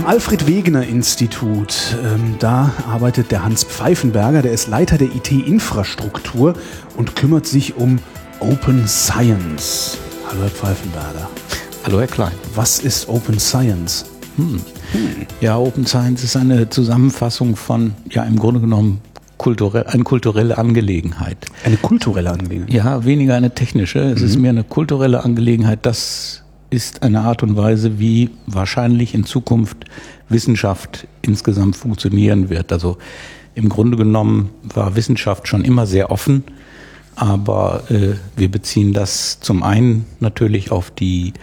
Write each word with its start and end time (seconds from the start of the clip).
Am 0.00 0.06
Alfred-Wegener-Institut, 0.06 1.94
ähm, 2.02 2.36
da 2.38 2.72
arbeitet 2.88 3.30
der 3.30 3.44
Hans 3.44 3.64
Pfeifenberger, 3.64 4.40
der 4.40 4.52
ist 4.52 4.66
Leiter 4.66 4.96
der 4.96 5.08
IT-Infrastruktur 5.08 6.54
und 6.96 7.16
kümmert 7.16 7.44
sich 7.44 7.76
um 7.76 7.98
Open 8.38 8.88
Science. 8.88 9.98
Hallo, 10.26 10.40
Herr 10.40 10.48
Pfeifenberger. 10.48 11.28
Hallo, 11.84 12.00
Herr 12.00 12.06
Klein. 12.06 12.32
Was 12.54 12.78
ist 12.78 13.10
Open 13.10 13.38
Science? 13.38 14.06
Hm. 14.36 14.62
Ja, 15.42 15.58
Open 15.58 15.84
Science 15.84 16.24
ist 16.24 16.34
eine 16.34 16.70
Zusammenfassung 16.70 17.54
von, 17.54 17.92
ja, 18.08 18.22
im 18.22 18.38
Grunde 18.38 18.60
genommen 18.60 19.02
kulturell, 19.36 19.84
eine 19.84 20.04
kulturelle 20.04 20.56
Angelegenheit. 20.56 21.44
Eine 21.62 21.76
kulturelle 21.76 22.30
Angelegenheit? 22.30 22.72
Ja, 22.72 23.04
weniger 23.04 23.34
eine 23.34 23.54
technische. 23.54 23.98
Es 23.98 24.20
mhm. 24.20 24.26
ist 24.26 24.38
mehr 24.38 24.50
eine 24.50 24.64
kulturelle 24.64 25.22
Angelegenheit, 25.24 25.84
dass 25.84 26.42
ist 26.70 27.02
eine 27.02 27.20
Art 27.20 27.42
und 27.42 27.56
Weise, 27.56 27.98
wie 27.98 28.30
wahrscheinlich 28.46 29.14
in 29.14 29.24
Zukunft 29.24 29.84
Wissenschaft 30.28 31.06
insgesamt 31.22 31.76
funktionieren 31.76 32.48
wird. 32.48 32.72
Also 32.72 32.96
im 33.54 33.68
Grunde 33.68 33.96
genommen 33.96 34.50
war 34.62 34.96
Wissenschaft 34.96 35.48
schon 35.48 35.64
immer 35.64 35.86
sehr 35.86 36.10
offen, 36.10 36.44
aber 37.16 37.82
äh, 37.90 38.14
wir 38.36 38.50
beziehen 38.50 38.92
das 38.92 39.40
zum 39.40 39.62
einen 39.62 40.06
natürlich 40.20 40.70
auf 40.70 40.90
die 40.90 41.34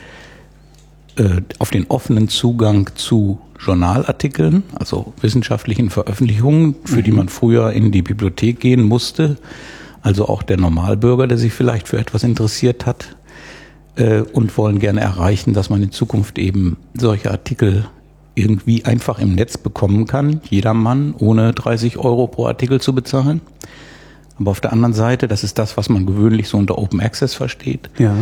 äh, 1.17 1.41
auf 1.59 1.71
den 1.71 1.87
offenen 1.87 2.29
Zugang 2.29 2.89
zu 2.95 3.39
Journalartikeln, 3.59 4.63
also 4.75 5.13
wissenschaftlichen 5.19 5.89
Veröffentlichungen, 5.89 6.75
für 6.85 6.97
mhm. 6.97 7.03
die 7.03 7.11
man 7.11 7.29
früher 7.29 7.73
in 7.73 7.91
die 7.91 8.03
Bibliothek 8.03 8.59
gehen 8.59 8.83
musste. 8.83 9.37
Also 10.01 10.27
auch 10.29 10.43
der 10.43 10.57
Normalbürger, 10.57 11.27
der 11.27 11.37
sich 11.37 11.53
vielleicht 11.53 11.87
für 11.87 11.97
etwas 11.97 12.23
interessiert 12.23 12.85
hat, 12.85 13.16
äh, 13.97 14.21
und 14.21 14.57
wollen 14.57 14.79
gerne 14.79 15.01
erreichen, 15.01 15.53
dass 15.53 15.69
man 15.69 15.83
in 15.83 15.91
Zukunft 15.91 16.37
eben 16.37 16.77
solche 16.93 17.31
Artikel 17.31 17.85
irgendwie 18.35 18.85
einfach 18.85 19.19
im 19.19 19.33
Netz 19.33 19.57
bekommen 19.57 20.05
kann, 20.05 20.41
jedermann, 20.49 21.15
ohne 21.17 21.53
30 21.53 21.97
Euro 21.97 22.27
pro 22.27 22.45
Artikel 22.45 22.79
zu 22.79 22.93
bezahlen. 22.93 23.41
Aber 24.39 24.51
auf 24.51 24.61
der 24.61 24.71
anderen 24.71 24.93
Seite, 24.93 25.27
das 25.27 25.43
ist 25.43 25.57
das, 25.57 25.77
was 25.77 25.89
man 25.89 26.05
gewöhnlich 26.05 26.47
so 26.47 26.57
unter 26.57 26.77
Open 26.77 27.01
Access 27.01 27.33
versteht. 27.33 27.89
Ja. 27.97 28.15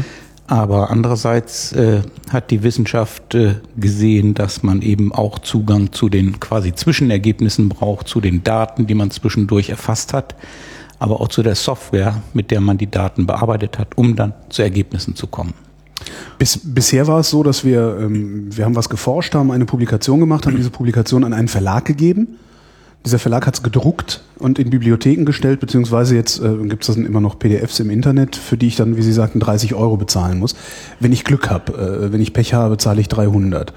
Aber 0.47 0.91
andererseits 0.91 1.73
äh, 1.73 2.01
hat 2.29 2.51
die 2.51 2.63
Wissenschaft 2.63 3.33
äh, 3.33 3.55
gesehen, 3.77 4.35
dass 4.35 4.63
man 4.63 4.81
eben 4.81 5.11
auch 5.11 5.39
Zugang 5.39 5.91
zu 5.91 6.07
den 6.07 6.39
quasi 6.39 6.73
Zwischenergebnissen 6.73 7.67
braucht, 7.67 8.07
zu 8.07 8.21
den 8.21 8.43
Daten, 8.43 8.85
die 8.85 8.93
man 8.93 9.09
zwischendurch 9.11 9.69
erfasst 9.69 10.13
hat, 10.13 10.35
aber 10.99 11.19
auch 11.19 11.29
zu 11.29 11.41
der 11.41 11.55
Software, 11.55 12.21
mit 12.33 12.51
der 12.51 12.61
man 12.61 12.77
die 12.77 12.89
Daten 12.89 13.25
bearbeitet 13.25 13.79
hat, 13.79 13.97
um 13.97 14.15
dann 14.15 14.33
zu 14.49 14.61
Ergebnissen 14.61 15.15
zu 15.15 15.27
kommen. 15.27 15.55
Bis, 16.37 16.59
bisher 16.63 17.07
war 17.07 17.19
es 17.19 17.29
so, 17.29 17.43
dass 17.43 17.63
wir, 17.63 17.97
ähm, 17.99 18.47
wir 18.55 18.65
haben 18.65 18.75
was 18.75 18.89
geforscht, 18.89 19.33
haben 19.35 19.51
eine 19.51 19.65
Publikation 19.65 20.19
gemacht, 20.19 20.45
haben 20.45 20.57
diese 20.57 20.69
Publikation 20.69 21.23
an 21.23 21.33
einen 21.33 21.47
Verlag 21.47 21.85
gegeben. 21.85 22.37
Dieser 23.05 23.19
Verlag 23.19 23.45
hat 23.45 23.53
es 23.53 23.63
gedruckt 23.63 24.23
und 24.39 24.57
in 24.57 24.71
Bibliotheken 24.71 25.25
gestellt, 25.25 25.59
beziehungsweise 25.59 26.15
jetzt 26.15 26.41
äh, 26.41 26.55
gibt 26.67 26.87
es 26.87 26.95
dann 26.95 27.05
immer 27.05 27.21
noch 27.21 27.37
PDFs 27.37 27.79
im 27.79 27.91
Internet, 27.91 28.35
für 28.35 28.57
die 28.57 28.67
ich 28.67 28.75
dann, 28.75 28.97
wie 28.97 29.03
Sie 29.03 29.13
sagten, 29.13 29.39
30 29.39 29.75
Euro 29.75 29.95
bezahlen 29.95 30.39
muss. 30.39 30.55
Wenn 30.99 31.13
ich 31.13 31.23
Glück 31.23 31.49
habe, 31.51 31.73
äh, 31.73 32.11
wenn 32.11 32.19
ich 32.19 32.33
Pech 32.33 32.55
habe, 32.55 32.77
zahle 32.77 33.01
ich 33.01 33.07
300. 33.07 33.73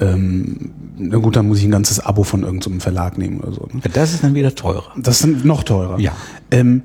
Ähm, 0.00 0.70
na 0.96 1.18
gut, 1.18 1.34
dann 1.34 1.48
muss 1.48 1.58
ich 1.58 1.64
ein 1.64 1.72
ganzes 1.72 1.98
Abo 1.98 2.22
von 2.22 2.44
irgendeinem 2.44 2.74
so 2.74 2.80
Verlag 2.80 3.18
nehmen 3.18 3.40
oder 3.40 3.52
so. 3.52 3.68
Ne? 3.72 3.80
Das 3.92 4.14
ist 4.14 4.22
dann 4.22 4.34
wieder 4.34 4.54
teurer. 4.54 4.92
Das 4.96 5.16
ist 5.16 5.24
dann 5.24 5.46
noch 5.46 5.64
teurer. 5.64 5.98
Ja. 5.98 6.12
Ähm, 6.52 6.82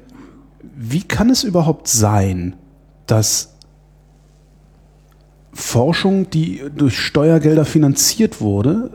wie 0.76 1.04
kann 1.04 1.30
es 1.30 1.44
überhaupt 1.44 1.88
sein, 1.88 2.56
dass 3.06 3.53
Forschung, 5.54 6.30
die 6.30 6.62
durch 6.76 6.98
Steuergelder 6.98 7.66
finanziert 7.66 8.42
wurde, 8.42 8.92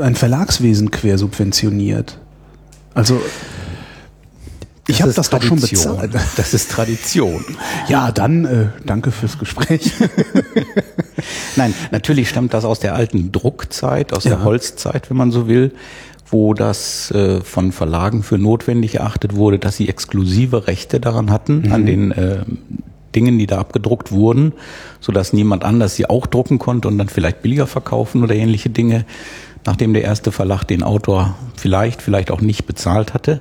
ein 0.00 0.14
Verlagswesen 0.14 0.90
quersubventioniert. 0.90 2.18
Also 2.94 3.20
ich 4.88 5.00
habe 5.00 5.12
das 5.12 5.30
doch 5.30 5.42
schon 5.42 5.60
bezahlt. 5.60 6.12
Das 6.36 6.54
ist 6.54 6.70
Tradition. 6.70 7.44
Ja, 7.88 8.10
dann 8.10 8.44
äh, 8.44 8.66
danke 8.84 9.10
fürs 9.10 9.38
Gespräch. 9.38 9.92
Nein, 11.56 11.72
natürlich 11.90 12.28
stammt 12.28 12.52
das 12.52 12.64
aus 12.64 12.80
der 12.80 12.94
alten 12.94 13.32
Druckzeit, 13.32 14.12
aus 14.12 14.24
ja. 14.24 14.30
der 14.30 14.44
Holzzeit, 14.44 15.08
wenn 15.08 15.16
man 15.16 15.30
so 15.30 15.46
will, 15.46 15.72
wo 16.28 16.54
das 16.54 17.10
äh, 17.12 17.40
von 17.42 17.72
Verlagen 17.72 18.22
für 18.22 18.38
notwendig 18.38 18.96
erachtet 18.96 19.36
wurde, 19.36 19.58
dass 19.58 19.76
sie 19.76 19.88
exklusive 19.88 20.66
Rechte 20.66 20.98
daran 20.98 21.30
hatten, 21.30 21.62
mhm. 21.62 21.72
an 21.72 21.86
den 21.86 22.12
äh, 22.12 22.44
Dingen, 23.14 23.38
die 23.38 23.46
da 23.46 23.58
abgedruckt 23.58 24.12
wurden, 24.12 24.52
so 25.00 25.12
dass 25.12 25.32
niemand 25.32 25.64
anders 25.64 25.96
sie 25.96 26.08
auch 26.08 26.26
drucken 26.26 26.58
konnte 26.58 26.88
und 26.88 26.98
dann 26.98 27.08
vielleicht 27.08 27.42
billiger 27.42 27.66
verkaufen 27.66 28.22
oder 28.22 28.34
ähnliche 28.34 28.70
Dinge, 28.70 29.04
nachdem 29.64 29.92
der 29.92 30.02
erste 30.02 30.32
Verlag 30.32 30.64
den 30.64 30.82
Autor 30.82 31.34
vielleicht, 31.56 32.02
vielleicht 32.02 32.30
auch 32.30 32.40
nicht 32.40 32.66
bezahlt 32.66 33.14
hatte. 33.14 33.40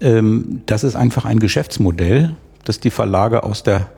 Ähm, 0.00 0.62
das 0.66 0.84
ist 0.84 0.96
einfach 0.96 1.24
ein 1.24 1.38
Geschäftsmodell, 1.38 2.34
das 2.64 2.80
die 2.80 2.90
Verlage 2.90 3.42
aus 3.42 3.62
der 3.62 3.88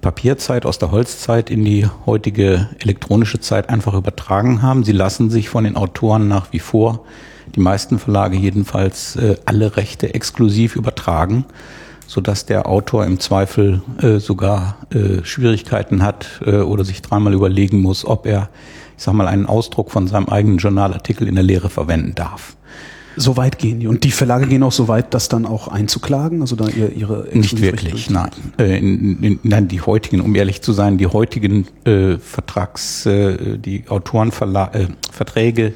Papierzeit, 0.00 0.64
aus 0.64 0.78
der 0.78 0.92
Holzzeit 0.92 1.50
in 1.50 1.64
die 1.64 1.86
heutige 2.06 2.68
elektronische 2.78 3.40
Zeit 3.40 3.68
einfach 3.68 3.94
übertragen 3.94 4.62
haben. 4.62 4.84
Sie 4.84 4.92
lassen 4.92 5.28
sich 5.28 5.48
von 5.48 5.64
den 5.64 5.76
Autoren 5.76 6.28
nach 6.28 6.52
wie 6.52 6.60
vor, 6.60 7.04
die 7.54 7.60
meisten 7.60 7.98
Verlage 7.98 8.36
jedenfalls, 8.36 9.16
äh, 9.16 9.36
alle 9.44 9.76
Rechte 9.76 10.14
exklusiv 10.14 10.76
übertragen 10.76 11.44
so 12.08 12.22
dass 12.22 12.46
der 12.46 12.66
Autor 12.66 13.04
im 13.04 13.20
Zweifel 13.20 13.82
äh, 14.00 14.18
sogar 14.18 14.78
äh, 14.90 15.22
Schwierigkeiten 15.24 16.02
hat 16.02 16.40
äh, 16.44 16.56
oder 16.56 16.82
sich 16.82 17.02
dreimal 17.02 17.34
überlegen 17.34 17.82
muss, 17.82 18.06
ob 18.06 18.26
er, 18.26 18.48
ich 18.96 19.04
sag 19.04 19.12
mal, 19.12 19.28
einen 19.28 19.44
Ausdruck 19.44 19.90
von 19.90 20.08
seinem 20.08 20.26
eigenen 20.26 20.56
Journalartikel 20.56 21.28
in 21.28 21.34
der 21.34 21.44
Lehre 21.44 21.68
verwenden 21.68 22.14
darf. 22.14 22.56
So 23.16 23.36
weit 23.36 23.58
gehen 23.58 23.80
die. 23.80 23.88
Und 23.88 24.04
die 24.04 24.10
Verlage 24.10 24.46
gehen 24.46 24.62
auch 24.62 24.72
so 24.72 24.88
weit, 24.88 25.12
das 25.12 25.28
dann 25.28 25.44
auch 25.44 25.68
einzuklagen? 25.68 26.40
Also 26.40 26.56
da 26.56 26.68
ihr, 26.68 26.92
ihre 26.92 27.28
Nicht 27.32 27.60
wirklich, 27.60 28.08
nein. 28.08 28.30
Äh, 28.58 28.78
in, 28.78 29.22
in, 29.22 29.40
nein, 29.42 29.68
die 29.68 29.82
heutigen, 29.82 30.22
um 30.22 30.34
ehrlich 30.34 30.62
zu 30.62 30.72
sein, 30.72 30.96
die 30.96 31.08
heutigen 31.08 31.66
äh, 31.84 32.16
Vertrags, 32.16 33.04
äh, 33.04 33.58
die 33.58 33.84
Autorenverträge 33.88 35.66
äh, 35.66 35.72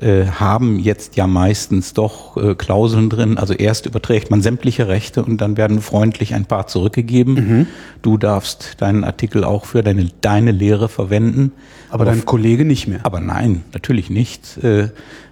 äh, 0.00 0.26
haben 0.26 0.78
jetzt 0.78 1.16
ja 1.16 1.26
meistens 1.26 1.92
doch 1.92 2.36
äh, 2.36 2.54
Klauseln 2.54 3.10
drin. 3.10 3.36
Also 3.36 3.52
erst 3.54 3.86
überträgt 3.86 4.30
man 4.30 4.42
sämtliche 4.42 4.86
Rechte 4.86 5.24
und 5.24 5.40
dann 5.40 5.56
werden 5.56 5.80
freundlich 5.80 6.34
ein 6.34 6.44
paar 6.44 6.68
zurückgegeben. 6.68 7.34
Mhm. 7.34 7.66
Du 8.02 8.16
darfst 8.16 8.76
deinen 8.78 9.02
Artikel 9.02 9.42
auch 9.42 9.64
für 9.64 9.82
deine, 9.82 10.08
deine 10.20 10.52
Lehre 10.52 10.88
verwenden. 10.88 11.52
Aber, 11.88 12.02
aber 12.02 12.12
dein 12.12 12.24
Kollege 12.24 12.64
nicht 12.64 12.86
mehr. 12.86 13.00
Aber 13.02 13.20
nein, 13.20 13.64
natürlich 13.72 14.08
nicht. 14.08 14.62
Äh, 14.62 14.90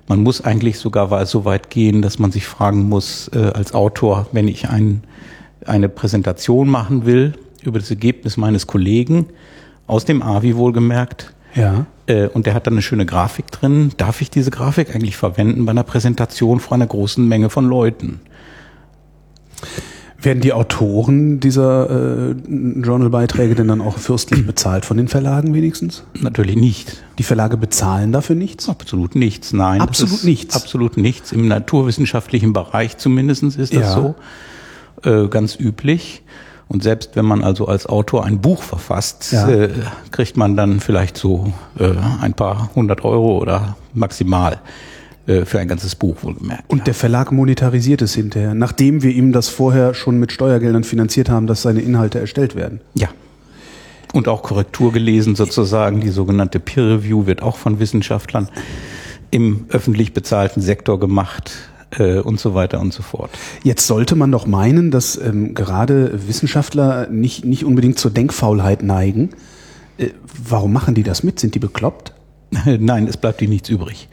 man 0.08 0.22
muss 0.22 0.40
eigentlich 0.40 0.78
sogar 0.78 1.26
so 1.26 1.44
weit 1.44 1.70
gehen, 1.70 2.02
dass 2.02 2.18
man 2.18 2.32
sich 2.32 2.46
fragen 2.46 2.88
muss, 2.88 3.28
äh, 3.28 3.52
als 3.54 3.72
Autor, 3.72 4.26
wenn 4.32 4.48
ich 4.48 4.68
ein, 4.68 5.02
eine 5.64 5.88
Präsentation 5.88 6.68
machen 6.68 7.06
will 7.06 7.34
über 7.62 7.78
das 7.78 7.90
Ergebnis 7.90 8.36
meines 8.36 8.66
Kollegen, 8.66 9.26
aus 9.86 10.04
dem 10.04 10.22
AVI 10.22 10.56
wohlgemerkt, 10.56 11.34
ja. 11.56 11.86
Äh, 12.06 12.28
und 12.28 12.46
der 12.46 12.54
hat 12.54 12.66
dann 12.66 12.74
eine 12.74 12.82
schöne 12.82 13.06
Grafik 13.06 13.50
drin. 13.50 13.92
Darf 13.96 14.20
ich 14.20 14.30
diese 14.30 14.50
Grafik 14.50 14.94
eigentlich 14.94 15.16
verwenden 15.16 15.64
bei 15.64 15.70
einer 15.70 15.82
Präsentation 15.82 16.60
vor 16.60 16.74
einer 16.74 16.86
großen 16.86 17.26
Menge 17.26 17.50
von 17.50 17.66
Leuten? 17.68 18.20
Werden 20.20 20.40
die 20.40 20.52
Autoren 20.52 21.40
dieser 21.40 22.30
äh, 22.30 22.34
Journalbeiträge 22.82 23.54
denn 23.54 23.68
dann 23.68 23.80
auch 23.80 23.98
fürstlich 23.98 24.46
bezahlt 24.46 24.84
von 24.84 24.96
den 24.96 25.08
Verlagen 25.08 25.54
wenigstens? 25.54 26.04
Natürlich 26.20 26.56
nicht. 26.56 27.02
Die 27.18 27.22
Verlage 27.22 27.56
bezahlen 27.56 28.12
dafür 28.12 28.36
nichts? 28.36 28.68
Absolut 28.68 29.14
nichts, 29.14 29.52
nein. 29.52 29.80
Absolut 29.80 30.24
nichts? 30.24 30.56
Absolut 30.56 30.96
nichts. 30.96 31.32
Im 31.32 31.48
naturwissenschaftlichen 31.48 32.52
Bereich 32.52 32.98
zumindest 32.98 33.42
ist 33.42 33.58
das 33.58 33.70
ja. 33.72 33.92
so. 33.94 34.14
Äh, 35.02 35.28
ganz 35.28 35.58
üblich. 35.58 36.22
Und 36.68 36.82
selbst 36.82 37.14
wenn 37.14 37.24
man 37.24 37.44
also 37.44 37.66
als 37.66 37.86
Autor 37.86 38.24
ein 38.24 38.40
Buch 38.40 38.62
verfasst, 38.62 39.32
ja. 39.32 39.48
äh, 39.48 39.70
kriegt 40.10 40.36
man 40.36 40.56
dann 40.56 40.80
vielleicht 40.80 41.16
so 41.16 41.52
äh, 41.78 41.92
ein 42.20 42.34
paar 42.34 42.70
hundert 42.74 43.04
Euro 43.04 43.38
oder 43.38 43.76
maximal 43.94 44.60
äh, 45.26 45.44
für 45.44 45.60
ein 45.60 45.68
ganzes 45.68 45.94
Buch 45.94 46.16
wohlgemerkt. 46.22 46.64
Und 46.68 46.86
der 46.86 46.94
Verlag 46.94 47.30
monetarisiert 47.30 48.02
es 48.02 48.14
hinterher, 48.14 48.54
nachdem 48.54 49.02
wir 49.02 49.12
ihm 49.12 49.32
das 49.32 49.48
vorher 49.48 49.94
schon 49.94 50.18
mit 50.18 50.32
Steuergeldern 50.32 50.82
finanziert 50.82 51.28
haben, 51.28 51.46
dass 51.46 51.62
seine 51.62 51.80
Inhalte 51.80 52.18
erstellt 52.18 52.56
werden. 52.56 52.80
Ja. 52.94 53.08
Und 54.12 54.28
auch 54.28 54.42
Korrektur 54.42 54.92
gelesen 54.92 55.36
sozusagen. 55.36 56.00
Die 56.00 56.08
sogenannte 56.08 56.58
Peer 56.58 56.84
Review 56.84 57.26
wird 57.26 57.42
auch 57.42 57.56
von 57.56 57.80
Wissenschaftlern 57.80 58.48
im 59.30 59.66
öffentlich 59.68 60.14
bezahlten 60.14 60.62
Sektor 60.62 60.98
gemacht. 60.98 61.52
Äh, 61.90 62.18
und 62.18 62.40
so 62.40 62.54
weiter 62.54 62.80
und 62.80 62.92
so 62.92 63.02
fort. 63.02 63.30
Jetzt 63.62 63.86
sollte 63.86 64.16
man 64.16 64.32
doch 64.32 64.46
meinen, 64.46 64.90
dass 64.90 65.16
ähm, 65.16 65.54
gerade 65.54 66.28
Wissenschaftler 66.28 67.08
nicht, 67.08 67.44
nicht 67.44 67.64
unbedingt 67.64 67.98
zur 67.98 68.10
Denkfaulheit 68.10 68.82
neigen. 68.82 69.30
Äh, 69.98 70.10
warum 70.48 70.72
machen 70.72 70.94
die 70.94 71.02
das 71.02 71.22
mit? 71.22 71.40
Sind 71.40 71.54
die 71.54 71.58
bekloppt? 71.58 72.12
Nein, 72.64 73.06
es 73.06 73.16
bleibt 73.16 73.42
ihnen 73.42 73.52
nichts 73.52 73.68
übrig. 73.68 74.08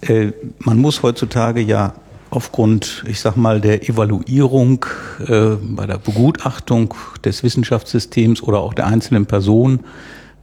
Äh, 0.00 0.32
man 0.58 0.78
muss 0.78 1.02
heutzutage 1.02 1.60
ja 1.60 1.94
aufgrund, 2.30 3.04
ich 3.06 3.20
sag 3.20 3.36
mal, 3.36 3.60
der 3.60 3.88
Evaluierung 3.88 4.86
äh, 5.26 5.50
bei 5.60 5.86
der 5.86 5.98
Begutachtung 5.98 6.94
des 7.24 7.42
Wissenschaftssystems 7.42 8.42
oder 8.42 8.60
auch 8.60 8.74
der 8.74 8.86
einzelnen 8.86 9.26
Person 9.26 9.80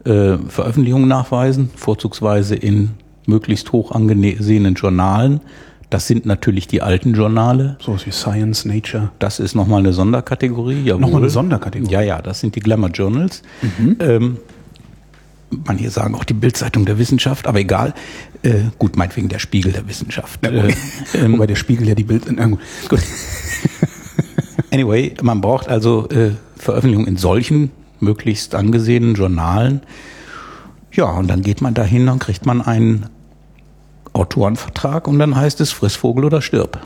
äh, 0.06 0.38
Veröffentlichungen 0.48 1.08
nachweisen, 1.08 1.72
vorzugsweise 1.76 2.56
in 2.56 2.92
möglichst 3.26 3.72
hoch 3.72 3.92
angesehenen 3.92 4.76
Journalen. 4.76 5.42
Das 5.90 6.06
sind 6.06 6.26
natürlich 6.26 6.68
die 6.68 6.82
alten 6.82 7.14
Journale. 7.14 7.78
So 7.82 7.98
wie 8.06 8.12
Science, 8.12 8.66
Nature. 8.66 9.12
Das 9.18 9.40
ist 9.40 9.56
nochmal 9.56 9.80
eine 9.80 9.92
Sonderkategorie. 9.92 10.84
Jawohl. 10.84 11.02
Nochmal 11.02 11.22
eine 11.22 11.30
Sonderkategorie? 11.32 11.92
Ja, 11.92 12.02
ja, 12.02 12.22
das 12.22 12.40
sind 12.40 12.56
die 12.56 12.60
Glamour 12.60 12.90
Journals. 12.90 13.42
Mhm. 13.62 13.98
Ähm, 14.00 14.38
manche 15.50 15.90
sagen 15.90 16.14
auch 16.14 16.24
die 16.24 16.36
Bildzeitung 16.36 16.86
der 16.86 17.00
Wissenschaft, 17.00 17.48
aber 17.48 17.60
egal. 17.60 17.96
Äh, 18.44 18.66
gut, 18.78 18.98
meinetwegen 18.98 19.30
der 19.30 19.40
Spiegel 19.40 19.72
der 19.72 19.88
Wissenschaft. 19.88 20.40
Ja, 20.46 20.52
okay. 20.52 20.76
äh, 21.14 21.18
ähm, 21.26 21.34
Wobei 21.34 21.48
der 21.48 21.56
Spiegel 21.56 21.88
ja 21.88 21.96
die 21.96 22.04
Bild... 22.04 22.28
Äh, 22.28 22.50
gut. 22.88 23.00
anyway, 24.72 25.16
man 25.24 25.42
braucht 25.42 25.68
also 25.68 26.08
äh, 26.10 26.32
Veröffentlichungen 26.56 27.08
in 27.08 27.18
solchen 27.18 27.72
möglichst 28.00 28.54
angesehenen 28.54 29.16
Journalen. 29.16 29.82
Ja, 30.92 31.06
und 31.06 31.28
dann 31.28 31.42
geht 31.42 31.62
man 31.62 31.74
dahin 31.74 32.10
und 32.10 32.20
kriegt 32.20 32.46
man 32.46 32.62
einen 32.62 33.08
Autorenvertrag 34.14 35.08
und 35.08 35.20
dann 35.20 35.36
heißt 35.36 35.62
es 35.62 35.72
Frissvogel 35.72 36.26
oder 36.26 36.42
stirb. 36.42 36.80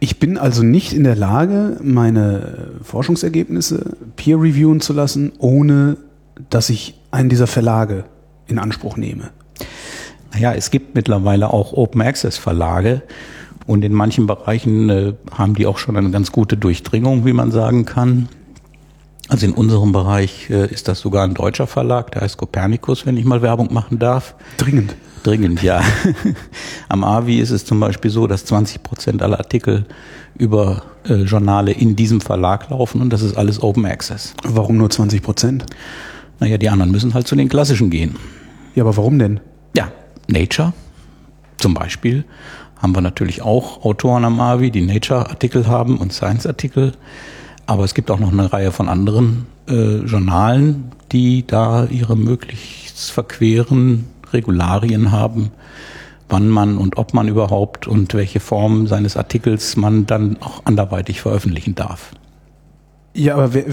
Ich 0.00 0.18
bin 0.18 0.36
also 0.36 0.62
nicht 0.62 0.92
in 0.92 1.04
der 1.04 1.16
Lage, 1.16 1.78
meine 1.82 2.72
Forschungsergebnisse 2.82 3.96
peer 4.16 4.36
reviewen 4.36 4.80
zu 4.80 4.92
lassen, 4.92 5.32
ohne 5.38 5.96
dass 6.50 6.68
ich 6.68 7.00
einen 7.10 7.28
dieser 7.28 7.46
Verlage 7.46 8.04
in 8.46 8.58
Anspruch 8.58 8.96
nehme. 8.96 9.30
Naja, 10.32 10.52
es 10.52 10.70
gibt 10.70 10.94
mittlerweile 10.94 11.52
auch 11.52 11.72
Open 11.72 12.02
Access 12.02 12.36
Verlage 12.36 13.02
und 13.66 13.84
in 13.84 13.92
manchen 13.92 14.26
Bereichen 14.26 14.90
äh, 14.90 15.14
haben 15.30 15.54
die 15.54 15.66
auch 15.66 15.78
schon 15.78 15.96
eine 15.96 16.10
ganz 16.10 16.32
gute 16.32 16.56
Durchdringung, 16.56 17.24
wie 17.24 17.32
man 17.32 17.50
sagen 17.50 17.84
kann. 17.84 18.28
Also 19.28 19.46
in 19.46 19.52
unserem 19.52 19.92
Bereich 19.92 20.50
äh, 20.50 20.66
ist 20.66 20.88
das 20.88 21.00
sogar 21.00 21.24
ein 21.24 21.34
deutscher 21.34 21.66
Verlag, 21.66 22.12
der 22.12 22.22
heißt 22.22 22.36
Copernicus, 22.36 23.06
wenn 23.06 23.16
ich 23.16 23.24
mal 23.24 23.40
Werbung 23.40 23.72
machen 23.72 23.98
darf. 23.98 24.34
Dringend. 24.58 24.94
Dringend, 25.24 25.62
ja. 25.62 25.82
Am 26.90 27.02
AVI 27.02 27.40
ist 27.40 27.50
es 27.50 27.64
zum 27.64 27.80
Beispiel 27.80 28.10
so, 28.10 28.26
dass 28.26 28.44
20 28.44 28.82
Prozent 28.82 29.22
aller 29.22 29.38
Artikel 29.38 29.86
über 30.36 30.82
äh, 31.08 31.22
Journale 31.22 31.72
in 31.72 31.96
diesem 31.96 32.20
Verlag 32.20 32.68
laufen 32.68 33.00
und 33.00 33.10
das 33.10 33.22
ist 33.22 33.36
alles 33.36 33.62
Open 33.62 33.86
Access. 33.86 34.34
Warum 34.44 34.76
nur 34.76 34.90
20 34.90 35.22
Prozent? 35.22 35.64
Naja, 36.40 36.58
die 36.58 36.68
anderen 36.68 36.92
müssen 36.92 37.14
halt 37.14 37.26
zu 37.26 37.36
den 37.36 37.48
klassischen 37.48 37.88
gehen. 37.88 38.16
Ja, 38.74 38.82
aber 38.82 38.98
warum 38.98 39.18
denn? 39.18 39.40
Ja, 39.74 39.90
Nature 40.28 40.74
zum 41.56 41.72
Beispiel 41.72 42.24
haben 42.76 42.94
wir 42.94 43.00
natürlich 43.00 43.40
auch 43.40 43.82
Autoren 43.82 44.26
am 44.26 44.38
AVI, 44.38 44.70
die 44.70 44.82
Nature-Artikel 44.82 45.66
haben 45.66 45.96
und 45.96 46.12
Science-Artikel. 46.12 46.92
Aber 47.64 47.84
es 47.84 47.94
gibt 47.94 48.10
auch 48.10 48.18
noch 48.18 48.30
eine 48.30 48.52
Reihe 48.52 48.72
von 48.72 48.90
anderen 48.90 49.46
äh, 49.68 50.00
Journalen, 50.00 50.90
die 51.12 51.46
da 51.46 51.86
ihre 51.86 52.14
möglichst 52.14 53.10
verqueren 53.10 54.04
Regularien 54.34 55.12
haben, 55.12 55.50
wann 56.28 56.48
man 56.48 56.76
und 56.76 56.98
ob 56.98 57.14
man 57.14 57.28
überhaupt 57.28 57.86
und 57.86 58.12
welche 58.14 58.40
Form 58.40 58.86
seines 58.86 59.16
Artikels 59.16 59.76
man 59.76 60.06
dann 60.06 60.36
auch 60.40 60.62
anderweitig 60.64 61.20
veröffentlichen 61.20 61.74
darf. 61.74 62.10
Ja, 63.14 63.34
aber 63.34 63.54
wer, 63.54 63.64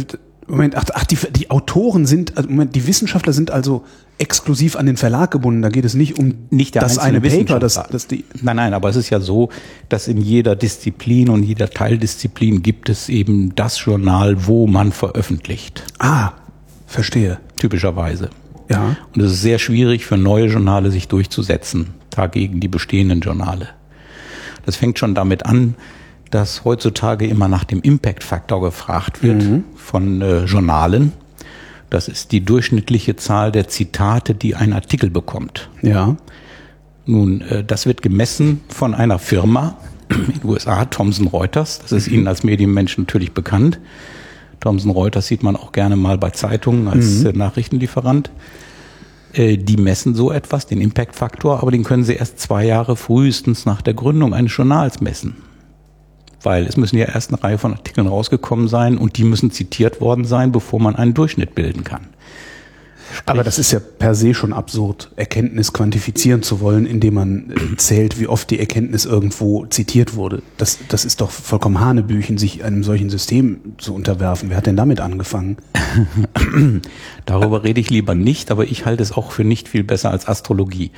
Moment, 0.48 0.76
ach, 0.76 0.84
ach 0.94 1.06
die, 1.06 1.18
die 1.32 1.50
Autoren 1.50 2.06
sind, 2.06 2.36
also 2.36 2.50
Moment, 2.50 2.76
die 2.76 2.86
Wissenschaftler 2.86 3.32
sind 3.32 3.52
also 3.52 3.86
exklusiv 4.18 4.76
an 4.76 4.86
den 4.86 4.98
Verlag 4.98 5.32
gebunden. 5.32 5.62
Da 5.62 5.70
geht 5.70 5.86
es 5.86 5.94
nicht 5.94 6.20
um 6.20 6.36
nicht 6.50 6.76
das 6.76 6.98
eine 7.00 7.22
Paper, 7.22 7.58
das, 7.58 7.82
das 7.90 8.08
die. 8.08 8.26
Nein, 8.42 8.58
nein, 8.58 8.74
aber 8.74 8.90
es 8.90 8.98
ist 8.98 9.10
ja 9.10 9.20
so, 9.20 9.50
dass 9.88 10.08
in 10.08 10.18
jeder 10.18 10.56
Disziplin 10.56 11.30
und 11.30 11.44
jeder 11.44 11.70
Teildisziplin 11.70 12.62
gibt 12.62 12.90
es 12.90 13.08
eben 13.08 13.56
das 13.56 13.84
Journal, 13.84 14.46
wo 14.46 14.68
man 14.68 14.92
veröffentlicht. 14.92 15.84
Ah, 16.00 16.34
verstehe. 16.86 17.40
Typischerweise. 17.58 18.30
Ja. 18.72 18.96
Und 19.14 19.22
es 19.22 19.34
ist 19.34 19.42
sehr 19.42 19.60
schwierig 19.60 20.06
für 20.06 20.18
neue 20.18 20.48
Journale 20.48 20.92
sich 20.92 21.08
durchzusetzen, 21.08 21.94
dagegen 22.10 22.60
die 22.60 22.68
bestehenden 22.68 23.20
Journale. 23.22 23.70
Das 24.66 24.76
fängt 24.76 25.00
schon 25.00 25.16
damit 25.16 25.46
an, 25.46 25.76
dass 26.30 26.64
heutzutage 26.64 27.28
immer 27.28 27.48
nach 27.48 27.64
dem 27.64 27.82
Impact-Faktor 27.82 28.62
gefragt 28.62 29.22
wird 29.22 29.44
mhm. 29.44 29.64
von 29.76 30.22
äh, 30.22 30.46
Journalen. 30.46 31.12
Das 31.90 32.08
ist 32.08 32.32
die 32.32 32.40
durchschnittliche 32.40 33.18
Zahl 33.18 33.52
der 33.52 33.68
Zitate, 33.68 34.34
die 34.34 34.56
ein 34.56 34.72
Artikel 34.72 35.10
bekommt. 35.10 35.70
Ja. 35.82 36.16
Nun, 37.06 37.42
äh, 37.42 37.64
das 37.64 37.86
wird 37.86 38.02
gemessen 38.02 38.62
von 38.70 38.96
einer 38.96 39.20
Firma 39.20 39.78
in 40.10 40.40
den 40.40 40.50
USA, 40.50 40.86
Thomson 40.86 41.28
Reuters. 41.28 41.80
Das 41.80 41.92
ist 41.92 42.08
mhm. 42.08 42.14
Ihnen 42.14 42.28
als 42.28 42.44
Medienmensch 42.44 42.98
natürlich 42.98 43.34
bekannt. 43.34 43.80
Thomson 44.62 44.92
Reuters 44.92 45.28
sieht 45.28 45.44
man 45.44 45.58
auch 45.58 45.74
gerne 45.74 45.98
mal 45.98 46.18
bei 46.18 46.30
Zeitungen 46.30 46.88
als 46.88 47.20
mhm. 47.20 47.26
äh, 47.28 47.34
Nachrichtenlieferant. 47.34 48.32
Äh, 49.34 49.58
die 49.58 49.76
messen 49.76 50.16
so 50.16 50.32
etwas, 50.32 50.66
den 50.66 50.80
Impact-Faktor, 50.80 51.62
aber 51.62 51.72
den 51.72 51.84
können 51.84 52.06
sie 52.06 52.14
erst 52.14 52.40
zwei 52.40 52.66
Jahre 52.66 52.96
frühestens 52.96 53.66
nach 53.66 53.82
der 53.82 53.94
Gründung 53.94 54.34
eines 54.34 54.56
Journals 54.56 55.02
messen 55.02 55.36
weil 56.44 56.66
es 56.66 56.78
müssen 56.78 56.98
ja 56.98 57.06
erst 57.06 57.32
eine 57.32 57.44
Reihe 57.44 57.58
von 57.58 57.74
Artikeln 57.74 58.08
rausgekommen 58.08 58.68
sein 58.68 58.98
und 58.98 59.18
die 59.18 59.24
müssen 59.24 59.52
zitiert 59.52 60.02
worden 60.02 60.26
sein, 60.26 60.52
bevor 60.52 60.80
man 60.80 60.96
einen 60.96 61.14
Durchschnitt 61.14 61.56
bilden 61.56 61.84
kann. 61.84 62.08
Sprich, 63.12 63.24
Aber 63.28 63.44
das 63.44 63.60
ist 63.60 63.72
ja 63.72 63.80
per 63.80 64.16
se 64.16 64.34
schon 64.34 64.54
absurd, 64.54 65.12
Erkenntnis 65.16 65.74
quantifizieren 65.74 66.44
zu 66.44 66.62
wollen, 66.62 66.86
indem 66.86 67.16
man 67.16 67.52
äh, 67.52 67.78
zählt, 67.78 68.20
wie 68.20 68.28
oft 68.28 68.50
die 68.50 68.60
Erkenntnis 68.60 69.06
irgendwo 69.06 69.66
zitiert 69.66 70.16
wurde. 70.16 70.42
Das, 70.58 70.80
das 70.88 71.06
ist 71.06 71.22
doch 71.22 71.32
vollkommen 71.32 71.80
Hanebüchen, 71.80 72.38
sich 72.38 72.64
einem 72.64 72.84
solchen 72.84 73.10
System 73.10 73.76
zu 73.78 73.94
unterwerfen. 73.94 74.50
Wer 74.50 74.58
hat 74.58 74.66
denn 74.66 74.78
damit 74.78 75.00
angefangen? 75.00 75.58
Darüber 77.26 77.64
rede 77.64 77.80
ich 77.80 77.90
lieber 77.90 78.16
nicht, 78.16 78.52
aber 78.52 78.66
ich 78.66 78.86
halte 78.86 79.04
es 79.04 79.12
auch 79.12 79.32
für 79.32 79.44
nicht 79.44 79.68
viel 79.68 79.84
besser 79.84 80.12
als 80.12 80.28
Astrologie. 80.28 80.92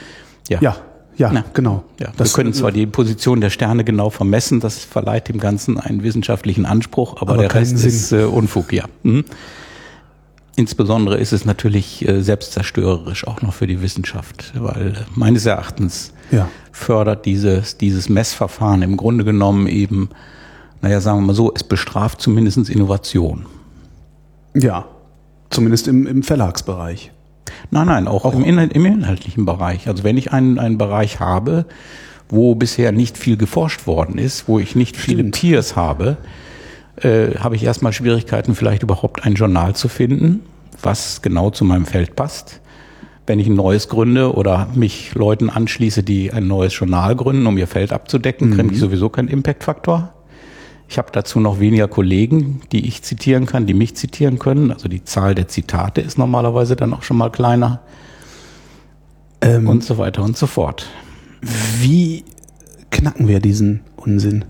Ja, 0.50 0.60
ja 0.62 0.76
ja, 1.18 1.30
Na, 1.32 1.46
genau. 1.54 1.84
Ja, 2.00 2.12
das, 2.18 2.32
wir 2.32 2.44
können 2.44 2.54
zwar 2.54 2.72
die 2.72 2.86
Position 2.86 3.42
der 3.42 3.50
Sterne 3.50 3.84
genau 3.84 4.10
vermessen, 4.10 4.60
das 4.60 4.80
verleiht 4.80 5.30
dem 5.30 5.40
Ganzen 5.40 5.80
einen 5.80 6.04
wissenschaftlichen 6.04 6.66
Anspruch, 6.66 7.22
aber, 7.22 7.34
aber 7.34 7.42
der 7.44 7.54
Rest 7.54 7.78
Sinn. 7.78 7.90
ist 7.90 8.12
äh, 8.12 8.24
Unfug, 8.24 8.74
ja. 8.74 8.86
Mhm. 9.04 9.26
Insbesondere 10.56 11.18
ist 11.18 11.34
es 11.34 11.46
natürlich 11.46 12.08
äh, 12.08 12.22
selbstzerstörerisch 12.22 13.26
auch 13.28 13.42
noch 13.42 13.54
für 13.54 13.66
die 13.66 13.82
Wissenschaft, 13.82 14.54
weil 14.56 14.88
äh, 14.88 14.94
meines 15.16 15.46
Erachtens 15.48 16.14
ja. 16.32 16.48
fördert 16.72 17.26
dieses, 17.26 17.78
dieses 17.78 18.08
Messverfahren 18.08 18.84
im 18.84 18.96
Grunde 18.96 19.24
genommen 19.24 19.68
eben, 19.68 20.10
naja, 20.82 21.02
sagen 21.02 21.20
wir 21.20 21.28
mal 21.28 21.34
so, 21.34 21.52
es 21.54 21.64
bestraft 21.64 22.22
zumindest 22.22 22.70
Innovation. 22.70 23.48
Ja, 24.54 24.86
zumindest 25.50 25.88
im, 25.88 26.06
im 26.06 26.22
Verlagsbereich. 26.22 27.12
Nein, 27.72 27.88
nein, 27.88 28.08
auch, 28.08 28.26
auch 28.26 28.36
im, 28.36 28.44
Inhalt, 28.44 28.74
im, 28.74 28.86
inhaltlichen 28.86 29.46
Bereich. 29.46 29.88
Also 29.88 30.04
wenn 30.04 30.18
ich 30.18 30.32
einen, 30.32 30.60
einen 30.60 30.78
Bereich 30.78 31.20
habe, 31.20 31.66
wo 32.30 32.54
bisher 32.54 32.92
nicht 32.92 33.18
viel 33.18 33.38
geforscht 33.38 33.88
worden 33.88 34.20
ist, 34.20 34.48
wo 34.48 34.60
ich 34.60 34.76
nicht 34.76 34.98
viele 34.98 35.24
Peers 35.24 35.76
habe, 35.76 36.18
äh, 37.04 37.36
habe 37.38 37.56
ich 37.56 37.64
erstmal 37.64 37.94
Schwierigkeiten, 37.94 38.56
vielleicht 38.56 38.84
überhaupt 38.84 39.26
ein 39.26 39.36
Journal 39.36 39.76
zu 39.76 39.88
finden, 39.88 40.42
was 40.82 41.22
genau 41.22 41.50
zu 41.50 41.66
meinem 41.66 41.86
Feld 41.86 42.16
passt. 42.16 42.62
Wenn 43.26 43.40
ich 43.40 43.48
ein 43.48 43.56
neues 43.56 43.88
gründe 43.88 44.34
oder 44.34 44.68
mich 44.76 45.16
Leuten 45.16 45.50
anschließe, 45.50 46.04
die 46.04 46.34
ein 46.34 46.48
neues 46.48 46.78
Journal 46.78 47.16
gründen, 47.16 47.48
um 47.48 47.58
ihr 47.58 47.68
Feld 47.68 47.94
abzudecken, 47.94 48.50
mhm. 48.50 48.54
kriege 48.56 48.74
ich 48.74 48.80
sowieso 48.80 49.10
keinen 49.10 49.30
Impact-Faktor. 49.30 50.14
Ich 50.90 50.98
habe 50.98 51.10
dazu 51.12 51.40
noch 51.40 51.60
weniger 51.60 51.88
Kollegen, 51.88 52.62
die 52.72 52.86
ich 52.86 53.02
zitieren 53.02 53.46
kann, 53.46 53.66
die 53.66 53.74
mich 53.74 53.96
zitieren 53.96 54.40
können. 54.40 54.72
Also 54.72 54.90
die 54.90 55.04
Zahl 55.04 55.34
der 55.34 55.48
Zitate 55.48 56.02
ist 56.02 56.18
normalerweise 56.18 56.76
dann 56.76 56.94
auch 56.94 57.04
schon 57.04 57.18
mal 57.18 57.32
kleiner. 57.32 57.82
Ähm, 59.42 59.68
und 59.68 59.84
so 59.84 59.98
weiter 59.98 60.24
und 60.24 60.38
so 60.38 60.48
fort. 60.48 60.88
Wie 61.80 62.24
knacken 62.92 63.28
wir 63.28 63.40
diesen 63.40 63.82
Unsinn? 63.96 64.46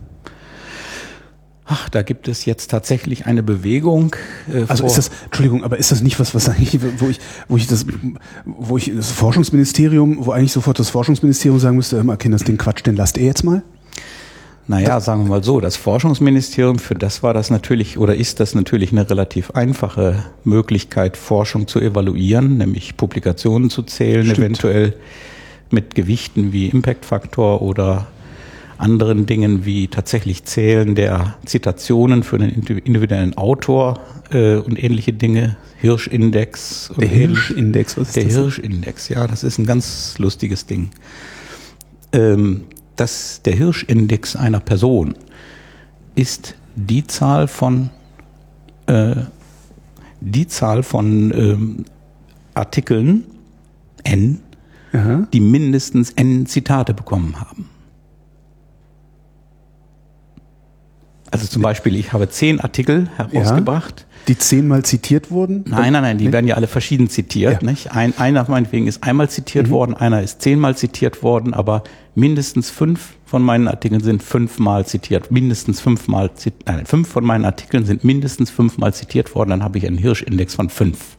Ach, 1.65 1.87
da 1.87 2.01
gibt 2.01 2.27
es 2.27 2.45
jetzt 2.45 2.71
tatsächlich 2.71 3.25
eine 3.25 3.41
Bewegung. 3.41 4.15
Äh, 4.53 4.65
also 4.67 4.85
ist 4.85 4.97
das, 4.97 5.11
Entschuldigung, 5.25 5.63
aber 5.63 5.77
ist 5.77 5.91
das 5.91 6.01
nicht 6.01 6.19
was, 6.19 6.35
was 6.35 6.49
eigentlich, 6.49 6.79
wo 6.97 7.07
ich, 7.07 7.19
wo 7.47 7.55
ich 7.55 7.67
das, 7.67 7.85
wo 8.45 8.77
ich 8.77 8.91
das 8.93 9.11
Forschungsministerium, 9.11 10.25
wo 10.25 10.31
eigentlich 10.31 10.51
sofort 10.51 10.79
das 10.79 10.89
Forschungsministerium 10.89 11.59
sagen 11.59 11.77
müsste, 11.77 12.03
Kinder, 12.17 12.37
das 12.37 12.45
Ding 12.45 12.57
Quatsch, 12.57 12.85
den 12.85 12.95
lasst 12.95 13.17
ihr 13.17 13.25
jetzt 13.25 13.43
mal? 13.43 13.63
Naja, 14.65 15.01
sagen 15.01 15.23
wir 15.23 15.29
mal 15.29 15.43
so, 15.43 15.59
das 15.59 15.75
Forschungsministerium, 15.75 16.79
für 16.79 16.95
das 16.95 17.21
war 17.21 17.33
das 17.33 17.49
natürlich 17.49 17.97
oder 17.97 18.15
ist 18.15 18.39
das 18.39 18.55
natürlich 18.55 18.93
eine 18.93 19.09
relativ 19.09 19.51
einfache 19.51 20.23
Möglichkeit, 20.45 21.17
Forschung 21.17 21.67
zu 21.67 21.81
evaluieren, 21.81 22.57
nämlich 22.57 22.95
Publikationen 22.95 23.69
zu 23.69 23.83
zählen, 23.83 24.23
Stimmt. 24.23 24.39
eventuell 24.39 24.93
mit 25.69 25.95
Gewichten 25.95 26.53
wie 26.53 26.67
Impact-Faktor 26.67 27.61
oder 27.61 28.07
anderen 28.77 29.25
Dingen 29.25 29.65
wie 29.65 29.87
tatsächlich 29.87 30.43
Zählen 30.45 30.95
der 30.95 31.35
Zitationen 31.45 32.23
für 32.23 32.37
den 32.37 32.49
individuellen 32.49 33.37
Autor 33.37 33.99
äh, 34.31 34.55
und 34.55 34.81
ähnliche 34.81 35.13
Dinge. 35.13 35.57
Hirschindex. 35.79 36.91
Der 36.97 37.07
Hirschindex, 37.07 37.97
was 37.97 38.07
ist 38.09 38.15
Der 38.15 38.23
das? 38.25 38.33
Hirschindex, 38.33 39.09
ja, 39.09 39.27
das 39.27 39.43
ist 39.43 39.57
ein 39.57 39.65
ganz 39.65 40.17
lustiges 40.17 40.65
Ding. 40.65 40.89
Ähm, 42.11 42.65
das, 42.95 43.41
der 43.43 43.53
Hirschindex 43.53 44.35
einer 44.35 44.59
Person 44.59 45.15
ist 46.15 46.55
die 46.75 47.05
Zahl 47.05 47.47
von 47.47 47.89
äh, 48.87 49.15
die 50.19 50.47
Zahl 50.47 50.83
von 50.83 51.33
ähm, 51.35 51.85
Artikeln 52.53 53.25
n, 54.03 54.39
Aha. 54.93 55.27
die 55.33 55.39
mindestens 55.39 56.11
n 56.11 56.45
Zitate 56.45 56.93
bekommen 56.93 57.39
haben. 57.39 57.69
Also 61.33 61.47
zum 61.47 61.63
Beispiel, 61.63 61.95
ich 61.95 62.13
habe 62.13 62.29
zehn 62.29 62.59
Artikel 62.59 63.09
herausgebracht. 63.17 64.01
Ja, 64.01 64.23
die 64.27 64.37
zehnmal 64.37 64.83
zitiert 64.85 65.31
wurden? 65.31 65.65
Nein, 65.67 65.91
nein, 65.93 66.03
nein, 66.03 66.17
die 66.17 66.25
nicht? 66.25 66.33
werden 66.33 66.47
ja 66.47 66.55
alle 66.55 66.67
verschieden 66.67 67.09
zitiert. 67.09 67.63
Ja. 67.63 67.69
Nicht? 67.69 67.91
Ein, 67.91 68.17
einer 68.17 68.45
meinetwegen 68.47 68.85
ist 68.85 69.03
einmal 69.03 69.29
zitiert 69.29 69.67
mhm. 69.67 69.71
worden, 69.71 69.93
einer 69.95 70.21
ist 70.21 70.41
zehnmal 70.43 70.77
zitiert 70.77 71.23
worden, 71.23 71.53
aber 71.53 71.83
mindestens 72.13 72.69
fünf 72.69 73.15
von 73.25 73.41
meinen 73.41 73.67
Artikeln 73.67 74.01
sind 74.01 74.21
fünfmal 74.21 74.85
zitiert. 74.85 75.31
Mindestens 75.31 75.81
fünfmal, 75.81 76.29
nein, 76.67 76.85
fünf 76.85 77.09
von 77.09 77.25
meinen 77.25 77.45
Artikeln 77.45 77.85
sind 77.85 78.03
mindestens 78.03 78.51
fünfmal 78.51 78.93
zitiert 78.93 79.33
worden, 79.33 79.49
dann 79.49 79.63
habe 79.63 79.79
ich 79.79 79.87
einen 79.87 79.97
Hirschindex 79.97 80.53
von 80.53 80.69
fünf. 80.69 81.17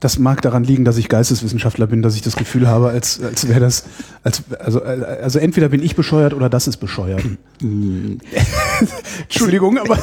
Das 0.00 0.18
mag 0.18 0.40
daran 0.40 0.64
liegen, 0.64 0.86
dass 0.86 0.96
ich 0.96 1.10
Geisteswissenschaftler 1.10 1.86
bin, 1.86 2.00
dass 2.00 2.16
ich 2.16 2.22
das 2.22 2.34
Gefühl 2.34 2.66
habe, 2.66 2.88
als, 2.88 3.22
als 3.22 3.46
wäre 3.46 3.60
das, 3.60 3.84
als, 4.24 4.42
also, 4.58 4.82
also 4.82 5.38
entweder 5.38 5.68
bin 5.68 5.82
ich 5.82 5.94
bescheuert 5.94 6.32
oder 6.32 6.48
das 6.48 6.66
ist 6.66 6.78
bescheuert. 6.78 7.22
Entschuldigung, 9.22 9.76
aber. 9.78 9.98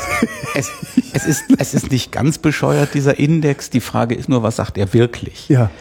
Es, 0.54 0.70
es, 1.14 1.26
ist, 1.26 1.44
es 1.58 1.74
ist 1.74 1.92
nicht 1.92 2.12
ganz 2.12 2.38
bescheuert, 2.38 2.94
dieser 2.94 3.18
Index. 3.18 3.72
Die 3.72 3.80
Frage 3.80 4.14
ist 4.14 4.30
nur, 4.30 4.44
was 4.44 4.58
sagt 4.58 4.78
er 4.78 4.94
wirklich? 4.94 5.50
Ja. 5.50 5.72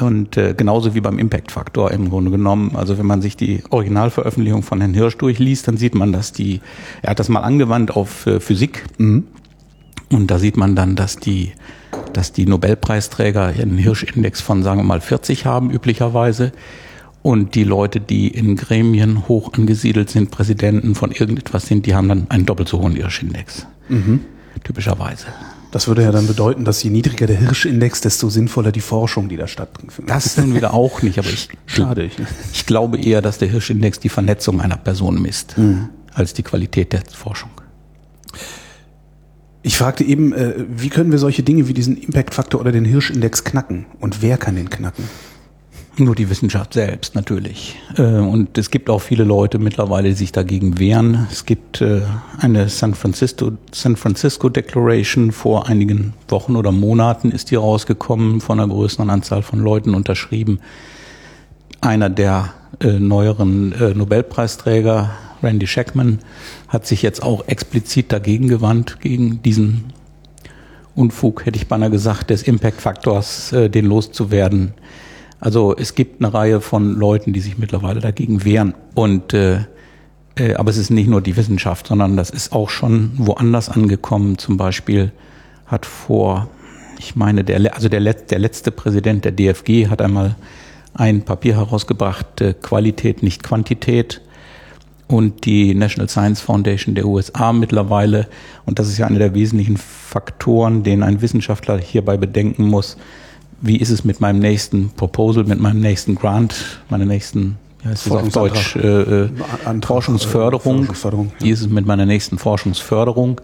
Und 0.00 0.36
äh, 0.36 0.54
genauso 0.54 0.94
wie 0.94 1.00
beim 1.00 1.18
Impact-Faktor 1.18 1.90
im 1.92 2.08
Grunde 2.08 2.30
genommen. 2.30 2.76
Also 2.76 2.98
wenn 2.98 3.06
man 3.06 3.20
sich 3.22 3.36
die 3.36 3.62
Originalveröffentlichung 3.70 4.62
von 4.62 4.80
Herrn 4.80 4.94
Hirsch 4.94 5.16
durchliest, 5.18 5.68
dann 5.68 5.76
sieht 5.76 5.94
man, 5.94 6.12
dass 6.12 6.32
die, 6.32 6.60
er 7.02 7.10
hat 7.10 7.18
das 7.18 7.28
mal 7.28 7.40
angewandt 7.40 7.90
auf 7.90 8.26
äh, 8.26 8.40
Physik. 8.40 8.84
Mhm. 8.98 9.26
Und 10.12 10.30
da 10.30 10.38
sieht 10.38 10.56
man 10.56 10.76
dann, 10.76 10.94
dass 10.94 11.16
die 11.16 11.52
dass 12.12 12.32
die 12.32 12.46
Nobelpreisträger 12.46 13.46
einen 13.46 13.78
Hirschindex 13.78 14.40
von, 14.40 14.62
sagen 14.62 14.80
wir 14.80 14.84
mal, 14.84 15.00
40 15.00 15.46
haben 15.46 15.70
üblicherweise. 15.70 16.52
Und 17.22 17.54
die 17.54 17.64
Leute, 17.64 18.00
die 18.00 18.28
in 18.28 18.56
Gremien 18.56 19.28
hoch 19.28 19.52
angesiedelt 19.54 20.10
sind, 20.10 20.30
Präsidenten 20.30 20.94
von 20.94 21.12
irgendetwas 21.12 21.66
sind, 21.66 21.86
die 21.86 21.94
haben 21.94 22.08
dann 22.08 22.26
einen 22.30 22.46
doppelt 22.46 22.68
so 22.68 22.80
hohen 22.80 22.96
Hirschindex. 22.96 23.66
Mhm. 23.88 24.20
Typischerweise. 24.64 25.26
Das 25.70 25.88
würde 25.88 26.02
ja 26.02 26.10
dann 26.10 26.26
bedeuten, 26.26 26.64
dass 26.64 26.82
je 26.82 26.90
niedriger 26.90 27.26
der 27.26 27.38
Hirschindex, 27.38 28.02
desto 28.02 28.28
sinnvoller 28.28 28.72
die 28.72 28.80
Forschung, 28.80 29.28
die 29.28 29.36
da 29.36 29.46
stattfindet. 29.46 30.10
Das 30.10 30.36
nun 30.36 30.54
wieder 30.54 30.74
auch 30.74 31.00
nicht, 31.00 31.18
aber 31.18 31.28
ich, 31.28 31.48
Schade, 31.66 32.04
ich, 32.04 32.16
ich 32.52 32.66
glaube 32.66 32.98
eher, 32.98 33.22
dass 33.22 33.38
der 33.38 33.48
Hirschindex 33.48 34.00
die 34.00 34.10
Vernetzung 34.10 34.60
einer 34.60 34.76
Person 34.76 35.22
misst, 35.22 35.56
mhm. 35.56 35.88
als 36.12 36.34
die 36.34 36.42
Qualität 36.42 36.92
der 36.92 37.02
Forschung. 37.14 37.50
Ich 39.64 39.78
fragte 39.78 40.02
eben, 40.02 40.32
äh, 40.32 40.54
wie 40.68 40.88
können 40.88 41.12
wir 41.12 41.18
solche 41.18 41.44
Dinge 41.44 41.68
wie 41.68 41.74
diesen 41.74 41.96
Impact-Faktor 41.96 42.60
oder 42.60 42.72
den 42.72 42.84
Hirschindex 42.84 43.44
knacken? 43.44 43.86
Und 44.00 44.20
wer 44.20 44.36
kann 44.36 44.56
den 44.56 44.70
knacken? 44.70 45.04
Nur 45.98 46.14
die 46.16 46.30
Wissenschaft 46.30 46.74
selbst 46.74 47.14
natürlich. 47.14 47.78
Äh, 47.96 48.02
und 48.02 48.58
es 48.58 48.70
gibt 48.70 48.90
auch 48.90 49.00
viele 49.00 49.22
Leute 49.22 49.58
mittlerweile, 49.58 50.08
die 50.08 50.14
sich 50.14 50.32
dagegen 50.32 50.80
wehren. 50.80 51.28
Es 51.30 51.44
gibt 51.44 51.80
äh, 51.80 52.00
eine 52.38 52.68
San 52.70 52.94
Francisco, 52.94 53.52
San 53.70 53.94
Francisco 53.96 54.48
Declaration 54.48 55.30
vor 55.30 55.68
einigen 55.68 56.14
Wochen 56.28 56.56
oder 56.56 56.72
Monaten 56.72 57.30
ist 57.30 57.52
die 57.52 57.56
rausgekommen, 57.56 58.40
von 58.40 58.58
einer 58.58 58.72
größeren 58.72 59.10
Anzahl 59.10 59.42
von 59.42 59.60
Leuten 59.60 59.94
unterschrieben. 59.94 60.58
Einer 61.80 62.10
der 62.10 62.52
äh, 62.80 62.98
neueren 62.98 63.74
Nobelpreisträger, 63.94 65.10
Randy 65.42 65.66
Shackman, 65.66 66.20
hat 66.68 66.86
sich 66.86 67.02
jetzt 67.02 67.22
auch 67.22 67.46
explizit 67.48 68.12
dagegen 68.12 68.48
gewandt, 68.48 69.00
gegen 69.00 69.42
diesen 69.42 69.92
Unfug, 70.94 71.46
hätte 71.46 71.56
ich 71.56 71.68
beinahe 71.68 71.90
gesagt, 71.90 72.30
des 72.30 72.42
Impact-Faktors, 72.42 73.52
äh, 73.52 73.70
den 73.70 73.86
loszuwerden. 73.86 74.74
Also 75.40 75.74
es 75.76 75.94
gibt 75.94 76.22
eine 76.22 76.32
Reihe 76.32 76.60
von 76.60 76.94
Leuten, 76.94 77.32
die 77.32 77.40
sich 77.40 77.58
mittlerweile 77.58 78.00
dagegen 78.00 78.44
wehren. 78.44 78.74
Und 78.94 79.34
äh, 79.34 79.60
äh, 80.36 80.54
aber 80.54 80.70
es 80.70 80.76
ist 80.76 80.90
nicht 80.90 81.08
nur 81.08 81.20
die 81.20 81.36
Wissenschaft, 81.36 81.86
sondern 81.86 82.16
das 82.16 82.30
ist 82.30 82.52
auch 82.52 82.70
schon 82.70 83.12
woanders 83.16 83.68
angekommen. 83.68 84.38
Zum 84.38 84.56
Beispiel 84.56 85.12
hat 85.66 85.86
vor, 85.86 86.48
ich 86.98 87.16
meine, 87.16 87.44
der, 87.44 87.74
also 87.74 87.88
der, 87.88 88.00
der 88.00 88.38
letzte 88.38 88.70
Präsident 88.70 89.24
der 89.24 89.32
DFG 89.32 89.88
hat 89.88 90.00
einmal 90.00 90.36
ein 90.94 91.22
Papier 91.22 91.56
herausgebracht, 91.56 92.40
äh, 92.40 92.54
Qualität, 92.54 93.22
nicht 93.22 93.42
Quantität 93.42 94.20
und 95.08 95.44
die 95.44 95.74
National 95.74 96.08
Science 96.08 96.40
Foundation 96.40 96.94
der 96.94 97.06
USA 97.06 97.52
mittlerweile. 97.52 98.28
Und 98.64 98.78
das 98.78 98.88
ist 98.88 98.98
ja 98.98 99.06
einer 99.06 99.18
der 99.18 99.34
wesentlichen 99.34 99.76
Faktoren, 99.76 100.82
den 100.82 101.02
ein 101.02 101.20
Wissenschaftler 101.20 101.78
hierbei 101.78 102.16
bedenken 102.16 102.68
muss. 102.68 102.96
Wie 103.60 103.76
ist 103.76 103.90
es 103.90 104.04
mit 104.04 104.20
meinem 104.20 104.38
nächsten 104.38 104.90
Proposal, 104.90 105.44
mit 105.44 105.60
meinem 105.60 105.80
nächsten 105.80 106.14
Grant, 106.14 106.80
meiner 106.88 107.04
nächsten 107.04 107.58
heißt 107.84 108.06
das 108.06 108.12
auf 108.12 108.28
Deutsch, 108.28 108.76
äh, 108.76 109.24
äh, 109.24 109.28
Forschungsförderung. 109.84 110.78
Forschungsförderung 110.78 111.32
ja. 111.38 111.46
Wie 111.46 111.50
ist 111.50 111.60
es 111.60 111.68
mit 111.68 111.86
meiner 111.86 112.06
nächsten 112.06 112.38
Forschungsförderung? 112.38 113.40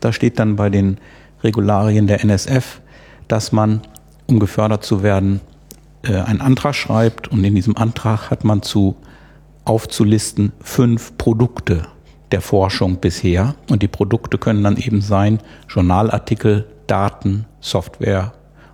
Da 0.00 0.12
steht 0.12 0.38
dann 0.38 0.56
bei 0.56 0.70
den 0.70 0.98
Regularien 1.42 2.06
der 2.06 2.22
NSF, 2.24 2.80
dass 3.28 3.52
man, 3.52 3.80
um 4.26 4.38
gefördert 4.38 4.84
zu 4.84 5.02
werden, 5.02 5.40
äh, 6.02 6.14
einen 6.14 6.40
Antrag 6.40 6.74
schreibt 6.74 7.28
und 7.28 7.42
in 7.44 7.54
diesem 7.54 7.76
Antrag 7.76 8.30
hat 8.30 8.44
man 8.44 8.62
zu 8.62 8.96
aufzulisten 9.64 10.52
fünf 10.60 11.16
Produkte 11.18 11.82
der 12.32 12.40
Forschung 12.40 12.96
bisher. 12.96 13.54
Und 13.70 13.82
die 13.82 13.88
Produkte 13.88 14.38
können 14.38 14.64
dann 14.64 14.76
eben 14.76 15.00
sein 15.00 15.38
Journalartikel, 15.68 16.66
Daten, 16.86 17.46
Software 17.60 18.32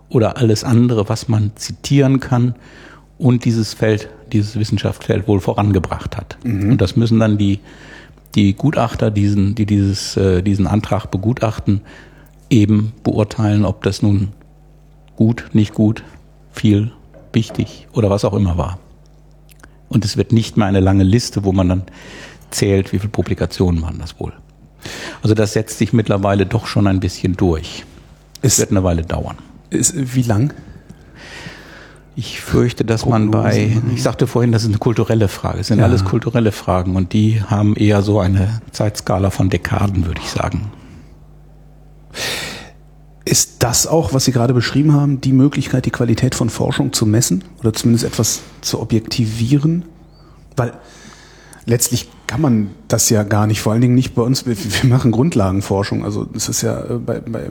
oder 0.08 0.38
alles 0.38 0.64
andere, 0.64 1.08
was 1.08 1.28
man 1.28 1.52
zitieren 1.56 2.20
kann 2.20 2.54
und 3.18 3.44
dieses 3.44 3.74
Feld, 3.74 4.08
dieses 4.32 4.58
Wissenschaftsfeld 4.58 5.28
wohl 5.28 5.40
vorangebracht 5.40 6.16
hat. 6.16 6.38
Mhm. 6.44 6.72
Und 6.72 6.80
das 6.80 6.96
müssen 6.96 7.18
dann 7.18 7.36
die, 7.36 7.60
die 8.34 8.54
Gutachter, 8.54 9.10
diesen, 9.10 9.54
die 9.54 9.66
dieses, 9.66 10.16
äh, 10.16 10.42
diesen 10.42 10.66
Antrag 10.66 11.10
begutachten, 11.10 11.82
eben 12.48 12.92
beurteilen, 13.02 13.64
ob 13.64 13.82
das 13.82 14.00
nun 14.00 14.28
gut, 15.16 15.50
nicht 15.52 15.74
gut, 15.74 16.04
viel, 16.52 16.92
wichtig 17.32 17.88
oder 17.92 18.08
was 18.08 18.24
auch 18.24 18.34
immer 18.34 18.56
war. 18.56 18.78
Und 19.88 20.04
es 20.04 20.16
wird 20.16 20.32
nicht 20.32 20.56
mehr 20.56 20.66
eine 20.66 20.80
lange 20.80 21.04
Liste, 21.04 21.44
wo 21.44 21.52
man 21.52 21.68
dann 21.68 21.82
zählt, 22.50 22.92
wie 22.92 22.98
viele 22.98 23.10
Publikationen 23.10 23.82
waren 23.82 23.98
das 23.98 24.18
wohl. 24.20 24.32
Also 25.22 25.34
das 25.34 25.52
setzt 25.52 25.78
sich 25.78 25.92
mittlerweile 25.92 26.46
doch 26.46 26.66
schon 26.66 26.86
ein 26.86 27.00
bisschen 27.00 27.34
durch. 27.36 27.84
Es 28.42 28.58
wird 28.58 28.70
eine 28.70 28.84
Weile 28.84 29.02
dauern. 29.02 29.36
Ist, 29.70 30.14
wie 30.14 30.22
lang? 30.22 30.54
Ich 32.14 32.40
fürchte, 32.40 32.84
dass 32.84 33.02
Prognosen. 33.02 33.30
man 33.30 33.42
bei, 33.42 33.80
ich 33.94 34.02
sagte 34.02 34.26
vorhin, 34.26 34.50
das 34.50 34.62
ist 34.62 34.68
eine 34.68 34.78
kulturelle 34.78 35.28
Frage. 35.28 35.60
Es 35.60 35.68
sind 35.68 35.78
ja. 35.78 35.84
alles 35.84 36.04
kulturelle 36.04 36.52
Fragen 36.52 36.96
und 36.96 37.12
die 37.12 37.42
haben 37.42 37.76
eher 37.76 38.02
so 38.02 38.18
eine 38.18 38.60
Zeitskala 38.72 39.30
von 39.30 39.50
Dekaden, 39.50 40.06
würde 40.06 40.20
ich 40.20 40.30
sagen. 40.30 40.72
Ist 43.28 43.56
das 43.62 43.86
auch, 43.86 44.14
was 44.14 44.24
Sie 44.24 44.32
gerade 44.32 44.54
beschrieben 44.54 44.94
haben, 44.94 45.20
die 45.20 45.32
Möglichkeit, 45.32 45.84
die 45.84 45.90
Qualität 45.90 46.34
von 46.34 46.48
Forschung 46.48 46.94
zu 46.94 47.04
messen 47.04 47.44
oder 47.60 47.74
zumindest 47.74 48.06
etwas 48.06 48.40
zu 48.62 48.80
objektivieren? 48.80 49.84
Weil 50.56 50.72
letztlich 51.66 52.08
kann 52.26 52.40
man 52.40 52.70
das 52.88 53.10
ja 53.10 53.24
gar 53.24 53.46
nicht, 53.46 53.60
vor 53.60 53.72
allen 53.72 53.82
Dingen 53.82 53.94
nicht 53.94 54.14
bei 54.14 54.22
uns. 54.22 54.46
Wir, 54.46 54.56
wir 54.56 54.88
machen 54.88 55.10
Grundlagenforschung. 55.10 56.06
Also 56.06 56.24
das 56.24 56.48
ist 56.48 56.62
ja 56.62 56.80
äh, 56.80 56.94
bei, 56.94 57.20
bei 57.20 57.50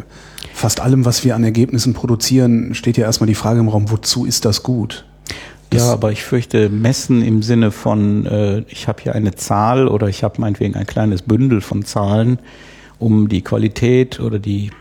fast 0.52 0.80
allem, 0.80 1.06
was 1.06 1.24
wir 1.24 1.36
an 1.36 1.44
Ergebnissen 1.44 1.94
produzieren, 1.94 2.74
steht 2.74 2.98
ja 2.98 3.06
erstmal 3.06 3.28
die 3.28 3.36
Frage 3.36 3.60
im 3.60 3.68
Raum, 3.68 3.92
wozu 3.92 4.26
ist 4.26 4.46
das 4.46 4.64
gut? 4.64 5.06
Das 5.70 5.84
ja, 5.84 5.94
aber 5.94 6.12
ich 6.12 6.24
fürchte, 6.24 6.70
messen 6.70 7.22
im 7.22 7.44
Sinne 7.44 7.70
von, 7.70 8.26
äh, 8.26 8.64
ich 8.70 8.88
habe 8.88 9.04
hier 9.04 9.14
eine 9.14 9.36
Zahl 9.36 9.88
oder 9.88 10.08
ich 10.08 10.24
habe 10.24 10.42
meinetwegen 10.42 10.74
ein 10.74 10.88
kleines 10.88 11.22
Bündel 11.22 11.62
von 11.62 11.86
Zahlen, 11.86 12.40
um 12.98 13.30
die 13.30 13.44
Qualität 13.44 14.20
oder 14.20 14.40
die 14.40 14.72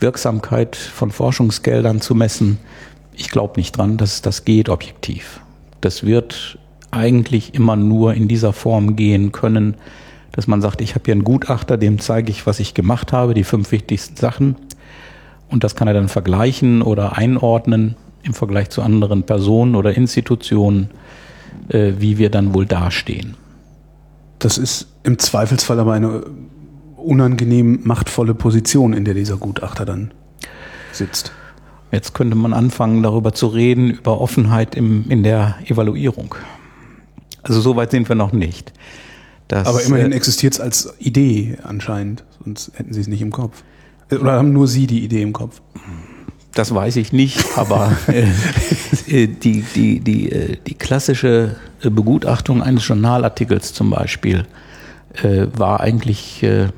Wirksamkeit 0.00 0.76
von 0.76 1.10
Forschungsgeldern 1.10 2.00
zu 2.00 2.14
messen. 2.14 2.58
Ich 3.14 3.30
glaube 3.30 3.54
nicht 3.56 3.76
dran, 3.76 3.96
dass 3.96 4.22
das 4.22 4.44
geht 4.44 4.68
objektiv. 4.68 5.40
Das 5.80 6.04
wird 6.04 6.58
eigentlich 6.90 7.54
immer 7.54 7.76
nur 7.76 8.14
in 8.14 8.28
dieser 8.28 8.52
Form 8.52 8.96
gehen 8.96 9.32
können, 9.32 9.76
dass 10.32 10.46
man 10.46 10.60
sagt, 10.60 10.80
ich 10.80 10.94
habe 10.94 11.04
hier 11.04 11.12
einen 11.12 11.24
Gutachter, 11.24 11.76
dem 11.76 11.98
zeige 11.98 12.30
ich, 12.30 12.46
was 12.46 12.60
ich 12.60 12.74
gemacht 12.74 13.12
habe, 13.12 13.34
die 13.34 13.44
fünf 13.44 13.70
wichtigsten 13.72 14.16
Sachen. 14.16 14.56
Und 15.48 15.64
das 15.64 15.76
kann 15.76 15.88
er 15.88 15.94
dann 15.94 16.08
vergleichen 16.08 16.82
oder 16.82 17.16
einordnen 17.16 17.96
im 18.22 18.34
Vergleich 18.34 18.70
zu 18.70 18.82
anderen 18.82 19.24
Personen 19.24 19.76
oder 19.76 19.96
Institutionen. 19.96 20.90
äh, 21.68 21.92
wie 21.98 22.18
wir 22.18 22.30
dann 22.30 22.54
wohl 22.54 22.66
dastehen. 22.66 23.36
Das 24.38 24.58
ist 24.58 24.88
im 25.04 25.18
Zweifelsfall 25.18 25.80
aber 25.80 25.92
eine 25.92 26.24
unangenehm 27.04 27.80
machtvolle 27.84 28.34
Position, 28.34 28.92
in 28.92 29.04
der 29.04 29.14
dieser 29.14 29.36
Gutachter 29.36 29.84
dann 29.84 30.12
sitzt. 30.92 31.32
Jetzt 31.92 32.14
könnte 32.14 32.36
man 32.36 32.52
anfangen, 32.52 33.02
darüber 33.02 33.32
zu 33.32 33.46
reden, 33.46 33.90
über 33.90 34.20
Offenheit 34.20 34.74
im, 34.74 35.08
in 35.10 35.22
der 35.22 35.56
Evaluierung. 35.66 36.34
Also 37.42 37.60
so 37.60 37.76
weit 37.76 37.90
sind 37.90 38.08
wir 38.08 38.16
noch 38.16 38.32
nicht. 38.32 38.72
Das, 39.48 39.68
aber 39.68 39.82
immerhin 39.82 40.12
äh, 40.12 40.16
existiert 40.16 40.54
es 40.54 40.60
als 40.60 40.94
Idee 40.98 41.58
anscheinend, 41.62 42.24
sonst 42.42 42.72
hätten 42.74 42.92
Sie 42.92 43.00
es 43.00 43.06
nicht 43.06 43.20
im 43.20 43.30
Kopf. 43.30 43.62
Äh, 44.10 44.16
oder 44.16 44.32
haben 44.32 44.52
nur 44.52 44.66
Sie 44.66 44.86
die 44.86 45.04
Idee 45.04 45.22
im 45.22 45.32
Kopf? 45.32 45.60
Das 46.54 46.74
weiß 46.74 46.96
ich 46.96 47.12
nicht, 47.12 47.44
aber 47.56 47.96
äh, 48.08 48.22
äh, 49.08 49.26
die, 49.26 49.62
die, 49.62 50.00
die, 50.00 50.32
äh, 50.32 50.56
die 50.66 50.74
klassische 50.74 51.56
Begutachtung 51.82 52.62
eines 52.62 52.88
Journalartikels 52.88 53.74
zum 53.74 53.90
Beispiel 53.90 54.46
äh, 55.22 55.46
war 55.56 55.80
eigentlich, 55.80 56.42
äh, 56.42 56.68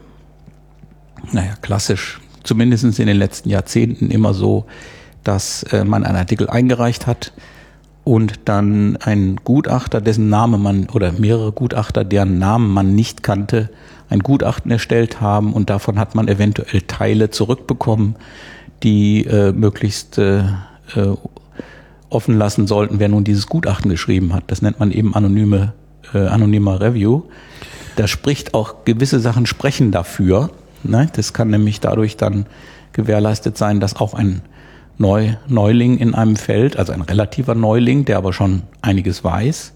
naja, 1.33 1.55
klassisch, 1.63 2.21
zumindest 2.43 2.85
in 2.99 3.07
den 3.07 3.17
letzten 3.17 3.51
Jahrzehnten 3.51 4.11
immer 4.11 4.35
so, 4.35 4.67
dass 5.25 5.65
äh, 5.65 5.85
man 5.85 6.05
einen 6.05 6.17
Artikel 6.17 6.49
eingereicht 6.49 7.07
hat 7.07 7.33
und 8.05 8.41
dann 8.45 8.97
ein 8.99 9.41
Gutachter, 9.43 10.01
dessen 10.01 10.29
Name 10.29 10.59
man 10.59 10.89
oder 10.91 11.13
mehrere 11.13 11.51
Gutachter, 11.51 12.05
deren 12.05 12.39
Namen 12.39 12.71
man 12.71 12.95
nicht 12.95 13.25
kannte, 13.25 13.69
ein 14.09 14.21
Gutachten 14.21 14.71
erstellt 14.71 15.21
haben 15.21 15.53
und 15.53 15.71
davon 15.71 15.99
hat 15.99 16.15
man 16.15 16.29
eventuell 16.29 16.83
Teile 16.83 17.31
zurückbekommen, 17.31 18.15
die 18.85 19.25
äh, 19.27 19.53
möglichst 19.53 20.19
äh, 20.19 20.45
äh, 20.95 21.17
offen 22.09 22.39
lassen 22.39 22.69
sollten, 22.69 23.01
wer 23.01 23.09
nun 23.09 23.25
dieses 23.25 23.49
Gutachten 23.49 23.91
geschrieben 23.91 24.33
hat. 24.33 24.45
Das 24.47 24.63
nennt 24.63 24.79
man 24.79 24.93
eben 24.93 25.15
anonyme, 25.15 25.73
äh, 26.15 26.27
anonymer 26.29 26.81
Review. 26.81 27.23
Da 27.97 28.07
spricht 28.07 28.55
auch 28.55 28.85
gewisse 28.85 29.19
Sachen 29.19 29.47
sprechen 29.47 29.91
dafür. 29.91 30.51
Ne? 30.91 31.09
Das 31.15 31.33
kann 31.33 31.51
nämlich 31.51 31.81
dadurch 31.81 32.17
dann 32.17 32.47
gewährleistet 32.93 33.59
sein, 33.59 33.81
dass 33.81 33.97
auch 33.97 34.15
ein 34.15 34.43
Neu 34.99 35.35
Neuling 35.47 35.99
in 35.99 36.15
einem 36.15 36.37
Feld, 36.37 36.79
also 36.79 36.93
ein 36.93 37.03
relativer 37.03 37.55
Neuling, 37.55 38.07
der 38.07 38.17
aber 38.17 38.33
schon 38.33 38.63
einiges 38.81 39.23
weiß, 39.23 39.75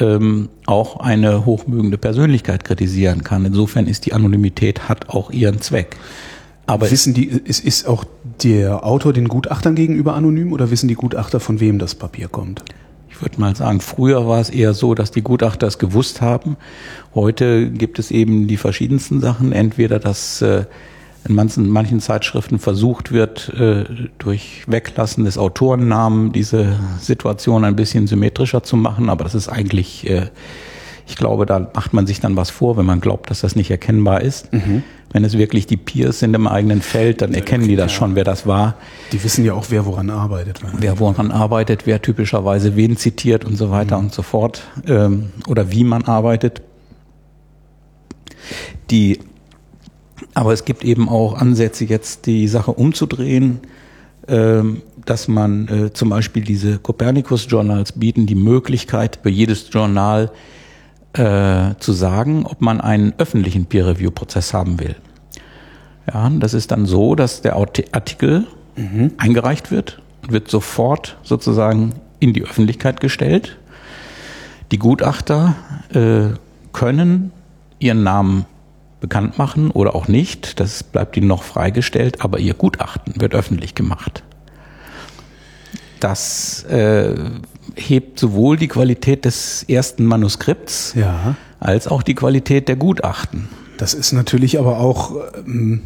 ähm, 0.00 0.48
auch 0.66 0.98
eine 0.98 1.46
hochmögende 1.46 1.98
Persönlichkeit 1.98 2.64
kritisieren 2.64 3.22
kann. 3.22 3.44
Insofern 3.44 3.86
ist 3.86 4.06
die 4.06 4.12
Anonymität 4.12 4.88
hat 4.88 5.10
auch 5.10 5.30
ihren 5.30 5.60
Zweck. 5.60 5.96
Aber 6.66 6.90
wissen 6.90 7.14
die, 7.14 7.26
ist, 7.26 7.64
ist 7.64 7.86
auch 7.86 8.04
der 8.42 8.84
Autor 8.86 9.12
den 9.12 9.28
Gutachtern 9.28 9.74
gegenüber 9.74 10.14
anonym 10.14 10.52
oder 10.52 10.70
wissen 10.70 10.88
die 10.88 10.94
Gutachter, 10.94 11.40
von 11.40 11.60
wem 11.60 11.78
das 11.78 11.94
Papier 11.94 12.28
kommt? 12.28 12.62
Ich 13.22 13.24
würde 13.24 13.40
mal 13.40 13.54
sagen, 13.54 13.78
früher 13.80 14.26
war 14.26 14.40
es 14.40 14.50
eher 14.50 14.74
so, 14.74 14.96
dass 14.96 15.12
die 15.12 15.22
Gutachter 15.22 15.68
es 15.68 15.78
gewusst 15.78 16.20
haben. 16.20 16.56
Heute 17.14 17.70
gibt 17.70 18.00
es 18.00 18.10
eben 18.10 18.48
die 18.48 18.56
verschiedensten 18.56 19.20
Sachen. 19.20 19.52
Entweder, 19.52 20.00
dass 20.00 20.42
äh, 20.42 20.64
in 21.28 21.36
manchen, 21.36 21.68
manchen 21.68 22.00
Zeitschriften 22.00 22.58
versucht 22.58 23.12
wird, 23.12 23.48
äh, 23.50 23.84
durch 24.18 24.64
Weglassen 24.66 25.24
des 25.24 25.38
Autorennamen 25.38 26.32
diese 26.32 26.80
Situation 26.98 27.64
ein 27.64 27.76
bisschen 27.76 28.08
symmetrischer 28.08 28.64
zu 28.64 28.76
machen, 28.76 29.08
aber 29.08 29.22
das 29.22 29.36
ist 29.36 29.48
eigentlich, 29.48 30.10
äh, 30.10 30.26
ich 31.12 31.18
glaube, 31.18 31.44
da 31.44 31.58
macht 31.74 31.92
man 31.92 32.06
sich 32.06 32.20
dann 32.20 32.36
was 32.36 32.48
vor, 32.48 32.78
wenn 32.78 32.86
man 32.86 33.02
glaubt, 33.02 33.28
dass 33.28 33.42
das 33.42 33.54
nicht 33.54 33.70
erkennbar 33.70 34.22
ist. 34.22 34.50
Mhm. 34.50 34.82
Wenn 35.12 35.24
es 35.24 35.36
wirklich 35.36 35.66
die 35.66 35.76
Peers 35.76 36.20
sind 36.20 36.32
im 36.32 36.46
eigenen 36.46 36.80
Feld, 36.80 37.20
dann 37.20 37.34
erkennen 37.34 37.68
die 37.68 37.76
das 37.76 37.92
schon, 37.92 38.14
wer 38.14 38.24
das 38.24 38.46
war. 38.46 38.76
Die 39.12 39.22
wissen 39.22 39.44
ja 39.44 39.52
auch, 39.52 39.66
wer 39.68 39.84
woran 39.84 40.08
arbeitet. 40.08 40.60
Wer 40.78 40.98
woran 40.98 41.30
arbeitet, 41.30 41.82
wer 41.84 42.00
typischerweise 42.00 42.76
wen 42.76 42.96
zitiert 42.96 43.44
und 43.44 43.56
so 43.56 43.70
weiter 43.70 43.98
mhm. 43.98 44.04
und 44.04 44.14
so 44.14 44.22
fort. 44.22 44.62
Ähm, 44.86 45.32
oder 45.48 45.70
wie 45.70 45.84
man 45.84 46.04
arbeitet. 46.04 46.62
Die 48.90 49.18
aber 50.32 50.54
es 50.54 50.64
gibt 50.64 50.82
eben 50.82 51.10
auch 51.10 51.34
Ansätze, 51.34 51.84
jetzt 51.84 52.24
die 52.24 52.48
Sache 52.48 52.72
umzudrehen, 52.72 53.60
ähm, 54.28 54.80
dass 55.04 55.28
man 55.28 55.68
äh, 55.68 55.92
zum 55.92 56.08
Beispiel 56.08 56.42
diese 56.42 56.78
Copernicus-Journals 56.78 57.92
bieten 57.92 58.24
die 58.24 58.34
Möglichkeit, 58.34 59.18
für 59.22 59.28
jedes 59.28 59.68
Journal 59.70 60.30
äh, 61.14 61.74
zu 61.78 61.92
sagen, 61.92 62.46
ob 62.46 62.60
man 62.60 62.80
einen 62.80 63.12
öffentlichen 63.18 63.66
Peer-Review-Prozess 63.66 64.54
haben 64.54 64.80
will. 64.80 64.96
Ja, 66.12 66.30
das 66.30 66.54
ist 66.54 66.70
dann 66.70 66.86
so, 66.86 67.14
dass 67.14 67.42
der 67.42 67.56
Artikel 67.56 68.46
mhm. 68.76 69.12
eingereicht 69.18 69.70
wird 69.70 70.00
und 70.22 70.32
wird 70.32 70.50
sofort 70.50 71.18
sozusagen 71.22 71.94
in 72.18 72.32
die 72.32 72.42
Öffentlichkeit 72.42 73.00
gestellt. 73.00 73.58
Die 74.70 74.78
Gutachter 74.78 75.54
äh, 75.92 76.34
können 76.72 77.32
ihren 77.78 78.02
Namen 78.02 78.46
bekannt 79.00 79.36
machen 79.36 79.70
oder 79.70 79.94
auch 79.94 80.08
nicht. 80.08 80.60
Das 80.60 80.82
bleibt 80.82 81.16
ihnen 81.16 81.26
noch 81.26 81.42
freigestellt, 81.42 82.24
aber 82.24 82.38
ihr 82.38 82.54
Gutachten 82.54 83.20
wird 83.20 83.34
öffentlich 83.34 83.74
gemacht. 83.74 84.22
Das 86.00 86.64
äh, 86.64 87.14
hebt 87.76 88.18
sowohl 88.18 88.56
die 88.56 88.68
Qualität 88.68 89.24
des 89.24 89.64
ersten 89.68 90.04
Manuskripts 90.04 90.94
ja. 90.96 91.36
als 91.60 91.88
auch 91.88 92.02
die 92.02 92.14
Qualität 92.14 92.68
der 92.68 92.76
Gutachten. 92.76 93.48
Das 93.78 93.94
ist 93.94 94.12
natürlich 94.12 94.58
aber 94.58 94.78
auch, 94.78 95.16
ähm, 95.46 95.82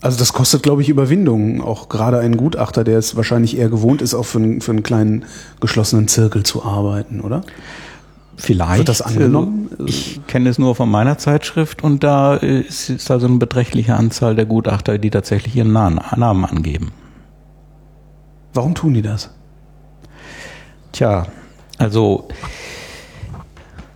also 0.00 0.18
das 0.18 0.32
kostet, 0.32 0.62
glaube 0.62 0.82
ich, 0.82 0.88
Überwindung. 0.88 1.60
Auch 1.60 1.88
gerade 1.88 2.18
ein 2.18 2.36
Gutachter, 2.36 2.84
der 2.84 2.98
es 2.98 3.16
wahrscheinlich 3.16 3.58
eher 3.58 3.68
gewohnt 3.68 4.02
ist, 4.02 4.14
auch 4.14 4.24
für, 4.24 4.38
einen, 4.38 4.60
für 4.60 4.72
einen 4.72 4.82
kleinen 4.82 5.24
geschlossenen 5.60 6.08
Zirkel 6.08 6.42
zu 6.42 6.64
arbeiten, 6.64 7.20
oder? 7.20 7.42
Vielleicht. 8.36 8.78
Wird 8.78 8.88
das 8.88 9.02
angenommen? 9.02 9.68
Also, 9.72 9.86
ich 9.86 10.20
kenne 10.26 10.50
es 10.50 10.58
nur 10.58 10.74
von 10.74 10.90
meiner 10.90 11.16
Zeitschrift 11.16 11.82
und 11.82 12.04
da 12.04 12.34
ist, 12.34 12.90
ist 12.90 13.10
also 13.10 13.26
eine 13.26 13.38
beträchtliche 13.38 13.94
Anzahl 13.94 14.34
der 14.34 14.44
Gutachter, 14.44 14.98
die 14.98 15.10
tatsächlich 15.10 15.56
ihren 15.56 15.72
Namen 15.72 15.98
angeben. 15.98 16.92
Warum 18.52 18.74
tun 18.74 18.94
die 18.94 19.02
das? 19.02 19.30
Tja, 20.92 21.26
also 21.78 22.28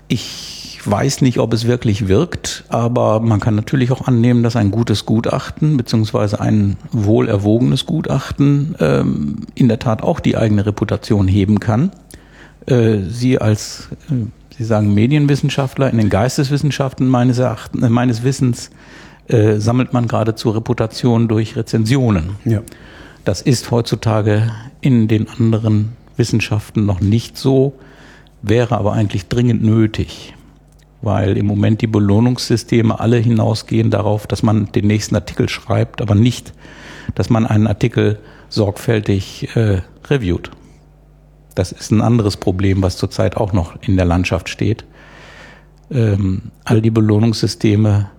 ich 0.09 0.81
weiß 0.85 1.21
nicht, 1.21 1.39
ob 1.39 1.53
es 1.53 1.67
wirklich 1.67 2.09
wirkt, 2.09 2.65
aber 2.69 3.21
man 3.21 3.41
kann 3.41 3.55
natürlich 3.55 3.93
auch 3.93 4.07
annehmen, 4.07 4.43
dass 4.43 4.57
ein 4.57 4.71
gutes 4.71 5.07
Gutachten 5.07 5.77
beziehungsweise 5.77 6.41
ein 6.41 6.77
wohlerwogenes 6.91 7.87
Gutachten 7.87 8.75
ähm, 8.81 9.37
in 9.55 9.69
der 9.69 9.79
Tat 9.79 10.03
auch 10.03 10.21
die 10.21 10.37
eigene 10.37 10.67
Reputation 10.67 11.29
heben 11.29 11.61
kann. 11.61 11.93
Äh, 12.67 12.99
Sie 13.09 13.39
als, 13.39 13.89
äh, 14.11 14.27
Sie 14.57 14.65
sagen 14.65 14.95
Medienwissenschaftler, 14.95 15.91
in 15.91 15.99
den 15.99 16.09
Geisteswissenschaften 16.09 17.09
meines, 17.09 17.39
Erachtens, 17.39 17.83
äh, 17.83 17.89
meines 17.89 18.25
Wissens 18.25 18.71
äh, 19.29 19.59
sammelt 19.59 19.93
man 19.93 20.09
geradezu 20.09 20.51
Reputation 20.51 21.29
durch 21.29 21.57
Rezensionen. 21.57 22.37
Ja. 22.45 22.63
Das 23.25 23.43
ist 23.43 23.71
heutzutage 23.71 24.51
in 24.81 25.09
den 25.09 25.29
anderen 25.29 25.93
Wissenschaften 26.21 26.87
noch 26.87 27.01
nicht 27.01 27.37
so, 27.37 27.73
wäre 28.43 28.77
aber 28.79 28.93
eigentlich 28.93 29.27
dringend 29.27 29.65
nötig, 29.65 30.35
weil 31.03 31.37
im 31.37 31.47
Moment 31.47 31.81
die 31.81 31.87
Belohnungssysteme 31.87 33.01
alle 33.01 33.17
hinausgehen 33.17 33.91
darauf, 33.91 34.27
dass 34.27 34.43
man 34.43 34.71
den 34.73 34.87
nächsten 34.87 35.17
Artikel 35.17 35.49
schreibt, 35.49 36.03
aber 36.03 36.15
nicht, 36.15 36.53
dass 37.15 37.31
man 37.31 37.47
einen 37.47 37.67
Artikel 37.67 38.19
sorgfältig 38.51 39.57
äh, 39.57 39.81
reviewt. 40.09 40.51
Das 41.55 41.73
ist 41.73 41.91
ein 41.91 42.03
anderes 42.03 42.37
Problem, 42.37 42.83
was 42.83 42.97
zurzeit 42.97 43.37
auch 43.37 43.53
noch 43.53 43.81
in 43.83 43.97
der 43.97 44.05
Landschaft 44.05 44.49
steht. 44.49 44.85
Ähm, 45.91 46.53
all 46.65 46.83
die 46.83 46.91
Belohnungssysteme 46.91 48.11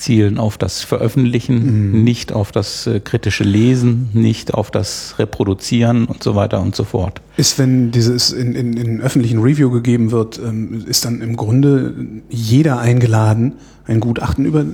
zielen 0.00 0.38
auf 0.38 0.58
das 0.58 0.82
Veröffentlichen, 0.82 1.92
mhm. 1.92 2.04
nicht 2.04 2.32
auf 2.32 2.52
das 2.52 2.86
äh, 2.86 3.00
kritische 3.00 3.44
Lesen, 3.44 4.08
nicht 4.12 4.54
auf 4.54 4.70
das 4.70 5.14
Reproduzieren 5.18 6.06
und 6.06 6.22
so 6.22 6.34
weiter 6.34 6.60
und 6.60 6.74
so 6.74 6.84
fort. 6.84 7.20
Ist, 7.36 7.58
wenn 7.58 7.90
dieses 7.90 8.32
in, 8.32 8.54
in, 8.54 8.76
in 8.76 9.00
öffentlichen 9.00 9.40
Review 9.40 9.70
gegeben 9.70 10.10
wird, 10.10 10.38
ähm, 10.38 10.84
ist 10.86 11.04
dann 11.04 11.20
im 11.20 11.36
Grunde 11.36 11.94
jeder 12.28 12.78
eingeladen, 12.78 13.54
ein 13.86 14.00
Gutachten 14.00 14.44
über 14.44 14.64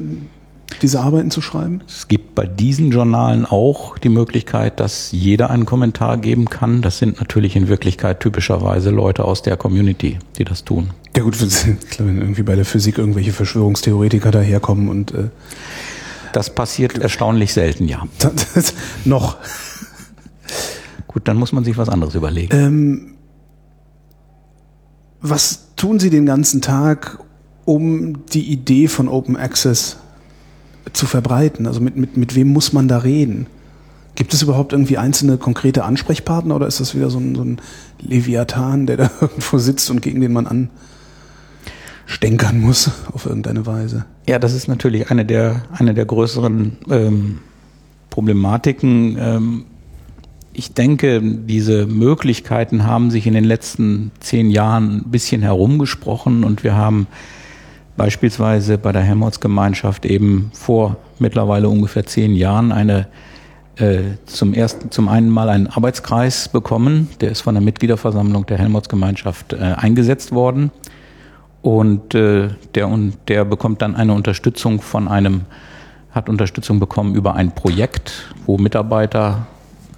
diese 0.83 1.01
Arbeiten 1.01 1.31
zu 1.31 1.41
schreiben? 1.41 1.83
Es 1.87 2.09
gibt 2.09 2.35
bei 2.35 2.47
diesen 2.47 2.91
Journalen 2.91 3.47
auch 3.47 3.99
die 3.99 4.09
Möglichkeit, 4.09 4.81
dass 4.81 5.12
jeder 5.12 5.51
einen 5.51 5.67
Kommentar 5.67 6.19
geben 6.19 6.47
kann. 6.47 6.83
Das 6.83 6.99
sind 6.99 7.19
natürlich 7.19 7.57
in 7.57 7.69
Wirklichkeit 7.69 8.21
typischerweise 8.21 8.91
Leute 8.91 9.25
aus 9.25 9.43
der 9.43 9.57
Community, 9.57 10.19
die 10.39 10.45
das 10.45 10.65
tun. 10.65 10.91
Ja 11.17 11.23
gut, 11.23 11.41
wenn 11.99 12.19
irgendwie 12.19 12.43
bei 12.43 12.55
der 12.55 12.65
Physik 12.65 12.99
irgendwelche 12.99 13.33
Verschwörungstheoretiker 13.33 14.31
daherkommen 14.31 14.89
und 14.89 15.12
äh 15.12 15.29
das 16.37 16.51
passiert 16.51 16.99
erstaunlich 16.99 17.55
selten, 17.55 17.89
ja. 17.89 18.03
noch. 19.07 19.39
Gut, 21.07 21.29
dann 21.29 21.39
muss 21.39 21.53
man 21.53 21.65
sich 21.65 21.79
was 21.79 21.89
anderes 21.89 22.15
überlegen. 22.15 22.55
Ähm, 22.55 23.15
was 25.23 25.75
tun 25.77 25.99
Sie 25.99 26.11
den 26.11 26.27
ganzen 26.27 26.61
Tag, 26.61 27.21
um 27.65 28.27
die 28.27 28.53
Idee 28.53 28.87
von 28.89 29.09
Open 29.09 29.39
Access 29.39 29.97
zu 30.92 31.07
verbreiten? 31.07 31.66
Also 31.66 31.81
mit, 31.81 31.96
mit, 31.96 32.16
mit 32.16 32.35
wem 32.35 32.53
muss 32.53 32.72
man 32.72 32.88
da 32.88 32.99
reden? 32.99 33.46
Gibt 34.14 34.33
es 34.33 34.42
überhaupt 34.42 34.72
irgendwie 34.72 34.96
einzelne 34.96 35.37
konkrete 35.37 35.85
Ansprechpartner 35.85 36.57
oder 36.57 36.66
ist 36.66 36.81
das 36.81 36.94
wieder 36.94 37.11
so 37.11 37.18
ein, 37.18 37.35
so 37.35 37.42
ein 37.42 37.61
Leviathan, 38.01 38.87
der 38.87 38.96
da 38.96 39.11
irgendwo 39.20 39.59
sitzt 39.59 39.90
und 39.90 40.01
gegen 40.01 40.20
den 40.20 40.33
man 40.33 40.70
anstenkern 42.07 42.61
muss 42.61 42.90
auf 43.12 43.27
irgendeine 43.27 43.66
Weise? 43.66 44.07
Ja, 44.27 44.38
das 44.38 44.55
ist 44.55 44.68
natürlich 44.68 45.11
eine 45.11 45.27
der, 45.27 45.62
eine 45.72 45.92
der 45.92 46.07
größeren 46.07 46.79
ähm, 46.90 47.38
Problematiken. 48.09 49.18
Ähm, 49.20 49.64
ich 50.55 50.72
denke, 50.72 51.20
diese 51.20 51.87
Möglichkeiten 51.87 52.85
haben 52.85 53.11
sich 53.11 53.27
in 53.27 53.35
den 53.35 53.44
letzten 53.44 54.11
zehn 54.20 54.49
Jahren 54.49 55.03
ein 55.03 55.11
bisschen 55.11 55.42
herumgesprochen 55.42 56.42
und 56.42 56.64
wir 56.64 56.75
haben 56.75 57.07
beispielsweise 57.97 58.79
bei 58.79 58.93
der 58.93 59.03
Helmholtz-Gemeinschaft 59.03 60.07
eben 60.07 60.51
vor 60.53 60.97
mittlerweile 61.19 61.69
ungefähr 61.69 62.07
zehn 62.07 62.35
Jahren 62.35 62.73
eine 62.73 63.07
äh, 63.77 64.17
zum 64.25 64.55
ersten, 64.55 64.91
zum 64.91 65.09
einen 65.09 65.29
mal 65.29 65.49
einen 65.49 65.67
Arbeitskreis 65.67 66.49
bekommen. 66.49 67.11
Der 67.21 67.31
ist 67.31 67.43
von 67.43 67.55
der 67.55 67.63
Mitgliederversammlung 67.63 68.47
der 68.47 68.59
Helmholtz-Gemeinschaft 68.59 69.53
äh, 69.53 69.75
eingesetzt 69.77 70.33
worden. 70.33 70.71
Und 71.63 72.15
äh, 72.15 72.49
der, 72.75 72.89
und 72.89 73.15
der 73.29 73.45
bekommt 73.45 73.83
dann 73.83 73.97
eine 73.97 74.15
Unterstützung 74.15 74.81
von 74.81 75.09
einem, 75.09 75.43
hat 76.11 76.29
Unterstützung 76.29 76.81
bekommen 76.81 77.15
über 77.15 77.35
ein 77.35 77.55
Projekt, 77.55 78.35
wo 78.47 78.57
Mitarbeiter 78.57 79.47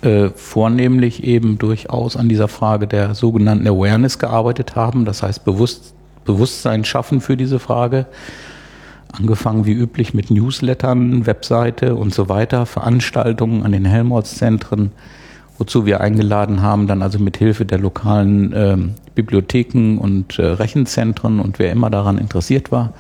äh, 0.01 0.31
vornehmlich 0.31 1.25
eben 1.25 1.59
durchaus 1.59 2.17
an 2.17 2.29
dieser 2.29 2.49
Frage 2.49 2.87
der 2.87 3.15
sogenannten 3.15 3.67
Awareness 3.67 4.19
gearbeitet 4.19 4.77
haben. 4.77 5.05
Das 5.05 5.23
heißt, 5.23 5.45
Bewusst, 5.45 5.95
Bewusstsein 6.29 6.85
schaffen 6.85 7.21
für 7.21 7.37
diese 7.37 7.59
Frage 7.59 8.07
Angefangen 9.12 9.64
wie 9.64 9.73
üblich 9.73 10.12
mit 10.12 10.31
Newslettern, 10.31 11.27
Webseite 11.27 11.95
und 11.95 12.12
so 12.12 12.29
weiter, 12.29 12.67
Veranstaltungen 12.67 13.62
an 13.62 13.73
den 13.73 13.87
Helmholtz-Zentren, 13.87 14.93
wozu 15.57 15.87
wir 15.87 16.01
eingeladen 16.03 16.61
haben, 16.61 16.87
dann 16.87 17.03
also 17.03 17.19
mit 17.19 17.38
Hilfe 17.38 17.64
der 17.64 17.79
lokalen 17.79 18.53
äh, 18.53 18.77
Bibliotheken 19.14 19.97
und 19.99 20.38
äh, 20.38 20.45
Rechenzentren 20.45 21.41
und 21.41 21.59
wer 21.59 21.73
immer 21.73 21.88
daran 21.88 22.19
interessiert 22.19 22.71
war. 22.71 22.93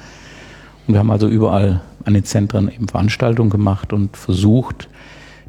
Und 0.86 0.94
wir 0.94 0.98
haben 0.98 1.10
also 1.10 1.28
überall 1.28 1.82
an 2.04 2.14
den 2.14 2.24
Zentren 2.24 2.72
eben 2.72 2.88
Veranstaltungen 2.88 3.50
gemacht 3.50 3.92
und 3.92 4.16
versucht, 4.16 4.88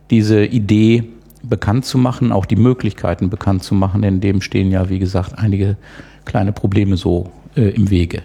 diese 0.10 0.44
Idee 0.44 1.06
bekannt 1.42 1.86
zu 1.86 1.98
machen, 1.98 2.34
auch 2.34 2.46
die 2.46 2.58
Möglichkeiten 2.58 3.30
bekannt 3.30 3.63
zu 3.63 3.74
machen, 3.76 4.02
denn 4.02 4.20
dem 4.20 4.42
stehen 4.42 4.72
ja, 4.72 4.89
wie 4.89 5.00
gesagt, 5.00 5.39
einige 5.39 5.78
kleine 6.26 6.52
Probleme 6.52 6.98
so 6.98 7.32
äh, 7.60 7.69
im 7.69 7.89
Wege. 7.89 8.24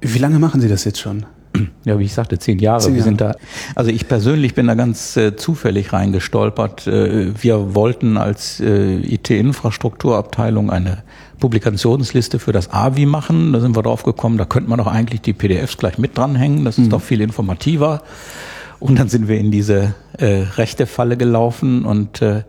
Wie 0.00 0.18
lange 0.18 0.38
machen 0.38 0.60
Sie 0.60 0.68
das 0.68 0.84
jetzt 0.84 1.00
schon? 1.00 1.26
Ja, 1.84 1.98
wie 1.98 2.04
ich 2.04 2.12
sagte, 2.12 2.38
zehn 2.38 2.58
Jahre. 2.58 2.80
Zehn 2.80 2.90
Jahre. 2.90 2.96
Wir 2.96 3.02
sind 3.04 3.20
da, 3.20 3.34
also 3.74 3.90
ich 3.90 4.06
persönlich 4.06 4.54
bin 4.54 4.66
da 4.66 4.74
ganz 4.74 5.16
äh, 5.16 5.34
zufällig 5.34 5.92
reingestolpert. 5.92 6.86
Äh, 6.86 7.32
wir 7.42 7.74
wollten 7.74 8.18
als 8.18 8.60
äh, 8.60 8.96
IT-Infrastrukturabteilung 8.96 10.70
eine 10.70 11.02
Publikationsliste 11.40 12.38
für 12.38 12.52
das 12.52 12.70
AVI 12.70 13.06
machen. 13.06 13.52
Da 13.52 13.60
sind 13.60 13.76
wir 13.76 13.82
drauf 13.82 14.02
gekommen, 14.02 14.36
da 14.36 14.44
könnte 14.44 14.68
man 14.68 14.78
doch 14.78 14.86
eigentlich 14.86 15.22
die 15.22 15.32
PDFs 15.32 15.78
gleich 15.78 15.98
mit 15.98 16.16
dranhängen. 16.16 16.64
Das 16.64 16.78
ist 16.78 16.86
mhm. 16.86 16.90
doch 16.90 17.02
viel 17.02 17.20
informativer. 17.20 18.02
Und 18.78 18.98
dann 18.98 19.08
sind 19.08 19.26
wir 19.26 19.38
in 19.38 19.50
diese 19.50 19.94
äh, 20.18 20.44
rechte 20.56 20.86
Falle 20.86 21.16
gelaufen 21.16 21.84
und 21.84 22.22
äh, 22.22 22.42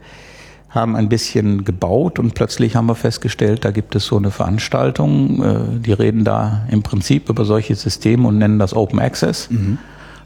haben 0.72 0.96
ein 0.96 1.10
bisschen 1.10 1.66
gebaut 1.66 2.18
und 2.18 2.34
plötzlich 2.34 2.76
haben 2.76 2.86
wir 2.88 2.96
festgestellt, 2.96 3.66
da 3.66 3.72
gibt 3.72 3.94
es 3.96 4.06
so 4.06 4.18
eine 4.18 4.32
Veranstaltung, 4.32 5.44
äh, 5.44 5.80
die 5.80 5.92
reden 5.92 6.24
da 6.24 6.66
im 6.72 6.82
Prinzip 6.82 7.30
über 7.30 7.44
solche 7.46 7.76
Systeme 7.76 8.28
und 8.28 8.38
nennen 8.38 8.58
das 8.58 8.74
Open 8.74 9.00
Access. 9.00 9.50
Mhm. 9.50 9.78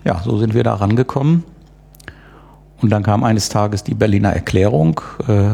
Ja, 0.03 0.21
so 0.23 0.37
sind 0.37 0.53
wir 0.53 0.63
da 0.63 0.75
rangekommen. 0.75 1.43
Und 2.81 2.91
dann 2.91 3.01
kam 3.01 3.23
eines 3.23 3.49
Tages 3.49 3.83
die 3.83 3.95
Berliner 3.95 4.33
Erklärung 4.33 5.01
äh, 5.27 5.51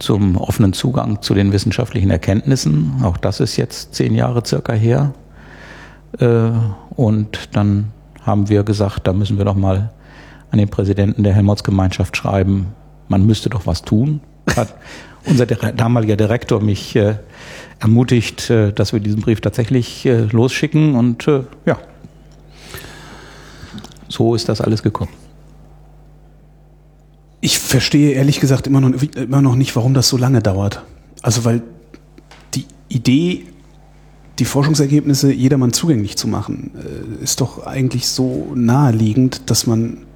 zum 0.00 0.36
offenen 0.36 0.72
Zugang 0.72 1.22
zu 1.22 1.34
den 1.34 1.52
wissenschaftlichen 1.52 2.10
Erkenntnissen. 2.10 2.94
Auch 3.04 3.16
das 3.18 3.38
ist 3.38 3.56
jetzt 3.56 3.94
zehn 3.94 4.14
Jahre 4.14 4.42
circa 4.44 4.72
her. 4.72 5.12
Äh, 6.18 6.50
und 6.96 7.54
dann 7.54 7.92
haben 8.22 8.48
wir 8.48 8.64
gesagt, 8.64 9.06
da 9.06 9.12
müssen 9.12 9.38
wir 9.38 9.44
doch 9.44 9.54
mal 9.54 9.92
an 10.50 10.58
den 10.58 10.68
Präsidenten 10.68 11.22
der 11.22 11.34
Helmholtz-Gemeinschaft 11.34 12.16
schreiben, 12.16 12.74
man 13.10 13.26
müsste 13.26 13.50
doch 13.50 13.66
was 13.66 13.82
tun. 13.82 14.20
Hat 14.56 14.74
unser 15.26 15.44
damaliger 15.44 16.16
Direktor 16.16 16.60
mich 16.60 16.96
äh, 16.96 17.16
ermutigt, 17.78 18.48
äh, 18.48 18.72
dass 18.72 18.92
wir 18.92 19.00
diesen 19.00 19.20
Brief 19.20 19.40
tatsächlich 19.40 20.06
äh, 20.06 20.22
losschicken 20.30 20.94
und 20.94 21.28
äh, 21.28 21.42
ja, 21.66 21.78
so 24.08 24.34
ist 24.34 24.48
das 24.48 24.60
alles 24.60 24.82
gekommen. 24.82 25.12
Ich 27.42 27.58
verstehe 27.58 28.12
ehrlich 28.12 28.40
gesagt 28.40 28.66
immer 28.66 28.80
noch, 28.80 29.02
immer 29.14 29.42
noch 29.42 29.56
nicht, 29.56 29.74
warum 29.76 29.94
das 29.94 30.08
so 30.08 30.16
lange 30.16 30.40
dauert. 30.40 30.82
Also 31.22 31.44
weil 31.44 31.62
die 32.54 32.66
Idee, 32.88 33.46
die 34.38 34.44
Forschungsergebnisse 34.44 35.32
jedermann 35.32 35.72
zugänglich 35.72 36.16
zu 36.16 36.28
machen, 36.28 36.72
äh, 36.76 37.24
ist 37.24 37.40
doch 37.40 37.66
eigentlich 37.66 38.08
so 38.08 38.52
naheliegend, 38.54 39.50
dass 39.50 39.66
man 39.66 40.06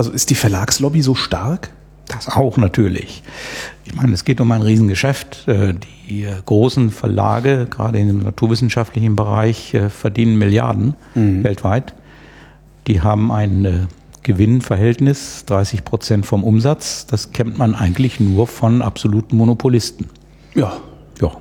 also 0.00 0.12
ist 0.12 0.30
die 0.30 0.34
Verlagslobby 0.34 1.02
so 1.02 1.14
stark? 1.14 1.68
Das 2.06 2.26
auch 2.26 2.56
natürlich. 2.56 3.22
Ich 3.84 3.94
meine, 3.94 4.14
es 4.14 4.24
geht 4.24 4.40
um 4.40 4.50
ein 4.50 4.62
Riesengeschäft. 4.62 5.46
Äh, 5.46 5.74
die 6.08 6.26
großen 6.46 6.90
Verlage, 6.90 7.66
gerade 7.68 7.98
im 7.98 8.22
naturwissenschaftlichen 8.22 9.14
Bereich, 9.14 9.74
äh, 9.74 9.90
verdienen 9.90 10.38
Milliarden 10.38 10.94
mhm. 11.14 11.44
weltweit. 11.44 11.92
Die 12.86 13.02
haben 13.02 13.30
ein 13.30 13.64
äh, 13.66 13.72
Gewinnverhältnis, 14.22 15.44
30 15.44 15.84
Prozent 15.84 16.24
vom 16.24 16.44
Umsatz. 16.44 17.06
Das 17.06 17.32
kennt 17.32 17.58
man 17.58 17.74
eigentlich 17.74 18.20
nur 18.20 18.46
von 18.46 18.80
absoluten 18.80 19.36
Monopolisten. 19.36 20.06
Ja. 20.54 20.78
Ja, 21.20 21.32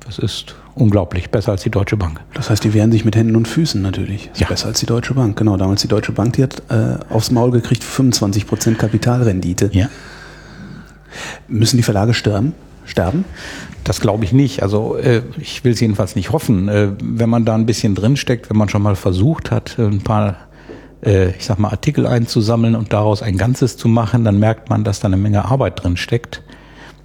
das 0.00 0.18
ist 0.18 0.56
unglaublich, 0.74 1.30
besser 1.30 1.52
als 1.52 1.62
die 1.62 1.70
Deutsche 1.70 1.96
Bank. 1.96 2.20
Das 2.34 2.50
heißt, 2.50 2.64
die 2.64 2.74
wehren 2.74 2.92
sich 2.92 3.04
mit 3.04 3.16
Händen 3.16 3.36
und 3.36 3.48
Füßen 3.48 3.80
natürlich. 3.80 4.30
Ja. 4.36 4.48
Besser 4.48 4.68
als 4.68 4.80
die 4.80 4.86
Deutsche 4.86 5.14
Bank, 5.14 5.36
genau. 5.36 5.56
Damals 5.56 5.82
die 5.82 5.88
Deutsche 5.88 6.12
Bank, 6.12 6.34
die 6.34 6.42
hat 6.42 6.62
äh, 6.70 6.96
aufs 7.12 7.30
Maul 7.30 7.50
gekriegt 7.50 7.84
25 7.84 8.46
Prozent 8.46 8.78
Kapitalrendite. 8.78 9.70
Ja. 9.72 9.88
Müssen 11.48 11.76
die 11.76 11.82
Verlage 11.82 12.14
sterben? 12.14 12.54
Sterben? 12.84 13.24
Das 13.84 14.00
glaube 14.00 14.24
ich 14.24 14.32
nicht. 14.32 14.62
Also 14.62 14.96
äh, 14.96 15.22
ich 15.38 15.64
will 15.64 15.72
es 15.72 15.80
jedenfalls 15.80 16.16
nicht 16.16 16.32
hoffen. 16.32 16.68
Äh, 16.68 16.92
wenn 17.02 17.28
man 17.28 17.44
da 17.44 17.54
ein 17.54 17.66
bisschen 17.66 17.94
drinsteckt, 17.94 18.50
wenn 18.50 18.56
man 18.56 18.68
schon 18.68 18.82
mal 18.82 18.96
versucht 18.96 19.50
hat, 19.50 19.78
ein 19.78 20.02
paar 20.02 20.36
äh, 21.04 21.30
ich 21.30 21.44
sag 21.44 21.58
mal, 21.58 21.70
Artikel 21.70 22.06
einzusammeln 22.06 22.74
und 22.74 22.92
daraus 22.92 23.22
ein 23.22 23.36
Ganzes 23.36 23.76
zu 23.76 23.88
machen, 23.88 24.24
dann 24.24 24.38
merkt 24.38 24.70
man, 24.70 24.84
dass 24.84 25.00
da 25.00 25.08
eine 25.08 25.16
Menge 25.16 25.44
Arbeit 25.44 25.82
drin 25.82 25.96
steckt. 25.96 26.42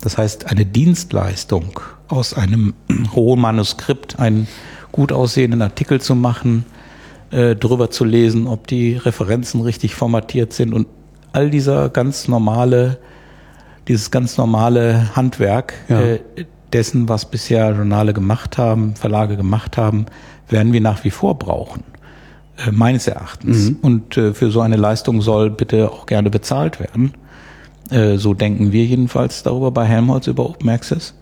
Das 0.01 0.17
heißt, 0.17 0.47
eine 0.47 0.65
Dienstleistung 0.65 1.79
aus 2.07 2.33
einem 2.33 2.73
hohen 3.15 3.41
Manuskript 3.41 4.19
einen 4.19 4.47
gut 4.91 5.11
aussehenden 5.11 5.61
Artikel 5.61 6.01
zu 6.01 6.15
machen, 6.15 6.65
äh, 7.31 7.55
drüber 7.55 7.89
zu 7.89 8.05
lesen, 8.05 8.47
ob 8.47 8.67
die 8.67 8.95
Referenzen 8.95 9.61
richtig 9.61 9.95
formatiert 9.95 10.53
sind 10.53 10.73
und 10.73 10.87
all 11.33 11.49
dieser 11.49 11.89
ganz 11.89 12.27
normale, 12.27 12.97
dieses 13.87 14.11
ganz 14.11 14.37
normale 14.37 15.15
Handwerk 15.15 15.73
ja. 15.89 16.01
äh, 16.01 16.19
dessen, 16.73 17.09
was 17.09 17.29
bisher 17.29 17.71
Journale 17.71 18.13
gemacht 18.13 18.57
haben, 18.57 18.95
Verlage 18.95 19.37
gemacht 19.37 19.77
haben, 19.77 20.05
werden 20.49 20.73
wir 20.73 20.81
nach 20.81 21.03
wie 21.03 21.11
vor 21.11 21.37
brauchen. 21.37 21.83
Äh, 22.65 22.71
meines 22.71 23.07
Erachtens. 23.07 23.69
Mhm. 23.69 23.77
Und 23.81 24.17
äh, 24.17 24.33
für 24.33 24.49
so 24.49 24.61
eine 24.61 24.77
Leistung 24.77 25.21
soll 25.21 25.49
bitte 25.49 25.91
auch 25.91 26.05
gerne 26.05 26.29
bezahlt 26.29 26.79
werden. 26.79 27.13
Äh, 27.91 28.17
so 28.17 28.33
denken 28.33 28.71
wir 28.71 28.85
jedenfalls 28.85 29.43
darüber 29.43 29.71
bei 29.71 29.85
Helmholtz 29.85 30.27
über 30.27 30.49
Open 30.49 30.69
Access. 30.69 31.13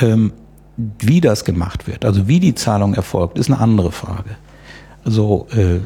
Ähm, 0.00 0.32
wie 0.76 1.20
das 1.20 1.44
gemacht 1.44 1.88
wird, 1.88 2.04
also 2.04 2.28
wie 2.28 2.38
die 2.38 2.54
Zahlung 2.54 2.94
erfolgt, 2.94 3.36
ist 3.36 3.50
eine 3.50 3.58
andere 3.58 3.90
Frage. 3.90 4.36
Also 5.04 5.48
äh, 5.50 5.80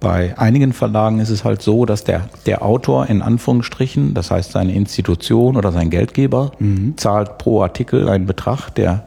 bei 0.00 0.38
einigen 0.38 0.72
Verlagen 0.72 1.20
ist 1.20 1.28
es 1.28 1.44
halt 1.44 1.60
so, 1.60 1.84
dass 1.84 2.04
der, 2.04 2.28
der 2.46 2.62
Autor 2.62 3.08
in 3.08 3.20
Anführungsstrichen, 3.20 4.14
das 4.14 4.30
heißt 4.30 4.52
seine 4.52 4.74
Institution 4.74 5.56
oder 5.56 5.70
sein 5.70 5.90
Geldgeber, 5.90 6.52
mhm. 6.58 6.94
zahlt 6.96 7.36
pro 7.36 7.62
Artikel 7.62 8.08
einen 8.08 8.24
Betrag, 8.24 8.70
der 8.70 9.04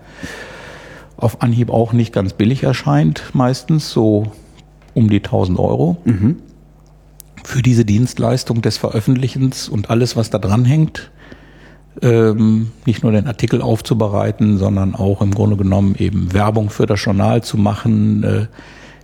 auf 1.17 1.41
Anhieb 1.41 1.71
auch 1.71 1.91
nicht 1.91 2.13
ganz 2.13 2.33
billig 2.33 2.61
erscheint, 2.63 3.23
meistens 3.33 3.89
so 3.89 4.31
um 4.93 5.09
die 5.09 5.17
1000 5.17 5.57
Euro. 5.57 5.97
Mhm 6.05 6.37
für 7.45 7.61
diese 7.61 7.85
Dienstleistung 7.85 8.61
des 8.61 8.77
Veröffentlichens 8.77 9.69
und 9.69 9.89
alles, 9.89 10.15
was 10.15 10.29
da 10.29 10.39
dran 10.39 10.65
hängt, 10.65 11.11
ähm, 12.01 12.71
nicht 12.85 13.03
nur 13.03 13.11
den 13.11 13.27
Artikel 13.27 13.61
aufzubereiten, 13.61 14.57
sondern 14.57 14.95
auch 14.95 15.21
im 15.21 15.33
Grunde 15.33 15.57
genommen 15.57 15.95
eben 15.97 16.33
Werbung 16.33 16.69
für 16.69 16.85
das 16.85 17.03
Journal 17.03 17.43
zu 17.43 17.57
machen, 17.57 18.23
äh, 18.23 18.47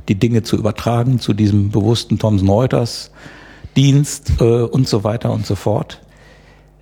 die 0.10 0.15
Dinge 0.15 0.43
zu 0.43 0.58
übertragen 0.58 1.19
zu 1.19 1.34
diesem 1.34 1.69
bewussten 1.69 2.19
Thomson 2.19 2.49
Reuters 2.49 3.12
Dienst 3.77 4.34
äh, 4.41 4.43
und 4.43 4.88
so 4.88 5.04
weiter 5.04 5.32
und 5.32 5.45
so 5.45 5.56
fort. 5.56 6.01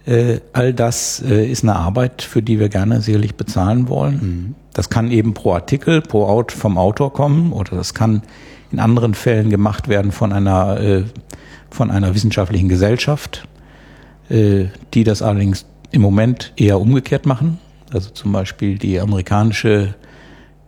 Äh, 0.06 0.40
all 0.54 0.74
das 0.74 1.22
äh, 1.22 1.46
ist 1.46 1.64
eine 1.64 1.76
Arbeit, 1.76 2.22
für 2.24 2.42
die 2.42 2.60
wir 2.60 2.70
gerne 2.70 3.02
sicherlich 3.02 3.36
bezahlen 3.36 3.90
wollen. 3.90 4.20
Mhm. 4.22 4.56
Das 4.74 4.90
kann 4.90 5.12
eben 5.12 5.34
pro 5.34 5.54
Artikel, 5.54 6.02
pro 6.02 6.26
Out 6.26 6.52
vom 6.52 6.78
Autor 6.78 7.14
kommen 7.14 7.52
oder 7.52 7.76
das 7.76 7.94
kann 7.94 8.24
in 8.72 8.80
anderen 8.80 9.14
Fällen 9.14 9.50
gemacht 9.50 9.88
werden 9.88 10.12
von 10.12 10.34
einer, 10.34 10.80
äh, 10.80 11.04
von 11.70 11.92
einer 11.92 12.16
wissenschaftlichen 12.16 12.70
Gesellschaft, 12.70 13.48
äh, 14.30 14.66
die 14.94 15.04
das 15.04 15.22
allerdings 15.22 15.66
im 15.92 16.02
Moment 16.02 16.54
eher 16.56 16.80
umgekehrt 16.80 17.26
machen. 17.26 17.60
Also 17.92 18.12
zum 18.12 18.32
Beispiel 18.32 18.78
die 18.78 19.00
amerikanische 19.00 19.96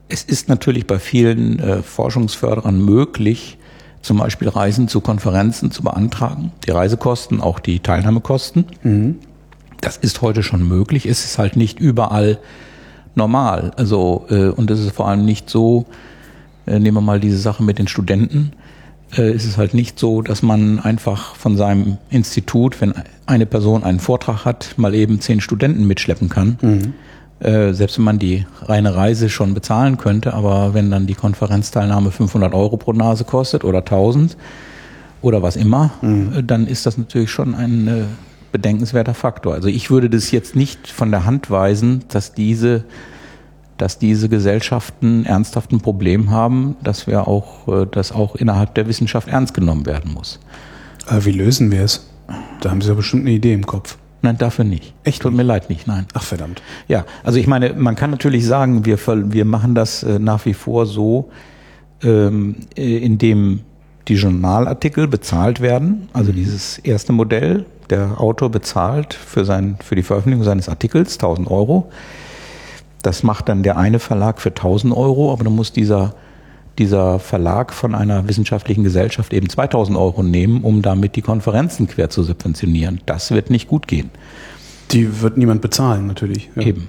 es 0.09 0.23
ist 0.23 0.49
natürlich 0.49 0.87
bei 0.87 0.99
vielen 0.99 1.59
äh, 1.59 1.83
Forschungsförderern 1.83 2.83
möglich, 2.83 3.57
zum 4.01 4.17
Beispiel 4.17 4.47
Reisen 4.47 4.87
zu 4.87 5.01
Konferenzen 5.01 5.71
zu 5.71 5.83
beantragen, 5.83 6.51
die 6.65 6.71
Reisekosten, 6.71 7.41
auch 7.41 7.59
die 7.59 7.79
Teilnahmekosten. 7.79 8.65
Mhm. 8.83 9.15
Das 9.81 9.97
ist 9.97 10.21
heute 10.21 10.43
schon 10.43 10.67
möglich. 10.67 11.05
Es 11.05 11.25
ist 11.25 11.37
halt 11.37 11.55
nicht 11.55 11.79
überall 11.79 12.39
normal. 13.15 13.71
Also 13.75 14.25
äh, 14.29 14.47
und 14.47 14.71
es 14.71 14.79
ist 14.79 14.95
vor 14.95 15.07
allem 15.07 15.25
nicht 15.25 15.49
so. 15.49 15.85
Äh, 16.65 16.79
nehmen 16.79 16.97
wir 16.97 17.01
mal 17.01 17.19
diese 17.19 17.37
Sache 17.37 17.63
mit 17.63 17.79
den 17.79 17.87
Studenten. 17.87 18.53
Äh, 19.15 19.31
es 19.31 19.45
ist 19.45 19.57
halt 19.57 19.73
nicht 19.73 19.99
so, 19.99 20.21
dass 20.21 20.41
man 20.41 20.79
einfach 20.79 21.35
von 21.35 21.57
seinem 21.57 21.97
Institut, 22.09 22.79
wenn 22.79 22.93
eine 23.25 23.45
Person 23.45 23.83
einen 23.83 23.99
Vortrag 23.99 24.45
hat, 24.45 24.75
mal 24.77 24.95
eben 24.95 25.19
zehn 25.19 25.41
Studenten 25.41 25.85
mitschleppen 25.85 26.29
kann. 26.29 26.57
Mhm 26.61 26.93
äh, 27.39 27.73
selbst 27.73 27.97
wenn 27.97 28.05
man 28.05 28.19
die 28.19 28.45
reine 28.63 28.95
Reise 28.95 29.29
schon 29.29 29.53
bezahlen 29.53 29.97
könnte, 29.97 30.33
aber 30.33 30.73
wenn 30.73 30.89
dann 30.89 31.05
die 31.05 31.13
Konferenzteilnahme 31.13 32.11
500 32.11 32.53
Euro 32.53 32.77
pro 32.77 32.93
Nase 32.93 33.25
kostet 33.25 33.63
oder 33.63 33.79
1000 33.79 34.37
oder 35.21 35.43
was 35.43 35.55
immer, 35.55 35.91
mhm. 36.01 36.33
Äh, 36.35 36.43
dann 36.43 36.67
ist 36.67 36.85
das 36.85 36.97
natürlich 36.97 37.29
schon 37.29 37.53
ein 37.53 37.87
äh, 37.87 38.03
bedenkenswerter 38.51 39.13
Faktor. 39.13 39.53
Also 39.53 39.67
ich 39.67 39.91
würde 39.91 40.09
das 40.09 40.31
jetzt 40.31 40.55
nicht 40.55 40.87
von 40.87 41.11
der 41.11 41.25
Hand 41.25 41.51
weisen, 41.51 42.05
dass 42.07 42.33
diese, 42.33 42.85
dass 43.77 43.99
diese 43.99 44.29
Gesellschaften 44.29 45.25
ernsthaft 45.25 45.71
ein 45.71 45.79
Problem 45.79 46.31
haben, 46.31 46.75
dass 46.83 47.05
wir 47.05 47.27
auch, 47.27 47.67
äh, 47.67 47.85
dass 47.85 48.11
auch 48.11 48.35
innerhalb 48.35 48.73
der 48.73 48.87
Wissenschaft 48.87 49.27
ernst 49.27 49.53
genommen 49.53 49.85
werden 49.85 50.11
muss. 50.11 50.39
Aber 51.05 51.23
wie 51.25 51.33
lösen 51.33 51.71
wir 51.71 51.83
es? 51.83 52.09
Da 52.61 52.71
haben 52.71 52.81
Sie 52.81 52.89
ja 52.89 52.95
bestimmt 52.95 53.23
eine 53.23 53.31
Idee 53.31 53.53
im 53.53 53.65
Kopf. 53.65 53.97
Nein, 54.21 54.37
dafür 54.37 54.65
nicht. 54.65 54.93
Echt? 55.03 55.21
Tut 55.21 55.33
mir 55.33 55.43
leid 55.43 55.69
nicht, 55.69 55.87
nein. 55.87 56.07
Ach 56.13 56.23
verdammt. 56.23 56.61
Ja, 56.87 57.05
also 57.23 57.37
ich 57.39 57.47
meine, 57.47 57.73
man 57.73 57.95
kann 57.95 58.09
natürlich 58.09 58.45
sagen, 58.45 58.85
wir, 58.85 58.97
wir 59.05 59.45
machen 59.45 59.75
das 59.75 60.03
äh, 60.03 60.19
nach 60.19 60.45
wie 60.45 60.53
vor 60.53 60.85
so, 60.85 61.29
ähm, 62.01 62.55
äh, 62.75 62.97
indem 62.97 63.61
die 64.07 64.15
Journalartikel 64.15 65.07
bezahlt 65.07 65.61
werden. 65.61 66.09
Also 66.13 66.31
mhm. 66.31 66.37
dieses 66.37 66.79
erste 66.79 67.13
Modell, 67.13 67.65
der 67.89 68.19
Autor 68.19 68.49
bezahlt 68.49 69.13
für, 69.13 69.45
sein, 69.45 69.77
für 69.83 69.95
die 69.95 70.03
Veröffentlichung 70.03 70.43
seines 70.43 70.69
Artikels 70.69 71.15
1000 71.15 71.49
Euro. 71.49 71.89
Das 73.01 73.23
macht 73.23 73.49
dann 73.49 73.63
der 73.63 73.77
eine 73.77 73.99
Verlag 73.99 74.41
für 74.41 74.49
1000 74.49 74.95
Euro, 74.95 75.31
aber 75.31 75.43
dann 75.43 75.55
muss 75.55 75.71
dieser 75.71 76.13
dieser 76.79 77.19
Verlag 77.19 77.73
von 77.73 77.95
einer 77.95 78.27
wissenschaftlichen 78.27 78.83
Gesellschaft 78.83 79.33
eben 79.33 79.49
2000 79.49 79.97
Euro 79.97 80.23
nehmen, 80.23 80.63
um 80.63 80.81
damit 80.81 81.15
die 81.15 81.21
Konferenzen 81.21 81.87
quer 81.87 82.09
zu 82.09 82.23
subventionieren. 82.23 83.01
Das 83.05 83.31
wird 83.31 83.49
nicht 83.49 83.67
gut 83.67 83.87
gehen. 83.87 84.09
Die 84.91 85.21
wird 85.21 85.37
niemand 85.37 85.61
bezahlen, 85.61 86.07
natürlich. 86.07 86.49
Ja. 86.55 86.63
Eben. 86.63 86.87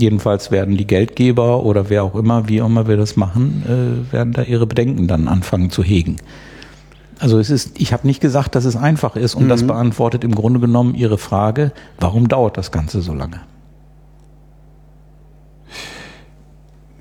Jedenfalls 0.00 0.50
werden 0.50 0.76
die 0.76 0.86
Geldgeber 0.86 1.62
oder 1.64 1.90
wer 1.90 2.02
auch 2.02 2.14
immer, 2.14 2.48
wie 2.48 2.62
auch 2.62 2.66
immer 2.66 2.88
wir 2.88 2.96
das 2.96 3.16
machen, 3.16 3.62
äh, 3.66 4.12
werden 4.12 4.32
da 4.32 4.42
ihre 4.42 4.66
Bedenken 4.66 5.06
dann 5.06 5.28
anfangen 5.28 5.70
zu 5.70 5.82
hegen. 5.82 6.16
Also 7.18 7.38
es 7.38 7.50
ist, 7.50 7.78
ich 7.80 7.92
habe 7.92 8.06
nicht 8.06 8.20
gesagt, 8.20 8.54
dass 8.54 8.64
es 8.64 8.74
einfach 8.74 9.14
ist 9.14 9.34
und 9.34 9.44
mhm. 9.44 9.48
das 9.50 9.64
beantwortet 9.64 10.24
im 10.24 10.34
Grunde 10.34 10.58
genommen 10.58 10.94
Ihre 10.96 11.18
Frage, 11.18 11.70
warum 12.00 12.26
dauert 12.26 12.56
das 12.56 12.72
Ganze 12.72 13.00
so 13.00 13.14
lange? 13.14 13.42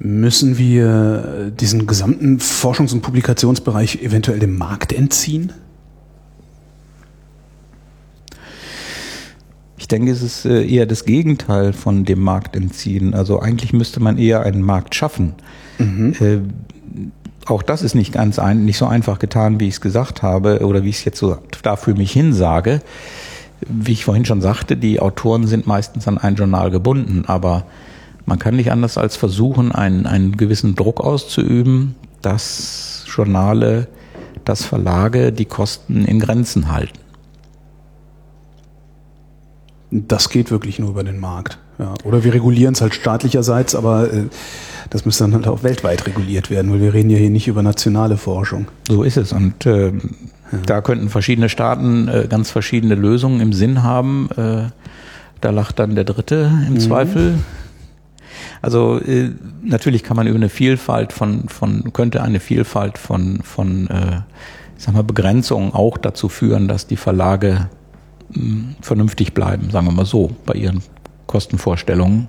Müssen 0.03 0.57
wir 0.57 1.51
diesen 1.51 1.85
gesamten 1.85 2.39
Forschungs- 2.39 2.91
und 2.91 3.01
Publikationsbereich 3.01 4.01
eventuell 4.01 4.39
dem 4.39 4.57
Markt 4.57 4.93
entziehen? 4.93 5.53
Ich 9.77 9.87
denke, 9.87 10.11
es 10.11 10.23
ist 10.23 10.45
äh, 10.45 10.65
eher 10.65 10.87
das 10.87 11.05
Gegenteil 11.05 11.71
von 11.71 12.03
dem 12.03 12.19
Markt 12.19 12.55
entziehen. 12.55 13.13
Also 13.13 13.41
eigentlich 13.41 13.73
müsste 13.73 13.99
man 13.99 14.17
eher 14.17 14.41
einen 14.41 14.63
Markt 14.63 14.95
schaffen. 14.95 15.35
Mhm. 15.77 16.15
Äh, 16.19 16.39
auch 17.45 17.61
das 17.61 17.83
ist 17.83 17.93
nicht 17.93 18.13
ganz 18.13 18.39
ein, 18.39 18.65
nicht 18.65 18.77
so 18.77 18.87
einfach 18.87 19.19
getan, 19.19 19.59
wie 19.59 19.67
ich 19.67 19.75
es 19.75 19.81
gesagt 19.81 20.23
habe 20.23 20.65
oder 20.65 20.83
wie 20.83 20.89
ich 20.89 20.97
es 20.97 21.05
jetzt 21.05 21.19
so 21.19 21.37
dafür 21.61 21.95
mich 21.95 22.11
hinsage. 22.11 22.81
Wie 23.67 23.91
ich 23.91 24.05
vorhin 24.05 24.25
schon 24.25 24.41
sagte, 24.41 24.77
die 24.77 24.99
Autoren 24.99 25.45
sind 25.45 25.67
meistens 25.67 26.07
an 26.07 26.17
ein 26.17 26.33
Journal 26.33 26.71
gebunden, 26.71 27.25
aber 27.27 27.65
man 28.25 28.39
kann 28.39 28.55
nicht 28.55 28.71
anders 28.71 28.97
als 28.97 29.15
versuchen, 29.15 29.71
einen, 29.71 30.05
einen 30.05 30.37
gewissen 30.37 30.75
Druck 30.75 31.01
auszuüben, 31.01 31.95
dass 32.21 33.03
Journale, 33.07 33.87
dass 34.45 34.63
Verlage 34.63 35.31
die 35.31 35.45
Kosten 35.45 36.05
in 36.05 36.19
Grenzen 36.19 36.71
halten. 36.71 36.99
Das 39.91 40.29
geht 40.29 40.51
wirklich 40.51 40.79
nur 40.79 40.91
über 40.91 41.03
den 41.03 41.19
Markt. 41.19 41.57
Ja. 41.77 41.93
Oder 42.03 42.23
wir 42.23 42.33
regulieren 42.33 42.73
es 42.73 42.81
halt 42.81 42.93
staatlicherseits, 42.93 43.75
aber 43.75 44.13
äh, 44.13 44.25
das 44.89 45.05
müsste 45.05 45.23
dann 45.23 45.33
halt 45.33 45.47
auch 45.47 45.63
weltweit 45.63 46.05
reguliert 46.05 46.49
werden, 46.49 46.71
weil 46.71 46.79
wir 46.79 46.93
reden 46.93 47.09
ja 47.09 47.17
hier 47.17 47.29
nicht 47.29 47.47
über 47.47 47.63
nationale 47.63 48.17
Forschung. 48.17 48.67
So 48.87 49.03
ist 49.03 49.17
es. 49.17 49.33
Und 49.33 49.65
äh, 49.65 49.87
ja. 49.87 49.91
da 50.65 50.81
könnten 50.81 51.09
verschiedene 51.09 51.49
Staaten 51.49 52.07
äh, 52.07 52.27
ganz 52.29 52.51
verschiedene 52.51 52.95
Lösungen 52.95 53.41
im 53.41 53.51
Sinn 53.51 53.83
haben. 53.83 54.29
Äh, 54.37 54.69
da 55.41 55.49
lacht 55.49 55.79
dann 55.79 55.95
der 55.95 56.03
Dritte 56.03 56.51
im 56.67 56.75
mhm. 56.75 56.79
Zweifel. 56.79 57.39
Also 58.61 58.99
äh, 58.99 59.31
natürlich 59.63 60.03
kann 60.03 60.17
man 60.17 60.27
über 60.27 60.35
eine 60.35 60.49
Vielfalt 60.49 61.13
von, 61.13 61.49
von 61.49 61.93
könnte 61.93 62.21
eine 62.21 62.39
Vielfalt 62.39 62.97
von, 62.97 63.41
von 63.41 63.87
äh, 63.87 64.21
ich 64.77 64.83
sag 64.83 64.93
mal, 64.93 65.03
Begrenzungen 65.03 65.73
auch 65.73 65.97
dazu 65.97 66.29
führen, 66.29 66.67
dass 66.67 66.87
die 66.87 66.97
Verlage 66.97 67.69
mh, 68.29 68.35
hm, 68.35 68.75
vernünftig 68.81 69.33
bleiben, 69.33 69.71
sagen 69.71 69.87
wir 69.87 69.93
mal 69.93 70.05
so, 70.05 70.31
bei 70.45 70.53
ihren 70.53 70.81
Kostenvorstellungen. 71.27 72.27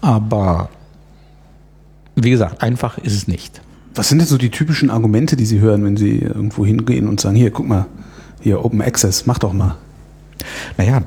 Aber 0.00 0.68
wie 2.14 2.30
gesagt, 2.30 2.62
einfach 2.62 2.98
ist 2.98 3.14
es 3.14 3.26
nicht. 3.26 3.60
Was 3.94 4.08
sind 4.08 4.18
denn 4.18 4.26
so 4.26 4.38
die 4.38 4.50
typischen 4.50 4.90
Argumente, 4.90 5.36
die 5.36 5.46
Sie 5.46 5.60
hören, 5.60 5.84
wenn 5.84 5.96
Sie 5.96 6.18
irgendwo 6.18 6.66
hingehen 6.66 7.08
und 7.08 7.20
sagen, 7.20 7.36
hier, 7.36 7.50
guck 7.50 7.66
mal, 7.66 7.86
hier 8.40 8.64
Open 8.64 8.82
Access, 8.82 9.26
mach 9.26 9.38
doch 9.38 9.52
mal. 9.52 9.76
Naja, 10.76 11.02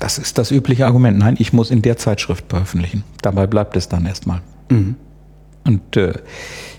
das 0.00 0.18
ist 0.18 0.38
das 0.38 0.50
übliche 0.50 0.86
Argument. 0.86 1.18
Nein, 1.18 1.36
ich 1.38 1.52
muss 1.52 1.70
in 1.70 1.82
der 1.82 1.96
Zeitschrift 1.96 2.46
veröffentlichen. 2.48 3.04
Dabei 3.22 3.46
bleibt 3.46 3.76
es 3.76 3.88
dann 3.88 4.06
erstmal. 4.06 4.40
Mhm. 4.70 4.96
Und 5.64 5.96
äh, 5.96 6.14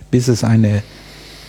bis 0.09 0.27
es 0.27 0.43
eine 0.43 0.83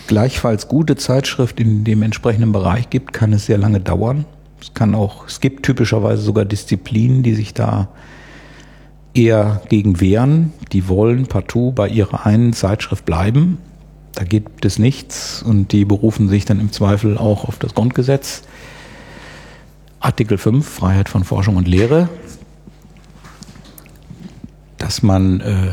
gleichfalls 0.07 0.67
gute 0.67 0.95
Zeitschrift 0.95 1.59
in 1.59 1.83
dem 1.83 2.03
entsprechenden 2.03 2.51
Bereich 2.51 2.89
gibt, 2.89 3.11
kann 3.11 3.33
es 3.33 3.47
sehr 3.47 3.57
lange 3.57 3.79
dauern. 3.79 4.25
Es 4.61 4.73
kann 4.73 4.93
auch, 4.93 5.27
es 5.27 5.39
gibt 5.41 5.65
typischerweise 5.65 6.21
sogar 6.21 6.45
Disziplinen, 6.45 7.23
die 7.23 7.33
sich 7.33 7.53
da 7.53 7.89
eher 9.15 9.61
gegen 9.67 9.99
wehren. 9.99 10.53
Die 10.71 10.87
wollen 10.87 11.25
partout 11.25 11.71
bei 11.71 11.89
ihrer 11.89 12.25
einen 12.25 12.53
Zeitschrift 12.53 13.03
bleiben. 13.03 13.57
Da 14.13 14.23
gibt 14.23 14.63
es 14.63 14.77
nichts 14.77 15.41
und 15.41 15.71
die 15.71 15.85
berufen 15.85 16.29
sich 16.29 16.45
dann 16.45 16.59
im 16.59 16.71
Zweifel 16.71 17.17
auch 17.17 17.45
auf 17.45 17.57
das 17.57 17.73
Grundgesetz. 17.73 18.43
Artikel 20.03 20.37
5, 20.37 20.67
Freiheit 20.67 21.09
von 21.09 21.23
Forschung 21.23 21.55
und 21.55 21.67
Lehre, 21.67 22.09
dass 24.77 25.01
man 25.01 25.39
äh, 25.39 25.71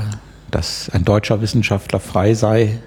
dass 0.50 0.90
ein 0.90 1.04
deutscher 1.04 1.40
Wissenschaftler 1.40 2.00
frei 2.00 2.34
sei, 2.34 2.78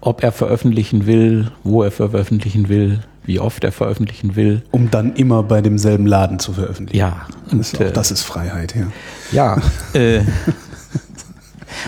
ob 0.00 0.22
er 0.22 0.32
veröffentlichen 0.32 1.06
will, 1.06 1.52
wo 1.62 1.82
er 1.82 1.90
veröffentlichen 1.90 2.68
will, 2.68 3.00
wie 3.24 3.38
oft 3.38 3.62
er 3.62 3.72
veröffentlichen 3.72 4.34
will. 4.34 4.62
Um 4.70 4.90
dann 4.90 5.14
immer 5.14 5.42
bei 5.42 5.60
demselben 5.60 6.06
Laden 6.06 6.38
zu 6.38 6.54
veröffentlichen. 6.54 6.98
Ja. 6.98 7.26
Und, 7.50 7.60
das, 7.60 7.72
ist, 7.72 7.80
auch, 7.80 7.84
äh, 7.84 7.92
das 7.92 8.10
ist 8.10 8.22
Freiheit, 8.22 8.74
ja. 8.74 8.86
Ja. 9.32 9.62
Äh, 9.94 10.22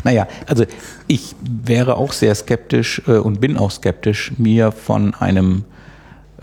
naja, 0.02 0.26
also 0.46 0.64
ich 1.06 1.34
wäre 1.42 1.96
auch 1.96 2.12
sehr 2.12 2.34
skeptisch 2.34 3.02
äh, 3.06 3.12
und 3.12 3.40
bin 3.40 3.56
auch 3.56 3.70
skeptisch, 3.70 4.32
mir 4.38 4.72
von 4.72 5.14
einem, 5.14 5.64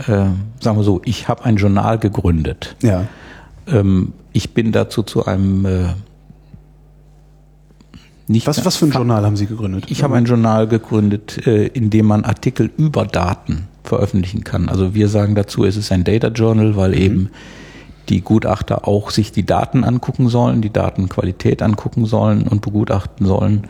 äh, 0.07 0.25
sagen 0.59 0.77
wir 0.77 0.83
so, 0.83 1.01
ich 1.05 1.27
habe 1.27 1.45
ein 1.45 1.57
Journal 1.57 1.97
gegründet. 1.97 2.75
Ja. 2.81 3.05
Ähm, 3.67 4.13
ich 4.33 4.53
bin 4.53 4.71
dazu 4.71 5.03
zu 5.03 5.25
einem 5.25 5.65
äh, 5.65 5.85
nicht 8.27 8.47
was, 8.47 8.63
was 8.63 8.77
für 8.77 8.85
ein 8.85 8.91
Journal 8.91 9.25
haben 9.25 9.35
Sie 9.35 9.45
gegründet? 9.45 9.85
Ich 9.89 10.03
habe 10.03 10.15
ein 10.15 10.23
Journal 10.25 10.67
gegründet, 10.67 11.45
äh, 11.45 11.67
in 11.67 11.89
dem 11.89 12.05
man 12.05 12.23
Artikel 12.23 12.71
über 12.77 13.05
Daten 13.05 13.67
veröffentlichen 13.83 14.45
kann. 14.45 14.69
Also 14.69 14.93
wir 14.93 15.09
sagen 15.09 15.35
dazu, 15.35 15.65
es 15.65 15.75
ist 15.75 15.91
ein 15.91 16.05
Data 16.05 16.29
Journal, 16.29 16.77
weil 16.77 16.91
mhm. 16.91 16.97
eben 16.97 17.29
die 18.09 18.21
Gutachter 18.21 18.87
auch 18.87 19.11
sich 19.11 19.31
die 19.31 19.45
Daten 19.45 19.83
angucken 19.83 20.29
sollen, 20.29 20.61
die 20.61 20.71
Datenqualität 20.71 21.61
angucken 21.61 22.05
sollen 22.05 22.47
und 22.47 22.61
begutachten 22.61 23.25
sollen. 23.25 23.67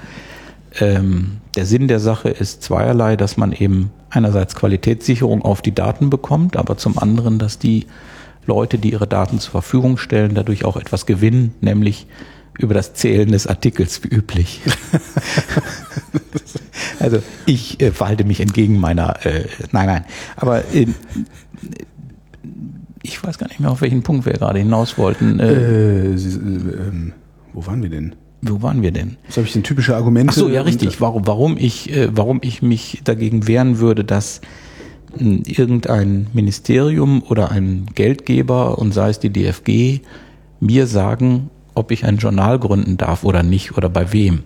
Ähm, 0.80 1.41
der 1.56 1.66
Sinn 1.66 1.88
der 1.88 2.00
Sache 2.00 2.30
ist 2.30 2.64
zweierlei, 2.64 3.16
dass 3.16 3.38
man 3.38 3.52
eben 3.52 3.92
einerseits 4.10 4.56
Qualitätssicherung 4.56 5.42
auf 5.42 5.62
die 5.62 5.74
Daten 5.74 6.10
bekommt, 6.10 6.56
aber 6.58 6.78
zum 6.78 6.98
anderen, 6.98 7.40
dass 7.40 7.60
die 7.60 7.88
Leute, 8.46 8.78
die 8.78 8.92
ihre 8.92 9.08
Daten 9.08 9.40
zur 9.40 9.52
Verfügung 9.52 9.98
stellen, 9.98 10.34
dadurch 10.34 10.66
auch 10.66 10.78
etwas 10.78 11.06
gewinnen, 11.06 11.54
nämlich 11.62 12.08
über 12.58 12.74
das 12.74 12.94
Zählen 12.94 13.32
des 13.32 13.48
Artikels 13.48 14.04
wie 14.04 14.10
üblich. 14.10 14.62
also 17.00 17.22
ich 17.46 17.82
äh, 17.82 17.92
verhalte 17.92 18.24
mich 18.24 18.40
entgegen 18.40 18.80
meiner, 18.80 19.26
äh, 19.26 19.46
nein, 19.72 19.88
nein, 19.88 20.06
aber 20.36 20.74
äh, 20.74 20.88
ich 23.04 23.24
weiß 23.24 23.38
gar 23.38 23.48
nicht 23.48 23.60
mehr, 23.60 23.72
auf 23.72 23.82
welchen 23.82 24.04
Punkt 24.04 24.26
wir 24.26 24.34
gerade 24.34 24.60
hinaus 24.60 24.98
wollten. 24.98 25.40
Äh, 25.40 26.18
Sie, 26.18 26.38
ähm, 26.38 27.14
wo 27.54 27.66
waren 27.66 27.82
wir 27.82 27.90
denn? 27.90 28.16
Wo 28.42 28.62
waren 28.62 28.82
wir 28.82 28.92
denn? 28.92 29.18
Das 29.28 29.38
habe 29.38 29.46
ich 29.46 29.54
denn 29.54 29.64
typische 29.64 29.96
Argumente. 29.96 30.32
Ach 30.32 30.38
so, 30.38 30.50
ja, 30.50 30.62
richtig. 30.62 31.00
Warum, 31.00 31.28
warum 31.28 31.58
ich, 31.58 31.92
äh, 31.92 32.10
warum 32.12 32.40
ich 32.42 32.62
mich 32.62 33.02
dagegen 33.04 33.48
wehren 33.48 33.80
würde, 33.80 34.04
dass 34.04 34.42
hm, 35.18 35.44
irgendein 35.46 36.28
Ministerium 36.34 37.22
oder 37.24 37.52
ein 37.52 37.86
Geldgeber 37.94 38.80
und 38.80 38.94
sei 38.94 39.10
es 39.10 39.20
die 39.20 39.30
DFG 39.30 40.02
mir 40.60 40.88
sagen, 40.88 41.50
ob 41.76 41.92
ich 41.92 42.06
ein 42.06 42.18
Journal 42.18 42.60
gründen 42.60 42.98
darf 42.98 43.24
oder 43.24 43.44
nicht 43.44 43.78
oder 43.78 43.90
bei 43.90 44.12
wem. 44.12 44.44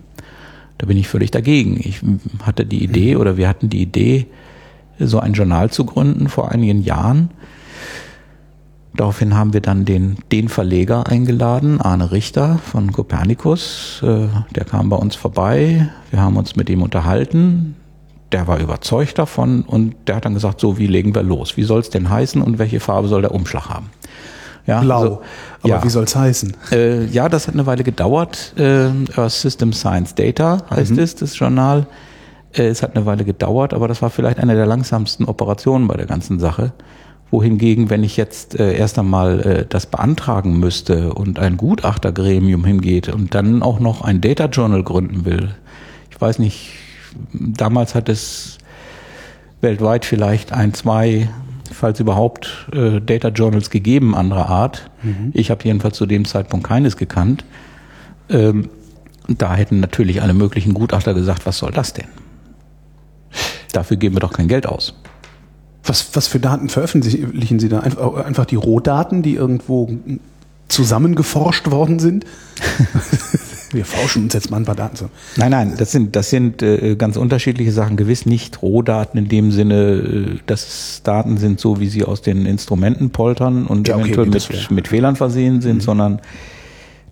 Da 0.78 0.86
bin 0.86 0.98
ich 0.98 1.08
völlig 1.08 1.30
dagegen. 1.30 1.80
Ich 1.82 2.00
hatte 2.42 2.66
die 2.66 2.84
Idee 2.84 3.14
mhm. 3.14 3.20
oder 3.20 3.36
wir 3.36 3.48
hatten 3.48 3.70
die 3.70 3.80
Idee, 3.80 4.26
so 4.98 5.20
ein 5.20 5.32
Journal 5.32 5.70
zu 5.70 5.84
gründen 5.84 6.28
vor 6.28 6.50
einigen 6.50 6.82
Jahren. 6.82 7.30
Daraufhin 8.96 9.36
haben 9.36 9.52
wir 9.52 9.60
dann 9.60 9.84
den, 9.84 10.16
den 10.32 10.48
Verleger 10.48 11.06
eingeladen, 11.06 11.80
Arne 11.80 12.12
Richter 12.12 12.58
von 12.58 12.92
Copernicus. 12.92 14.00
Äh, 14.02 14.28
der 14.54 14.64
kam 14.64 14.88
bei 14.88 14.96
uns 14.96 15.14
vorbei. 15.14 15.88
Wir 16.10 16.20
haben 16.20 16.36
uns 16.36 16.56
mit 16.56 16.70
ihm 16.70 16.82
unterhalten. 16.82 17.76
Der 18.32 18.48
war 18.48 18.58
überzeugt 18.58 19.18
davon 19.18 19.62
und 19.62 19.94
der 20.06 20.16
hat 20.16 20.24
dann 20.24 20.34
gesagt, 20.34 20.60
so, 20.60 20.78
wie 20.78 20.86
legen 20.86 21.14
wir 21.14 21.22
los? 21.22 21.56
Wie 21.56 21.62
soll 21.62 21.80
es 21.80 21.90
denn 21.90 22.08
heißen 22.08 22.40
und 22.40 22.58
welche 22.58 22.80
Farbe 22.80 23.08
soll 23.08 23.20
der 23.20 23.32
Umschlag 23.32 23.68
haben? 23.68 23.90
Ja, 24.66 24.80
Blau. 24.80 25.00
Also, 25.00 25.22
Aber 25.60 25.68
ja. 25.68 25.84
wie 25.84 25.90
soll 25.90 26.04
es 26.04 26.16
heißen? 26.16 26.56
Äh, 26.72 27.04
ja, 27.06 27.28
das 27.28 27.46
hat 27.46 27.54
eine 27.54 27.66
Weile 27.66 27.84
gedauert. 27.84 28.54
Äh, 28.56 28.88
Earth 29.16 29.30
System 29.30 29.72
Science 29.72 30.14
Data 30.14 30.62
heißt 30.70 30.92
mhm. 30.92 30.98
es, 30.98 31.14
das 31.14 31.38
Journal. 31.38 31.86
Äh, 32.52 32.68
es 32.68 32.82
hat 32.82 32.96
eine 32.96 33.06
Weile 33.06 33.24
gedauert, 33.24 33.74
aber 33.74 33.88
das 33.88 34.02
war 34.02 34.10
vielleicht 34.10 34.38
eine 34.38 34.54
der 34.54 34.66
langsamsten 34.66 35.26
Operationen 35.26 35.86
bei 35.86 35.96
der 35.96 36.06
ganzen 36.06 36.40
Sache. 36.40 36.72
Wohingegen, 37.30 37.90
wenn 37.90 38.04
ich 38.04 38.16
jetzt 38.16 38.58
äh, 38.58 38.76
erst 38.76 38.98
einmal 38.98 39.40
äh, 39.40 39.66
das 39.68 39.86
beantragen 39.86 40.58
müsste 40.60 41.12
und 41.12 41.38
ein 41.38 41.56
Gutachtergremium 41.56 42.64
hingeht 42.64 43.08
und 43.08 43.34
dann 43.34 43.62
auch 43.62 43.80
noch 43.80 44.02
ein 44.02 44.20
Data 44.20 44.46
Journal 44.46 44.82
gründen 44.82 45.24
will, 45.24 45.50
ich 46.10 46.20
weiß 46.20 46.38
nicht, 46.38 46.70
damals 47.32 47.94
hat 47.94 48.08
es 48.08 48.58
weltweit 49.60 50.04
vielleicht 50.04 50.52
ein, 50.52 50.72
zwei 50.72 51.28
falls 51.72 52.00
überhaupt, 52.00 52.68
äh, 52.72 53.00
Data 53.00 53.28
Journals 53.28 53.70
gegeben 53.70 54.14
anderer 54.14 54.48
Art. 54.48 54.90
Mhm. 55.02 55.30
Ich 55.34 55.50
habe 55.50 55.64
jedenfalls 55.64 55.96
zu 55.96 56.06
dem 56.06 56.24
Zeitpunkt 56.24 56.66
keines 56.66 56.96
gekannt. 56.96 57.44
Ähm, 58.28 58.70
da 59.28 59.54
hätten 59.54 59.80
natürlich 59.80 60.22
alle 60.22 60.34
möglichen 60.34 60.74
Gutachter 60.74 61.14
gesagt, 61.14 61.46
was 61.46 61.58
soll 61.58 61.72
das 61.72 61.92
denn? 61.92 62.08
Dafür 63.72 63.96
geben 63.96 64.16
wir 64.16 64.20
doch 64.20 64.32
kein 64.32 64.48
Geld 64.48 64.66
aus. 64.66 64.94
Was, 65.86 66.08
was 66.14 66.26
für 66.26 66.40
Daten 66.40 66.68
veröffentlichen 66.68 67.58
Sie 67.58 67.68
da? 67.68 67.80
Einfach, 67.80 68.14
einfach 68.24 68.44
die 68.44 68.56
Rohdaten, 68.56 69.22
die 69.22 69.34
irgendwo 69.34 69.90
zusammengeforscht 70.68 71.70
worden 71.70 71.98
sind? 71.98 72.24
Wir 73.72 73.84
forschen 73.84 74.24
uns 74.24 74.32
jetzt 74.32 74.50
mal 74.50 74.58
ein 74.58 74.64
paar 74.64 74.76
Daten 74.76 74.96
zu. 74.96 75.10
Nein, 75.36 75.50
nein, 75.50 75.74
das 75.76 75.90
sind, 75.92 76.16
das 76.16 76.30
sind 76.30 76.62
äh, 76.62 76.94
ganz 76.96 77.16
unterschiedliche 77.16 77.72
Sachen. 77.72 77.96
Gewiss 77.96 78.24
nicht 78.24 78.62
Rohdaten 78.62 79.18
in 79.18 79.28
dem 79.28 79.50
Sinne, 79.50 79.74
äh, 79.74 80.38
dass 80.46 80.66
es 80.66 81.00
Daten 81.02 81.36
sind, 81.36 81.60
so 81.60 81.80
wie 81.80 81.88
sie 81.88 82.04
aus 82.04 82.22
den 82.22 82.46
Instrumenten 82.46 83.10
poltern 83.10 83.66
und 83.66 83.88
ja, 83.88 83.96
okay, 83.96 84.12
eventuell 84.12 84.26
mit, 84.28 84.70
mit 84.70 84.88
Fehlern 84.88 85.16
versehen 85.16 85.60
sind, 85.60 85.76
mhm. 85.76 85.80
sondern 85.80 86.20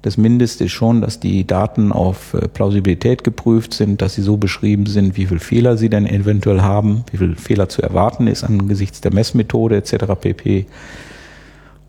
das 0.04 0.18
Mindeste 0.18 0.64
ist 0.64 0.72
schon, 0.72 1.00
dass 1.00 1.18
die 1.18 1.46
Daten 1.46 1.90
auf 1.90 2.34
äh, 2.34 2.46
Plausibilität 2.46 3.24
geprüft 3.24 3.72
sind, 3.72 4.02
dass 4.02 4.14
sie 4.14 4.20
so 4.20 4.36
beschrieben 4.36 4.84
sind, 4.84 5.16
wie 5.16 5.24
viele 5.24 5.40
Fehler 5.40 5.78
sie 5.78 5.88
denn 5.88 6.06
eventuell 6.06 6.60
haben, 6.60 7.04
wie 7.10 7.16
viel 7.16 7.36
Fehler 7.36 7.70
zu 7.70 7.80
erwarten 7.80 8.26
ist 8.26 8.44
angesichts 8.44 9.00
der 9.00 9.14
Messmethode 9.14 9.76
etc. 9.76 9.94
pp. 10.20 10.66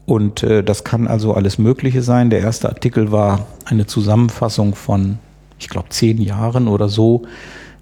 Und 0.06 0.44
äh, 0.44 0.64
das 0.64 0.86
kann 0.86 1.08
also 1.08 1.34
alles 1.34 1.58
Mögliche 1.58 2.02
sein. 2.02 2.30
Der 2.30 2.40
erste 2.40 2.70
Artikel 2.70 3.12
war 3.12 3.48
eine 3.66 3.86
Zusammenfassung 3.86 4.76
von, 4.76 5.20
ich 5.60 5.68
glaube, 5.68 5.90
zehn 5.90 6.22
Jahren 6.22 6.70
oder 6.70 6.88
so, 6.88 7.24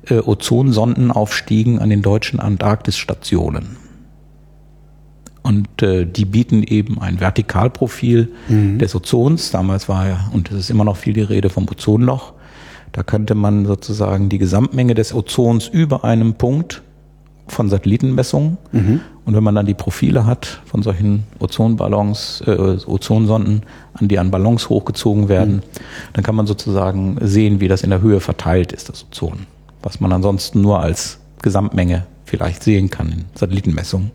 äh, 0.09 0.15
Ozonsondenaufstiegen 0.15 1.77
an 1.77 1.91
den 1.91 2.01
deutschen 2.01 2.39
Antarktisstationen. 2.39 3.82
Und 5.43 5.83
äh, 5.83 6.05
die 6.05 6.25
bieten 6.25 6.63
eben 6.63 6.99
ein 7.01 7.19
Vertikalprofil 7.19 8.31
mhm. 8.47 8.79
des 8.79 8.95
Ozons. 8.95 9.51
Damals 9.51 9.89
war 9.89 10.07
ja, 10.07 10.29
und 10.31 10.49
es 10.51 10.57
ist 10.57 10.69
immer 10.69 10.85
noch 10.85 10.97
viel 10.97 11.13
die 11.13 11.21
Rede 11.21 11.49
vom 11.49 11.67
Ozonloch. 11.69 12.33
Da 12.93 13.03
könnte 13.03 13.35
man 13.35 13.65
sozusagen 13.65 14.29
die 14.29 14.37
Gesamtmenge 14.37 14.93
des 14.93 15.13
Ozons 15.13 15.67
über 15.67 16.05
einem 16.05 16.35
Punkt 16.35 16.81
von 17.47 17.69
Satellitenmessungen. 17.69 18.57
Mhm. 18.71 19.01
Und 19.25 19.35
wenn 19.35 19.43
man 19.43 19.55
dann 19.55 19.65
die 19.65 19.73
Profile 19.73 20.25
hat 20.25 20.61
von 20.65 20.81
solchen 20.81 21.23
Ozonballons, 21.39 22.43
äh, 22.45 22.77
Ozonsonden, 22.85 23.63
an 23.93 24.07
die 24.07 24.19
an 24.19 24.31
Ballons 24.31 24.69
hochgezogen 24.69 25.27
werden, 25.27 25.55
mhm. 25.55 25.61
dann 26.13 26.23
kann 26.23 26.35
man 26.35 26.47
sozusagen 26.47 27.17
sehen, 27.21 27.59
wie 27.59 27.67
das 27.67 27.83
in 27.83 27.89
der 27.89 28.01
Höhe 28.01 28.19
verteilt 28.19 28.71
ist, 28.71 28.89
das 28.89 29.05
Ozon. 29.05 29.45
Was 29.81 29.99
man 29.99 30.11
ansonsten 30.13 30.61
nur 30.61 30.79
als 30.79 31.19
Gesamtmenge 31.41 32.05
vielleicht 32.25 32.63
sehen 32.63 32.89
kann 32.89 33.11
in 33.11 33.25
Satellitenmessungen. 33.35 34.11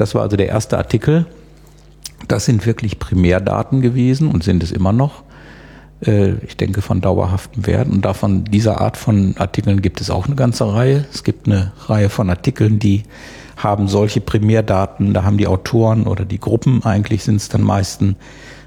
Das 0.00 0.14
war 0.14 0.22
also 0.22 0.38
der 0.38 0.48
erste 0.48 0.78
Artikel. 0.78 1.26
Das 2.26 2.46
sind 2.46 2.64
wirklich 2.64 2.98
Primärdaten 2.98 3.82
gewesen 3.82 4.28
und 4.28 4.42
sind 4.42 4.62
es 4.62 4.72
immer 4.72 4.94
noch. 4.94 5.24
Äh, 6.00 6.36
ich 6.46 6.56
denke, 6.56 6.80
von 6.80 7.02
dauerhaftem 7.02 7.66
Wert. 7.66 7.86
Und 7.86 8.02
davon, 8.06 8.44
dieser 8.44 8.80
Art 8.80 8.96
von 8.96 9.34
Artikeln 9.36 9.82
gibt 9.82 10.00
es 10.00 10.08
auch 10.08 10.24
eine 10.24 10.36
ganze 10.36 10.72
Reihe. 10.72 11.04
Es 11.12 11.22
gibt 11.22 11.46
eine 11.46 11.72
Reihe 11.86 12.08
von 12.08 12.30
Artikeln, 12.30 12.78
die 12.78 13.02
haben 13.58 13.88
solche 13.88 14.22
Primärdaten, 14.22 15.12
da 15.12 15.22
haben 15.22 15.36
die 15.36 15.46
Autoren 15.46 16.06
oder 16.06 16.24
die 16.24 16.40
Gruppen, 16.40 16.82
eigentlich 16.82 17.22
sind 17.22 17.36
es 17.36 17.50
dann 17.50 17.60
meisten, 17.60 18.16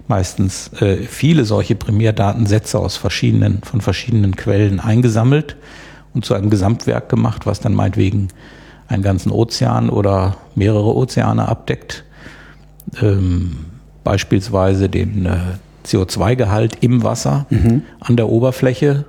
meistens 0.07 0.71
äh, 0.81 0.97
viele 0.97 1.45
solche 1.45 1.73
Primärdatensätze 1.73 2.77
aus 2.77 2.95
verschiedenen, 2.95 3.63
von 3.63 3.81
verschiedenen 3.81 4.35
Quellen 4.35 4.79
eingesammelt 4.79 5.55
und 6.13 6.25
zu 6.25 6.35
einem 6.35 6.51
Gesamtwerk 6.51 7.09
gemacht, 7.09 7.47
was 7.47 7.59
dann 7.59 7.73
meinetwegen 7.73 8.27
einen 8.93 9.03
ganzen 9.03 9.31
Ozean 9.31 9.89
oder 9.89 10.37
mehrere 10.55 10.95
Ozeane 10.95 11.47
abdeckt. 11.47 12.03
Ähm, 13.01 13.57
beispielsweise 14.03 14.89
den 14.89 15.25
äh, 15.25 15.37
CO2-Gehalt 15.85 16.77
im 16.81 17.03
Wasser 17.03 17.45
mhm. 17.49 17.83
an 17.99 18.17
der 18.17 18.29
Oberfläche. 18.29 19.05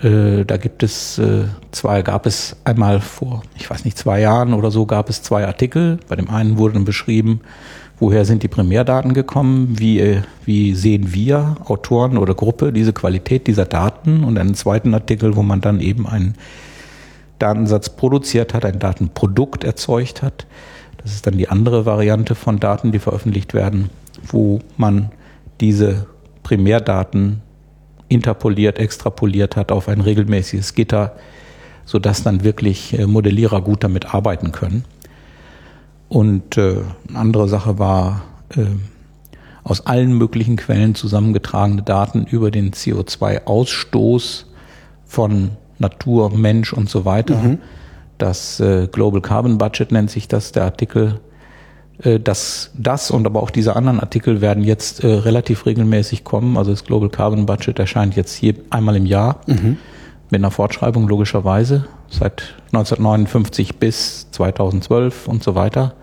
Äh, 0.00 0.44
da 0.44 0.56
gibt 0.56 0.82
es 0.82 1.18
äh, 1.18 1.44
zwei, 1.72 2.02
gab 2.02 2.26
es 2.26 2.56
einmal 2.64 3.00
vor, 3.00 3.42
ich 3.56 3.68
weiß 3.68 3.84
nicht, 3.84 3.98
zwei 3.98 4.20
Jahren 4.20 4.54
oder 4.54 4.70
so, 4.70 4.86
gab 4.86 5.08
es 5.08 5.22
zwei 5.22 5.46
Artikel. 5.46 5.98
Bei 6.08 6.16
dem 6.16 6.30
einen 6.30 6.58
wurde 6.58 6.74
dann 6.74 6.84
beschrieben, 6.84 7.40
woher 7.98 8.24
sind 8.24 8.42
die 8.42 8.48
Primärdaten 8.48 9.14
gekommen, 9.14 9.74
wie, 9.78 9.98
äh, 10.00 10.22
wie 10.44 10.74
sehen 10.74 11.12
wir, 11.12 11.56
Autoren 11.64 12.16
oder 12.16 12.34
Gruppe, 12.34 12.72
diese 12.72 12.92
Qualität 12.92 13.46
dieser 13.46 13.64
Daten 13.64 14.24
und 14.24 14.38
einen 14.38 14.54
zweiten 14.54 14.94
Artikel, 14.94 15.36
wo 15.36 15.42
man 15.42 15.60
dann 15.60 15.80
eben 15.80 16.06
einen 16.06 16.34
Datensatz 17.38 17.90
produziert 17.90 18.54
hat, 18.54 18.64
ein 18.64 18.78
Datenprodukt 18.78 19.64
erzeugt 19.64 20.22
hat. 20.22 20.46
Das 20.98 21.12
ist 21.12 21.26
dann 21.26 21.38
die 21.38 21.48
andere 21.48 21.86
Variante 21.86 22.34
von 22.34 22.58
Daten, 22.58 22.92
die 22.92 22.98
veröffentlicht 22.98 23.54
werden, 23.54 23.90
wo 24.22 24.60
man 24.76 25.10
diese 25.60 26.06
Primärdaten 26.42 27.42
interpoliert, 28.08 28.78
extrapoliert 28.78 29.56
hat 29.56 29.70
auf 29.70 29.88
ein 29.88 30.00
regelmäßiges 30.00 30.74
Gitter, 30.74 31.16
sodass 31.84 32.22
dann 32.22 32.42
wirklich 32.42 32.98
äh, 32.98 33.06
Modellierer 33.06 33.60
gut 33.60 33.84
damit 33.84 34.14
arbeiten 34.14 34.52
können. 34.52 34.84
Und 36.08 36.56
äh, 36.56 36.76
eine 37.08 37.18
andere 37.18 37.48
Sache 37.48 37.78
war 37.78 38.22
äh, 38.56 38.64
aus 39.62 39.86
allen 39.86 40.16
möglichen 40.16 40.56
Quellen 40.56 40.94
zusammengetragene 40.94 41.82
Daten 41.82 42.24
über 42.24 42.50
den 42.50 42.72
CO2-Ausstoß 42.72 44.44
von 45.04 45.50
Natur, 45.78 46.30
Mensch 46.30 46.72
und 46.72 46.88
so 46.88 47.04
weiter. 47.04 47.36
Mhm. 47.36 47.58
Das 48.18 48.60
äh, 48.60 48.88
Global 48.90 49.20
Carbon 49.20 49.58
Budget 49.58 49.92
nennt 49.92 50.10
sich 50.10 50.28
das, 50.28 50.52
der 50.52 50.64
Artikel. 50.64 51.20
Äh, 52.02 52.20
das, 52.20 52.72
das 52.76 53.10
und 53.10 53.26
aber 53.26 53.42
auch 53.42 53.50
diese 53.50 53.76
anderen 53.76 54.00
Artikel 54.00 54.40
werden 54.40 54.64
jetzt 54.64 55.04
äh, 55.04 55.06
relativ 55.06 55.66
regelmäßig 55.66 56.24
kommen. 56.24 56.56
Also 56.56 56.72
das 56.72 56.84
Global 56.84 57.08
Carbon 57.08 57.46
Budget 57.46 57.78
erscheint 57.78 58.16
jetzt 58.16 58.34
hier 58.34 58.54
einmal 58.70 58.96
im 58.96 59.06
Jahr 59.06 59.40
mhm. 59.46 59.78
mit 60.30 60.40
einer 60.40 60.50
Fortschreibung 60.50 61.08
logischerweise 61.08 61.86
seit 62.10 62.54
1959 62.72 63.76
bis 63.76 64.30
2012 64.32 65.28
und 65.28 65.42
so 65.42 65.54
weiter. 65.54 65.94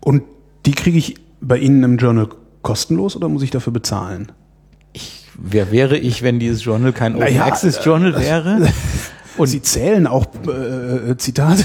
Und 0.00 0.22
die 0.66 0.72
kriege 0.72 0.98
ich 0.98 1.16
bei 1.40 1.58
Ihnen 1.58 1.82
im 1.82 1.96
Journal 1.98 2.28
kostenlos 2.62 3.16
oder 3.16 3.28
muss 3.28 3.42
ich 3.42 3.50
dafür 3.50 3.72
bezahlen? 3.72 4.32
Wer 5.36 5.72
wäre 5.72 5.96
ich, 5.96 6.22
wenn 6.22 6.38
dieses 6.38 6.64
Journal 6.64 6.92
kein 6.92 7.14
Open 7.14 7.24
naja, 7.24 7.44
Access 7.44 7.84
Journal 7.84 8.18
wäre? 8.20 8.68
Und 9.36 9.48
Sie 9.48 9.62
zählen 9.62 10.06
auch 10.06 10.26
äh, 10.46 11.16
Zitate. 11.16 11.64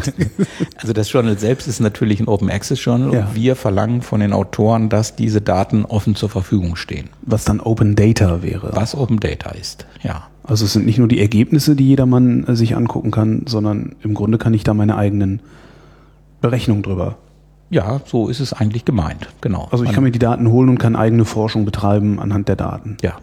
also 0.76 0.92
das 0.92 1.10
Journal 1.10 1.36
selbst 1.36 1.66
ist 1.66 1.80
natürlich 1.80 2.20
ein 2.20 2.28
Open 2.28 2.48
Access 2.48 2.84
Journal 2.84 3.12
ja. 3.12 3.20
und 3.26 3.34
wir 3.34 3.56
verlangen 3.56 4.02
von 4.02 4.20
den 4.20 4.32
Autoren, 4.32 4.88
dass 4.88 5.16
diese 5.16 5.40
Daten 5.40 5.84
offen 5.84 6.14
zur 6.14 6.28
Verfügung 6.28 6.76
stehen. 6.76 7.08
Was 7.22 7.44
dann 7.44 7.58
Open 7.58 7.96
Data 7.96 8.42
wäre. 8.42 8.70
Was 8.72 8.94
Open 8.94 9.18
Data 9.18 9.50
ist, 9.50 9.86
ja. 10.02 10.28
Also 10.44 10.64
es 10.64 10.74
sind 10.74 10.86
nicht 10.86 10.98
nur 10.98 11.08
die 11.08 11.20
Ergebnisse, 11.20 11.74
die 11.74 11.88
jedermann 11.88 12.46
äh, 12.46 12.54
sich 12.54 12.76
angucken 12.76 13.10
kann, 13.10 13.42
sondern 13.46 13.96
im 14.04 14.14
Grunde 14.14 14.38
kann 14.38 14.54
ich 14.54 14.62
da 14.62 14.72
meine 14.72 14.96
eigenen 14.96 15.40
Berechnungen 16.40 16.84
drüber 16.84 17.16
ja, 17.70 18.00
so 18.06 18.28
ist 18.28 18.40
es 18.40 18.52
eigentlich 18.52 18.84
gemeint, 18.84 19.28
genau. 19.40 19.68
Also 19.70 19.84
ich 19.84 19.92
kann 19.92 20.04
mir 20.04 20.12
die 20.12 20.18
Daten 20.18 20.48
holen 20.48 20.68
und 20.68 20.78
kann 20.78 20.94
eigene 20.94 21.24
Forschung 21.24 21.64
betreiben 21.64 22.20
anhand 22.20 22.48
der 22.48 22.56
Daten. 22.56 22.96
Ja. 23.02 23.16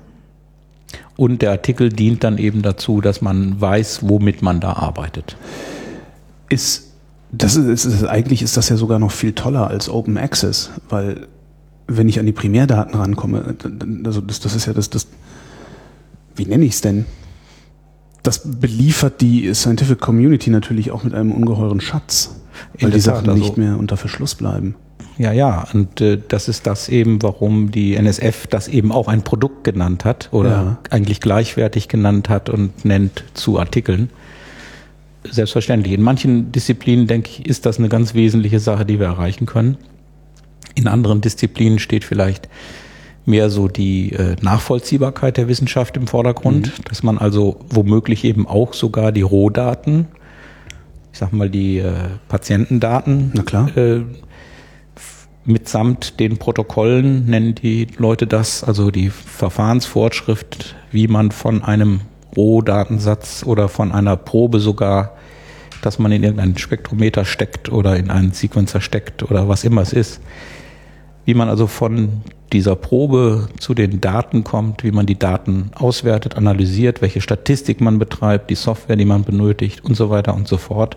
Und 1.15 1.41
der 1.41 1.51
Artikel 1.51 1.89
dient 1.89 2.23
dann 2.23 2.37
eben 2.37 2.61
dazu, 2.61 2.99
dass 2.99 3.21
man 3.21 3.59
weiß, 3.59 3.99
womit 4.03 4.41
man 4.41 4.59
da 4.59 4.73
arbeitet. 4.73 5.37
Ist 6.49 6.89
das 7.31 7.55
ist, 7.55 7.85
ist 7.85 8.05
eigentlich 8.05 8.43
ist 8.43 8.57
das 8.57 8.69
ja 8.69 8.77
sogar 8.77 8.99
noch 8.99 9.11
viel 9.11 9.33
toller 9.33 9.67
als 9.67 9.89
Open 9.89 10.17
Access, 10.17 10.69
weil 10.89 11.27
wenn 11.87 12.07
ich 12.07 12.19
an 12.19 12.27
die 12.27 12.31
Primärdaten 12.31 12.95
rankomme, 12.95 13.55
also 14.05 14.21
das, 14.21 14.39
das 14.39 14.55
ist 14.55 14.67
ja 14.67 14.73
das, 14.73 14.89
das 14.89 15.07
wie 16.35 16.45
nenne 16.45 16.65
ich 16.65 16.73
es 16.73 16.81
denn? 16.81 17.05
Das 18.21 18.59
beliefert 18.59 19.19
die 19.21 19.53
Scientific 19.53 19.99
Community 19.99 20.49
natürlich 20.49 20.91
auch 20.91 21.03
mit 21.03 21.13
einem 21.13 21.31
ungeheuren 21.31 21.81
Schatz. 21.81 22.35
Weil 22.79 22.91
die 22.91 22.99
Sachen 22.99 23.29
also, 23.29 23.41
nicht 23.41 23.57
mehr 23.57 23.77
unter 23.77 23.97
Verschluss 23.97 24.35
bleiben. 24.35 24.75
Ja, 25.17 25.31
ja, 25.31 25.67
und 25.73 26.01
äh, 26.01 26.19
das 26.27 26.47
ist 26.47 26.65
das 26.65 26.89
eben, 26.89 27.21
warum 27.21 27.71
die 27.71 27.95
NSF 27.95 28.47
das 28.47 28.67
eben 28.67 28.91
auch 28.91 29.07
ein 29.07 29.23
Produkt 29.23 29.63
genannt 29.63 30.05
hat 30.05 30.29
oder 30.31 30.49
ja. 30.49 30.77
eigentlich 30.89 31.21
gleichwertig 31.21 31.87
genannt 31.87 32.29
hat 32.29 32.49
und 32.49 32.83
nennt 32.83 33.23
zu 33.33 33.59
Artikeln. 33.59 34.09
Selbstverständlich. 35.29 35.93
In 35.93 36.01
manchen 36.01 36.51
Disziplinen, 36.51 37.07
denke 37.07 37.29
ich, 37.29 37.45
ist 37.45 37.65
das 37.65 37.77
eine 37.77 37.89
ganz 37.89 38.13
wesentliche 38.13 38.59
Sache, 38.59 38.85
die 38.85 38.99
wir 38.99 39.05
erreichen 39.05 39.45
können. 39.45 39.77
In 40.75 40.87
anderen 40.87 41.21
Disziplinen 41.21 41.79
steht 41.79 42.03
vielleicht 42.03 42.49
mehr 43.25 43.49
so 43.49 43.67
die 43.67 44.11
äh, 44.13 44.35
Nachvollziehbarkeit 44.41 45.37
der 45.37 45.47
Wissenschaft 45.47 45.95
im 45.95 46.07
Vordergrund, 46.07 46.67
mhm. 46.67 46.83
dass 46.89 47.03
man 47.03 47.17
also 47.17 47.59
womöglich 47.69 48.23
eben 48.25 48.47
auch 48.47 48.73
sogar 48.73 49.11
die 49.11 49.21
Rohdaten 49.21 50.07
ich 51.13 51.19
sag 51.19 51.31
mal, 51.31 51.49
die 51.49 51.77
äh, 51.77 51.93
Patientendaten 52.27 53.31
Na 53.35 53.43
klar. 53.43 53.75
Äh, 53.77 54.01
mitsamt 55.45 56.19
den 56.19 56.37
Protokollen 56.37 57.27
nennen 57.27 57.53
die 57.53 57.87
Leute 57.97 58.25
das, 58.25 58.63
also 58.63 58.89
die 58.89 59.09
Verfahrensfortschrift, 59.09 60.75
wie 60.91 61.07
man 61.07 61.31
von 61.31 61.63
einem 61.63 62.01
Rohdatensatz 62.35 63.43
oder 63.45 63.69
von 63.69 63.91
einer 63.91 64.15
Probe 64.15 64.59
sogar, 64.59 65.15
dass 65.83 65.99
man 65.99 66.11
in 66.11 66.23
irgendeinen 66.23 66.57
Spektrometer 66.57 67.25
steckt 67.25 67.71
oder 67.71 67.95
in 67.95 68.09
einen 68.09 68.31
Sequencer 68.31 68.81
steckt 68.81 69.21
oder 69.21 69.47
was 69.47 69.63
immer 69.65 69.81
es 69.81 69.93
ist, 69.93 70.21
wie 71.25 71.35
man 71.35 71.47
also 71.47 71.67
von 71.67 72.23
dieser 72.53 72.75
Probe 72.75 73.49
zu 73.59 73.73
den 73.73 73.99
Daten 73.99 74.43
kommt, 74.43 74.83
wie 74.83 74.91
man 74.91 75.05
die 75.05 75.17
Daten 75.17 75.71
auswertet, 75.73 76.37
analysiert, 76.37 77.01
welche 77.01 77.19
Statistik 77.19 77.81
man 77.81 77.99
betreibt, 77.99 78.49
die 78.49 78.55
Software, 78.55 78.95
die 78.95 79.05
man 79.05 79.23
benötigt 79.23 79.83
und 79.83 79.95
so 79.95 80.09
weiter 80.09 80.33
und 80.35 80.47
so 80.47 80.57
fort. 80.57 80.95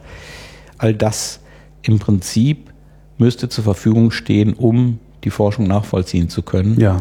All 0.78 0.94
das 0.94 1.40
im 1.82 1.98
Prinzip 1.98 2.70
müsste 3.18 3.48
zur 3.48 3.64
Verfügung 3.64 4.10
stehen, 4.10 4.52
um 4.52 4.98
die 5.24 5.30
Forschung 5.30 5.66
nachvollziehen 5.66 6.28
zu 6.28 6.42
können. 6.42 6.78
Ja. 6.78 6.98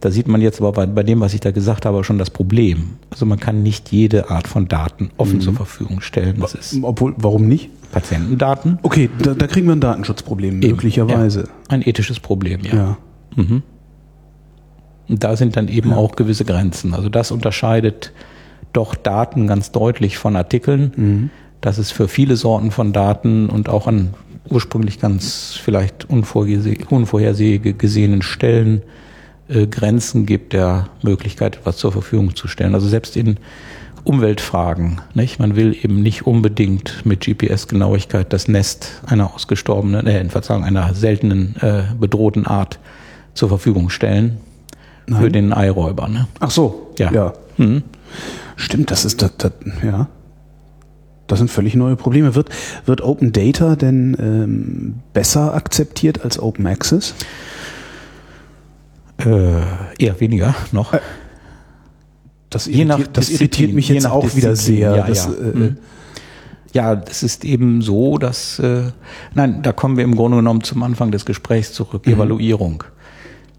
Da 0.00 0.12
sieht 0.12 0.28
man 0.28 0.40
jetzt 0.40 0.60
aber 0.60 0.72
bei, 0.72 0.86
bei, 0.86 1.02
dem, 1.02 1.20
was 1.20 1.34
ich 1.34 1.40
da 1.40 1.50
gesagt 1.50 1.84
habe, 1.84 2.04
schon 2.04 2.18
das 2.18 2.30
Problem. 2.30 2.98
Also 3.10 3.26
man 3.26 3.40
kann 3.40 3.64
nicht 3.64 3.90
jede 3.90 4.30
Art 4.30 4.46
von 4.46 4.68
Daten 4.68 5.10
offen 5.16 5.36
mhm. 5.36 5.40
zur 5.40 5.54
Verfügung 5.54 6.00
stellen. 6.00 6.36
Das 6.40 6.54
ist 6.54 6.78
Obwohl, 6.82 7.14
warum 7.16 7.48
nicht? 7.48 7.70
Patientendaten. 7.90 8.78
Okay, 8.82 9.10
da, 9.20 9.34
da 9.34 9.46
kriegen 9.46 9.66
wir 9.66 9.74
ein 9.74 9.80
Datenschutzproblem 9.80 10.62
Eben, 10.62 10.70
möglicherweise. 10.70 11.40
Ja. 11.40 11.46
Ein 11.68 11.82
ethisches 11.82 12.20
Problem, 12.20 12.60
ja. 12.62 12.74
ja. 12.74 12.98
Mhm. 13.34 13.62
Und 15.08 15.24
da 15.24 15.36
sind 15.36 15.56
dann 15.56 15.68
eben 15.68 15.90
ja. 15.90 15.96
auch 15.96 16.16
gewisse 16.16 16.44
Grenzen. 16.44 16.94
Also 16.94 17.08
das 17.08 17.30
unterscheidet 17.30 18.12
doch 18.72 18.94
Daten 18.94 19.46
ganz 19.46 19.72
deutlich 19.72 20.18
von 20.18 20.36
Artikeln. 20.36 20.92
Mhm. 20.96 21.30
Dass 21.60 21.78
es 21.78 21.90
für 21.90 22.06
viele 22.06 22.36
Sorten 22.36 22.70
von 22.70 22.92
Daten 22.92 23.48
und 23.48 23.68
auch 23.68 23.88
an 23.88 24.14
ursprünglich 24.48 25.00
ganz 25.00 25.58
vielleicht 25.60 26.08
unvorhergesehenen 26.08 27.78
gesehenen 27.78 28.22
Stellen 28.22 28.82
äh, 29.48 29.66
Grenzen 29.66 30.26
gibt 30.26 30.52
der 30.52 30.88
Möglichkeit, 31.02 31.56
etwas 31.56 31.78
zur 31.78 31.92
Verfügung 31.92 32.36
zu 32.36 32.48
stellen. 32.48 32.74
Also 32.74 32.86
selbst 32.88 33.16
in 33.16 33.38
Umweltfragen. 34.04 35.00
Nicht? 35.14 35.38
Man 35.38 35.56
will 35.56 35.76
eben 35.82 36.02
nicht 36.02 36.26
unbedingt 36.26 37.04
mit 37.04 37.20
GPS-Genauigkeit 37.26 38.32
das 38.32 38.48
Nest 38.48 39.02
einer 39.06 39.34
ausgestorbenen, 39.34 40.06
äh, 40.06 40.24
Verzeihung, 40.28 40.64
einer 40.64 40.94
seltenen 40.94 41.56
äh, 41.60 41.82
bedrohten 41.98 42.46
Art 42.46 42.78
zur 43.34 43.48
Verfügung 43.48 43.90
stellen. 43.90 44.38
Nein. 45.08 45.22
Für 45.22 45.30
den 45.30 45.52
Eiräuber. 45.52 46.08
Ne? 46.08 46.28
Ach 46.38 46.50
so, 46.50 46.92
ja. 46.98 47.10
ja. 47.10 47.32
Mhm. 47.56 47.82
Stimmt, 48.56 48.90
das 48.90 49.04
ist 49.04 49.22
das, 49.22 49.32
das, 49.38 49.52
ja. 49.82 50.08
Das 51.26 51.38
sind 51.38 51.50
völlig 51.50 51.74
neue 51.74 51.96
Probleme. 51.96 52.34
Wird, 52.34 52.48
wird 52.86 53.02
Open 53.02 53.32
Data 53.32 53.76
denn 53.76 54.16
ähm, 54.18 54.94
besser 55.12 55.54
akzeptiert 55.54 56.24
als 56.24 56.40
Open 56.40 56.66
Access? 56.66 57.14
Äh, 59.18 59.60
eher 59.98 60.20
weniger 60.20 60.54
noch. 60.72 60.94
Äh, 60.94 61.00
das, 62.50 62.66
irritiert, 62.66 63.10
das 63.12 63.30
irritiert 63.30 63.74
mich 63.74 63.88
jetzt 63.88 64.06
auch 64.06 64.22
Disziplin. 64.22 64.42
wieder 64.42 64.56
sehr. 64.56 64.96
Ja, 64.96 65.06
das, 65.06 65.26
ja. 65.26 65.32
Äh, 65.32 65.56
mhm. 65.56 65.76
ja, 66.72 66.96
das 66.96 67.22
ist 67.22 67.44
eben 67.44 67.82
so, 67.82 68.16
dass, 68.16 68.58
äh, 68.58 68.84
nein, 69.34 69.62
da 69.62 69.72
kommen 69.72 69.98
wir 69.98 70.04
im 70.04 70.16
Grunde 70.16 70.38
genommen 70.38 70.62
zum 70.62 70.82
Anfang 70.82 71.10
des 71.10 71.26
Gesprächs 71.26 71.72
zurück, 71.72 72.06
mhm. 72.06 72.14
Evaluierung. 72.14 72.84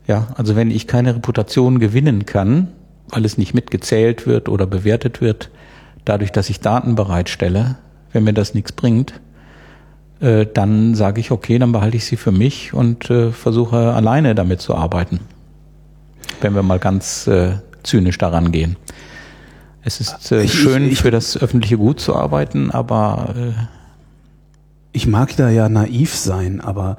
Ja, 0.09 0.25
also 0.35 0.55
wenn 0.55 0.71
ich 0.71 0.87
keine 0.87 1.13
Reputation 1.15 1.77
gewinnen 1.77 2.25
kann, 2.25 2.69
weil 3.09 3.25
es 3.25 3.37
nicht 3.37 3.53
mitgezählt 3.53 4.25
wird 4.25 4.49
oder 4.49 4.65
bewertet 4.65 5.21
wird, 5.21 5.51
dadurch, 6.03 6.31
dass 6.31 6.49
ich 6.49 6.61
Daten 6.61 6.95
bereitstelle, 6.95 7.77
wenn 8.11 8.23
mir 8.23 8.33
das 8.33 8.55
nichts 8.55 8.71
bringt, 8.71 9.13
äh, 10.19 10.47
dann 10.51 10.95
sage 10.95 11.21
ich, 11.21 11.29
okay, 11.29 11.59
dann 11.59 11.71
behalte 11.71 11.95
ich 11.95 12.05
sie 12.05 12.17
für 12.17 12.31
mich 12.31 12.73
und 12.73 13.11
äh, 13.11 13.31
versuche 13.31 13.93
alleine 13.93 14.33
damit 14.33 14.61
zu 14.61 14.73
arbeiten. 14.73 15.19
Wenn 16.41 16.55
wir 16.55 16.63
mal 16.63 16.79
ganz 16.79 17.27
äh, 17.27 17.57
zynisch 17.83 18.17
daran 18.17 18.51
gehen. 18.51 18.77
Es 19.83 20.01
ist 20.01 20.31
ich, 20.31 20.51
schön 20.51 20.87
ich, 20.87 20.93
ich, 20.93 21.01
für 21.03 21.11
das 21.11 21.37
öffentliche 21.37 21.77
Gut 21.77 21.99
zu 21.99 22.15
arbeiten, 22.15 22.71
aber 22.71 23.35
ich 24.91 25.05
mag 25.05 25.35
da 25.37 25.49
ja 25.51 25.69
naiv 25.69 26.15
sein, 26.15 26.61
aber 26.61 26.97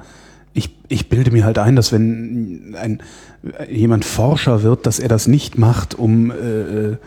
ich, 0.53 0.75
ich 0.89 1.09
bilde 1.09 1.31
mir 1.31 1.45
halt 1.45 1.57
ein, 1.57 1.75
dass 1.75 1.91
wenn 1.91 2.75
ein, 2.75 3.01
jemand 3.69 4.05
Forscher 4.05 4.63
wird, 4.63 4.85
dass 4.85 4.99
er 4.99 5.09
das 5.09 5.27
nicht 5.27 5.57
macht, 5.57 5.95
um 5.95 6.31
äh, 6.31 6.97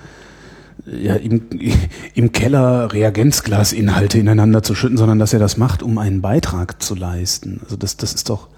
ja, 0.86 1.14
im, 1.14 1.42
im 2.14 2.32
Keller 2.32 2.92
Reagenzglasinhalte 2.92 4.18
ineinander 4.18 4.62
zu 4.62 4.74
schütten, 4.74 4.96
sondern 4.96 5.18
dass 5.18 5.32
er 5.32 5.38
das 5.38 5.56
macht, 5.56 5.82
um 5.82 5.98
einen 5.98 6.20
Beitrag 6.20 6.82
zu 6.82 6.94
leisten. 6.94 7.60
Also 7.64 7.76
das, 7.76 7.96
das 7.96 8.14
ist 8.14 8.30
doch, 8.30 8.48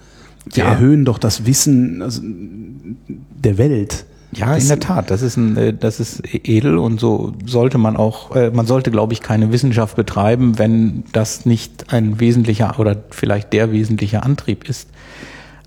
wir 0.45 0.63
ja. 0.63 0.71
erhöhen 0.71 1.05
doch 1.05 1.17
das 1.17 1.45
Wissen 1.45 2.01
also, 2.01 2.21
der 2.23 3.57
Welt. 3.57 4.05
Ja, 4.37 4.55
in 4.55 4.67
der 4.67 4.79
Tat. 4.79 5.09
Das 5.09 5.21
ist 5.21 5.35
ein, 5.35 5.57
äh, 5.57 5.73
das 5.73 5.99
ist 5.99 6.21
edel 6.31 6.77
und 6.77 6.99
so 6.99 7.33
sollte 7.45 7.77
man 7.77 7.97
auch, 7.97 8.35
äh, 8.35 8.51
man 8.51 8.67
sollte, 8.67 8.91
glaube 8.91 9.13
ich, 9.13 9.21
keine 9.21 9.51
Wissenschaft 9.51 9.95
betreiben, 9.95 10.59
wenn 10.59 11.03
das 11.11 11.45
nicht 11.45 11.91
ein 11.91 12.19
wesentlicher 12.19 12.79
oder 12.79 12.95
vielleicht 13.09 13.51
der 13.53 13.71
wesentliche 13.71 14.23
Antrieb 14.23 14.69
ist. 14.69 14.89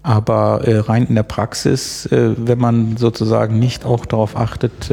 Aber 0.02 0.62
äh, 0.66 0.78
rein 0.78 1.06
in 1.06 1.14
der 1.14 1.24
Praxis, 1.24 2.08
wenn 2.10 2.58
man 2.58 2.96
sozusagen 2.96 3.58
nicht 3.58 3.84
auch 3.84 4.06
darauf 4.06 4.34
achtet, 4.34 4.90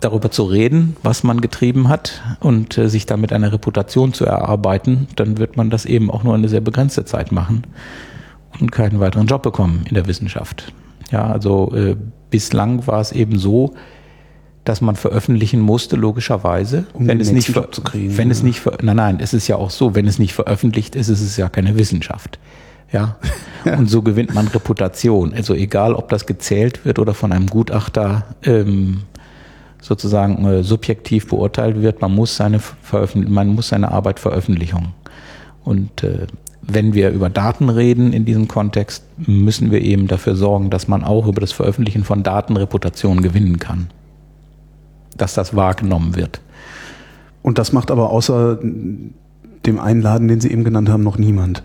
darüber 0.00 0.30
zu 0.30 0.44
reden, 0.44 0.94
was 1.02 1.24
man 1.24 1.40
getrieben 1.40 1.88
hat 1.88 2.20
und 2.40 2.74
sich 2.74 3.06
damit 3.06 3.32
eine 3.32 3.52
Reputation 3.52 4.12
zu 4.12 4.26
erarbeiten, 4.26 5.08
dann 5.16 5.38
wird 5.38 5.56
man 5.56 5.70
das 5.70 5.86
eben 5.86 6.10
auch 6.10 6.24
nur 6.24 6.34
eine 6.34 6.50
sehr 6.50 6.60
begrenzte 6.60 7.06
Zeit 7.06 7.32
machen 7.32 7.62
und 8.60 8.70
keinen 8.70 9.00
weiteren 9.00 9.26
Job 9.26 9.42
bekommen 9.42 9.84
in 9.88 9.94
der 9.94 10.06
Wissenschaft. 10.06 10.72
Ja, 11.10 11.30
also 11.30 11.72
äh, 11.74 11.96
bislang 12.30 12.86
war 12.86 13.00
es 13.00 13.12
eben 13.12 13.38
so, 13.38 13.74
dass 14.64 14.80
man 14.82 14.96
veröffentlichen 14.96 15.60
musste, 15.60 15.96
logischerweise. 15.96 16.84
Um 16.92 17.06
wenn 17.08 17.20
es 17.20 17.32
nicht, 17.32 17.48
Job 17.48 17.74
zu 17.74 17.82
kriegen, 17.82 18.18
wenn 18.18 18.28
ja. 18.28 18.32
es 18.32 18.42
nicht, 18.42 18.62
nein, 18.82 18.96
nein, 18.96 19.18
es 19.20 19.32
ist 19.32 19.48
ja 19.48 19.56
auch 19.56 19.70
so, 19.70 19.94
wenn 19.94 20.06
es 20.06 20.18
nicht 20.18 20.34
veröffentlicht 20.34 20.94
ist, 20.94 21.08
ist 21.08 21.22
es 21.22 21.36
ja 21.38 21.48
keine 21.48 21.78
Wissenschaft. 21.78 22.38
Ja. 22.92 23.16
Und 23.64 23.88
so 23.88 24.02
gewinnt 24.02 24.34
man 24.34 24.48
Reputation. 24.48 25.32
Also 25.32 25.54
egal, 25.54 25.94
ob 25.94 26.10
das 26.10 26.26
gezählt 26.26 26.84
wird 26.84 26.98
oder 26.98 27.14
von 27.14 27.32
einem 27.32 27.46
Gutachter 27.46 28.24
ähm, 28.44 29.02
sozusagen 29.80 30.44
äh, 30.44 30.62
subjektiv 30.62 31.28
beurteilt 31.28 31.80
wird, 31.80 32.00
man 32.00 32.14
muss 32.14 32.36
seine 32.36 32.58
Veröffentlich 32.58 33.30
man 33.30 33.48
muss 33.48 33.68
seine 33.68 33.90
Arbeit 33.90 34.20
veröffentlichen. 34.20 34.94
Und 35.64 36.02
äh, 36.02 36.26
wenn 36.70 36.92
wir 36.92 37.10
über 37.10 37.30
Daten 37.30 37.70
reden 37.70 38.12
in 38.12 38.24
diesem 38.24 38.46
Kontext, 38.46 39.02
müssen 39.16 39.70
wir 39.70 39.80
eben 39.80 40.06
dafür 40.06 40.36
sorgen, 40.36 40.68
dass 40.70 40.86
man 40.86 41.02
auch 41.02 41.26
über 41.26 41.40
das 41.40 41.52
Veröffentlichen 41.52 42.04
von 42.04 42.22
Daten 42.22 42.56
Reputation 42.56 43.22
gewinnen 43.22 43.58
kann. 43.58 43.88
Dass 45.16 45.34
das 45.34 45.56
wahrgenommen 45.56 46.14
wird. 46.14 46.40
Und 47.42 47.58
das 47.58 47.72
macht 47.72 47.90
aber 47.90 48.10
außer 48.10 48.58
dem 48.62 49.80
einen 49.80 50.02
Laden, 50.02 50.28
den 50.28 50.40
Sie 50.40 50.50
eben 50.50 50.64
genannt 50.64 50.90
haben, 50.90 51.02
noch 51.02 51.16
niemand. 51.16 51.62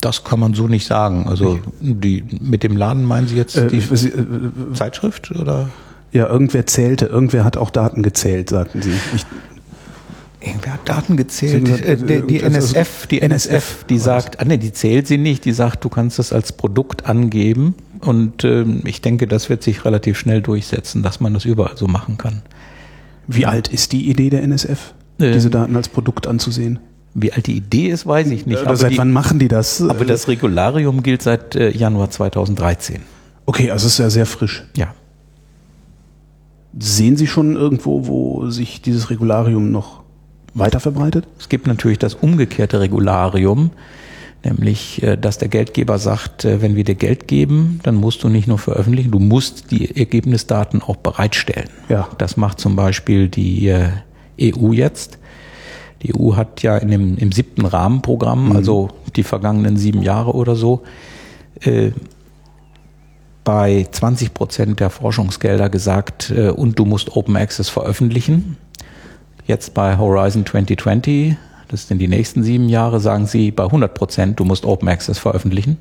Das 0.00 0.22
kann 0.22 0.38
man 0.38 0.52
so 0.52 0.68
nicht 0.68 0.86
sagen. 0.86 1.26
Also 1.26 1.58
die, 1.80 2.22
mit 2.40 2.62
dem 2.62 2.76
Laden 2.76 3.04
meinen 3.04 3.26
Sie 3.26 3.36
jetzt 3.36 3.56
Äh, 3.56 3.68
die 3.68 3.80
Sie, 3.80 4.08
äh, 4.08 4.50
Zeitschrift 4.74 5.30
oder? 5.32 5.70
ja, 6.12 6.26
irgendwer 6.28 6.66
zählte, 6.66 7.06
irgendwer 7.06 7.44
hat 7.44 7.56
auch 7.56 7.70
Daten 7.70 8.02
gezählt, 8.02 8.50
sagten 8.50 8.82
Sie. 8.82 8.92
Ich, 9.14 9.24
Irgendwer 10.42 10.72
hat 10.74 10.88
Daten 10.88 11.16
gezählt. 11.16 11.68
Haben 11.68 11.74
Äh, 11.82 11.96
gesagt, 11.96 12.10
die, 12.10 12.26
die 12.38 12.42
also- 12.42 12.56
NSF, 12.74 13.06
die 13.06 13.20
NSF, 13.20 13.84
die 13.84 13.98
sagt, 13.98 14.40
ah 14.40 14.44
nee, 14.44 14.56
die 14.56 14.72
zählt 14.72 15.06
sie 15.06 15.18
nicht, 15.18 15.44
die 15.44 15.52
sagt, 15.52 15.84
du 15.84 15.88
kannst 15.90 16.18
das 16.18 16.32
als 16.32 16.52
Produkt 16.52 17.04
angeben. 17.06 17.74
Und 18.00 18.44
ähm, 18.44 18.80
ich 18.86 19.02
denke, 19.02 19.26
das 19.26 19.50
wird 19.50 19.62
sich 19.62 19.84
relativ 19.84 20.18
schnell 20.18 20.40
durchsetzen, 20.40 21.02
dass 21.02 21.20
man 21.20 21.34
das 21.34 21.44
überall 21.44 21.76
so 21.76 21.86
machen 21.86 22.16
kann. 22.16 22.42
wie 23.26 23.44
alt 23.46 23.68
ist 23.68 23.92
die 23.92 24.08
Idee 24.10 24.30
der 24.30 24.42
NSF, 24.42 24.94
Ähm, 25.20 25.32
diese 25.34 25.50
Daten 25.50 25.76
als 25.76 25.88
Produkt 25.90 26.26
anzusehen? 26.26 26.78
Wie 27.12 27.32
alt 27.32 27.46
die 27.46 27.56
Idee 27.56 27.88
ist, 27.88 28.06
weiß 28.06 28.28
ich 28.30 28.46
nicht. 28.46 28.62
Oder 28.62 28.76
seit 28.76 28.92
die, 28.92 28.98
wann 28.98 29.10
machen 29.12 29.38
die 29.38 29.48
das? 29.48 29.82
aber 29.82 30.04
das 30.06 30.26
Regularium 30.28 31.02
gilt 31.02 31.22
seit 31.22 31.54
äh, 31.54 31.70
Januar 31.70 32.10
2013. 32.10 33.02
okay, 33.46 33.70
also 33.70 33.86
es 33.88 33.94
ist 33.94 33.98
ja 33.98 34.08
sehr 34.10 34.26
frisch. 34.26 34.64
Ja. 34.76 34.94
Sehen 36.78 37.16
Sie 37.16 37.26
schon 37.26 37.56
irgendwo, 37.56 38.06
wo 38.06 38.48
sich 38.50 38.80
dieses 38.80 39.10
Regularium 39.10 39.70
noch 39.72 40.02
weiter 40.54 40.80
verbreitet? 40.80 41.26
Es 41.38 41.48
gibt 41.48 41.66
natürlich 41.66 41.98
das 41.98 42.14
umgekehrte 42.14 42.80
Regularium, 42.80 43.70
nämlich, 44.44 45.02
äh, 45.02 45.16
dass 45.16 45.38
der 45.38 45.48
Geldgeber 45.48 45.98
sagt, 45.98 46.44
äh, 46.44 46.62
wenn 46.62 46.76
wir 46.76 46.84
dir 46.84 46.94
Geld 46.94 47.28
geben, 47.28 47.80
dann 47.82 47.94
musst 47.94 48.22
du 48.22 48.28
nicht 48.28 48.48
nur 48.48 48.58
veröffentlichen, 48.58 49.10
du 49.10 49.18
musst 49.18 49.70
die 49.70 49.96
Ergebnisdaten 49.96 50.82
auch 50.82 50.96
bereitstellen. 50.96 51.68
Ja. 51.88 52.08
Das 52.18 52.36
macht 52.36 52.60
zum 52.60 52.76
Beispiel 52.76 53.28
die 53.28 53.68
äh, 53.68 53.90
EU 54.40 54.72
jetzt. 54.72 55.18
Die 56.02 56.14
EU 56.14 56.34
hat 56.34 56.62
ja 56.62 56.78
in 56.78 56.90
dem, 56.90 57.18
im 57.18 57.30
siebten 57.30 57.66
Rahmenprogramm, 57.66 58.56
also 58.56 58.88
die 59.16 59.22
vergangenen 59.22 59.76
sieben 59.76 60.02
Jahre 60.02 60.34
oder 60.34 60.56
so, 60.56 60.82
äh, 61.60 61.90
bei 63.44 63.86
20 63.90 64.34
Prozent 64.34 64.80
der 64.80 64.90
Forschungsgelder 64.90 65.68
gesagt, 65.68 66.30
äh, 66.30 66.50
und 66.50 66.78
du 66.78 66.84
musst 66.84 67.16
Open 67.16 67.36
Access 67.36 67.68
veröffentlichen. 67.68 68.56
Jetzt 69.50 69.74
bei 69.74 69.98
Horizon 69.98 70.46
2020, 70.46 71.34
das 71.66 71.88
sind 71.88 71.98
die 71.98 72.06
nächsten 72.06 72.44
sieben 72.44 72.68
Jahre, 72.68 73.00
sagen 73.00 73.26
sie 73.26 73.50
bei 73.50 73.64
100 73.64 73.92
Prozent, 73.94 74.38
du 74.38 74.44
musst 74.44 74.64
Open 74.64 74.88
Access 74.88 75.18
veröffentlichen. 75.18 75.76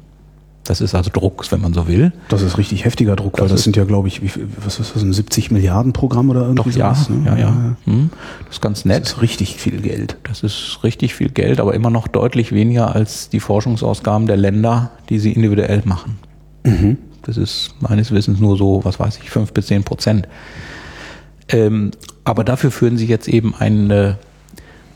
Das 0.64 0.82
ist 0.82 0.96
also 0.96 1.12
Druck, 1.14 1.46
wenn 1.52 1.62
man 1.62 1.76
so 1.76 1.88
will. 1.88 2.12
Das 2.30 2.42
ist 2.42 2.58
richtig 2.58 2.84
heftiger 2.84 3.16
Druck, 3.16 3.34
weil 3.38 3.42
Das 3.46 3.52
das, 3.52 3.60
ist- 3.60 3.64
sind 3.66 3.76
ja, 3.78 3.84
glaube 3.84 4.08
ich, 4.08 4.24
wie 4.24 4.32
was 4.66 4.80
ist 4.80 4.96
das, 4.96 5.04
ein 5.04 5.14
70 5.14 5.52
Milliarden 5.52 5.94
Programm 5.94 6.32
oder 6.32 6.48
irgendwie 6.48 6.72
Doch, 6.72 6.78
ja, 6.78 6.96
sowas? 6.96 7.10
ne? 7.12 7.22
ja, 7.28 7.38
ja. 7.38 7.76
Hm, 7.86 8.10
Das 8.48 8.56
ist 8.56 8.62
ganz 8.62 8.80
Das 8.80 8.86
nett. 8.86 9.04
ist 9.06 9.22
richtig 9.22 9.56
viel 9.58 9.80
Geld. 9.82 10.18
Das 10.24 10.42
ist 10.42 10.80
richtig 10.84 11.14
viel 11.14 11.30
Geld, 11.30 11.60
aber 11.60 11.76
immer 11.76 11.92
noch 11.92 12.08
deutlich 12.08 12.52
weniger 12.52 12.96
als 12.96 13.30
die 13.30 13.40
Forschungsausgaben 13.40 14.26
der 14.26 14.38
Länder, 14.38 14.90
die 15.10 15.20
sie 15.20 15.32
individuell 15.34 15.84
machen. 15.86 16.18
Das 17.22 17.38
ist 17.38 17.76
meines 17.82 18.10
Wissens 18.10 18.40
nur 18.40 18.58
so, 18.58 18.82
was 18.84 19.00
weiß 19.00 19.20
ich, 19.22 19.30
fünf 19.30 19.54
bis 19.54 19.68
zehn 19.68 19.84
Prozent. 19.84 20.28
Ähm, 21.50 21.92
aber 22.24 22.44
dafür 22.44 22.72
führen 22.72 22.98
sie 22.98 23.08
jetzt 23.08 23.28
eben 23.28 23.56
einen, 23.56 23.90
äh, 23.90 24.14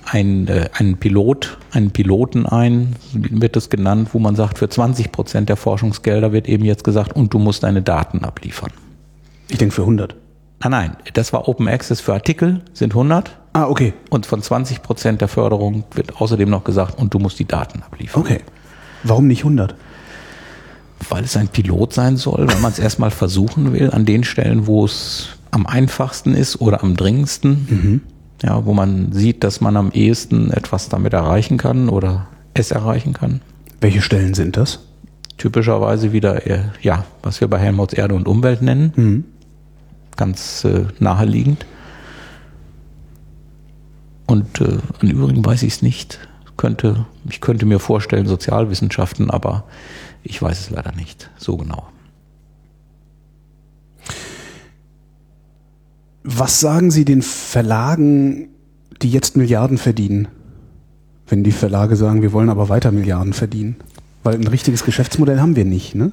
einen, 0.05 0.47
äh, 0.47 0.69
einen 0.73 0.97
Pilot, 0.97 1.57
einen 1.71 1.91
Piloten 1.91 2.45
ein, 2.45 2.95
wird 3.13 3.55
es 3.55 3.69
genannt, 3.69 4.09
wo 4.13 4.19
man 4.19 4.35
sagt, 4.35 4.59
für 4.59 4.69
20 4.69 5.11
Prozent 5.11 5.49
der 5.49 5.57
Forschungsgelder 5.57 6.31
wird 6.31 6.47
eben 6.47 6.63
jetzt 6.63 6.83
gesagt, 6.83 7.15
und 7.15 7.33
du 7.33 7.39
musst 7.39 7.63
deine 7.63 7.81
Daten 7.81 8.23
abliefern. 8.23 8.71
Ich 9.49 9.57
denke 9.57 9.73
für 9.73 9.81
100. 9.81 10.15
Nein, 10.61 10.71
nein, 10.71 10.97
das 11.13 11.33
war 11.33 11.47
Open 11.49 11.67
Access 11.67 11.99
für 11.99 12.13
Artikel, 12.13 12.61
sind 12.73 12.93
100. 12.93 13.37
Ah, 13.53 13.67
okay. 13.67 13.93
Und 14.09 14.25
von 14.25 14.41
20 14.41 14.81
Prozent 14.81 15.21
der 15.21 15.27
Förderung 15.27 15.83
wird 15.93 16.21
außerdem 16.21 16.49
noch 16.49 16.63
gesagt, 16.63 16.97
und 16.97 17.13
du 17.13 17.19
musst 17.19 17.39
die 17.39 17.45
Daten 17.45 17.83
abliefern. 17.83 18.21
Okay. 18.21 18.41
Warum 19.03 19.27
nicht 19.27 19.39
100? 19.39 19.75
Weil 21.09 21.23
es 21.25 21.35
ein 21.35 21.49
Pilot 21.49 21.93
sein 21.93 22.15
soll, 22.15 22.47
wenn 22.47 22.61
man 22.61 22.71
es 22.71 22.79
erstmal 22.79 23.11
versuchen 23.11 23.73
will, 23.73 23.91
an 23.91 24.05
den 24.05 24.23
Stellen, 24.23 24.67
wo 24.67 24.85
es 24.85 25.29
am 25.53 25.65
einfachsten 25.65 26.33
ist 26.33 26.59
oder 26.61 26.83
am 26.83 26.95
dringendsten. 26.95 28.01
Ja, 28.41 28.65
wo 28.65 28.73
man 28.73 29.13
sieht, 29.13 29.43
dass 29.43 29.61
man 29.61 29.77
am 29.77 29.91
ehesten 29.91 30.51
etwas 30.51 30.89
damit 30.89 31.13
erreichen 31.13 31.57
kann 31.57 31.87
oder 31.87 32.27
es 32.53 32.71
erreichen 32.71 33.13
kann. 33.13 33.41
Welche 33.79 34.01
Stellen 34.01 34.33
sind 34.33 34.57
das? 34.57 34.79
Typischerweise 35.37 36.11
wieder, 36.11 36.45
äh, 36.45 36.63
ja, 36.81 37.05
was 37.21 37.39
wir 37.39 37.47
bei 37.47 37.57
Helmholtz 37.57 37.97
Erde 37.97 38.15
und 38.15 38.27
Umwelt 38.27 38.61
nennen. 38.61 38.93
Mhm. 38.95 39.23
Ganz 40.17 40.65
äh, 40.65 40.85
naheliegend. 40.99 41.65
Und 44.27 44.61
äh, 44.61 44.77
im 45.01 45.09
Übrigen 45.09 45.45
weiß 45.45 45.63
ich 45.63 45.73
es 45.73 45.81
nicht. 45.81 46.19
Könnte, 46.57 47.05
ich 47.29 47.41
könnte 47.41 47.65
mir 47.65 47.79
vorstellen, 47.79 48.27
Sozialwissenschaften, 48.27 49.31
aber 49.31 49.63
ich 50.23 50.41
weiß 50.41 50.59
es 50.59 50.69
leider 50.69 50.91
nicht 50.93 51.29
so 51.37 51.57
genau. 51.57 51.87
Was 56.23 56.59
sagen 56.59 56.89
Sie 56.91 57.05
den 57.05 57.21
Verlagen, 57.21 58.49
die 59.01 59.09
jetzt 59.09 59.35
Milliarden 59.35 59.77
verdienen? 59.77 60.27
Wenn 61.27 61.43
die 61.43 61.51
Verlage 61.51 61.95
sagen, 61.95 62.21
wir 62.21 62.31
wollen 62.31 62.49
aber 62.49 62.69
weiter 62.69 62.91
Milliarden 62.91 63.33
verdienen. 63.33 63.75
Weil 64.23 64.35
ein 64.35 64.47
richtiges 64.47 64.85
Geschäftsmodell 64.85 65.39
haben 65.41 65.55
wir 65.55 65.65
nicht, 65.65 65.95
ne? 65.95 66.11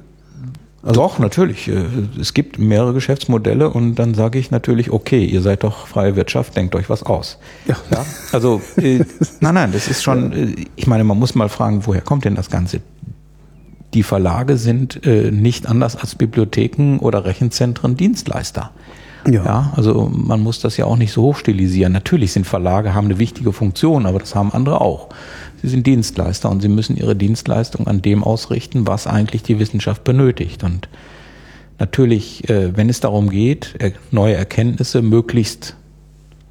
doch, 0.83 1.19
natürlich. 1.19 1.67
Äh, 1.67 1.85
Es 2.19 2.33
gibt 2.33 2.57
mehrere 2.57 2.93
Geschäftsmodelle 2.93 3.69
und 3.69 3.95
dann 3.95 4.13
sage 4.15 4.39
ich 4.39 4.51
natürlich, 4.51 4.91
okay, 4.91 5.23
ihr 5.23 5.41
seid 5.41 5.63
doch 5.63 5.87
freie 5.87 6.15
Wirtschaft, 6.15 6.55
denkt 6.55 6.75
euch 6.75 6.89
was 6.89 7.03
aus. 7.03 7.37
Ja. 7.67 7.77
Ja, 7.91 8.05
also, 8.31 8.61
äh, 8.77 9.05
nein, 9.39 9.53
nein, 9.53 9.71
das 9.71 9.87
ist 9.87 10.01
schon, 10.03 10.33
äh, 10.33 10.55
ich 10.75 10.87
meine, 10.87 11.03
man 11.03 11.19
muss 11.19 11.35
mal 11.35 11.49
fragen, 11.49 11.85
woher 11.85 12.01
kommt 12.01 12.25
denn 12.25 12.35
das 12.35 12.49
Ganze? 12.49 12.81
Die 13.93 14.03
Verlage 14.03 14.57
sind 14.57 15.05
äh, 15.05 15.31
nicht 15.31 15.67
anders 15.67 15.95
als 15.95 16.15
Bibliotheken 16.15 16.97
oder 16.99 17.25
Rechenzentren 17.25 17.95
Dienstleister. 17.95 18.71
Ja. 19.27 19.45
Ja, 19.45 19.73
also 19.75 20.11
man 20.11 20.39
muss 20.39 20.59
das 20.59 20.77
ja 20.77 20.85
auch 20.85 20.97
nicht 20.97 21.11
so 21.11 21.21
hochstilisieren. 21.23 21.93
Natürlich 21.93 22.31
sind 22.31 22.47
Verlage, 22.47 22.93
haben 22.93 23.05
eine 23.05 23.19
wichtige 23.19 23.53
Funktion, 23.53 24.05
aber 24.05 24.19
das 24.19 24.35
haben 24.35 24.51
andere 24.51 24.81
auch. 24.81 25.09
Sie 25.61 25.69
sind 25.69 25.85
Dienstleister 25.85 26.49
und 26.49 26.61
sie 26.61 26.69
müssen 26.69 26.97
ihre 26.97 27.15
Dienstleistung 27.15 27.87
an 27.87 28.01
dem 28.01 28.23
ausrichten, 28.23 28.87
was 28.87 29.05
eigentlich 29.05 29.43
die 29.43 29.59
Wissenschaft 29.59 30.03
benötigt. 30.03 30.63
Und 30.63 30.89
natürlich, 31.77 32.49
äh, 32.49 32.75
wenn 32.75 32.89
es 32.89 32.99
darum 32.99 33.29
geht, 33.29 33.75
neue 34.09 34.35
Erkenntnisse 34.35 35.01
möglichst 35.01 35.75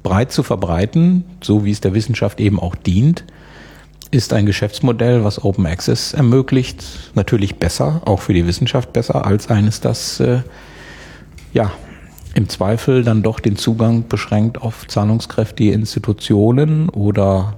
breit 0.01 0.31
zu 0.31 0.43
verbreiten, 0.43 1.25
so 1.41 1.65
wie 1.65 1.71
es 1.71 1.81
der 1.81 1.93
Wissenschaft 1.93 2.39
eben 2.39 2.59
auch 2.59 2.75
dient, 2.75 3.25
ist 4.11 4.33
ein 4.33 4.45
Geschäftsmodell, 4.45 5.23
was 5.23 5.43
Open 5.43 5.65
Access 5.65 6.13
ermöglicht, 6.13 6.83
natürlich 7.15 7.55
besser, 7.55 8.01
auch 8.05 8.19
für 8.19 8.33
die 8.33 8.45
Wissenschaft 8.45 8.91
besser, 8.93 9.25
als 9.25 9.49
eines, 9.49 9.79
das 9.79 10.19
äh, 10.19 10.39
ja 11.53 11.71
im 12.33 12.49
Zweifel 12.49 13.03
dann 13.03 13.23
doch 13.23 13.39
den 13.39 13.57
Zugang 13.57 14.07
beschränkt 14.07 14.61
auf 14.61 14.87
zahlungskräftige 14.87 15.73
Institutionen 15.73 16.89
oder 16.89 17.57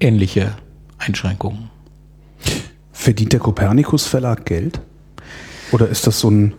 ähnliche 0.00 0.54
Einschränkungen. 0.98 1.70
Verdient 2.92 3.32
der 3.32 3.40
Kopernikus 3.40 4.06
Verlag 4.06 4.44
Geld? 4.46 4.80
Oder 5.72 5.88
ist 5.88 6.06
das 6.06 6.20
so 6.20 6.30
ein 6.30 6.54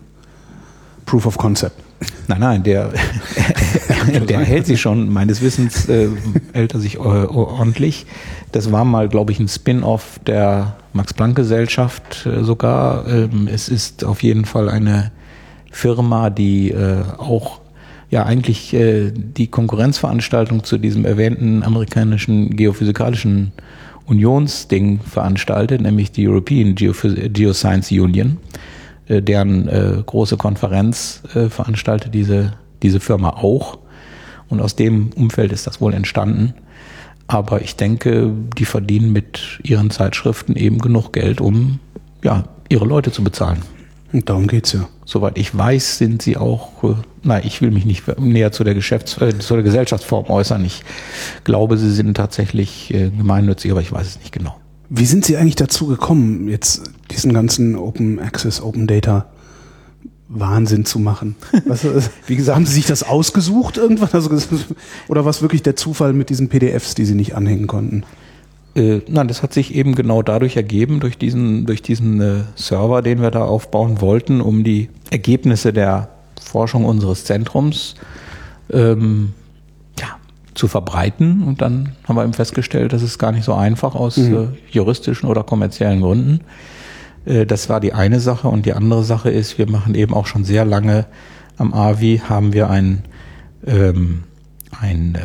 Proof 1.06 1.26
of 1.26 1.38
Concept? 1.38 1.76
Nein, 2.28 2.40
nein, 2.40 2.64
der, 2.64 2.92
der 4.28 4.40
hält 4.40 4.66
sich 4.66 4.82
schon, 4.82 5.10
meines 5.12 5.42
Wissens 5.42 5.88
äh, 5.88 6.10
hält 6.54 6.74
er 6.74 6.80
sich 6.80 6.96
äh, 6.96 7.00
ordentlich. 7.00 8.06
Das 8.52 8.72
war 8.72 8.86
mal, 8.86 9.08
glaube 9.10 9.32
ich, 9.32 9.40
ein 9.40 9.48
Spin-off 9.48 10.20
der 10.26 10.76
Max-Planck-Gesellschaft 10.94 12.26
äh, 12.26 12.44
sogar. 12.44 13.08
Ähm, 13.08 13.48
es 13.52 13.70
ist 13.70 14.04
auf 14.04 14.24
jeden 14.24 14.46
Fall 14.46 14.70
eine 14.70 15.12
Firma, 15.74 16.30
die 16.30 16.72
äh, 16.72 17.02
auch 17.18 17.60
ja 18.10 18.24
eigentlich 18.24 18.74
äh, 18.74 19.12
die 19.12 19.48
Konkurrenzveranstaltung 19.48 20.64
zu 20.64 20.78
diesem 20.78 21.04
erwähnten 21.04 21.64
amerikanischen 21.64 22.56
geophysikalischen 22.56 23.52
Unionsding 24.06 25.00
veranstaltet, 25.00 25.82
nämlich 25.82 26.12
die 26.12 26.28
European 26.28 26.76
Geoscience 26.76 27.92
Union, 27.92 28.38
äh, 29.08 29.22
deren 29.22 29.68
äh, 29.68 30.04
große 30.06 30.38
Konferenz 30.38 31.24
äh, 31.34 31.50
veranstaltet 31.50 32.14
diese, 32.14 32.54
diese 32.84 33.00
Firma 33.00 33.30
auch. 33.30 33.80
Und 34.50 34.62
aus 34.62 34.76
dem 34.76 35.10
Umfeld 35.16 35.52
ist 35.52 35.66
das 35.66 35.82
wohl 35.82 35.94
entstanden. 35.94 36.54
Aber 37.26 37.62
ich 37.62 37.78
denke, 37.78 38.32
die 38.58 38.66
verdienen 38.66 39.12
mit 39.12 39.60
ihren 39.64 39.90
Zeitschriften 39.90 40.56
eben 40.56 40.78
genug 40.80 41.14
Geld, 41.14 41.42
um 41.42 41.80
ja, 42.24 42.44
ihre 42.70 42.86
Leute 42.86 43.12
zu 43.12 43.24
bezahlen. 43.24 43.64
Und 44.12 44.30
darum 44.30 44.46
geht's 44.46 44.74
ja. 44.74 44.88
Soweit 45.06 45.38
ich 45.38 45.56
weiß, 45.56 45.98
sind 45.98 46.22
sie 46.22 46.38
auch, 46.38 46.84
äh, 46.84 46.96
nein, 47.24 47.44
ich 47.46 47.62
will 47.62 47.72
mich 47.72 47.86
nicht 47.86 48.20
näher 48.20 48.52
zu 48.52 48.64
der, 48.64 48.74
Geschäfts-, 48.74 49.20
äh, 49.22 49.38
zu 49.38 49.56
der 49.56 49.64
Gesellschaftsform 49.64 50.30
äußern. 50.30 50.64
Ich 50.64 50.84
glaube, 51.44 51.78
sie 51.78 51.92
sind 51.92 52.16
tatsächlich 52.16 52.94
äh, 52.94 53.10
gemeinnützig, 53.10 53.72
aber 53.72 53.82
ich 53.82 53.92
weiß 53.92 54.08
es 54.08 54.20
nicht 54.20 54.32
genau. 54.32 54.56
Wie 54.90 55.06
sind 55.06 55.26
Sie 55.26 55.38
eigentlich 55.38 55.56
dazu 55.56 55.88
gekommen, 55.88 56.48
jetzt 56.50 56.92
diesen 57.12 57.34
ganzen 57.34 57.76
Open 57.76 58.20
Access, 58.20 58.62
Open 58.62 58.86
Data 58.88 59.26
Wahnsinn 60.30 60.86
zu 60.86 61.00
machen? 61.00 61.36
Was, 61.66 61.86
wie 62.28 62.36
gesagt, 62.36 62.56
haben 62.56 62.66
Sie 62.66 62.74
sich 62.74 62.86
das 62.86 63.04
ausgesucht 63.04 63.78
irgendwann? 63.78 64.10
Also, 64.12 64.30
oder 65.08 65.26
war 65.26 65.30
es 65.32 65.42
wirklich 65.42 65.64
der 65.64 65.76
Zufall 65.76 66.14
mit 66.14 66.30
diesen 66.30 66.50
PDFs, 66.50 66.96
die 66.96 67.06
Sie 67.06 67.16
nicht 67.16 67.36
anhängen 67.36 67.68
konnten? 67.68 68.04
Äh, 68.76 69.02
nein, 69.08 69.28
das 69.28 69.44
hat 69.44 69.54
sich 69.54 69.76
eben 69.76 69.96
genau 69.96 70.22
dadurch 70.22 70.56
ergeben, 70.56 71.00
durch 71.00 71.18
diesen, 71.18 71.66
durch 71.66 71.82
diesen 71.82 72.22
äh, 72.22 72.44
Server, 72.56 73.02
den 73.02 73.22
wir 73.22 73.32
da 73.32 73.44
aufbauen 73.44 74.02
wollten, 74.02 74.42
um 74.42 74.64
die 74.64 74.90
Ergebnisse 75.12 75.74
der 75.74 76.10
Forschung 76.42 76.86
unseres 76.86 77.26
Zentrums 77.26 77.96
ähm, 78.72 79.34
ja, 80.00 80.08
zu 80.56 80.68
verbreiten. 80.68 81.44
Und 81.44 81.62
dann 81.62 81.96
haben 82.08 82.16
wir 82.16 82.24
eben 82.24 82.34
festgestellt, 82.34 82.94
das 82.94 83.04
ist 83.04 83.20
gar 83.20 83.32
nicht 83.32 83.44
so 83.44 83.54
einfach 83.54 83.96
aus 83.96 84.18
mhm. 84.18 84.36
äh, 84.36 84.48
juristischen 84.72 85.30
oder 85.30 85.44
kommerziellen 85.44 86.02
Gründen. 86.02 86.42
Äh, 87.26 87.46
das 87.46 87.70
war 87.70 87.80
die 87.80 87.94
eine 87.94 88.20
Sache. 88.20 88.48
Und 88.48 88.66
die 88.66 88.74
andere 88.74 89.04
Sache 89.04 89.30
ist, 89.30 89.58
wir 89.58 89.70
machen 89.70 89.94
eben 89.94 90.14
auch 90.14 90.26
schon 90.26 90.44
sehr 90.44 90.66
lange 90.66 91.06
am 91.58 91.74
AVI 91.74 92.22
haben 92.28 92.54
wir 92.54 92.70
ein, 92.70 93.04
ähm, 93.66 94.24
ein 94.80 95.16
äh, 95.16 95.20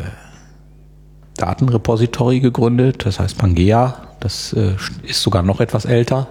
Datenrepository 1.39 2.41
gegründet, 2.41 3.07
das 3.07 3.19
heißt 3.19 3.39
Pangea. 3.39 3.97
Das 4.21 4.53
äh, 4.53 4.75
ist 5.05 5.23
sogar 5.23 5.43
noch 5.43 5.61
etwas 5.61 5.85
älter. 5.85 6.29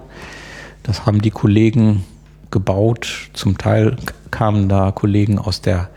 Das 0.84 1.05
haben 1.05 1.22
die 1.22 1.32
Kollegen 1.32 2.05
gebaut. 2.51 3.30
Zum 3.34 3.58
Teil 3.58 3.97
kamen 4.32 4.70
da 4.70 4.91
Kollegen 4.91 5.39
aus 5.39 5.62
der, 5.62 5.89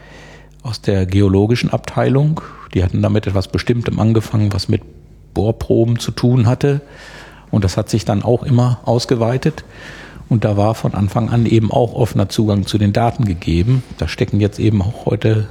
aus 0.63 0.81
der 0.81 1.07
geologischen 1.07 1.71
Abteilung. 1.71 2.41
Die 2.75 2.83
hatten 2.83 3.03
damit 3.03 3.27
etwas 3.27 3.49
Bestimmtem 3.49 3.99
angefangen, 3.99 4.53
was 4.53 4.69
mit 4.69 4.83
Bohrproben 5.35 5.99
zu 5.99 6.13
tun 6.13 6.47
hatte. 6.47 6.81
Und 7.51 7.65
das 7.65 7.77
hat 7.77 7.89
sich 7.89 8.05
dann 8.05 8.23
auch 8.23 8.43
immer 8.45 8.81
ausgeweitet. 8.85 9.65
Und 10.29 10.45
da 10.45 10.57
war 10.57 10.77
von 10.77 10.95
Anfang 10.95 11.29
an 11.29 11.45
eben 11.45 11.73
auch 11.73 11.93
offener 11.95 12.29
Zugang 12.29 12.65
zu 12.65 12.79
den 12.79 12.93
Daten 12.93 13.25
gegeben. 13.25 13.83
Da 13.99 14.07
stecken 14.07 14.41
jetzt 14.41 14.61
eben 14.61 14.81
auch 14.81 15.07
heute 15.07 15.49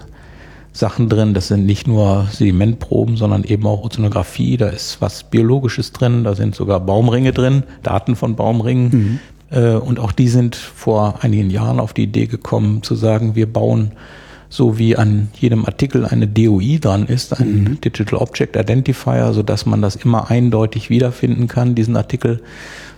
Sachen 0.79 1.09
drin. 1.09 1.33
Das 1.33 1.49
sind 1.49 1.65
nicht 1.65 1.87
nur 1.87 2.27
Sedimentproben, 2.31 3.17
sondern 3.17 3.43
eben 3.43 3.65
auch 3.67 3.83
Ozeanographie. 3.83 4.57
Da 4.57 4.69
ist 4.69 5.01
was 5.01 5.23
Biologisches 5.23 5.91
drin. 5.91 6.23
Da 6.23 6.35
sind 6.35 6.55
sogar 6.55 6.79
Baumringe 6.79 7.33
drin, 7.33 7.63
Daten 7.83 8.15
von 8.15 8.35
Baumringen. 8.35 8.89
Mhm. 8.89 9.19
Äh, 9.51 9.73
und 9.75 9.99
auch 9.99 10.11
die 10.11 10.29
sind 10.29 10.55
vor 10.55 11.19
einigen 11.21 11.49
Jahren 11.49 11.79
auf 11.79 11.93
die 11.93 12.03
Idee 12.03 12.27
gekommen, 12.27 12.81
zu 12.83 12.95
sagen, 12.95 13.35
wir 13.35 13.51
bauen 13.51 13.91
so 14.51 14.79
wie 14.79 14.95
an 14.95 15.29
jedem 15.35 15.65
Artikel 15.65 16.05
eine 16.05 16.27
DOI 16.27 16.79
dran 16.81 17.05
ist, 17.05 17.39
ein 17.39 17.63
mhm. 17.63 17.81
Digital 17.81 18.17
Object 18.17 18.55
Identifier, 18.55 19.31
so 19.31 19.43
dass 19.43 19.67
man 19.67 19.83
das 19.83 19.95
immer 19.95 20.31
eindeutig 20.31 20.89
wiederfinden 20.89 21.47
kann, 21.47 21.75
diesen 21.75 21.95
Artikel. 21.95 22.41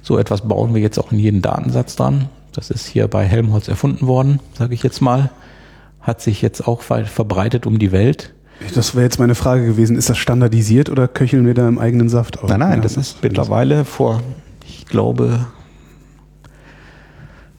So 0.01 0.17
etwas 0.17 0.47
bauen 0.47 0.73
wir 0.73 0.81
jetzt 0.81 0.97
auch 0.97 1.11
in 1.11 1.19
jeden 1.19 1.41
Datensatz 1.41 1.97
dran. 1.97 2.29
Das 2.53 2.69
ist 2.69 2.87
hier 2.87 3.07
bei 3.07 3.25
Helmholtz 3.25 3.67
erfunden 3.67 4.07
worden, 4.07 4.39
sage 4.57 4.73
ich 4.73 4.83
jetzt 4.83 5.01
mal 5.01 5.29
hat 6.01 6.21
sich 6.21 6.41
jetzt 6.41 6.67
auch 6.67 6.81
verbreitet 6.81 7.65
um 7.65 7.79
die 7.79 7.91
Welt. 7.91 8.33
Das 8.75 8.95
wäre 8.95 9.03
jetzt 9.03 9.19
meine 9.19 9.35
Frage 9.35 9.65
gewesen. 9.65 9.95
Ist 9.95 10.09
das 10.09 10.17
standardisiert 10.17 10.89
oder 10.89 11.07
köcheln 11.07 11.45
wir 11.45 11.53
da 11.53 11.67
im 11.67 11.79
eigenen 11.79 12.09
Saft 12.09 12.39
auf? 12.39 12.49
Nein, 12.49 12.59
nein, 12.59 12.71
ja, 12.77 12.81
das, 12.81 12.93
das 12.93 13.07
ist 13.07 13.23
mittlerweile 13.23 13.85
vor, 13.85 14.21
ich 14.67 14.85
glaube, 14.85 15.47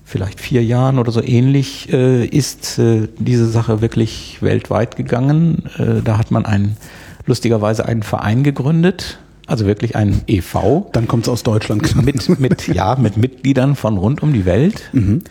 vielleicht 0.05 0.41
vier 0.41 0.63
Jahren 0.63 0.99
oder 0.99 1.11
so 1.11 1.23
ähnlich, 1.23 1.93
äh, 1.93 2.25
ist 2.25 2.79
äh, 2.79 3.09
diese 3.19 3.47
Sache 3.49 3.81
wirklich 3.81 4.39
weltweit 4.41 4.97
gegangen. 4.97 5.65
Äh, 5.79 6.03
da 6.05 6.19
hat 6.19 6.31
man 6.31 6.45
einen, 6.45 6.77
lustigerweise 7.27 7.87
einen 7.87 8.03
Verein 8.03 8.45
gegründet, 8.45 9.19
also 9.47 9.67
wirklich 9.67 9.97
ein 9.97 10.23
EV. 10.27 10.91
Dann 10.93 11.09
kommt 11.09 11.25
es 11.25 11.29
aus 11.29 11.43
Deutschland. 11.43 11.97
Mit, 12.05 12.39
mit, 12.39 12.69
ja, 12.69 12.97
mit 12.97 13.17
Mitgliedern 13.17 13.75
von 13.75 13.97
rund 13.97 14.23
um 14.23 14.33
die 14.33 14.45
Welt. 14.45 14.91
Mhm. 14.93 15.23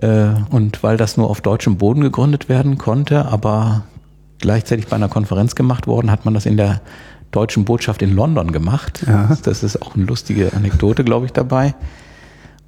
Äh, 0.00 0.30
und 0.50 0.82
weil 0.82 0.96
das 0.96 1.16
nur 1.16 1.28
auf 1.28 1.40
deutschem 1.40 1.76
Boden 1.76 2.00
gegründet 2.00 2.48
werden 2.48 2.78
konnte, 2.78 3.26
aber 3.26 3.84
gleichzeitig 4.38 4.86
bei 4.86 4.96
einer 4.96 5.08
Konferenz 5.08 5.54
gemacht 5.54 5.86
worden, 5.86 6.10
hat 6.10 6.24
man 6.24 6.34
das 6.34 6.46
in 6.46 6.56
der 6.56 6.80
deutschen 7.30 7.64
Botschaft 7.64 8.02
in 8.02 8.14
London 8.14 8.52
gemacht. 8.52 9.04
Ja. 9.06 9.36
Das 9.42 9.62
ist 9.62 9.82
auch 9.82 9.94
eine 9.94 10.04
lustige 10.04 10.52
Anekdote, 10.52 11.04
glaube 11.04 11.26
ich, 11.26 11.32
dabei. 11.32 11.74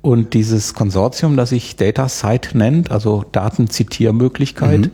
Und 0.02 0.34
dieses 0.34 0.74
Konsortium, 0.74 1.36
das 1.36 1.50
sich 1.50 1.76
Data 1.76 2.08
Site 2.08 2.56
nennt, 2.56 2.90
also 2.90 3.24
Datenzitiermöglichkeit, 3.32 4.80
mhm. 4.80 4.90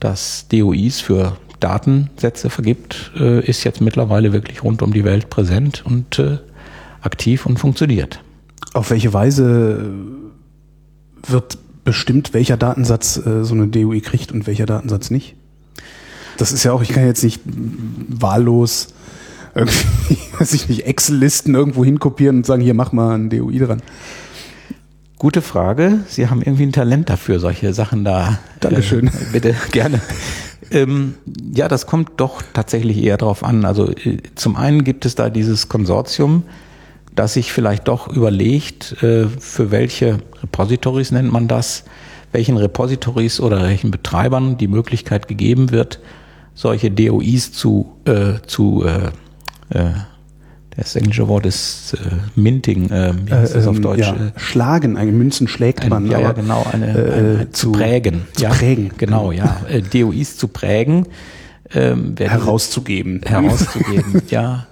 das 0.00 0.46
DOIs 0.48 1.00
für 1.00 1.36
Datensätze 1.60 2.50
vergibt, 2.50 3.12
äh, 3.18 3.44
ist 3.44 3.64
jetzt 3.64 3.80
mittlerweile 3.80 4.32
wirklich 4.32 4.64
rund 4.64 4.82
um 4.82 4.92
die 4.92 5.04
Welt 5.04 5.30
präsent 5.30 5.84
und 5.86 6.18
äh, 6.18 6.38
aktiv 7.02 7.46
und 7.46 7.58
funktioniert. 7.58 8.20
Auf 8.72 8.90
welche 8.90 9.12
Weise 9.12 9.90
wird 11.26 11.58
bestimmt, 11.84 12.34
welcher 12.34 12.56
Datensatz 12.56 13.16
äh, 13.16 13.44
so 13.44 13.54
eine 13.54 13.68
DOI 13.68 14.00
kriegt 14.00 14.32
und 14.32 14.46
welcher 14.46 14.66
Datensatz 14.66 15.10
nicht. 15.10 15.34
Das 16.36 16.52
ist 16.52 16.64
ja 16.64 16.72
auch, 16.72 16.82
ich 16.82 16.90
kann 16.90 17.06
jetzt 17.06 17.24
nicht 17.24 17.40
wahllos 17.44 18.88
irgendwie, 19.54 20.18
weiß 20.38 20.54
ich 20.54 20.68
nicht, 20.68 20.86
Excel-Listen 20.86 21.54
irgendwo 21.54 21.84
hinkopieren 21.84 22.38
und 22.38 22.46
sagen, 22.46 22.62
hier 22.62 22.74
mach 22.74 22.92
mal 22.92 23.14
ein 23.16 23.30
DOI 23.30 23.58
dran. 23.58 23.82
Gute 25.18 25.42
Frage. 25.42 26.00
Sie 26.08 26.28
haben 26.28 26.42
irgendwie 26.42 26.64
ein 26.64 26.72
Talent 26.72 27.08
dafür, 27.08 27.38
solche 27.38 27.72
Sachen 27.74 28.04
da. 28.04 28.40
Dankeschön. 28.60 29.08
Äh, 29.08 29.10
bitte, 29.32 29.54
gerne. 29.70 30.00
Ähm, 30.70 31.14
ja, 31.54 31.68
das 31.68 31.86
kommt 31.86 32.12
doch 32.16 32.42
tatsächlich 32.54 33.02
eher 33.02 33.18
drauf 33.18 33.44
an. 33.44 33.64
Also 33.64 33.90
äh, 33.90 34.18
zum 34.34 34.56
einen 34.56 34.84
gibt 34.84 35.04
es 35.04 35.14
da 35.14 35.30
dieses 35.30 35.68
Konsortium, 35.68 36.44
dass 37.14 37.34
sich 37.34 37.52
vielleicht 37.52 37.88
doch 37.88 38.08
überlegt, 38.08 39.02
äh, 39.02 39.26
für 39.26 39.70
welche 39.70 40.18
Repositories 40.42 41.10
nennt 41.10 41.32
man 41.32 41.48
das, 41.48 41.84
welchen 42.32 42.56
Repositories 42.56 43.40
oder 43.40 43.62
welchen 43.62 43.90
Betreibern 43.90 44.56
die 44.56 44.68
Möglichkeit 44.68 45.28
gegeben 45.28 45.70
wird, 45.70 46.00
solche 46.54 46.90
DOIs 46.90 47.52
zu, 47.52 47.92
äh, 48.06 48.34
zu 48.46 48.84
äh, 48.84 49.78
äh, 49.78 49.92
das 50.74 50.96
englische 50.96 51.28
Wort 51.28 51.44
ist 51.44 51.94
äh, 51.94 51.98
Minting, 52.34 52.88
äh, 52.88 53.12
wie 53.26 53.32
heißt 53.32 53.54
das 53.54 53.66
auf 53.66 53.76
ähm, 53.76 53.82
Deutsch? 53.82 54.06
Ja, 54.06 54.16
schlagen, 54.36 54.96
eine 54.96 55.12
Münzen 55.12 55.46
schlägt 55.46 55.86
man. 55.88 56.06
Ein, 56.06 56.10
ja, 56.10 56.18
ja, 56.18 56.32
genau, 56.32 56.66
eine, 56.72 56.86
äh, 56.86 57.12
eine, 57.12 57.50
zu, 57.50 57.66
zu, 57.66 57.72
prägen. 57.72 58.22
Zu 58.32 58.44
ja, 58.44 58.48
prägen. 58.48 58.90
Genau, 58.96 59.32
ja. 59.32 59.60
DOIs 59.92 60.38
zu 60.38 60.48
prägen. 60.48 61.08
Ähm, 61.74 62.14
herauszugeben. 62.18 63.20
Herauszugeben, 63.24 64.22
ja. 64.30 64.66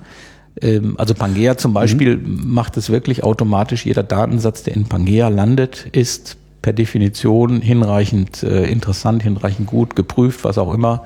Ähm, 0.62 0.94
also 0.98 1.14
Pangea 1.14 1.56
zum 1.56 1.72
Beispiel 1.72 2.16
mhm. 2.16 2.52
macht 2.52 2.76
es 2.76 2.90
wirklich 2.90 3.24
automatisch. 3.24 3.86
Jeder 3.86 4.02
Datensatz, 4.02 4.62
der 4.62 4.74
in 4.76 4.84
Pangea 4.84 5.28
landet, 5.28 5.86
ist 5.92 6.36
per 6.62 6.72
Definition 6.72 7.61
hinreichend 7.61 8.42
äh, 8.42 8.66
interessant, 8.66 9.22
hinreichend 9.22 9.66
gut 9.66 9.96
geprüft, 9.96 10.44
was 10.44 10.58
auch 10.58 10.74
immer, 10.74 11.04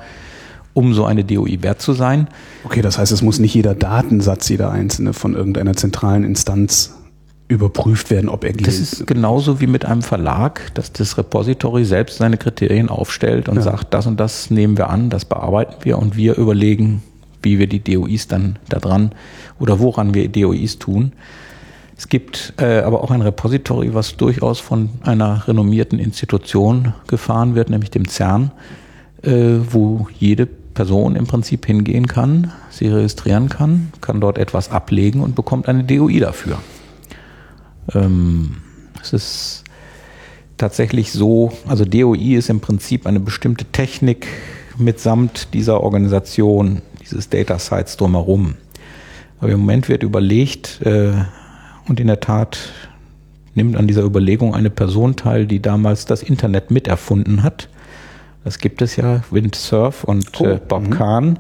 um 0.73 0.95
so 0.95 1.05
eine 1.05 1.25
DOI 1.25 1.59
wert 1.63 1.81
zu 1.81 1.93
sein. 1.93 2.29
Okay, 2.65 2.83
das 2.83 2.99
heißt, 2.99 3.13
es 3.13 3.23
muss 3.23 3.39
nicht 3.39 3.55
jeder 3.55 3.75
Datensatz, 3.75 4.49
jeder 4.49 4.71
einzelne 4.71 5.13
von 5.13 5.35
irgendeiner 5.35 5.75
zentralen 5.75 6.25
Instanz 6.25 6.95
überprüft 7.47 8.11
werden, 8.11 8.29
ob 8.29 8.43
er 8.45 8.53
gilt. 8.53 8.67
Das 8.67 8.79
ist 8.79 9.07
genauso 9.07 9.61
wie 9.61 9.67
mit 9.67 9.85
einem 9.85 10.03
Verlag, 10.03 10.75
dass 10.75 10.93
das 10.93 11.19
Repository 11.19 11.85
selbst 11.85 12.19
seine 12.19 12.39
Kriterien 12.39 12.89
aufstellt 12.89 13.49
und 13.49 13.57
ja. 13.57 13.63
sagt, 13.63 13.93
das 13.93 14.07
und 14.07 14.19
das 14.19 14.51
nehmen 14.51 14.79
wir 14.79 14.89
an, 14.89 15.11
das 15.11 15.25
bearbeiten 15.25 15.75
wir 15.83 15.99
und 15.99 16.17
wir 16.17 16.37
überlegen, 16.37 17.03
wie 17.45 17.59
wir 17.59 17.67
die 17.67 17.81
DOIs 17.81 18.27
dann 18.27 18.59
da 18.69 18.79
dran 18.79 19.13
oder 19.59 19.79
woran 19.79 20.15
wir 20.15 20.29
DOIs 20.29 20.79
tun. 20.79 21.13
Es 21.97 22.09
gibt 22.09 22.55
äh, 22.59 22.81
aber 22.81 23.05
auch 23.05 23.11
ein 23.11 23.23
Repository, 23.23 23.95
was 23.95 24.17
durchaus 24.17 24.59
von 24.59 24.91
einer 25.03 25.47
renommierten 25.47 25.99
Institution 25.99 26.93
gefahren 27.07 27.55
wird, 27.55 27.71
nämlich 27.71 27.91
dem 27.91 28.09
CERN, 28.09 28.51
äh, 29.23 29.59
wo 29.71 30.09
jede 30.19 30.47
Person 30.47 31.15
im 31.15 31.27
Prinzip 31.27 31.67
hingehen 31.67 32.09
kann, 32.09 32.53
sie 32.69 32.89
registrieren 32.89 33.49
kann, 33.49 33.93
kann 34.01 34.21
dort 34.21 34.39
etwas 34.39 34.71
ablegen 34.71 35.21
und 35.21 35.37
bekommt 35.37 35.69
eine 35.69 35.85
DOI 35.85 36.19
dafür. 36.19 36.59
Ähm, 37.95 38.57
es 39.01 39.13
ist 39.13 39.65
tatsächlich 40.57 41.13
so, 41.13 41.53
also 41.67 41.85
DOI 41.85 42.35
ist 42.35 42.51
im 42.51 42.61
Prinzip 42.61 43.07
eine 43.07 43.21
bestimmte 43.21 43.65
Technik 43.67 44.27
mitsamt 44.77 45.55
dieser 45.55 45.81
Organisation, 45.81 46.83
dieses 47.15 47.31
Data 47.31 47.59
Sites 47.59 47.97
drumherum. 47.97 48.55
Aber 49.41 49.51
im 49.51 49.61
Moment 49.61 49.89
wird 49.89 50.03
überlegt, 50.03 50.81
äh, 50.83 51.13
und 51.89 52.01
in 52.01 52.07
der 52.07 52.21
Tat 52.21 52.59
nimmt 53.55 53.77
an 53.77 53.87
dieser 53.87 54.03
Überlegung 54.03 54.55
eine 54.55 54.71
Person 54.71 55.17
teil, 55.17 55.47
die 55.47 55.61
damals 55.61 56.07
das 56.07 56.23
Internet 56.23 56.71
miterfunden 56.71 57.43
hat. 57.43 57.69
Das 58.43 58.59
gibt 58.59 58.83
es 58.83 58.97
ja, 58.97 59.23
Windsurf 59.31 60.05
und 60.05 60.29
oh, 60.41 60.45
äh, 60.45 60.61
Bob 60.67 60.89
mh. 60.89 60.97
Kahn. 60.97 61.39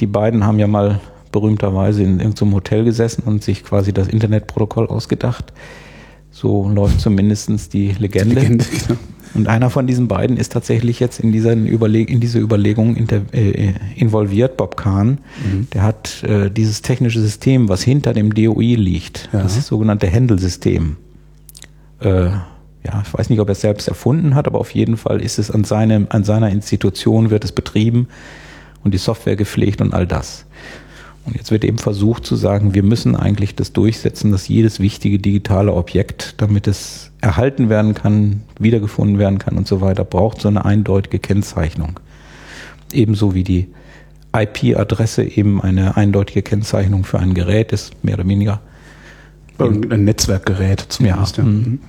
Die 0.00 0.06
beiden 0.06 0.44
haben 0.44 0.58
ja 0.58 0.66
mal 0.66 1.00
berühmterweise 1.32 2.02
in 2.02 2.20
irgendeinem 2.20 2.54
Hotel 2.54 2.84
gesessen 2.84 3.22
und 3.24 3.42
sich 3.42 3.64
quasi 3.64 3.92
das 3.92 4.08
Internetprotokoll 4.08 4.86
ausgedacht. 4.86 5.52
So 6.30 6.68
läuft 6.68 7.00
zumindest 7.00 7.72
die 7.72 7.92
Legende. 7.92 8.34
Die 8.34 8.40
Legende 8.40 8.64
genau. 8.64 9.00
Und 9.34 9.48
einer 9.48 9.70
von 9.70 9.86
diesen 9.86 10.08
beiden 10.08 10.36
ist 10.36 10.52
tatsächlich 10.52 11.00
jetzt 11.00 11.20
in, 11.20 11.32
dieser 11.32 11.52
Überleg 11.52 12.10
in 12.10 12.20
diese 12.20 12.38
Überlegung 12.38 12.96
äh, 12.96 13.74
involviert, 13.94 14.56
Bob 14.56 14.76
Kahn. 14.76 15.18
Mhm. 15.44 15.68
Der 15.72 15.82
hat 15.82 16.22
äh, 16.22 16.50
dieses 16.50 16.82
technische 16.82 17.20
System, 17.20 17.68
was 17.68 17.82
hinter 17.82 18.12
dem 18.14 18.34
DOI 18.34 18.74
liegt, 18.76 19.28
ja. 19.32 19.42
das 19.42 19.56
ist 19.56 19.66
sogenannte 19.66 20.06
Händelsystem. 20.06 20.96
Äh, 22.00 22.30
ja, 22.86 23.02
ich 23.04 23.12
weiß 23.12 23.30
nicht, 23.30 23.40
ob 23.40 23.48
er 23.48 23.52
es 23.52 23.60
selbst 23.60 23.88
erfunden 23.88 24.34
hat, 24.34 24.46
aber 24.46 24.60
auf 24.60 24.70
jeden 24.70 24.96
Fall 24.96 25.20
ist 25.20 25.38
es 25.38 25.50
an, 25.50 25.64
seinem, 25.64 26.06
an 26.10 26.24
seiner 26.24 26.50
Institution, 26.50 27.30
wird 27.30 27.44
es 27.44 27.52
betrieben 27.52 28.06
und 28.84 28.94
die 28.94 28.98
Software 28.98 29.36
gepflegt 29.36 29.80
und 29.80 29.92
all 29.92 30.06
das. 30.06 30.46
Und 31.26 31.34
jetzt 31.34 31.50
wird 31.50 31.64
eben 31.64 31.78
versucht 31.78 32.24
zu 32.24 32.36
sagen, 32.36 32.72
wir 32.74 32.84
müssen 32.84 33.16
eigentlich 33.16 33.56
das 33.56 33.72
durchsetzen, 33.72 34.30
dass 34.30 34.46
jedes 34.46 34.78
wichtige 34.78 35.18
digitale 35.18 35.74
Objekt, 35.74 36.34
damit 36.38 36.68
es 36.68 37.10
erhalten 37.20 37.68
werden 37.68 37.94
kann, 37.94 38.42
wiedergefunden 38.60 39.18
werden 39.18 39.38
kann 39.38 39.56
und 39.56 39.66
so 39.66 39.80
weiter, 39.80 40.04
braucht 40.04 40.40
so 40.40 40.46
eine 40.48 40.64
eindeutige 40.64 41.18
Kennzeichnung. 41.18 41.98
Ebenso 42.92 43.34
wie 43.34 43.42
die 43.42 43.66
IP-Adresse 44.32 45.24
eben 45.24 45.60
eine 45.60 45.96
eindeutige 45.96 46.42
Kennzeichnung 46.42 47.04
für 47.04 47.18
ein 47.18 47.34
Gerät 47.34 47.72
ist, 47.72 48.04
mehr 48.04 48.14
oder 48.14 48.28
weniger. 48.28 48.60
Ein 49.58 50.04
Netzwerkgerät 50.04 50.86
zumindest. 50.88 51.38
Ja. 51.38 51.44
ja. 51.44 51.50
Mhm. 51.50 51.80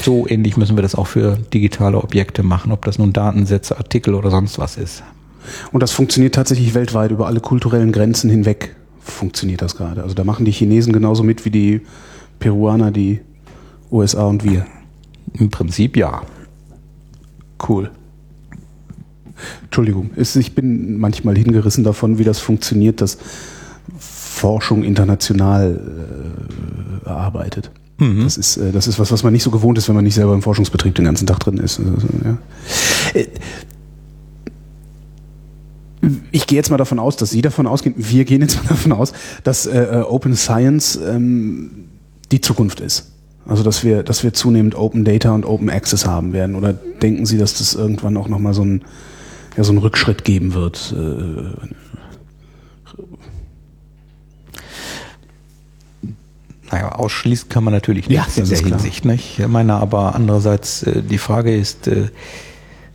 So 0.00 0.28
ähnlich 0.28 0.56
müssen 0.56 0.76
wir 0.76 0.82
das 0.82 0.94
auch 0.94 1.06
für 1.06 1.38
digitale 1.52 1.98
Objekte 1.98 2.42
machen, 2.42 2.72
ob 2.72 2.84
das 2.84 2.98
nun 2.98 3.12
Datensätze, 3.12 3.78
Artikel 3.78 4.14
oder 4.14 4.30
sonst 4.30 4.58
was 4.58 4.76
ist. 4.76 5.02
Und 5.72 5.82
das 5.82 5.92
funktioniert 5.92 6.34
tatsächlich 6.34 6.74
weltweit 6.74 7.10
über 7.10 7.26
alle 7.26 7.40
kulturellen 7.40 7.92
Grenzen 7.92 8.30
hinweg. 8.30 8.74
Funktioniert 9.00 9.62
das 9.62 9.76
gerade. 9.76 10.02
Also 10.02 10.14
da 10.14 10.24
machen 10.24 10.44
die 10.44 10.52
Chinesen 10.52 10.92
genauso 10.92 11.22
mit 11.22 11.44
wie 11.44 11.50
die 11.50 11.80
Peruaner, 12.38 12.90
die 12.90 13.20
USA 13.90 14.24
und 14.24 14.44
wir. 14.44 14.66
Im 15.34 15.50
Prinzip 15.50 15.96
ja. 15.96 16.22
Cool. 17.68 17.90
Entschuldigung, 19.64 20.10
ich 20.16 20.54
bin 20.54 20.98
manchmal 20.98 21.36
hingerissen 21.36 21.84
davon, 21.84 22.18
wie 22.18 22.24
das 22.24 22.38
funktioniert, 22.38 23.00
dass 23.00 23.18
Forschung 23.98 24.84
international 24.84 25.80
äh, 27.04 27.08
arbeitet. 27.08 27.70
Mhm. 27.98 28.24
Das, 28.24 28.36
ist, 28.36 28.56
äh, 28.56 28.72
das 28.72 28.86
ist 28.86 28.98
was, 28.98 29.12
was 29.12 29.22
man 29.22 29.32
nicht 29.32 29.42
so 29.42 29.50
gewohnt 29.50 29.78
ist, 29.78 29.88
wenn 29.88 29.94
man 29.94 30.04
nicht 30.04 30.14
selber 30.14 30.34
im 30.34 30.42
Forschungsbetrieb 30.42 30.94
den 30.94 31.04
ganzen 31.04 31.26
Tag 31.26 31.40
drin 31.40 31.58
ist. 31.58 31.78
Also, 31.78 32.08
ja. 32.24 32.38
Ich 36.30 36.46
gehe 36.46 36.56
jetzt 36.56 36.70
mal 36.70 36.76
davon 36.76 36.98
aus, 36.98 37.16
dass 37.16 37.30
Sie 37.30 37.42
davon 37.42 37.66
ausgehen, 37.66 37.94
wir 37.96 38.24
gehen 38.24 38.40
jetzt 38.40 38.56
mal 38.62 38.68
davon 38.68 38.92
aus, 38.92 39.12
dass 39.42 39.66
äh, 39.66 40.00
äh, 40.00 40.02
Open 40.02 40.36
Science 40.36 40.96
ähm, 40.96 41.70
die 42.32 42.40
Zukunft 42.40 42.80
ist. 42.80 43.10
Also 43.46 43.62
dass 43.62 43.84
wir, 43.84 44.02
dass 44.02 44.24
wir 44.24 44.32
zunehmend 44.32 44.74
Open 44.74 45.04
Data 45.04 45.34
und 45.34 45.44
Open 45.44 45.68
Access 45.68 46.06
haben 46.06 46.32
werden. 46.32 46.56
Oder 46.56 46.72
denken 46.72 47.26
Sie, 47.26 47.36
dass 47.36 47.58
das 47.58 47.74
irgendwann 47.74 48.16
auch 48.16 48.28
nochmal 48.28 48.54
so 48.54 48.64
ein, 48.64 48.82
ja, 49.56 49.64
so 49.64 49.72
einen 49.72 49.78
Rückschritt 49.78 50.24
geben 50.24 50.54
wird? 50.54 50.94
Äh, 50.96 51.68
naja, 56.72 56.92
ausschließen 56.92 57.48
kann 57.50 57.62
man 57.64 57.74
natürlich 57.74 58.08
nicht 58.08 58.16
ja, 58.16 58.26
in 58.36 58.48
der 58.48 58.58
Hinsicht. 58.58 59.04
Nicht? 59.04 59.38
Ich 59.38 59.46
meine 59.46 59.74
aber 59.74 60.14
andererseits, 60.14 60.82
äh, 60.82 61.02
die 61.02 61.18
Frage 61.18 61.54
ist, 61.54 61.86
äh, 61.86 62.08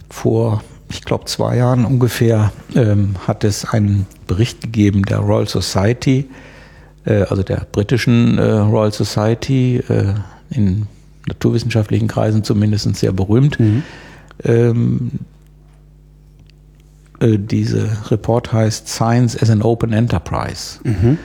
vor 0.10 0.64
ich 0.90 1.04
glaube, 1.04 1.26
zwei 1.26 1.58
Jahren 1.58 1.86
ungefähr 1.86 2.52
ähm, 2.76 3.16
hat 3.28 3.44
es 3.44 3.66
einen 3.66 4.08
Bericht 4.28 4.62
gegeben 4.62 5.04
der 5.04 5.20
Royal 5.20 5.48
Society, 5.48 6.30
äh, 7.06 7.24
also 7.24 7.44
der 7.44 7.68
britischen 7.72 8.38
äh, 8.38 8.44
Royal 8.44 8.92
Society, 8.92 9.78
äh, 9.88 10.16
in 10.50 10.88
naturwissenschaftlichen 11.28 12.08
Kreisen 12.08 12.44
zumindest 12.44 12.96
sehr 12.96 13.12
berühmt. 13.12 13.60
Mhm. 13.60 13.84
Ähm, 14.44 15.12
äh, 17.20 17.38
diese 17.38 17.90
Report 18.10 18.52
heißt 18.52 18.88
Science 18.88 19.42
as 19.42 19.50
an 19.50 19.62
Open 19.62 19.94
Enterprise. 19.94 20.80
Mhm. 20.84 21.18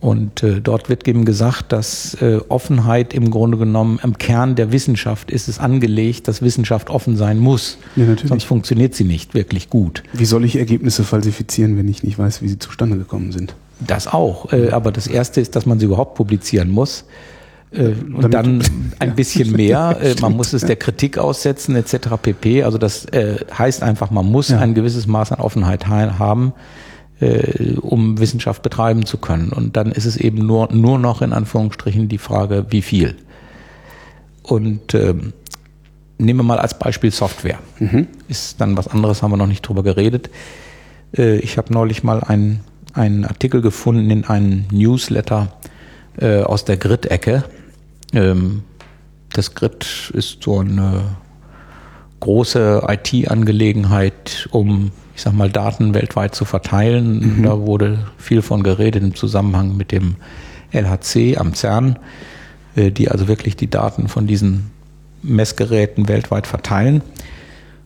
Und 0.00 0.44
äh, 0.44 0.60
dort 0.60 0.88
wird 0.88 1.08
eben 1.08 1.24
gesagt, 1.24 1.72
dass 1.72 2.14
äh, 2.22 2.38
Offenheit 2.48 3.12
im 3.12 3.30
Grunde 3.30 3.58
genommen 3.58 3.98
im 4.02 4.16
Kern 4.16 4.54
der 4.54 4.70
Wissenschaft 4.70 5.30
ist 5.30 5.48
es 5.48 5.58
angelegt, 5.58 6.28
dass 6.28 6.40
Wissenschaft 6.40 6.88
offen 6.88 7.16
sein 7.16 7.38
muss. 7.38 7.78
Ja, 7.96 8.04
natürlich. 8.04 8.28
Sonst 8.28 8.44
funktioniert 8.44 8.94
sie 8.94 9.04
nicht 9.04 9.34
wirklich 9.34 9.70
gut. 9.70 10.04
Wie 10.12 10.24
soll 10.24 10.44
ich 10.44 10.56
Ergebnisse 10.56 11.02
falsifizieren, 11.02 11.76
wenn 11.76 11.88
ich 11.88 12.04
nicht 12.04 12.16
weiß, 12.16 12.42
wie 12.42 12.48
sie 12.48 12.58
zustande 12.60 12.96
gekommen 12.96 13.32
sind? 13.32 13.54
Das 13.80 14.06
auch. 14.06 14.52
Äh, 14.52 14.70
aber 14.70 14.92
das 14.92 15.08
Erste 15.08 15.40
ist, 15.40 15.56
dass 15.56 15.66
man 15.66 15.80
sie 15.80 15.86
überhaupt 15.86 16.14
publizieren 16.14 16.70
muss. 16.70 17.04
Äh, 17.72 17.94
und 18.14 18.32
dann 18.32 18.62
ein 19.00 19.16
bisschen 19.16 19.50
mehr. 19.52 19.98
Äh, 20.00 20.14
man 20.20 20.36
muss 20.36 20.52
es 20.52 20.62
der 20.62 20.76
Kritik 20.76 21.18
aussetzen 21.18 21.74
etc. 21.74 22.10
pp. 22.22 22.62
Also 22.62 22.78
das 22.78 23.04
äh, 23.06 23.36
heißt 23.56 23.82
einfach, 23.82 24.12
man 24.12 24.26
muss 24.26 24.50
ja. 24.50 24.60
ein 24.60 24.74
gewisses 24.74 25.08
Maß 25.08 25.32
an 25.32 25.40
Offenheit 25.40 25.88
haben 25.88 26.52
äh, 27.20 27.74
um 27.80 28.18
Wissenschaft 28.18 28.62
betreiben 28.62 29.06
zu 29.06 29.18
können. 29.18 29.50
Und 29.50 29.76
dann 29.76 29.92
ist 29.92 30.04
es 30.04 30.16
eben 30.16 30.46
nur, 30.46 30.72
nur 30.72 30.98
noch 30.98 31.22
in 31.22 31.32
Anführungsstrichen 31.32 32.08
die 32.08 32.18
Frage, 32.18 32.66
wie 32.70 32.82
viel. 32.82 33.16
Und 34.42 34.94
ähm, 34.94 35.32
nehmen 36.18 36.40
wir 36.40 36.44
mal 36.44 36.58
als 36.58 36.78
Beispiel 36.78 37.10
Software. 37.10 37.58
Mhm. 37.78 38.06
Ist 38.28 38.60
dann 38.60 38.76
was 38.76 38.88
anderes, 38.88 39.22
haben 39.22 39.30
wir 39.30 39.36
noch 39.36 39.46
nicht 39.46 39.62
drüber 39.62 39.82
geredet. 39.82 40.30
Äh, 41.16 41.38
ich 41.38 41.58
habe 41.58 41.72
neulich 41.72 42.02
mal 42.02 42.22
einen, 42.22 42.60
einen 42.94 43.24
Artikel 43.24 43.62
gefunden 43.62 44.10
in 44.10 44.24
einem 44.24 44.64
Newsletter 44.70 45.52
äh, 46.18 46.42
aus 46.42 46.64
der 46.64 46.76
Grid-Ecke. 46.76 47.44
Ähm, 48.12 48.62
das 49.32 49.54
Grid 49.54 50.10
ist 50.14 50.42
so 50.42 50.60
eine 50.60 51.16
große 52.20 52.86
IT-Angelegenheit, 52.88 54.48
um 54.50 54.90
ich 55.18 55.24
sag 55.24 55.32
mal, 55.32 55.50
Daten 55.50 55.94
weltweit 55.94 56.36
zu 56.36 56.44
verteilen. 56.44 57.38
Mhm. 57.38 57.42
Da 57.42 57.58
wurde 57.58 58.06
viel 58.18 58.40
von 58.40 58.62
geredet 58.62 59.02
im 59.02 59.16
Zusammenhang 59.16 59.76
mit 59.76 59.90
dem 59.90 60.14
LHC 60.70 61.36
am 61.36 61.54
CERN, 61.54 61.98
äh, 62.76 62.92
die 62.92 63.10
also 63.10 63.26
wirklich 63.26 63.56
die 63.56 63.68
Daten 63.68 64.06
von 64.06 64.28
diesen 64.28 64.70
Messgeräten 65.24 66.06
weltweit 66.06 66.46
verteilen. 66.46 67.02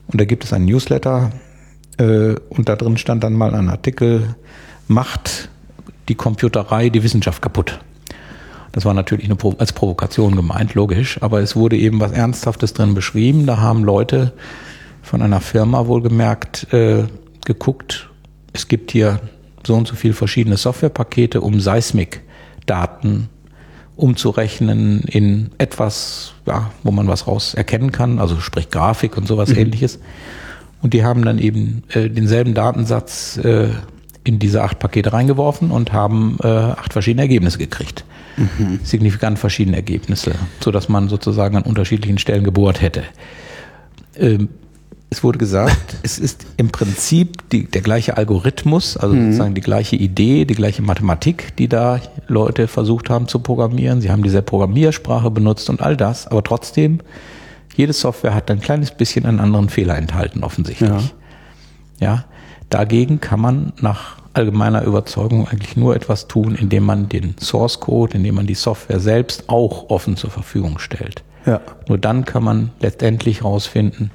Und 0.08 0.20
da 0.20 0.26
gibt 0.26 0.44
es 0.44 0.52
einen 0.52 0.66
Newsletter 0.66 1.32
äh, 1.96 2.34
und 2.50 2.68
da 2.68 2.76
drin 2.76 2.98
stand 2.98 3.24
dann 3.24 3.32
mal 3.32 3.54
ein 3.54 3.70
Artikel, 3.70 4.34
macht 4.86 5.48
die 6.10 6.14
Computerei 6.14 6.90
die 6.90 7.02
Wissenschaft 7.02 7.40
kaputt. 7.40 7.80
Das 8.72 8.84
war 8.84 8.92
natürlich 8.92 9.24
eine, 9.24 9.38
als 9.56 9.72
Provokation 9.72 10.36
gemeint, 10.36 10.74
logisch, 10.74 11.16
aber 11.22 11.40
es 11.40 11.56
wurde 11.56 11.78
eben 11.78 11.98
was 11.98 12.12
Ernsthaftes 12.12 12.74
drin 12.74 12.92
beschrieben. 12.92 13.46
Da 13.46 13.56
haben 13.56 13.84
Leute 13.84 14.34
von 15.00 15.22
einer 15.22 15.40
Firma 15.40 15.86
wohlgemerkt 15.86 16.70
äh, 16.74 17.04
geguckt, 17.44 18.08
es 18.52 18.68
gibt 18.68 18.90
hier 18.92 19.20
so 19.66 19.74
und 19.74 19.86
so 19.86 19.94
viele 19.94 20.14
verschiedene 20.14 20.56
Softwarepakete, 20.56 21.40
um 21.40 21.60
Seismikdaten 21.60 23.28
umzurechnen 23.96 25.02
in 25.02 25.50
etwas, 25.58 26.34
ja, 26.46 26.70
wo 26.82 26.90
man 26.90 27.08
was 27.08 27.26
raus 27.26 27.54
erkennen 27.54 27.92
kann, 27.92 28.18
also 28.18 28.40
sprich 28.40 28.70
Grafik 28.70 29.16
und 29.16 29.28
sowas 29.28 29.50
mhm. 29.50 29.58
ähnliches. 29.58 29.98
Und 30.80 30.94
die 30.94 31.04
haben 31.04 31.24
dann 31.24 31.38
eben 31.38 31.84
äh, 31.90 32.08
denselben 32.08 32.54
Datensatz 32.54 33.36
äh, 33.36 33.68
in 34.24 34.38
diese 34.38 34.62
acht 34.62 34.78
Pakete 34.78 35.12
reingeworfen 35.12 35.70
und 35.70 35.92
haben 35.92 36.38
äh, 36.42 36.48
acht 36.48 36.92
verschiedene 36.92 37.22
Ergebnisse 37.22 37.58
gekriegt. 37.58 38.04
Mhm. 38.36 38.80
Signifikant 38.82 39.38
verschiedene 39.38 39.76
Ergebnisse, 39.76 40.32
so 40.60 40.70
dass 40.70 40.88
man 40.88 41.08
sozusagen 41.08 41.56
an 41.56 41.62
unterschiedlichen 41.62 42.18
Stellen 42.18 42.44
gebohrt 42.44 42.80
hätte. 42.80 43.04
Ähm, 44.16 44.48
es 45.12 45.22
wurde 45.22 45.38
gesagt, 45.38 45.96
es 46.02 46.18
ist 46.18 46.46
im 46.56 46.70
Prinzip 46.70 47.48
die, 47.50 47.66
der 47.66 47.82
gleiche 47.82 48.16
Algorithmus, 48.16 48.96
also 48.96 49.14
mhm. 49.14 49.26
sozusagen 49.26 49.54
die 49.54 49.60
gleiche 49.60 49.94
Idee, 49.94 50.46
die 50.46 50.54
gleiche 50.54 50.80
Mathematik, 50.82 51.54
die 51.56 51.68
da 51.68 52.00
Leute 52.28 52.66
versucht 52.66 53.10
haben 53.10 53.28
zu 53.28 53.38
programmieren. 53.38 54.00
Sie 54.00 54.10
haben 54.10 54.22
diese 54.22 54.40
Programmiersprache 54.40 55.30
benutzt 55.30 55.68
und 55.68 55.82
all 55.82 55.96
das, 55.96 56.26
aber 56.26 56.42
trotzdem, 56.42 57.00
jede 57.76 57.92
Software 57.92 58.34
hat 58.34 58.50
ein 58.50 58.60
kleines 58.60 58.90
bisschen 58.90 59.26
einen 59.26 59.38
anderen 59.38 59.68
Fehler 59.68 59.96
enthalten, 59.96 60.42
offensichtlich. 60.42 61.12
Ja. 62.00 62.06
ja. 62.06 62.24
Dagegen 62.70 63.20
kann 63.20 63.40
man 63.40 63.74
nach 63.80 64.16
allgemeiner 64.32 64.82
Überzeugung 64.82 65.46
eigentlich 65.46 65.76
nur 65.76 65.94
etwas 65.94 66.26
tun, 66.26 66.54
indem 66.54 66.84
man 66.84 67.10
den 67.10 67.34
Source 67.38 67.80
Code, 67.80 68.16
indem 68.16 68.36
man 68.36 68.46
die 68.46 68.54
Software 68.54 68.98
selbst 68.98 69.44
auch 69.48 69.90
offen 69.90 70.16
zur 70.16 70.30
Verfügung 70.30 70.78
stellt. 70.78 71.22
Ja. 71.44 71.60
Nur 71.86 71.98
dann 71.98 72.24
kann 72.24 72.42
man 72.42 72.70
letztendlich 72.80 73.42
herausfinden. 73.42 74.10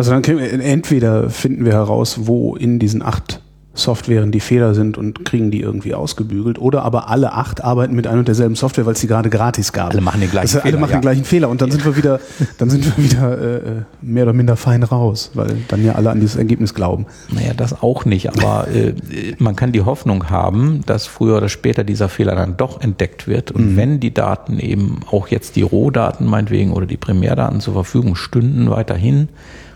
Also 0.00 0.12
dann 0.12 0.24
wir, 0.24 0.50
entweder 0.62 1.28
finden 1.28 1.66
wir 1.66 1.74
heraus, 1.74 2.20
wo 2.22 2.56
in 2.56 2.78
diesen 2.78 3.02
acht 3.02 3.42
Softwaren, 3.74 4.32
die 4.32 4.40
Fehler 4.40 4.74
sind 4.74 4.96
und 4.96 5.26
kriegen 5.26 5.50
die 5.50 5.60
irgendwie 5.60 5.94
ausgebügelt. 5.94 6.58
Oder 6.58 6.84
aber 6.84 7.10
alle 7.10 7.34
acht 7.34 7.62
arbeiten 7.62 7.94
mit 7.94 8.06
einer 8.06 8.20
und 8.20 8.28
derselben 8.28 8.54
Software, 8.54 8.86
weil 8.86 8.94
es 8.94 9.00
sie 9.00 9.08
gerade 9.08 9.28
gratis 9.28 9.74
gab. 9.74 9.90
Alle 9.90 10.00
machen 10.00 10.22
den 10.22 10.30
gleichen 10.30 10.54
heißt, 10.54 10.62
Fehler. 10.62 10.74
Alle 10.74 10.80
machen 10.80 10.90
ja. 10.90 10.96
den 10.96 11.02
gleichen 11.02 11.24
Fehler 11.24 11.50
und 11.50 11.60
dann 11.60 11.68
ja. 11.68 11.74
sind 11.74 11.84
wir 11.84 11.96
wieder, 11.96 12.18
dann 12.58 12.70
sind 12.70 12.86
wir 12.86 13.04
wieder 13.04 13.38
äh, 13.38 13.82
mehr 14.00 14.22
oder 14.22 14.32
minder 14.32 14.56
fein 14.56 14.82
raus, 14.82 15.32
weil 15.34 15.58
dann 15.68 15.84
ja 15.84 15.96
alle 15.96 16.08
an 16.08 16.18
dieses 16.18 16.36
Ergebnis 16.36 16.72
glauben. 16.72 17.04
Naja, 17.30 17.52
das 17.54 17.82
auch 17.82 18.06
nicht, 18.06 18.30
aber 18.30 18.68
äh, 18.74 18.94
man 19.36 19.54
kann 19.54 19.72
die 19.72 19.82
Hoffnung 19.82 20.30
haben, 20.30 20.80
dass 20.86 21.06
früher 21.06 21.36
oder 21.36 21.50
später 21.50 21.84
dieser 21.84 22.08
Fehler 22.08 22.34
dann 22.36 22.56
doch 22.56 22.80
entdeckt 22.80 23.28
wird. 23.28 23.50
Und 23.50 23.72
mhm. 23.72 23.76
wenn 23.76 24.00
die 24.00 24.14
Daten 24.14 24.58
eben 24.58 25.00
auch 25.10 25.28
jetzt 25.28 25.56
die 25.56 25.62
Rohdaten 25.62 26.26
meinetwegen 26.26 26.72
oder 26.72 26.86
die 26.86 26.96
Primärdaten 26.96 27.60
zur 27.60 27.74
Verfügung 27.74 28.16
stünden, 28.16 28.70
weiterhin 28.70 29.28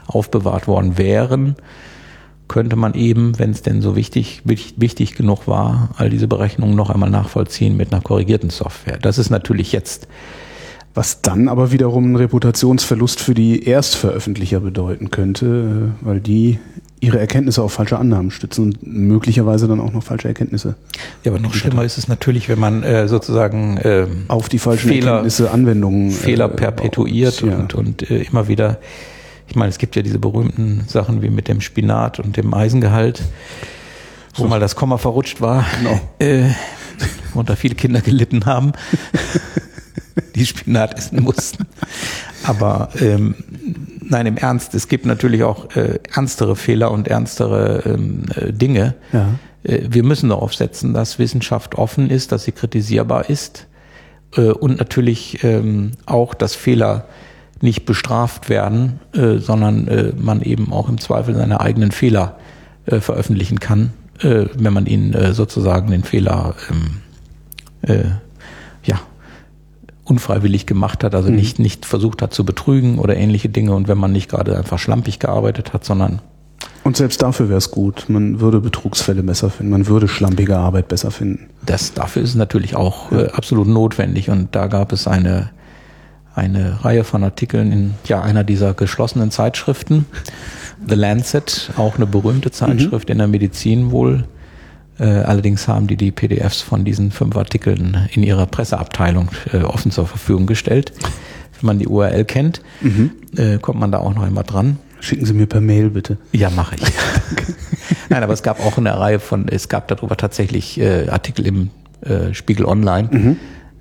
aufbewahrt 0.07 0.67
worden 0.67 0.99
wären, 0.99 1.57
könnte 2.49 2.77
man 2.77 2.95
eben, 2.95 3.39
wenn 3.39 3.51
es 3.51 3.63
denn 3.63 3.81
so 3.81 3.97
wichtig, 3.97 4.43
wichtig 4.45 5.15
genug 5.15 5.49
war, 5.49 5.91
all 5.97 6.11
diese 6.11 6.29
Berechnungen 6.29 6.77
noch 6.77 6.91
einmal 6.91 7.11
nachvollziehen 7.11 7.77
mit 7.77 7.93
einer 7.93 8.03
korrigierten 8.03 8.51
Software. 8.51 8.99
Das 8.99 9.19
ist 9.19 9.31
natürlich 9.31 9.73
jetzt. 9.73 10.09
Was 10.97 11.23
dann 11.23 11.49
aber 11.49 11.73
wiederum 11.73 12.05
einen 12.05 12.17
Reputationsverlust 12.17 13.19
für 13.19 13.35
die 13.35 13.65
Erstveröffentlicher 13.65 14.61
bedeuten 14.61 15.11
könnte, 15.11 15.93
äh, 16.01 16.07
weil 16.07 16.21
die 16.21 16.61
ihre 17.01 17.19
Erkenntnisse 17.19 17.63
auf 17.63 17.73
falsche 17.73 17.99
Annahmen 17.99 18.31
stützen 18.31 18.65
und 18.65 18.87
möglicherweise 18.87 19.67
dann 19.67 19.81
auch 19.81 19.93
noch 19.93 20.05
falsche 20.05 20.29
Erkenntnisse. 20.29 20.77
Ja, 21.25 21.33
aber 21.33 21.41
noch 21.41 21.53
schlimmer 21.53 21.85
ist 21.85 21.99
es 21.99 22.07
natürlich, 22.09 22.49
wenn 22.49 22.61
man 22.61 22.83
äh, 22.83 23.09
sozusagen 23.09 23.77
äh, 23.79 24.07
auf 24.29 24.49
die 24.49 24.59
falschen 24.59 24.89
Fehler, 24.89 25.07
Erkenntnisse 25.09 25.51
Anwendungen 25.51 26.11
Fehler 26.13 26.47
äh, 26.47 26.57
perpetuiert 26.57 27.43
ja. 27.43 27.57
und, 27.57 27.75
und 27.75 28.11
äh, 28.11 28.23
immer 28.23 28.49
wieder 28.49 28.79
ich 29.47 29.57
meine, 29.57 29.71
es 29.71 29.79
gibt 29.79 29.97
ja 29.97 30.03
diese 30.03 30.19
berühmten 30.19 30.85
Sachen 30.89 31.23
wie 31.23 31.31
mit 31.31 31.49
dem 31.49 31.61
Spinat 31.61 32.19
und 32.19 32.37
dem 32.37 32.55
Eisengehalt, 32.55 33.23
wo 34.37 34.47
mal 34.47 34.61
das 34.61 34.77
Komma 34.77 34.99
verrutscht 34.99 35.41
war 35.41 35.65
genau. 35.79 36.01
äh, 36.19 36.51
und 37.35 37.51
da 37.51 37.57
viele 37.57 37.75
Kinder 37.75 38.01
gelitten 38.01 38.47
haben, 38.47 38.73
die 40.35 40.47
Spinat 40.47 40.97
essen 40.99 41.23
mussten. 41.23 41.67
Aber 42.43 42.91
ähm, 43.01 43.37
nein, 44.01 44.27
im 44.27 44.37
Ernst, 44.37 44.75
es 44.75 44.89
gibt 44.89 45.07
natürlich 45.07 45.43
auch 45.43 45.75
äh, 45.77 45.99
ernstere 46.15 46.57
Fehler 46.57 46.91
und 46.91 47.09
ernstere 47.09 47.83
ähm, 47.87 48.27
äh, 48.35 48.53
Dinge. 48.53 48.95
Ja. 49.13 49.29
Äh, 49.63 49.81
wir 49.89 50.05
müssen 50.05 50.29
darauf 50.31 50.55
setzen, 50.55 50.95
dass 50.95 51.19
Wissenschaft 51.19 51.77
offen 51.77 52.11
ist, 52.11 52.33
dass 52.33 52.45
sie 52.45 52.53
kritisierbar 52.53 53.29
ist 53.31 53.67
äh, 54.37 54.51
und 54.51 54.79
natürlich 54.79 55.43
ähm, 55.45 55.93
auch, 56.07 56.35
dass 56.35 56.55
Fehler 56.55 57.07
nicht 57.65 57.87
bestraft 57.87 58.49
werden, 58.49 59.01
äh, 59.13 59.39
sondern 59.39 59.89
äh, 59.89 60.13
man 60.17 60.43
eben 60.43 60.73
auch 60.73 60.89
im 60.89 60.99
Zweifel 60.99 61.35
seine 61.35 61.61
eigenen 61.61 61.91
Fehler 61.91 62.37
äh, 62.87 63.01
veröffentlichen 63.01 63.59
kann, 63.59 63.91
äh, 64.21 64.47
wenn 64.55 64.73
man 64.73 64.87
ihnen 64.87 65.15
äh, 65.15 65.33
sozusagen 65.33 65.91
den 65.91 66.05
Fehler 66.05 66.55
ähm, 66.71 67.01
äh, 67.83 68.05
ja, 68.85 69.01
unfreiwillig 70.05 70.67
gemacht 70.67 71.03
hat, 71.03 71.15
also 71.15 71.31
mhm. 71.31 71.37
nicht, 71.37 71.59
nicht 71.59 71.87
versucht 71.87 72.23
hat 72.23 72.35
zu 72.35 72.45
betrügen 72.45 72.99
oder 72.99 73.17
ähnliche 73.17 73.49
Dinge 73.49 73.75
und 73.75 73.89
wenn 73.89 73.99
man 73.99 74.13
nicht 74.13 74.31
gerade 74.31 74.57
einfach 74.57 74.79
schlampig 74.79 75.19
gearbeitet 75.19 75.73
hat, 75.73 75.85
sondern 75.85 76.21
und 76.83 76.99
selbst 76.99 77.23
dafür 77.23 77.49
wäre 77.49 77.57
es 77.57 77.71
gut. 77.71 78.05
Man 78.09 78.41
würde 78.41 78.61
Betrugsfälle 78.61 79.23
besser 79.23 79.49
finden. 79.49 79.73
Man 79.73 79.87
würde 79.87 80.07
schlampige 80.07 80.59
Arbeit 80.59 80.89
besser 80.89 81.11
finden. 81.11 81.49
Das, 81.65 81.95
dafür 81.95 82.21
ist 82.21 82.35
natürlich 82.35 82.77
auch 82.77 83.11
ja. 83.11 83.29
absolut 83.29 83.67
notwendig. 83.67 84.29
Und 84.29 84.55
da 84.55 84.67
gab 84.67 84.93
es 84.93 85.09
eine 85.09 85.49
eine 86.35 86.85
Reihe 86.85 87.05
von 87.05 87.23
Artikeln 87.23 87.73
in 87.73 87.95
ja, 88.07 88.21
einer 88.23 88.45
dieser 88.45 88.75
geschlossenen 88.75 89.31
Zeitschriften. 89.31 90.07
The 90.87 90.95
Lancet, 90.95 91.71
auch 91.77 91.97
eine 91.97 92.07
berühmte 92.07 92.51
Zeitschrift 92.51 93.09
mhm. 93.09 93.13
in 93.13 93.19
der 93.19 93.29
Medizin 93.29 93.91
wohl. 93.91 94.25
Äh, 94.99 95.05
allerdings 95.05 95.67
haben 95.69 95.87
die 95.87 95.97
die 95.97 96.13
PDFs 96.13 96.61
von 96.61 96.85
diesen 96.85 97.11
fünf 97.11 97.37
Artikeln 97.37 98.09
in 98.13 98.23
ihrer 98.23 98.47
Presseabteilung 98.47 99.29
äh, 99.53 99.59
offen 99.59 99.91
zur 99.91 100.07
Verfügung 100.07 100.47
gestellt. 100.47 100.93
Wenn 101.61 101.67
man 101.67 101.79
die 101.79 101.87
URL 101.87 102.25
kennt, 102.25 102.63
mhm. 102.81 103.13
äh, 103.37 103.59
kommt 103.59 103.79
man 103.81 103.93
da 103.93 103.99
auch 103.99 104.15
noch 104.15 104.27
immer 104.27 104.43
dran. 104.43 104.79
Schicken 105.01 105.27
Sie 105.27 105.35
mir 105.35 105.47
per 105.47 105.61
Mail 105.61 105.91
bitte. 105.91 106.17
Ja, 106.33 106.51
mache 106.51 106.77
ich. 106.77 106.83
Nein, 108.09 108.23
aber 108.23 108.33
es 108.33 108.43
gab 108.43 108.65
auch 108.65 108.79
eine 108.79 108.99
Reihe 108.99 109.21
von, 109.21 109.49
es 109.49 109.69
gab 109.69 109.89
darüber 109.89 110.17
tatsächlich 110.17 110.81
Artikel 111.11 111.47
im 111.47 111.71
Spiegel 112.33 112.65
Online. 112.65 113.09
Mhm. 113.11 113.37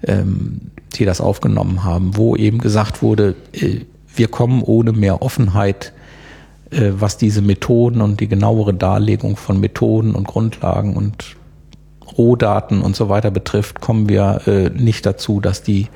Ähm, 0.06 0.62
die 1.00 1.06
das 1.06 1.22
aufgenommen 1.22 1.84
haben, 1.84 2.16
wo 2.18 2.36
eben 2.36 2.60
gesagt 2.60 3.02
wurde, 3.02 3.36
äh, 3.52 3.82
wir 4.16 4.28
kommen 4.28 4.62
ohne 4.62 4.92
mehr 4.92 5.22
Offenheit, 5.22 5.94
äh, 6.72 6.92
was 6.94 7.18
diese 7.18 7.42
Methoden 7.42 8.02
und 8.02 8.20
die 8.20 8.28
genauere 8.28 8.74
Darlegung 8.74 9.36
von 9.36 9.60
Methoden 9.60 10.16
und 10.16 10.28
Grundlagen 10.28 10.96
und 10.96 11.36
Rohdaten 12.18 12.82
und 12.82 12.96
so 12.96 13.10
weiter 13.10 13.32
betrifft, 13.32 13.82
kommen 13.82 14.08
wir 14.10 14.42
äh, 14.48 14.70
nicht 14.70 15.06
dazu, 15.06 15.40
dass 15.40 15.64
die 15.64 15.88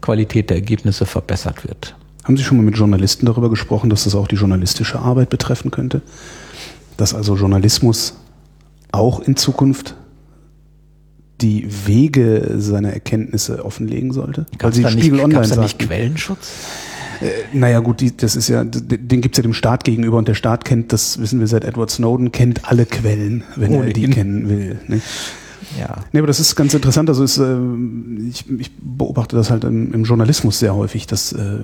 Qualität 0.00 0.50
der 0.50 0.58
Ergebnisse 0.58 1.06
verbessert 1.06 1.66
wird. 1.66 1.96
Haben 2.24 2.36
Sie 2.36 2.42
schon 2.42 2.56
mal 2.56 2.62
mit 2.62 2.76
Journalisten 2.76 3.26
darüber 3.26 3.50
gesprochen, 3.50 3.90
dass 3.90 4.04
das 4.04 4.14
auch 4.14 4.28
die 4.28 4.36
journalistische 4.36 4.98
Arbeit 4.98 5.30
betreffen 5.30 5.70
könnte? 5.70 6.00
Dass 6.96 7.14
also 7.14 7.36
Journalismus 7.36 8.16
auch 8.92 9.20
in 9.20 9.36
Zukunft 9.36 9.94
die 11.44 11.68
Wege 11.86 12.54
seiner 12.56 12.92
Erkenntnisse 12.92 13.64
offenlegen 13.64 14.12
sollte? 14.12 14.46
Weil 14.58 14.72
sie 14.72 14.88
Spiegel 14.88 15.26
nicht, 15.26 15.50
da 15.52 15.60
nicht 15.60 15.78
Quellenschutz? 15.78 16.52
Äh, 17.20 17.30
naja 17.52 17.80
gut, 17.80 18.00
die, 18.00 18.16
das 18.16 18.34
ist 18.34 18.48
ja, 18.48 18.64
den 18.64 19.20
gibt's 19.20 19.36
ja 19.36 19.42
dem 19.42 19.52
Staat 19.52 19.84
gegenüber 19.84 20.16
und 20.16 20.26
der 20.26 20.34
Staat 20.34 20.64
kennt, 20.64 20.92
das 20.92 21.20
wissen 21.20 21.40
wir 21.40 21.46
seit 21.46 21.64
Edward 21.64 21.90
Snowden, 21.90 22.32
kennt 22.32 22.68
alle 22.68 22.86
Quellen, 22.86 23.44
wenn 23.56 23.72
oh, 23.72 23.82
er 23.82 23.92
die 23.92 24.08
kennen 24.08 24.48
will. 24.48 24.78
Ne? 24.88 25.00
Ja. 25.78 25.96
Nee, 26.12 26.20
aber 26.20 26.26
das 26.26 26.40
ist 26.40 26.56
ganz 26.56 26.72
interessant. 26.72 27.08
Also 27.08 27.24
ist, 27.24 27.38
äh, 27.38 27.58
ich, 28.28 28.44
ich 28.58 28.70
beobachte 28.80 29.36
das 29.36 29.50
halt 29.50 29.64
im, 29.64 29.92
im 29.92 30.04
Journalismus 30.04 30.58
sehr 30.58 30.74
häufig, 30.74 31.06
dass 31.06 31.32
äh, 31.32 31.58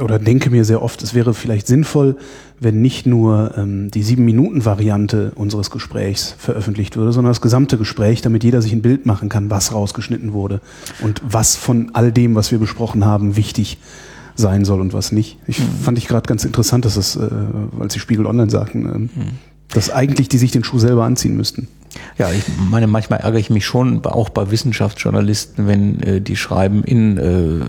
oder 0.00 0.18
denke 0.18 0.50
mir 0.50 0.64
sehr 0.64 0.82
oft, 0.82 1.02
es 1.02 1.12
wäre 1.12 1.34
vielleicht 1.34 1.66
sinnvoll, 1.66 2.16
wenn 2.58 2.80
nicht 2.80 3.06
nur 3.06 3.52
ähm, 3.56 3.90
die 3.90 4.02
sieben 4.02 4.24
Minuten 4.24 4.64
Variante 4.64 5.32
unseres 5.34 5.70
Gesprächs 5.70 6.34
veröffentlicht 6.38 6.96
würde, 6.96 7.12
sondern 7.12 7.30
das 7.30 7.40
gesamte 7.40 7.76
Gespräch, 7.76 8.22
damit 8.22 8.42
jeder 8.42 8.62
sich 8.62 8.72
ein 8.72 8.82
Bild 8.82 9.04
machen 9.04 9.28
kann, 9.28 9.50
was 9.50 9.74
rausgeschnitten 9.74 10.32
wurde 10.32 10.60
und 11.00 11.20
was 11.24 11.56
von 11.56 11.90
all 11.92 12.10
dem, 12.10 12.34
was 12.34 12.50
wir 12.52 12.58
besprochen 12.58 13.04
haben, 13.04 13.36
wichtig 13.36 13.78
sein 14.34 14.64
soll 14.64 14.80
und 14.80 14.94
was 14.94 15.12
nicht. 15.12 15.38
Ich 15.46 15.58
mhm. 15.58 15.64
fand 15.82 15.98
ich 15.98 16.08
gerade 16.08 16.26
ganz 16.26 16.44
interessant, 16.44 16.84
dass 16.84 16.96
es, 16.96 17.16
äh, 17.16 17.28
als 17.78 17.92
die 17.92 18.00
Spiegel 18.00 18.26
Online 18.26 18.50
sagten, 18.50 18.86
äh, 18.86 18.98
mhm. 18.98 19.10
dass 19.74 19.90
eigentlich 19.90 20.28
die 20.28 20.38
sich 20.38 20.52
den 20.52 20.64
Schuh 20.64 20.78
selber 20.78 21.04
anziehen 21.04 21.36
müssten. 21.36 21.68
Ja, 22.18 22.30
ich 22.30 22.44
meine, 22.70 22.86
manchmal 22.86 23.20
ärgere 23.20 23.38
ich 23.38 23.50
mich 23.50 23.66
schon, 23.66 24.04
auch 24.04 24.28
bei 24.28 24.50
Wissenschaftsjournalisten, 24.50 25.66
wenn 25.66 26.02
äh, 26.02 26.20
die 26.20 26.36
schreiben, 26.36 26.84
in 26.84 27.18
äh, 27.18 27.64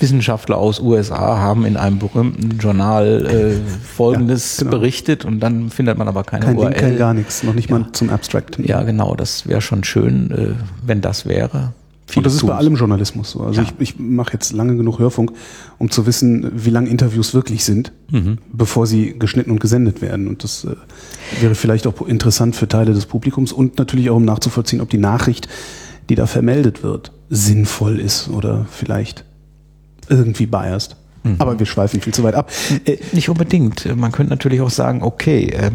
Wissenschaftler 0.00 0.58
aus 0.58 0.80
USA 0.80 1.38
haben 1.38 1.64
in 1.64 1.76
einem 1.76 1.98
berühmten 1.98 2.58
Journal 2.58 3.26
äh, 3.26 3.86
Folgendes 3.94 4.58
ja, 4.58 4.64
genau. 4.64 4.78
berichtet 4.78 5.24
und 5.24 5.40
dann 5.40 5.70
findet 5.70 5.98
man 5.98 6.08
aber 6.08 6.24
keine 6.24 6.46
kein 6.46 6.56
URL. 6.56 6.68
Link, 6.68 6.80
kein 6.80 6.98
gar 6.98 7.14
nichts, 7.14 7.42
noch 7.42 7.54
nicht 7.54 7.70
ja. 7.70 7.78
mal 7.78 7.92
zum 7.92 8.10
Abstract. 8.10 8.58
Ja, 8.58 8.82
genau, 8.82 9.14
das 9.14 9.46
wäre 9.46 9.60
schon 9.60 9.84
schön, 9.84 10.30
äh, 10.30 10.54
wenn 10.84 11.00
das 11.00 11.26
wäre. 11.26 11.72
Und 12.16 12.26
das 12.26 12.34
ist 12.34 12.46
bei 12.46 12.54
allem 12.54 12.76
Journalismus 12.76 13.30
so. 13.30 13.40
Also 13.40 13.60
ja. 13.60 13.66
ich, 13.78 13.94
ich 13.94 13.98
mache 13.98 14.32
jetzt 14.32 14.52
lange 14.52 14.76
genug 14.76 14.98
Hörfunk, 14.98 15.32
um 15.78 15.90
zu 15.90 16.06
wissen, 16.06 16.50
wie 16.54 16.70
lang 16.70 16.86
Interviews 16.86 17.34
wirklich 17.34 17.64
sind, 17.64 17.92
mhm. 18.10 18.38
bevor 18.52 18.86
sie 18.86 19.18
geschnitten 19.18 19.50
und 19.50 19.60
gesendet 19.60 20.02
werden. 20.02 20.28
Und 20.28 20.44
das 20.44 20.64
äh, 20.64 20.76
wäre 21.40 21.54
vielleicht 21.54 21.86
auch 21.86 22.02
interessant 22.06 22.56
für 22.56 22.68
Teile 22.68 22.92
des 22.92 23.06
Publikums 23.06 23.52
und 23.52 23.78
natürlich 23.78 24.10
auch 24.10 24.16
um 24.16 24.24
nachzuvollziehen, 24.24 24.80
ob 24.80 24.90
die 24.90 24.98
Nachricht, 24.98 25.48
die 26.08 26.14
da 26.14 26.26
vermeldet 26.26 26.82
wird, 26.82 27.12
sinnvoll 27.30 27.98
ist 27.98 28.28
oder 28.28 28.66
vielleicht 28.70 29.24
irgendwie 30.08 30.46
biased. 30.46 30.96
Mhm. 31.22 31.36
Aber 31.38 31.58
wir 31.58 31.66
schweifen 31.66 32.00
viel 32.00 32.12
zu 32.12 32.22
weit 32.24 32.34
ab. 32.34 32.50
Äh, 32.84 32.98
Nicht 33.12 33.28
unbedingt. 33.28 33.96
Man 33.96 34.12
könnte 34.12 34.30
natürlich 34.30 34.60
auch 34.60 34.70
sagen, 34.70 35.02
okay, 35.02 35.46
äh, 35.46 35.70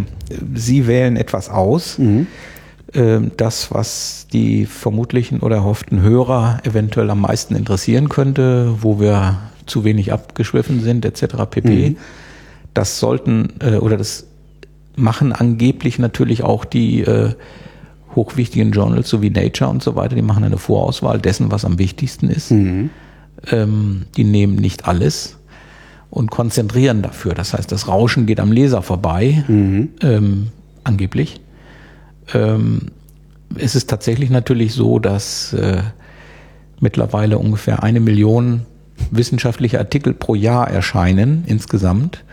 Sie 0.53 0.87
wählen 0.87 1.15
etwas 1.15 1.49
aus. 1.49 1.97
Mhm 1.97 2.27
das, 2.93 3.71
was 3.71 4.27
die 4.31 4.65
vermutlichen 4.65 5.41
oder 5.41 5.57
erhofften 5.57 6.01
Hörer 6.01 6.61
eventuell 6.63 7.09
am 7.09 7.19
meisten 7.19 7.53
interessieren 7.53 8.07
könnte, 8.07 8.75
wo 8.81 8.99
wir 8.99 9.39
zu 9.65 9.83
wenig 9.83 10.13
abgeschwiffen 10.13 10.81
sind, 10.81 11.03
etc. 11.05 11.35
pp. 11.49 11.89
Mhm. 11.89 11.97
Das 12.73 12.99
sollten 12.99 13.53
äh, 13.59 13.75
oder 13.75 13.97
das 13.97 14.27
machen 14.95 15.31
angeblich 15.33 15.99
natürlich 15.99 16.43
auch 16.43 16.65
die 16.65 17.01
äh, 17.01 17.33
hochwichtigen 18.15 18.71
Journals, 18.71 19.09
so 19.09 19.21
wie 19.21 19.29
Nature 19.29 19.69
und 19.69 19.83
so 19.83 19.95
weiter, 19.95 20.15
die 20.15 20.21
machen 20.21 20.43
eine 20.43 20.57
Vorauswahl 20.57 21.19
dessen, 21.19 21.51
was 21.51 21.65
am 21.65 21.77
wichtigsten 21.77 22.29
ist. 22.29 22.51
Mhm. 22.51 22.89
Ähm, 23.51 24.05
die 24.17 24.23
nehmen 24.23 24.55
nicht 24.55 24.87
alles 24.87 25.37
und 26.09 26.31
konzentrieren 26.31 27.03
dafür. 27.03 27.35
Das 27.35 27.53
heißt, 27.53 27.71
das 27.71 27.87
Rauschen 27.87 28.25
geht 28.25 28.39
am 28.39 28.51
Leser 28.51 28.81
vorbei, 28.81 29.43
mhm. 29.47 29.89
ähm, 30.01 30.47
angeblich. 30.83 31.39
Ähm, 32.33 32.91
es 33.55 33.75
ist 33.75 33.89
tatsächlich 33.89 34.29
natürlich 34.29 34.73
so, 34.73 34.99
dass 34.99 35.53
äh, 35.53 35.81
mittlerweile 36.79 37.37
ungefähr 37.37 37.83
eine 37.83 37.99
Million 37.99 38.65
wissenschaftliche 39.11 39.79
Artikel 39.79 40.13
pro 40.13 40.35
Jahr 40.35 40.69
erscheinen 40.69 41.43
insgesamt. 41.47 42.23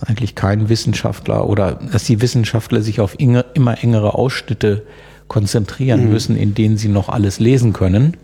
Eigentlich 0.00 0.34
kein 0.34 0.68
Wissenschaftler 0.68 1.48
oder 1.48 1.72
dass 1.74 2.04
die 2.04 2.20
Wissenschaftler 2.20 2.82
sich 2.82 3.00
auf 3.00 3.18
immer 3.18 3.82
engere 3.82 4.14
Ausschnitte 4.14 4.82
konzentrieren 5.28 6.04
mhm. 6.04 6.10
müssen, 6.10 6.36
in 6.36 6.54
denen 6.54 6.76
sie 6.76 6.88
noch 6.88 7.08
alles 7.08 7.40
lesen 7.40 7.72
können, 7.72 8.16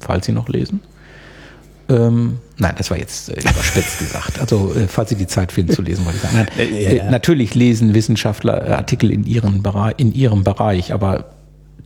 falls 0.00 0.26
sie 0.26 0.32
noch 0.32 0.48
lesen. 0.48 0.80
Ähm, 1.88 2.38
nein, 2.58 2.74
das 2.76 2.90
war 2.90 2.98
jetzt 2.98 3.30
äh, 3.30 3.40
überspitzt 3.40 3.98
gesagt. 3.98 4.40
Also 4.40 4.74
äh, 4.74 4.86
falls 4.88 5.10
Sie 5.10 5.16
die 5.16 5.26
Zeit 5.26 5.52
finden 5.52 5.72
zu 5.72 5.82
lesen, 5.82 6.04
wollte 6.04 6.18
ich 6.18 6.22
sagen. 6.22 6.36
Nein, 6.36 6.48
äh, 6.58 6.96
ja. 6.96 7.10
Natürlich 7.10 7.54
lesen 7.54 7.94
Wissenschaftler 7.94 8.68
äh, 8.68 8.72
Artikel 8.72 9.10
in 9.10 9.24
ihrem, 9.24 9.62
Bereich, 9.62 9.94
in 9.96 10.12
ihrem 10.12 10.44
Bereich, 10.44 10.92
aber 10.92 11.30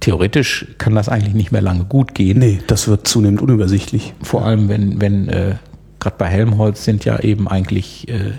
theoretisch 0.00 0.66
kann 0.78 0.94
das 0.94 1.08
eigentlich 1.08 1.34
nicht 1.34 1.52
mehr 1.52 1.62
lange 1.62 1.84
gut 1.84 2.14
gehen. 2.14 2.40
Nee, 2.40 2.58
das 2.66 2.88
wird 2.88 3.06
zunehmend 3.06 3.40
unübersichtlich. 3.40 4.14
Vor 4.22 4.44
allem, 4.44 4.68
wenn, 4.68 5.00
wenn 5.00 5.28
äh, 5.28 5.54
gerade 6.00 6.16
bei 6.18 6.26
Helmholtz 6.26 6.84
sind 6.84 7.04
ja 7.04 7.20
eben 7.20 7.46
eigentlich 7.46 8.08
äh, 8.08 8.32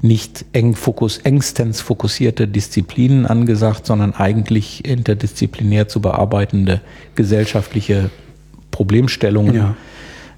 nicht 0.00 0.44
eng 0.52 0.76
fokus, 0.76 1.18
engstens 1.18 1.80
fokussierte 1.80 2.46
Disziplinen 2.46 3.26
angesagt, 3.26 3.86
sondern 3.86 4.12
eigentlich 4.12 4.84
interdisziplinär 4.84 5.88
zu 5.88 6.00
bearbeitende 6.00 6.82
gesellschaftliche 7.14 8.10
Problemstellungen, 8.70 9.54
ja. 9.54 9.76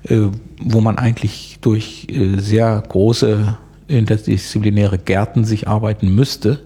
äh, 0.08 0.30
wo 0.60 0.80
man 0.80 0.98
eigentlich 0.98 1.58
durch 1.60 2.06
äh, 2.10 2.38
sehr 2.38 2.82
große 2.88 3.58
interdisziplinäre 3.88 4.98
Gärten 4.98 5.44
sich 5.44 5.68
arbeiten 5.68 6.14
müsste 6.14 6.60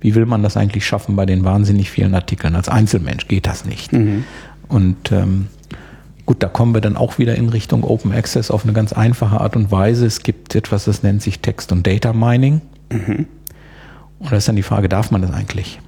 wie 0.00 0.14
will 0.14 0.26
man 0.26 0.42
das 0.42 0.56
eigentlich 0.56 0.86
schaffen 0.86 1.14
bei 1.14 1.26
den 1.26 1.44
wahnsinnig 1.44 1.90
vielen 1.90 2.14
Artikeln? 2.14 2.56
Als 2.56 2.68
Einzelmensch 2.68 3.28
geht 3.28 3.46
das 3.46 3.64
nicht. 3.64 3.92
Mhm. 3.92 4.24
Und 4.68 5.12
ähm, 5.12 5.48
gut, 6.24 6.42
da 6.42 6.48
kommen 6.48 6.74
wir 6.74 6.80
dann 6.80 6.96
auch 6.96 7.18
wieder 7.18 7.34
in 7.34 7.50
Richtung 7.50 7.84
Open 7.84 8.12
Access 8.12 8.50
auf 8.50 8.64
eine 8.64 8.72
ganz 8.72 8.92
einfache 8.92 9.40
Art 9.40 9.56
und 9.56 9.70
Weise. 9.70 10.06
Es 10.06 10.22
gibt 10.22 10.54
etwas, 10.54 10.86
das 10.86 11.02
nennt 11.02 11.22
sich 11.22 11.40
Text- 11.40 11.70
und 11.70 11.86
Data 11.86 12.12
Mining. 12.12 12.62
Mhm. 12.90 13.26
Und 14.18 14.32
da 14.32 14.36
ist 14.36 14.48
dann 14.48 14.56
die 14.56 14.62
Frage, 14.62 14.88
darf 14.88 15.10
man 15.10 15.22
das 15.22 15.32
eigentlich? 15.32 15.80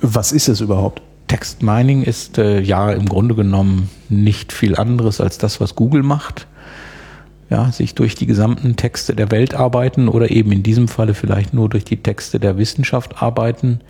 Was 0.00 0.32
ist 0.32 0.48
es 0.48 0.60
überhaupt? 0.60 1.02
Text 1.28 1.62
Mining 1.62 2.02
ist 2.02 2.38
äh, 2.38 2.60
ja 2.60 2.90
im 2.90 3.06
Grunde 3.06 3.34
genommen 3.34 3.88
nicht 4.08 4.52
viel 4.52 4.76
anderes 4.76 5.20
als 5.20 5.38
das, 5.38 5.60
was 5.60 5.74
Google 5.74 6.02
macht 6.02 6.46
ja, 7.50 7.72
sich 7.72 7.94
durch 7.94 8.14
die 8.14 8.26
gesamten 8.26 8.76
Texte 8.76 9.14
der 9.14 9.30
Welt 9.30 9.54
arbeiten 9.54 10.08
oder 10.08 10.30
eben 10.30 10.52
in 10.52 10.62
diesem 10.62 10.88
Falle 10.88 11.14
vielleicht 11.14 11.54
nur 11.54 11.68
durch 11.68 11.84
die 11.84 11.96
Texte 11.96 12.38
der 12.38 12.58
Wissenschaft 12.58 13.22
arbeiten 13.22 13.80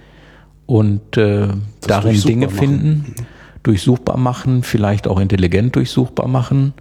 und 0.67 1.17
äh, 1.17 1.49
darin 1.81 2.21
Dinge 2.21 2.47
machen. 2.47 2.59
finden, 2.59 2.89
mhm. 2.89 3.27
durchsuchbar 3.65 4.17
machen, 4.17 4.63
vielleicht 4.63 5.09
auch 5.09 5.19
intelligent 5.19 5.75
durchsuchbar 5.75 6.29
machen. 6.29 6.73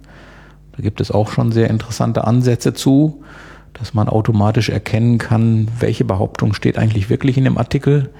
Da 0.76 0.82
gibt 0.82 1.00
es 1.00 1.10
auch 1.10 1.32
schon 1.32 1.50
sehr 1.50 1.68
interessante 1.68 2.24
Ansätze 2.24 2.74
zu, 2.74 3.24
dass 3.72 3.94
man 3.94 4.08
automatisch 4.08 4.68
erkennen 4.68 5.18
kann, 5.18 5.68
welche 5.80 6.04
Behauptung 6.04 6.54
steht 6.54 6.78
eigentlich 6.78 7.10
wirklich 7.10 7.36
in 7.36 7.44
dem 7.44 7.58
Artikel 7.58 8.10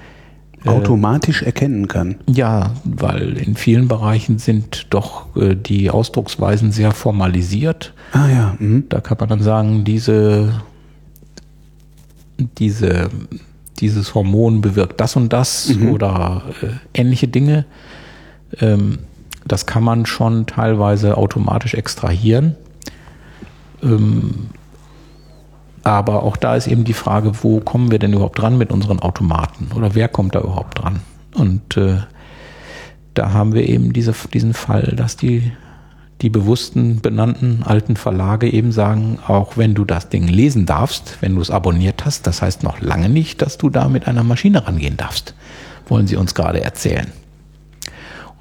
automatisch 0.65 1.43
erkennen 1.43 1.87
kann. 1.87 2.15
Ja, 2.27 2.71
weil 2.83 3.37
in 3.37 3.55
vielen 3.55 3.87
Bereichen 3.87 4.39
sind 4.39 4.87
doch 4.89 5.35
äh, 5.35 5.55
die 5.55 5.89
Ausdrucksweisen 5.89 6.71
sehr 6.71 6.91
formalisiert. 6.91 7.93
Ah 8.11 8.27
ja. 8.27 8.55
Mhm. 8.59 8.85
Da 8.89 8.99
kann 8.99 9.17
man 9.19 9.29
dann 9.29 9.41
sagen, 9.41 9.83
diese, 9.85 10.61
diese, 12.57 13.09
dieses 13.79 14.13
Hormon 14.15 14.61
bewirkt 14.61 14.99
das 14.99 15.15
und 15.15 15.31
das 15.31 15.69
mhm. 15.69 15.91
oder 15.91 16.43
äh, 16.61 16.99
ähnliche 16.99 17.27
Dinge. 17.27 17.65
Ähm, 18.59 18.99
das 19.45 19.65
kann 19.65 19.83
man 19.83 20.05
schon 20.05 20.45
teilweise 20.45 21.17
automatisch 21.17 21.73
extrahieren. 21.73 22.55
Aber 25.83 26.23
auch 26.23 26.37
da 26.37 26.55
ist 26.55 26.67
eben 26.67 26.83
die 26.83 26.93
Frage, 26.93 27.31
wo 27.43 27.59
kommen 27.59 27.91
wir 27.91 27.99
denn 27.99 28.13
überhaupt 28.13 28.39
dran 28.39 28.57
mit 28.57 28.71
unseren 28.71 28.99
Automaten 28.99 29.69
oder 29.75 29.95
wer 29.95 30.07
kommt 30.07 30.35
da 30.35 30.41
überhaupt 30.41 30.79
dran? 30.79 30.99
Und 31.35 31.77
äh, 31.77 31.97
da 33.13 33.33
haben 33.33 33.53
wir 33.53 33.67
eben 33.67 33.93
diese, 33.93 34.13
diesen 34.33 34.53
Fall, 34.53 34.93
dass 34.95 35.15
die, 35.15 35.51
die 36.21 36.29
bewussten 36.29 37.01
benannten 37.01 37.63
alten 37.63 37.95
Verlage 37.95 38.51
eben 38.51 38.71
sagen, 38.71 39.19
auch 39.25 39.57
wenn 39.57 39.73
du 39.73 39.85
das 39.85 40.09
Ding 40.09 40.27
lesen 40.27 40.65
darfst, 40.65 41.17
wenn 41.21 41.35
du 41.35 41.41
es 41.41 41.51
abonniert 41.51 42.05
hast, 42.05 42.27
das 42.27 42.41
heißt 42.41 42.63
noch 42.63 42.81
lange 42.81 43.09
nicht, 43.09 43.41
dass 43.41 43.57
du 43.57 43.69
da 43.69 43.87
mit 43.87 44.07
einer 44.07 44.23
Maschine 44.23 44.67
rangehen 44.67 44.97
darfst, 44.97 45.33
wollen 45.87 46.07
sie 46.07 46.17
uns 46.17 46.35
gerade 46.35 46.61
erzählen. 46.61 47.07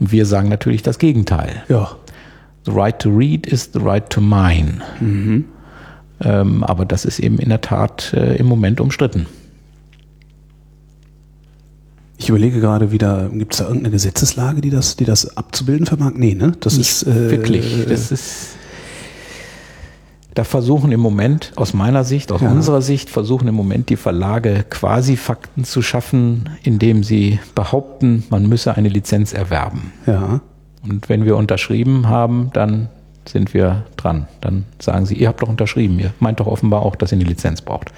Und 0.01 0.13
wir 0.13 0.27
sagen 0.27 0.49
natürlich 0.49 0.83
das 0.83 0.99
Gegenteil. 0.99 1.63
Ja. 1.69 1.91
The 2.65 2.73
right 2.73 2.99
to 2.99 3.11
read 3.11 3.47
is 3.47 3.71
the 3.73 3.81
right 3.81 4.09
to 4.11 4.21
mine. 4.21 4.83
Mhm. 5.01 5.47
Ähm, 6.21 6.65
aber 6.65 6.85
das 6.85 7.05
ist 7.05 7.19
eben 7.19 7.39
in 7.39 7.49
der 7.49 7.61
Tat 7.61 8.13
äh, 8.13 8.37
im 8.37 8.47
Moment 8.47 8.81
umstritten. 8.81 9.27
Ich 12.17 12.29
überlege 12.29 12.61
gerade 12.61 12.91
wieder, 12.91 13.29
gibt 13.33 13.53
es 13.53 13.59
da 13.59 13.65
irgendeine 13.65 13.93
Gesetzeslage, 13.93 14.61
die 14.61 14.71
das, 14.71 14.97
die 14.97 15.05
das 15.05 15.37
abzubilden 15.37 15.87
vermag? 15.87 16.13
Nee, 16.17 16.35
ne? 16.35 16.53
Das 16.61 16.77
Nicht 16.77 16.91
ist 16.91 17.07
äh, 17.07 17.31
wirklich. 17.31 17.87
Das 17.89 18.11
ist 18.11 18.59
da 20.39 20.45
versuchen 20.45 20.93
im 20.93 21.01
Moment, 21.01 21.53
aus 21.57 21.75
meiner 21.75 22.05
Sicht, 22.05 22.31
aus 22.31 22.43
ja. 22.43 22.49
unserer 22.49 22.81
Sicht, 22.81 23.11
versuchen 23.11 23.49
im 23.49 23.57
Moment 23.57 23.89
die 23.89 23.97
Verlage 23.97 24.65
quasi 24.71 25.17
Fakten 25.17 25.65
zu 25.65 25.83
schaffen, 25.83 26.49
indem 26.63 27.03
sie 27.03 27.41
behaupten, 27.57 28.23
man 28.31 28.49
müsse 28.49 28.77
eine 28.77 28.89
Lizenz 28.89 29.33
erwerben. 29.33 29.93
Ja. 30.07 30.41
Und 30.89 31.09
wenn 31.09 31.25
wir 31.25 31.37
unterschrieben 31.37 32.09
haben, 32.09 32.51
dann 32.53 32.89
sind 33.31 33.55
wir 33.55 33.85
dran. 33.97 34.29
Dann 34.41 34.65
sagen 34.79 35.07
sie, 35.07 35.15
ihr 35.15 35.29
habt 35.29 35.43
doch 35.43 35.49
unterschrieben, 35.49 35.99
ihr 35.99 36.13
meint 36.21 36.41
doch 36.41 36.47
offenbar 36.47 36.83
auch, 36.83 36.97
dass 36.97 37.13
ihr 37.13 37.19
eine 37.19 37.25
Lizenz 37.25 37.63
braucht. 37.63 37.93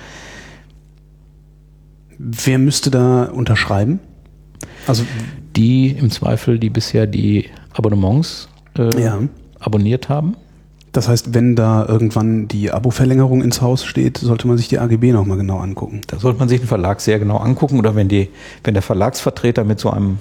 Wer 2.19 2.59
müsste 2.59 2.91
da 2.91 3.25
unterschreiben? 3.25 4.01
Also 4.87 5.05
die 5.57 5.91
im 5.91 6.11
Zweifel, 6.11 6.59
die 6.59 6.71
bisher 6.71 7.07
die 7.07 7.49
Abonnements 7.73 8.49
äh, 8.79 9.03
ja. 9.03 9.19
abonniert 9.59 10.09
haben. 10.09 10.37
Das 10.93 11.09
heißt, 11.09 11.35
wenn 11.35 11.55
da 11.55 11.87
irgendwann 11.87 12.49
die 12.49 12.73
Abo-Verlängerung 12.73 13.43
ins 13.43 13.63
Haus 13.63 13.85
steht, 13.85 14.19
sollte 14.19 14.49
man 14.49 14.59
sich 14.59 14.69
die 14.69 14.79
AGB 14.79 15.13
nochmal 15.13 15.37
genau 15.37 15.59
angucken. 15.59 16.01
Da 16.09 16.19
sollte 16.19 16.41
man 16.41 16.49
sich 16.49 16.61
den 16.61 16.67
Verlag 16.67 17.01
sehr 17.01 17.21
genau 17.21 17.37
angucken 17.37 17.79
oder 17.79 17.95
wenn 17.95 18.09
die, 18.09 18.29
wenn 18.65 18.75
der 18.75 18.83
Verlagsvertreter 18.83 19.63
mit 19.65 19.79
so 19.79 19.91
einem 19.91 20.19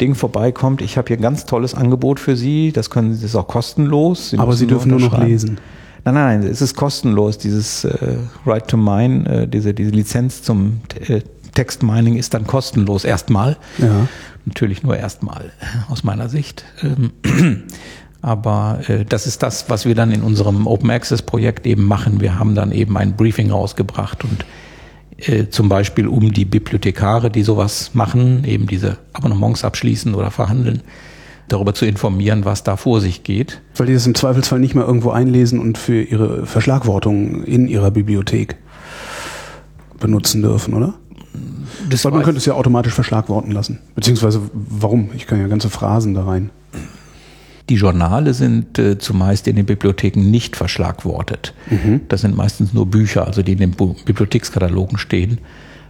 Ding 0.00 0.14
vorbeikommt, 0.14 0.82
ich 0.82 0.96
habe 0.96 1.08
hier 1.08 1.18
ein 1.18 1.22
ganz 1.22 1.44
tolles 1.46 1.74
Angebot 1.74 2.20
für 2.20 2.36
Sie, 2.36 2.72
das 2.72 2.90
können 2.90 3.14
Sie, 3.14 3.20
das 3.20 3.30
ist 3.30 3.36
auch 3.36 3.48
kostenlos. 3.48 4.30
Sie 4.30 4.38
Aber 4.38 4.54
Sie 4.54 4.66
dürfen 4.66 4.90
nur 4.90 5.00
noch 5.00 5.18
lesen. 5.18 5.58
Nein, 6.04 6.14
nein, 6.14 6.42
es 6.42 6.62
ist 6.62 6.74
kostenlos. 6.76 7.38
Dieses 7.38 7.84
äh, 7.84 8.16
Right 8.46 8.66
to 8.66 8.76
Mine, 8.76 9.42
äh, 9.42 9.46
diese, 9.46 9.74
diese 9.74 9.90
Lizenz 9.90 10.42
zum 10.42 10.80
äh, 11.08 11.20
Textmining 11.54 12.16
ist 12.16 12.34
dann 12.34 12.46
kostenlos 12.46 13.04
erstmal. 13.04 13.56
Ja. 13.78 14.08
Natürlich 14.46 14.82
nur 14.82 14.96
erstmal 14.96 15.52
aus 15.88 16.04
meiner 16.04 16.28
Sicht. 16.28 16.64
Ähm, 16.82 17.12
aber 18.22 18.80
äh, 18.88 19.04
das 19.04 19.26
ist 19.26 19.42
das, 19.42 19.68
was 19.68 19.84
wir 19.84 19.94
dann 19.94 20.10
in 20.10 20.22
unserem 20.22 20.66
Open 20.66 20.90
Access 20.90 21.22
Projekt 21.22 21.66
eben 21.66 21.84
machen. 21.84 22.20
Wir 22.20 22.38
haben 22.38 22.54
dann 22.54 22.72
eben 22.72 22.96
ein 22.96 23.16
Briefing 23.16 23.50
rausgebracht 23.50 24.24
und 24.24 24.44
äh, 25.26 25.48
zum 25.48 25.68
Beispiel 25.68 26.06
um 26.06 26.32
die 26.32 26.44
Bibliothekare, 26.44 27.30
die 27.30 27.42
sowas 27.42 27.90
machen, 27.94 28.44
eben 28.44 28.66
diese 28.66 28.98
Abonnements 29.12 29.64
abschließen 29.64 30.14
oder 30.14 30.30
verhandeln, 30.30 30.82
darüber 31.48 31.74
zu 31.74 31.84
informieren, 31.84 32.44
was 32.44 32.62
da 32.62 32.76
vor 32.76 33.00
sich 33.00 33.22
geht. 33.22 33.60
Weil 33.76 33.86
die 33.86 33.94
das 33.94 34.06
im 34.06 34.14
Zweifelsfall 34.14 34.60
nicht 34.60 34.74
mehr 34.74 34.86
irgendwo 34.86 35.10
einlesen 35.10 35.58
und 35.58 35.78
für 35.78 36.02
ihre 36.02 36.46
Verschlagwortung 36.46 37.44
in 37.44 37.66
ihrer 37.68 37.90
Bibliothek 37.90 38.56
benutzen 39.98 40.42
dürfen, 40.42 40.74
oder? 40.74 40.94
Das 41.88 42.04
Weil 42.04 42.12
man 42.12 42.22
könnte 42.22 42.38
es 42.38 42.46
ja 42.46 42.54
automatisch 42.54 42.94
verschlagworten 42.94 43.52
lassen. 43.52 43.78
Beziehungsweise 43.94 44.40
warum? 44.52 45.10
Ich 45.14 45.26
kann 45.26 45.40
ja 45.40 45.46
ganze 45.46 45.70
Phrasen 45.70 46.14
da 46.14 46.24
rein. 46.24 46.50
Die 47.70 47.76
Journale 47.76 48.34
sind 48.34 48.78
äh, 48.80 48.98
zumeist 48.98 49.46
in 49.46 49.54
den 49.54 49.64
Bibliotheken 49.64 50.20
nicht 50.28 50.56
verschlagwortet. 50.56 51.54
Mhm. 51.70 52.00
Das 52.08 52.20
sind 52.20 52.36
meistens 52.36 52.74
nur 52.74 52.86
Bücher, 52.86 53.26
also 53.28 53.42
die 53.42 53.52
in 53.52 53.58
den 53.58 53.70
Bibliothekskatalogen 53.70 54.98
stehen. 54.98 55.38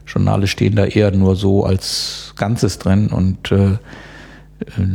Journale 0.06 0.46
stehen 0.46 0.76
da 0.76 0.84
eher 0.84 1.10
nur 1.10 1.36
so 1.36 1.64
als 1.64 2.34
Ganzes 2.36 2.78
drin 2.78 3.08
und 3.08 3.50
äh, 3.50 3.78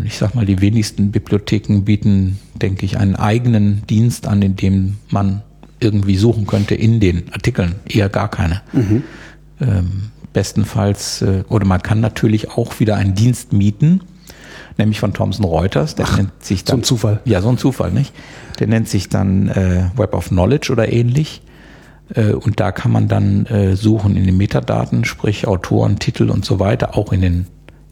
ich 0.05 0.17
sag 0.17 0.35
mal, 0.35 0.45
die 0.45 0.61
wenigsten 0.61 1.09
Bibliotheken 1.09 1.81
bieten, 1.81 2.39
denke 2.53 2.85
ich, 2.85 2.99
einen 2.99 3.15
eigenen 3.15 3.81
Dienst 3.87 4.27
an, 4.27 4.43
in 4.43 4.55
dem 4.55 4.97
man 5.09 5.41
irgendwie 5.79 6.17
suchen 6.17 6.45
könnte 6.45 6.75
in 6.75 6.99
den 6.99 7.33
Artikeln. 7.33 7.75
Eher 7.87 8.09
gar 8.09 8.29
keine. 8.29 8.61
Mhm. 8.73 9.03
Ähm, 9.59 10.11
bestenfalls, 10.33 11.23
äh, 11.23 11.43
oder 11.49 11.65
man 11.65 11.81
kann 11.81 11.99
natürlich 11.99 12.51
auch 12.51 12.79
wieder 12.79 12.95
einen 12.95 13.15
Dienst 13.15 13.53
mieten, 13.53 14.01
nämlich 14.77 14.99
von 14.99 15.13
Thomson 15.13 15.45
Reuters. 15.45 15.95
Der 15.95 16.05
Ach, 16.07 16.17
nennt 16.17 16.43
sich 16.43 16.63
dann, 16.63 16.77
so 16.77 16.79
ein 16.79 16.83
Zufall. 16.83 17.21
Ja, 17.25 17.41
so 17.41 17.49
ein 17.49 17.57
Zufall, 17.57 17.91
nicht? 17.91 18.13
Der 18.59 18.67
nennt 18.67 18.89
sich 18.89 19.09
dann 19.09 19.49
äh, 19.49 19.85
Web 19.95 20.13
of 20.13 20.29
Knowledge 20.29 20.71
oder 20.71 20.91
ähnlich. 20.91 21.41
Äh, 22.13 22.33
und 22.33 22.59
da 22.59 22.71
kann 22.71 22.91
man 22.91 23.07
dann 23.07 23.45
äh, 23.47 23.75
suchen 23.75 24.15
in 24.15 24.25
den 24.25 24.37
Metadaten, 24.37 25.05
sprich 25.05 25.47
Autoren, 25.47 25.99
Titel 25.99 26.29
und 26.29 26.45
so 26.45 26.59
weiter, 26.59 26.97
auch 26.97 27.11
in 27.11 27.21
den 27.21 27.47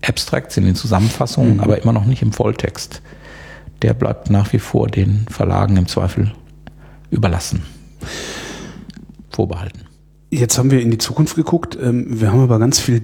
Abstracts, 0.05 0.57
in 0.57 0.65
den 0.65 0.75
Zusammenfassungen, 0.75 1.55
mhm. 1.55 1.59
aber 1.61 1.81
immer 1.81 1.93
noch 1.93 2.05
nicht 2.05 2.21
im 2.21 2.34
Volltext. 2.34 3.01
Der 3.81 3.93
bleibt 3.93 4.29
nach 4.29 4.53
wie 4.53 4.59
vor 4.59 4.88
den 4.88 5.25
Verlagen 5.29 5.77
im 5.77 5.88
Zweifel 5.88 6.31
überlassen. 7.09 7.63
Vorbehalten. 9.29 9.81
Jetzt 10.29 10.57
haben 10.57 10.71
wir 10.71 10.81
in 10.81 10.91
die 10.91 10.97
Zukunft 10.97 11.36
geguckt. 11.36 11.77
Ähm, 11.81 12.19
wir 12.19 12.31
haben 12.31 12.41
aber 12.41 12.59
ganz 12.59 12.79
viel 12.79 13.03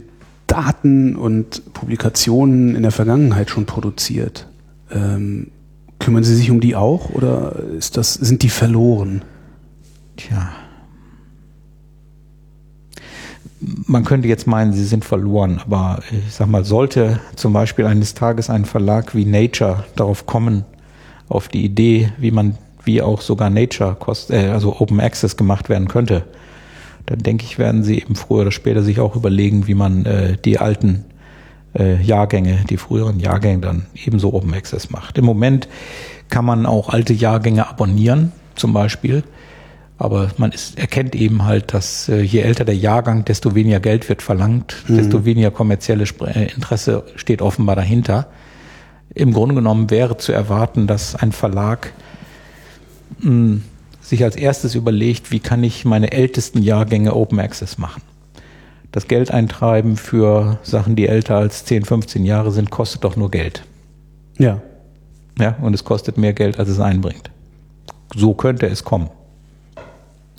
Daten 0.50 1.16
und 1.16 1.74
Publikationen 1.74 2.76
in 2.76 2.82
der 2.82 2.91
Vergangenheit 2.91 3.50
schon 3.50 3.66
produziert. 3.66 4.47
Ähm, 4.91 5.52
kümmern 6.00 6.24
Sie 6.24 6.36
sich 6.36 6.50
um 6.52 6.60
die 6.60 6.76
auch 6.76 7.12
oder 7.12 7.56
ist 7.78 7.97
das, 7.97 8.16
sind 8.16 8.43
die 8.43 8.50
verloren? 8.50 9.22
Tja. 10.18 10.50
Man 13.62 14.06
könnte 14.06 14.28
jetzt 14.28 14.47
meinen, 14.47 14.72
sie 14.72 14.86
sind 14.86 15.04
verloren, 15.04 15.60
aber 15.64 16.00
ich 16.12 16.34
sag 16.34 16.47
mal, 16.47 16.64
sollte 16.64 17.20
zum 17.36 17.52
Beispiel 17.52 17.86
eines 17.86 18.14
Tages 18.14 18.50
ein 18.50 18.64
Verlag 18.64 19.16
wie 19.16 19.26
Nature 19.26 19.84
darauf 19.97 20.26
kommen, 20.26 20.64
auf 21.28 21.50
die 21.50 21.64
Idee, 21.64 22.12
wie 22.18 22.32
man, 22.32 22.58
wie 22.86 23.02
auch 23.02 23.22
sogar 23.22 23.50
Nature, 23.50 23.97
kost, 24.00 24.32
äh, 24.32 24.47
also 24.47 24.80
Open 24.80 25.00
Access 25.00 25.38
gemacht 25.38 25.70
werden 25.70 25.89
könnte, 25.89 26.24
dann 27.10 27.20
denke 27.24 27.43
ich, 27.43 27.57
werden 27.57 27.84
sie 27.84 27.99
eben 27.99 28.16
früher 28.16 28.41
oder 28.41 28.51
später 28.51 28.84
sich 28.84 28.99
auch 28.99 29.16
überlegen, 29.16 29.66
wie 29.66 29.74
man 29.74 30.05
äh, 30.05 30.38
die 30.38 30.60
alten 30.60 31.05
äh, 31.76 31.99
Jahrgänge, 32.03 32.66
die 32.70 32.78
früheren 32.78 33.20
Jahrgänge 33.20 33.62
dann 33.62 33.88
ebenso 33.95 34.32
Open 34.32 34.53
Access 34.53 34.91
macht. 34.91 35.18
Im 35.18 35.26
Moment 35.26 35.68
kann 36.30 36.45
man 36.45 36.68
auch 36.68 36.89
alte 36.89 37.14
Jahrgänge 37.14 37.68
abonnieren, 37.68 38.32
zum 38.53 38.74
Beispiel. 38.74 39.24
Aber 39.97 40.30
man 40.38 40.51
ist, 40.51 40.78
erkennt 40.78 41.16
eben 41.16 41.45
halt, 41.45 41.74
dass 41.74 42.10
äh, 42.10 42.22
je 42.22 42.41
älter 42.41 42.64
der 42.64 42.78
Jahrgang, 42.78 43.26
desto 43.26 43.55
weniger 43.55 43.80
Geld 43.80 44.07
wird 44.07 44.22
verlangt, 44.22 44.76
mhm. 44.88 44.97
desto 44.97 45.26
weniger 45.26 45.49
kommerzielle 45.49 46.05
äh, 46.28 46.53
Interesse 46.53 47.05
steht 47.16 47.41
offenbar 47.41 47.76
dahinter. 47.76 48.28
Im 49.16 49.34
Grunde 49.34 49.55
genommen 49.55 49.89
wäre 49.89 50.18
zu 50.18 50.32
erwarten, 50.32 50.86
dass 50.86 51.16
ein 51.16 51.32
Verlag 51.32 51.91
mh, 53.18 53.32
hm, 53.32 53.64
sich 54.10 54.24
als 54.24 54.36
erstes 54.36 54.74
überlegt, 54.74 55.32
wie 55.32 55.39
kann 55.39 55.64
ich 55.64 55.86
meine 55.86 56.12
ältesten 56.12 56.64
Jahrgänge 56.64 57.16
Open 57.16 57.39
Access 57.39 57.78
machen. 57.78 58.01
Das 58.91 59.07
Geld 59.07 59.30
eintreiben 59.30 59.97
für 59.97 60.57
Sachen, 60.64 60.95
die 60.95 61.07
älter 61.07 61.36
als 61.36 61.64
10, 61.66 61.86
15 61.86 62.26
Jahre 62.26 62.51
sind, 62.51 62.72
kostet 62.72 63.03
doch 63.03 63.16
nur 63.16 63.30
Geld. 63.30 63.64
Ja. 64.39 64.62
Ja, 65.38 65.55
und 65.62 65.76
es 65.76 65.84
kostet 65.84 66.18
mehr 66.18 66.34
Geld, 66.34 66.57
als 66.57 66.70
es 66.70 66.80
einbringt. 66.80 67.30
So 68.16 68.34
könnte 68.34 68.66
es 68.66 68.84
kommen. 68.84 69.12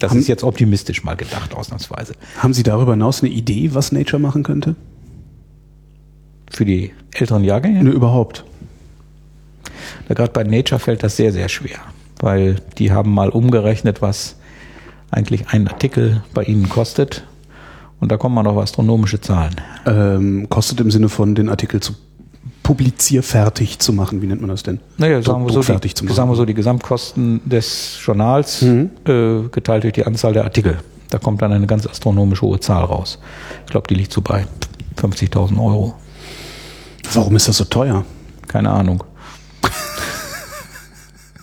Das 0.01 0.11
haben, 0.11 0.19
ist 0.19 0.27
jetzt 0.27 0.43
optimistisch 0.43 1.05
mal 1.05 1.15
gedacht, 1.15 1.55
ausnahmsweise. 1.55 2.15
Haben 2.39 2.55
Sie 2.55 2.65
darüber 2.65 2.93
hinaus 2.93 3.23
eine 3.23 3.31
Idee, 3.31 3.73
was 3.73 3.93
Nature 3.93 4.21
machen 4.21 4.43
könnte? 4.43 4.75
Für 6.51 6.65
die 6.65 6.93
älteren 7.13 7.45
Jahrgänge? 7.45 7.85
Nö, 7.85 7.93
überhaupt. 7.93 8.45
Da 10.09 10.15
gerade 10.15 10.33
bei 10.33 10.43
Nature 10.43 10.81
fällt 10.81 11.05
das 11.05 11.17
sehr, 11.17 11.33
sehr 11.33 11.49
schwer 11.49 11.79
weil 12.21 12.57
die 12.79 12.93
haben 12.93 13.13
mal 13.13 13.31
umgerechnet, 13.31 14.03
was 14.03 14.37
eigentlich 15.11 15.49
ein 15.49 15.67
Artikel 15.69 16.23
bei 16.35 16.45
ihnen 16.45 16.69
kostet. 16.69 17.25
Und 17.99 18.11
da 18.13 18.17
kommen 18.17 18.35
man 18.35 18.47
auf 18.47 18.57
astronomische 18.57 19.21
Zahlen. 19.21 19.57
Ähm, 19.87 20.49
kostet 20.49 20.81
im 20.81 20.91
Sinne 20.91 21.09
von 21.09 21.35
den 21.35 21.49
Artikel 21.49 21.81
zu 21.81 21.95
publizierfertig 22.63 23.81
zu 23.81 23.93
machen, 23.93 24.23
wie 24.23 24.27
nennt 24.27 24.41
man 24.41 24.51
das 24.51 24.63
denn? 24.63 24.79
Naja, 24.97 25.21
sagen 25.23 25.45
wir, 25.45 25.53
so 25.53 25.61
die, 25.61 26.13
sagen 26.15 26.31
wir 26.31 26.37
so, 26.37 26.45
die 26.45 26.55
Gesamtkosten 26.55 27.41
des 27.45 27.99
Journals 28.01 28.63
mhm. 28.63 28.91
äh, 29.07 29.49
geteilt 29.49 29.83
durch 29.83 29.95
die 29.95 30.07
Anzahl 30.07 30.33
der 30.33 30.45
Artikel. 30.45 30.79
Da 31.09 31.19
kommt 31.19 31.43
dann 31.43 31.53
eine 31.53 31.67
ganz 31.67 31.85
astronomisch 31.87 32.43
hohe 32.43 32.61
Zahl 32.61 32.85
raus. 32.85 33.19
Ich 33.67 33.73
glaube, 33.73 33.89
die 33.89 33.95
liegt 33.95 34.13
so 34.13 34.21
bei 34.21 34.47
50.000 34.97 35.59
Euro. 35.59 35.95
Warum 37.13 37.35
ist 37.35 37.49
das 37.49 37.57
so 37.57 37.65
teuer? 37.65 38.05
Keine 38.47 38.71
Ahnung. 38.71 39.03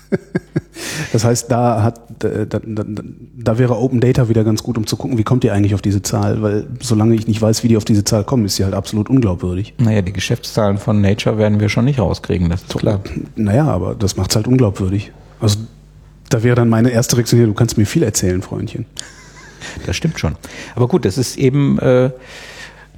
Das 1.13 1.23
heißt, 1.23 1.51
da 1.51 1.83
hat 1.83 2.01
da, 2.19 2.45
da, 2.45 2.59
da, 2.63 3.57
wäre 3.57 3.77
Open 3.77 3.99
Data 3.99 4.29
wieder 4.29 4.43
ganz 4.43 4.63
gut, 4.63 4.77
um 4.77 4.87
zu 4.87 4.97
gucken, 4.97 5.17
wie 5.17 5.23
kommt 5.23 5.43
ihr 5.43 5.53
eigentlich 5.53 5.73
auf 5.73 5.81
diese 5.81 6.01
Zahl, 6.01 6.41
weil 6.41 6.67
solange 6.79 7.15
ich 7.15 7.27
nicht 7.27 7.41
weiß, 7.41 7.63
wie 7.63 7.67
die 7.67 7.77
auf 7.77 7.85
diese 7.85 8.03
Zahl 8.03 8.23
kommen, 8.23 8.45
ist 8.45 8.55
sie 8.55 8.63
halt 8.63 8.73
absolut 8.73 9.09
unglaubwürdig. 9.09 9.73
Naja, 9.77 10.01
die 10.01 10.13
Geschäftszahlen 10.13 10.77
von 10.77 11.01
Nature 11.01 11.37
werden 11.37 11.59
wir 11.59 11.69
schon 11.69 11.85
nicht 11.85 11.99
rauskriegen, 11.99 12.49
das 12.49 12.61
ist 12.61 12.71
so, 12.71 12.79
klar. 12.79 13.01
Naja, 13.35 13.65
aber 13.65 13.95
das 13.95 14.17
macht 14.17 14.31
es 14.31 14.35
halt 14.35 14.47
unglaubwürdig. 14.47 15.11
Also 15.39 15.59
da 16.29 16.43
wäre 16.43 16.55
dann 16.55 16.69
meine 16.69 16.89
erste 16.89 17.17
Reaktion 17.17 17.39
hier, 17.39 17.47
du 17.47 17.53
kannst 17.53 17.77
mir 17.77 17.85
viel 17.85 18.03
erzählen, 18.03 18.41
Freundchen. 18.41 18.85
Das 19.85 19.95
stimmt 19.95 20.19
schon. 20.19 20.35
Aber 20.75 20.87
gut, 20.87 21.03
das 21.03 21.17
ist 21.17 21.37
eben 21.37 21.77
äh, 21.79 22.11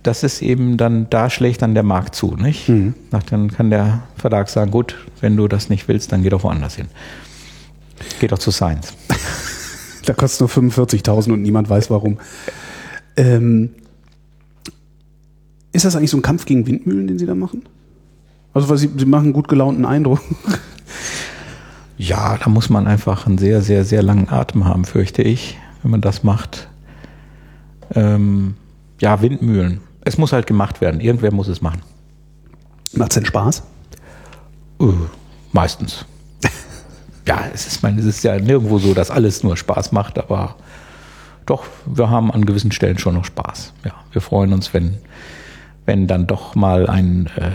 das 0.04 0.24
ist 0.24 0.42
eben 0.42 0.78
dann, 0.78 1.10
da 1.10 1.30
schlägt 1.30 1.62
dann 1.62 1.74
der 1.74 1.84
Markt 1.84 2.16
zu, 2.16 2.36
nicht? 2.36 2.70
Mhm. 2.70 2.94
Dann 3.12 3.52
kann 3.52 3.70
der 3.70 4.04
Verlag 4.16 4.50
sagen, 4.50 4.72
gut, 4.72 4.96
wenn 5.22 5.36
du 5.36 5.48
das 5.48 5.70
nicht 5.70 5.88
willst, 5.88 6.12
dann 6.12 6.24
geh 6.24 6.30
doch 6.30 6.44
woanders 6.44 6.76
hin. 6.76 6.88
Geh 8.20 8.28
doch 8.28 8.40
zu 8.40 8.52
Science. 8.52 8.94
da 10.06 10.14
kostet 10.14 10.42
nur 10.42 10.72
45.000 10.72 11.34
und 11.34 11.42
niemand 11.42 11.70
weiß 11.70 11.90
warum. 11.90 12.20
Ähm, 13.18 13.72
ist 15.72 15.86
das 15.86 15.96
eigentlich 15.96 16.12
so 16.12 16.18
ein 16.18 16.22
Kampf 16.24 16.46
gegen 16.46 16.66
Windmühlen, 16.66 17.08
den 17.08 17.20
Sie 17.20 17.26
da 17.26 17.36
machen? 17.36 17.64
Also, 18.54 18.70
weil 18.70 18.78
Sie, 18.78 18.90
Sie 18.98 19.06
machen 19.06 19.26
einen 19.26 19.34
gut 19.34 19.48
gelaunten 19.48 19.86
Eindruck. 19.86 20.22
Ja, 22.02 22.38
da 22.38 22.50
muss 22.50 22.70
man 22.70 22.88
einfach 22.88 23.28
einen 23.28 23.38
sehr, 23.38 23.62
sehr, 23.62 23.84
sehr 23.84 24.02
langen 24.02 24.30
Atem 24.30 24.64
haben, 24.64 24.86
fürchte 24.86 25.22
ich, 25.22 25.58
wenn 25.84 25.92
man 25.92 26.00
das 26.00 26.24
macht. 26.24 26.70
Ähm, 27.94 28.54
ja, 29.02 29.22
Windmühlen 29.22 29.82
es 30.10 30.18
muss 30.18 30.34
halt 30.34 30.48
gemacht 30.48 30.82
werden. 30.82 31.00
Irgendwer 31.02 31.34
muss 31.34 31.48
es 31.48 31.62
machen. 31.62 31.82
Macht 32.94 33.12
es 33.12 33.16
denn 33.16 33.26
Spaß? 33.26 33.64
Uh, 34.80 34.94
meistens. 35.52 36.06
Ja, 37.30 37.44
es 37.54 37.68
ist, 37.68 37.84
meine, 37.84 38.00
es 38.00 38.08
ist 38.08 38.24
ja 38.24 38.40
nirgendwo 38.40 38.80
so, 38.80 38.96
dass 38.96 39.12
alles 39.12 39.44
nur 39.44 39.56
Spaß 39.56 39.92
macht, 39.92 40.18
aber 40.18 40.56
doch, 41.46 41.64
wir 41.86 42.10
haben 42.10 42.32
an 42.32 42.44
gewissen 42.44 42.72
Stellen 42.72 42.98
schon 42.98 43.14
noch 43.14 43.26
Spaß. 43.26 43.74
Ja, 43.86 43.92
wir 44.12 44.22
freuen 44.22 44.52
uns, 44.52 44.74
wenn, 44.74 44.98
wenn 45.86 46.08
dann 46.08 46.26
doch 46.26 46.56
mal 46.56 46.90
ein 46.90 47.28
äh, 47.38 47.52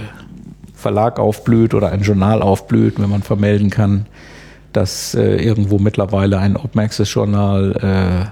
Verlag 0.75 1.19
aufblüht 1.19 1.75
oder 1.75 1.91
ein 1.91 2.03
Journal 2.03 2.41
aufblüht, 2.41 3.01
wenn 3.01 3.11
man 3.11 3.23
vermelden 3.23 3.71
kann, 3.71 4.07
dass 4.73 5.17
äh, 5.17 5.43
irgendwo 5.43 5.81
mittlerweile 5.81 6.39
ein 6.39 6.57
Open 6.57 6.81
Access 6.81 7.13
Journal 7.13 8.31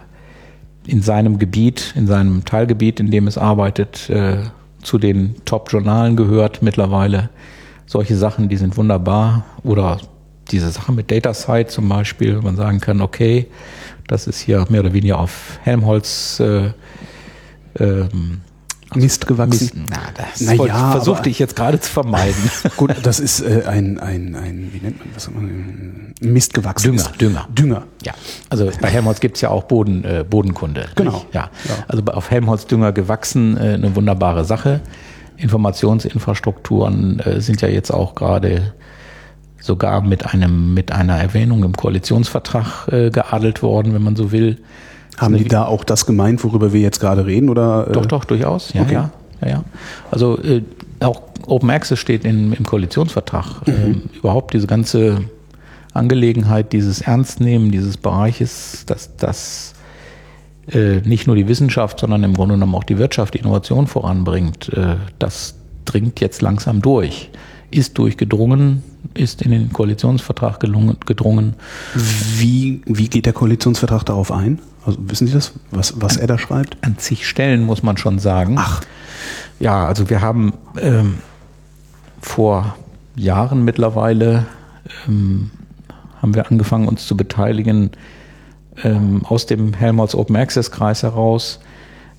äh, 0.86 0.90
in 0.90 1.02
seinem 1.02 1.40
Gebiet, 1.40 1.92
in 1.96 2.06
seinem 2.06 2.44
Teilgebiet, 2.44 3.00
in 3.00 3.10
dem 3.10 3.26
es 3.26 3.36
arbeitet, 3.36 4.08
äh, 4.10 4.44
zu 4.82 4.98
den 4.98 5.34
Top-Journalen 5.44 6.14
gehört 6.14 6.62
mittlerweile. 6.62 7.30
Solche 7.86 8.14
Sachen, 8.16 8.48
die 8.48 8.56
sind 8.56 8.76
wunderbar. 8.76 9.44
Oder 9.64 9.98
diese 10.50 10.70
Sache 10.70 10.92
mit 10.92 11.10
DataSite 11.10 11.68
zum 11.68 11.88
Beispiel, 11.88 12.40
man 12.40 12.56
sagen 12.56 12.80
kann, 12.80 13.00
okay, 13.00 13.46
das 14.06 14.26
ist 14.26 14.40
hier 14.40 14.66
mehr 14.68 14.80
oder 14.80 14.92
weniger 14.92 15.18
auf 15.18 15.58
Helmholtz 15.62 16.40
äh, 16.40 16.72
ähm, 17.78 18.40
Mist 18.94 19.26
gewachsen. 19.26 19.86
Na, 19.88 19.96
das 20.14 20.40
na 20.42 20.52
ja, 20.52 20.90
versuchte 20.92 21.30
ich 21.30 21.38
jetzt 21.38 21.56
gerade 21.56 21.80
zu 21.80 21.90
vermeiden. 21.90 22.50
Gut, 22.76 22.94
das 23.02 23.20
ist 23.20 23.40
äh, 23.40 23.62
ein, 23.66 23.98
ein, 23.98 24.34
ein, 24.34 24.70
wie 24.72 24.80
nennt 24.80 24.98
man 24.98 25.08
das? 25.14 25.30
Mist 26.20 26.54
gewachsen. 26.54 26.92
Dünger, 26.92 27.10
ist. 27.10 27.20
Dünger. 27.20 27.48
Dünger. 27.50 27.82
Ja. 28.02 28.12
Also 28.50 28.70
bei 28.80 28.88
Helmholtz 28.88 29.20
gibt's 29.20 29.40
ja 29.40 29.48
auch 29.48 29.64
Boden, 29.64 30.04
äh, 30.04 30.24
Bodenkunde. 30.28 30.86
Genau. 30.94 31.24
Ja. 31.32 31.50
ja. 31.64 31.84
Also 31.88 32.02
auf 32.04 32.30
Helmholtz 32.30 32.66
Dünger 32.66 32.92
gewachsen, 32.92 33.56
äh, 33.56 33.74
eine 33.74 33.94
wunderbare 33.96 34.44
Sache. 34.44 34.80
Informationsinfrastrukturen 35.36 37.20
äh, 37.20 37.40
sind 37.40 37.62
ja 37.62 37.68
jetzt 37.68 37.90
auch 37.90 38.14
gerade 38.14 38.74
sogar 39.62 40.02
mit 40.02 40.32
einem 40.32 40.74
mit 40.74 40.92
einer 40.92 41.16
Erwähnung 41.16 41.64
im 41.64 41.72
Koalitionsvertrag 41.74 42.88
äh, 42.92 43.10
geadelt 43.10 43.62
worden, 43.62 43.94
wenn 43.94 44.02
man 44.02 44.16
so 44.16 44.32
will. 44.32 44.58
Haben 45.18 45.36
die 45.36 45.44
da 45.44 45.66
auch 45.66 45.84
das 45.84 46.06
gemeint, 46.06 46.42
worüber 46.42 46.72
wir 46.72 46.80
jetzt 46.80 46.98
gerade 46.98 47.26
reden? 47.26 47.48
Oder, 47.48 47.86
äh? 47.88 47.92
Doch, 47.92 48.06
doch, 48.06 48.24
durchaus. 48.24 48.72
Ja, 48.72 48.82
okay. 48.82 48.94
ja, 48.94 49.10
ja, 49.42 49.48
ja. 49.48 49.64
Also 50.10 50.38
äh, 50.38 50.62
auch 51.00 51.22
Open 51.46 51.70
Access 51.70 51.98
steht 51.98 52.24
in, 52.24 52.52
im 52.52 52.64
Koalitionsvertrag. 52.64 53.66
Mhm. 53.66 53.72
Ähm, 53.74 54.02
überhaupt 54.14 54.54
diese 54.54 54.66
ganze 54.66 55.20
Angelegenheit, 55.92 56.72
dieses 56.72 57.02
Ernstnehmen 57.02 57.70
dieses 57.70 57.96
Bereiches, 57.96 58.84
dass 58.86 59.16
das 59.16 59.74
äh, 60.70 61.00
nicht 61.00 61.26
nur 61.26 61.36
die 61.36 61.48
Wissenschaft, 61.48 62.00
sondern 62.00 62.24
im 62.24 62.34
Grunde 62.34 62.54
genommen 62.54 62.74
auch 62.74 62.84
die 62.84 62.98
Wirtschaft, 62.98 63.34
die 63.34 63.38
Innovation 63.38 63.86
voranbringt, 63.86 64.72
äh, 64.72 64.96
das 65.18 65.54
dringt 65.84 66.20
jetzt 66.20 66.40
langsam 66.40 66.80
durch. 66.80 67.30
Ist 67.72 67.98
durchgedrungen, 67.98 68.84
ist 69.14 69.42
in 69.42 69.50
den 69.50 69.72
Koalitionsvertrag 69.72 70.60
gelungen, 70.60 70.96
gedrungen. 71.06 71.54
Wie, 72.36 72.82
wie 72.86 73.08
geht 73.08 73.26
der 73.26 73.32
Koalitionsvertrag 73.32 74.04
darauf 74.04 74.30
ein? 74.30 74.60
Also 74.84 74.98
wissen 75.08 75.26
Sie 75.26 75.32
das, 75.32 75.52
was, 75.70 76.00
was 76.00 76.16
er 76.16 76.26
da 76.26 76.38
schreibt? 76.38 76.76
An 76.82 76.98
zig 76.98 77.26
Stellen 77.26 77.64
muss 77.64 77.82
man 77.82 77.96
schon 77.96 78.18
sagen. 78.18 78.56
Ach. 78.58 78.82
Ja, 79.58 79.86
also 79.86 80.10
wir 80.10 80.20
haben 80.20 80.52
ähm, 80.80 81.18
vor 82.20 82.76
Jahren 83.16 83.64
mittlerweile 83.64 84.46
ähm, 85.08 85.50
haben 86.20 86.34
wir 86.34 86.50
angefangen, 86.50 86.88
uns 86.88 87.06
zu 87.06 87.16
beteiligen 87.16 87.90
ähm, 88.84 89.24
aus 89.24 89.46
dem 89.46 89.74
Helmholtz 89.74 90.14
Open 90.14 90.36
Access 90.36 90.70
Kreis 90.70 91.02
heraus 91.02 91.58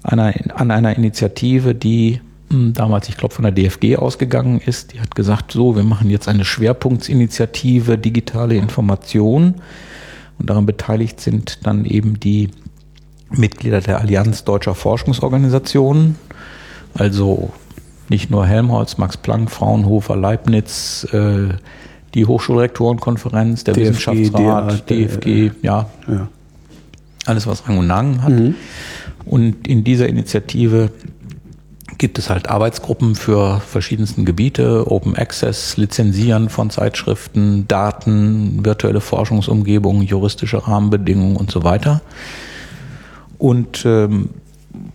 einer, 0.04 0.34
an 0.56 0.72
einer 0.72 0.96
Initiative, 0.96 1.74
die 1.74 2.22
damals, 2.54 3.10
ich 3.10 3.18
glaube, 3.18 3.34
von 3.34 3.44
der 3.44 3.52
DFG 3.52 3.98
ausgegangen 3.98 4.60
ist. 4.60 4.94
Die 4.94 5.02
hat 5.02 5.16
gesagt, 5.16 5.52
so, 5.52 5.76
wir 5.76 5.84
machen 5.84 6.10
jetzt 6.10 6.28
eine 6.28 6.46
Schwerpunktsinitiative 6.46 7.98
digitale 7.98 8.56
Information. 8.56 9.56
Und 10.40 10.50
daran 10.50 10.66
beteiligt 10.66 11.20
sind 11.20 11.66
dann 11.66 11.86
eben 11.86 12.20
die 12.20 12.50
Mitglieder 13.30 13.82
der 13.82 14.00
Allianz 14.00 14.44
Deutscher 14.44 14.76
Forschungsorganisationen, 14.76 16.16
also 16.94 17.52
nicht 18.10 18.30
nur 18.30 18.46
Helmholtz, 18.46 18.98
Max 18.98 19.18
Planck, 19.18 19.50
Fraunhofer, 19.50 20.16
Leibniz, 20.16 21.08
äh, 21.12 21.50
die 22.14 22.26
Hochschulrektorenkonferenz, 22.26 23.64
der 23.64 23.74
DFG, 23.74 23.90
Wissenschaftsrat, 23.90 24.90
DA, 24.90 24.96
DFG, 24.96 25.28
äh, 25.28 25.52
ja, 25.62 25.90
ja, 26.08 26.28
alles 27.26 27.48
was 27.48 27.68
Rang 27.68 27.80
und 27.80 27.88
Namen 27.88 28.22
hat. 28.22 28.32
Mhm. 28.32 28.56
Und 29.26 29.68
in 29.68 29.84
dieser 29.84 30.08
Initiative 30.08 30.92
gibt 31.98 32.18
es 32.20 32.30
halt 32.30 32.50
Arbeitsgruppen 32.50 33.16
für 33.16 33.60
verschiedensten 33.60 34.26
Gebiete, 34.26 34.92
Open 34.92 35.16
Access, 35.16 35.78
Lizenzieren 35.78 36.50
von 36.50 36.70
Zeitschriften, 36.70 37.68
Daten, 37.68 38.66
virtuelle 38.66 39.02
Forschungsumgebungen, 39.02 40.04
juristische 40.04 40.68
Rahmenbedingungen 40.68 41.36
und 41.36 41.52
so 41.52 41.64
weiter. 41.64 42.02
Und 43.38 43.84
ähm, 43.86 44.30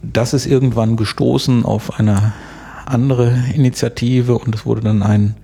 das 0.02 0.34
ist 0.34 0.46
irgendwann 0.46 0.96
gestoßen 0.96 1.64
auf 1.64 1.98
eine 1.98 2.32
andere 2.86 3.36
Initiative 3.54 4.36
und 4.38 4.54
es 4.54 4.64
wurde 4.64 4.80
dann 4.80 5.02
ein 5.02 5.36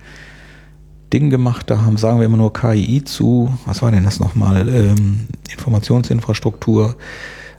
Ding 1.13 1.29
gemacht, 1.29 1.69
da 1.69 1.81
haben, 1.81 1.97
sagen 1.97 2.19
wir 2.19 2.25
immer 2.25 2.37
nur 2.37 2.51
KI 2.51 3.03
zu, 3.03 3.55
was 3.65 3.81
war 3.81 3.91
denn 3.91 4.03
das 4.03 4.19
nochmal, 4.19 4.67
ähm, 4.67 5.27
Informationsinfrastruktur, 5.51 6.95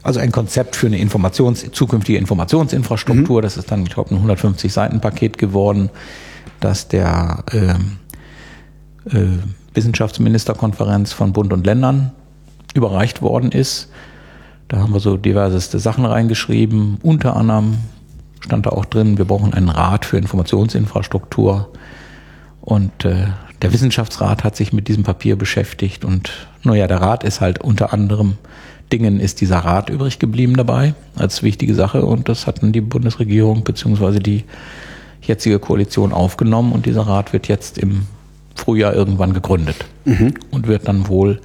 also 0.07 0.21
ein 0.21 0.31
Konzept 0.31 0.77
für 0.77 0.87
eine 0.87 0.99
Informations 0.99 1.69
zukünftige 1.73 2.17
Informationsinfrastruktur, 2.17 3.39
mhm. 3.39 3.41
das 3.41 3.57
ist 3.57 3.69
dann, 3.69 3.83
ich 3.83 3.89
glaube, 3.89 4.11
ein 4.11 4.15
150 4.15 4.71
Seiten 4.71 5.01
Paket 5.01 5.37
geworden, 5.37 5.89
dass 6.61 6.87
der 6.87 7.43
ähm, 7.51 7.97
äh, 9.11 9.37
Wissenschaftsministerkonferenz 9.73 11.11
von 11.11 11.33
Bund 11.33 11.51
und 11.51 11.65
Ländern 11.65 12.11
überreicht 12.73 13.21
worden 13.21 13.51
ist. 13.51 13.89
Da 14.69 14.77
haben 14.77 14.93
wir 14.93 15.01
so 15.01 15.17
diverseste 15.17 15.77
Sachen 15.77 16.05
reingeschrieben. 16.05 16.99
Unter 17.03 17.35
anderem 17.35 17.79
stand 18.39 18.65
da 18.65 18.69
auch 18.69 18.85
drin, 18.85 19.17
wir 19.17 19.25
brauchen 19.25 19.53
einen 19.53 19.67
Rat 19.67 20.05
für 20.05 20.17
Informationsinfrastruktur. 20.17 21.69
Und 22.61 23.03
äh, 23.03 23.27
der 23.61 23.73
Wissenschaftsrat 23.73 24.45
hat 24.45 24.55
sich 24.55 24.71
mit 24.71 24.87
diesem 24.87 25.03
Papier 25.03 25.35
beschäftigt. 25.35 26.05
Und 26.05 26.47
naja, 26.63 26.87
der 26.87 27.01
Rat 27.01 27.25
ist 27.25 27.41
halt 27.41 27.59
unter 27.59 27.91
anderem 27.91 28.37
Dingen 28.91 29.19
ist 29.19 29.41
dieser 29.41 29.59
Rat 29.59 29.89
übrig 29.89 30.19
geblieben 30.19 30.55
dabei 30.55 30.93
als 31.15 31.43
wichtige 31.43 31.75
Sache. 31.75 32.05
Und 32.05 32.29
das 32.29 32.47
hatten 32.47 32.71
die 32.71 32.81
Bundesregierung 32.81 33.63
beziehungsweise 33.63 34.19
die 34.19 34.43
jetzige 35.21 35.59
Koalition 35.59 36.13
aufgenommen. 36.13 36.71
Und 36.71 36.85
dieser 36.85 37.01
Rat 37.01 37.33
wird 37.33 37.47
jetzt 37.47 37.77
im 37.77 38.03
Frühjahr 38.55 38.93
irgendwann 38.93 39.33
gegründet 39.33 39.85
mhm. 40.05 40.33
und 40.51 40.67
wird 40.67 40.87
dann 40.87 41.07
wohl 41.07 41.41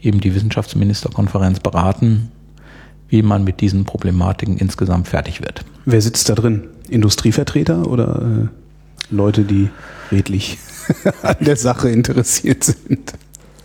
eben 0.00 0.20
die 0.20 0.34
Wissenschaftsministerkonferenz 0.34 1.60
beraten, 1.60 2.30
wie 3.08 3.22
man 3.22 3.44
mit 3.44 3.60
diesen 3.60 3.84
Problematiken 3.84 4.56
insgesamt 4.56 5.08
fertig 5.08 5.40
wird. 5.40 5.64
Wer 5.84 6.00
sitzt 6.00 6.28
da 6.28 6.34
drin? 6.34 6.64
Industrievertreter 6.88 7.86
oder 7.86 8.48
äh, 8.50 9.14
Leute, 9.14 9.42
die 9.42 9.70
redlich 10.12 10.58
an 11.22 11.36
der 11.40 11.56
Sache 11.56 11.90
interessiert 11.90 12.64
sind? 12.64 13.14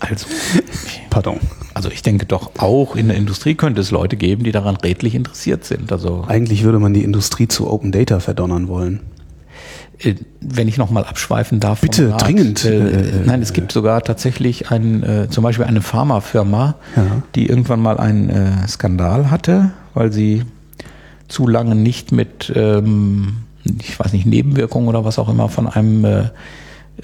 Also, 0.09 0.27
pardon. 1.09 1.39
Also 1.73 1.89
ich 1.89 2.03
denke 2.03 2.25
doch 2.25 2.51
auch 2.59 2.95
in 2.95 3.07
der 3.07 3.17
Industrie 3.17 3.55
könnte 3.55 3.81
es 3.81 3.89
Leute 3.89 4.15
geben, 4.15 4.43
die 4.43 4.51
daran 4.51 4.75
redlich 4.75 5.15
interessiert 5.15 5.65
sind. 5.65 5.91
Also 5.91 6.25
eigentlich 6.27 6.63
würde 6.63 6.79
man 6.79 6.93
die 6.93 7.03
Industrie 7.03 7.47
zu 7.47 7.69
Open 7.69 7.91
Data 7.91 8.19
verdonnern 8.19 8.67
wollen. 8.67 8.99
Äh, 9.99 10.15
wenn 10.41 10.67
ich 10.67 10.77
nochmal 10.77 11.05
abschweifen 11.05 11.59
darf. 11.59 11.81
Bitte, 11.81 12.11
Rat, 12.11 12.25
dringend. 12.25 12.65
Äh, 12.65 12.77
äh, 12.77 13.25
nein, 13.25 13.41
es 13.41 13.53
gibt 13.53 13.71
sogar 13.71 14.01
tatsächlich 14.01 14.69
ein, 14.71 15.03
äh, 15.03 15.29
zum 15.29 15.43
Beispiel 15.43 15.65
eine 15.65 15.81
Pharmafirma, 15.81 16.75
ja. 16.95 17.03
die 17.35 17.47
irgendwann 17.47 17.81
mal 17.81 17.97
einen 17.97 18.29
äh, 18.29 18.67
Skandal 18.67 19.31
hatte, 19.31 19.71
weil 19.93 20.11
sie 20.11 20.43
zu 21.27 21.47
lange 21.47 21.75
nicht 21.75 22.11
mit, 22.11 22.51
ähm, 22.55 23.37
ich 23.63 23.99
weiß 23.99 24.13
nicht, 24.13 24.25
Nebenwirkungen 24.25 24.87
oder 24.87 25.05
was 25.05 25.17
auch 25.17 25.29
immer 25.29 25.49
von 25.49 25.67
einem, 25.67 26.05
äh, 26.05 26.23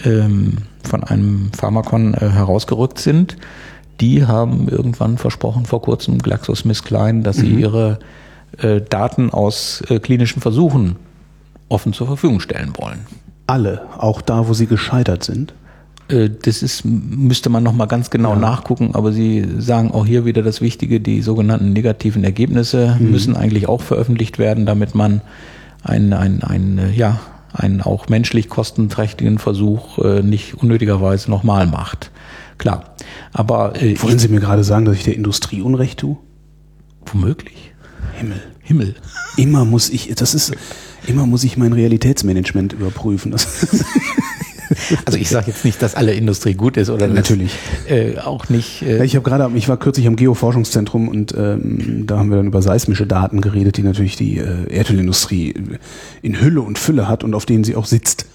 ähm, 0.03 0.57
von 0.84 1.03
einem 1.03 1.52
Pharmakon 1.57 2.14
äh, 2.14 2.30
herausgerückt 2.30 2.99
sind. 2.99 3.38
Die 4.02 4.26
haben 4.26 4.70
irgendwann 4.70 5.18
versprochen, 5.18 5.66
vor 5.66 5.82
kurzem 5.82 6.20
GlaxoSmithKline, 6.20 7.22
dass 7.22 7.38
sie 7.38 7.49
mhm. 7.49 7.60
ihre 7.60 7.99
äh, 8.57 8.82
Daten 8.82 9.30
aus 9.30 9.82
äh, 9.90 9.99
klinischen 9.99 10.41
Versuchen 10.41 10.95
offen 11.68 11.94
zur 11.94 12.07
Verfügung 12.07 12.40
stellen 12.40 12.74
wollen. 12.78 12.99
Alle, 13.48 13.82
auch 13.98 14.22
da, 14.22 14.48
wo 14.48 14.53
sie 14.53 14.68
gescheitert 14.68 15.24
sind? 15.24 15.53
Äh, 16.10 16.30
das 16.41 16.64
ist, 16.64 16.84
müsste 16.86 17.49
man 17.49 17.64
nochmal 17.64 17.88
ganz 17.88 18.10
genau 18.10 18.34
ja. 18.34 18.40
nachgucken, 18.40 18.91
aber 18.94 19.11
Sie 19.11 19.48
sagen 19.57 19.91
auch 19.91 20.06
hier 20.06 20.26
wieder 20.26 20.41
das 20.41 20.61
Wichtige, 20.61 20.99
die 20.99 21.22
sogenannten 21.22 21.74
negativen 21.74 22.24
Ergebnisse 22.24 22.98
mhm. 22.99 23.11
müssen 23.11 23.36
eigentlich 23.36 23.68
auch 23.70 23.82
veröffentlicht 23.82 24.40
werden, 24.40 24.66
damit 24.66 24.95
man 24.95 25.22
einen, 25.84 26.14
einen, 26.14 26.44
einen, 26.44 26.94
ja, 26.94 27.20
einen 27.53 27.81
auch 27.81 28.09
menschlich 28.09 28.49
kostenträchtigen 28.49 29.39
Versuch 29.39 29.97
äh, 29.99 30.21
nicht 30.21 30.55
unnötigerweise 30.55 31.30
nochmal 31.30 31.67
macht. 31.67 32.11
Klar. 32.57 32.95
Aber 33.34 33.81
äh, 33.81 33.99
wollen 34.01 34.19
Sie 34.19 34.27
mir 34.27 34.39
gerade 34.39 34.63
sagen, 34.63 34.85
dass 34.85 34.95
ich 34.95 35.03
der 35.03 35.15
Industrie 35.15 35.61
Unrecht 35.61 35.99
tue? 35.99 36.17
Womöglich. 37.05 37.73
Himmel. 38.17 38.41
Himmel. 38.61 38.95
Immer 39.38 39.65
muss 39.65 39.89
ich, 39.89 40.13
das 40.15 40.35
ist, 40.35 40.53
immer 41.07 41.26
muss 41.26 41.43
ich 41.43 41.57
mein 41.57 41.73
Realitätsmanagement 41.73 42.73
überprüfen. 42.73 43.34
also 45.06 45.18
ich 45.18 45.30
sage 45.30 45.48
jetzt 45.48 45.66
nicht, 45.66 45.82
dass 45.82 45.96
alle 45.96 46.14
Industrie 46.14 46.54
gut 46.54 46.78
ist 46.78 46.90
oder 46.90 47.08
natürlich 47.08 47.52
äh, 47.88 48.18
auch 48.20 48.50
nicht. 48.50 48.82
Äh 48.82 49.04
ich 49.04 49.16
habe 49.16 49.28
gerade, 49.28 49.50
ich 49.56 49.68
war 49.68 49.78
kürzlich 49.78 50.08
am 50.08 50.16
Geoforschungszentrum 50.16 51.08
und 51.08 51.34
ähm, 51.38 52.06
da 52.06 52.20
haben 52.20 52.30
wir 52.30 52.38
dann 52.38 52.48
über 52.48 52.62
seismische 52.62 53.08
Daten 53.08 53.41
geredet, 53.41 53.78
die 53.78 53.84
natürlich 53.84 54.16
die 54.16 54.38
äh, 54.38 54.72
Erdölindustrie 54.72 55.54
in 56.22 56.41
Hülle 56.41 56.62
und 56.62 56.78
Fülle 56.78 57.08
hat 57.08 57.24
und 57.24 57.34
auf 57.34 57.46
denen 57.46 57.64
sie 57.64 57.76
auch 57.76 57.86
sitzt. 57.86 58.26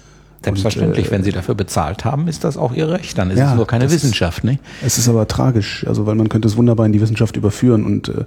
Selbstverständlich, 0.43 1.05
und, 1.05 1.11
äh, 1.11 1.11
wenn 1.11 1.23
sie 1.23 1.31
dafür 1.31 1.55
bezahlt 1.55 2.05
haben, 2.05 2.27
ist 2.27 2.43
das 2.43 2.55
auch 2.55 2.73
ihr 2.73 2.89
Recht. 2.89 3.17
Dann 3.17 3.31
ist 3.31 3.39
ja, 3.39 3.51
es 3.51 3.55
nur 3.55 3.65
keine 3.65 3.89
Wissenschaft, 3.89 4.43
nicht? 4.43 4.59
Es 4.85 4.97
ist 4.97 5.09
aber 5.09 5.27
tragisch, 5.27 5.85
also 5.87 6.05
weil 6.05 6.15
man 6.15 6.29
könnte 6.29 6.47
es 6.47 6.55
wunderbar 6.55 6.85
in 6.85 6.93
die 6.93 7.01
Wissenschaft 7.01 7.35
überführen 7.35 7.83
und 7.83 8.09
äh, 8.09 8.25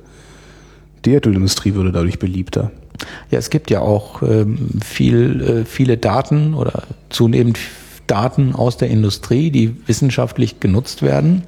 die 1.05 1.15
Erdölindustrie 1.15 1.75
würde 1.75 1.93
dadurch 1.93 2.19
beliebter. 2.19 2.73
Ja, 3.31 3.39
es 3.39 3.51
gibt 3.51 3.71
ja 3.71 3.81
auch 3.81 4.23
ähm, 4.23 4.81
viel, 4.85 5.41
äh, 5.41 5.65
viele 5.65 5.97
Daten 5.97 6.55
oder 6.55 6.83
zunehmend 7.11 7.59
Daten 8.09 8.55
aus 8.55 8.77
der 8.77 8.89
Industrie, 8.89 9.51
die 9.51 9.77
wissenschaftlich 9.87 10.59
genutzt 10.59 11.03
werden 11.03 11.45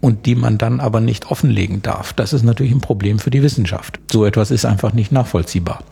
und 0.00 0.26
die 0.26 0.34
man 0.34 0.58
dann 0.58 0.80
aber 0.80 1.00
nicht 1.00 1.30
offenlegen 1.30 1.80
darf. 1.80 2.12
Das 2.12 2.32
ist 2.32 2.42
natürlich 2.42 2.72
ein 2.72 2.80
Problem 2.80 3.18
für 3.18 3.30
die 3.30 3.42
Wissenschaft. 3.42 3.98
So 4.10 4.26
etwas 4.26 4.50
ist 4.50 4.64
einfach 4.66 4.92
nicht 4.92 5.12
nachvollziehbar. 5.12 5.82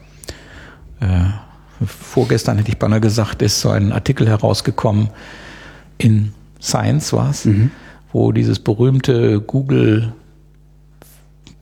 Äh, 1.00 1.86
vorgestern 1.86 2.58
hätte 2.58 2.70
ich 2.70 2.78
beinahe 2.78 3.00
gesagt, 3.00 3.40
ist 3.40 3.60
so 3.60 3.70
ein 3.70 3.92
Artikel 3.92 4.28
herausgekommen 4.28 5.08
in 5.96 6.32
Science 6.60 7.12
war 7.12 7.30
es, 7.30 7.44
mhm. 7.44 7.70
wo 8.12 8.32
dieses 8.32 8.58
berühmte 8.58 9.40
Google 9.40 10.12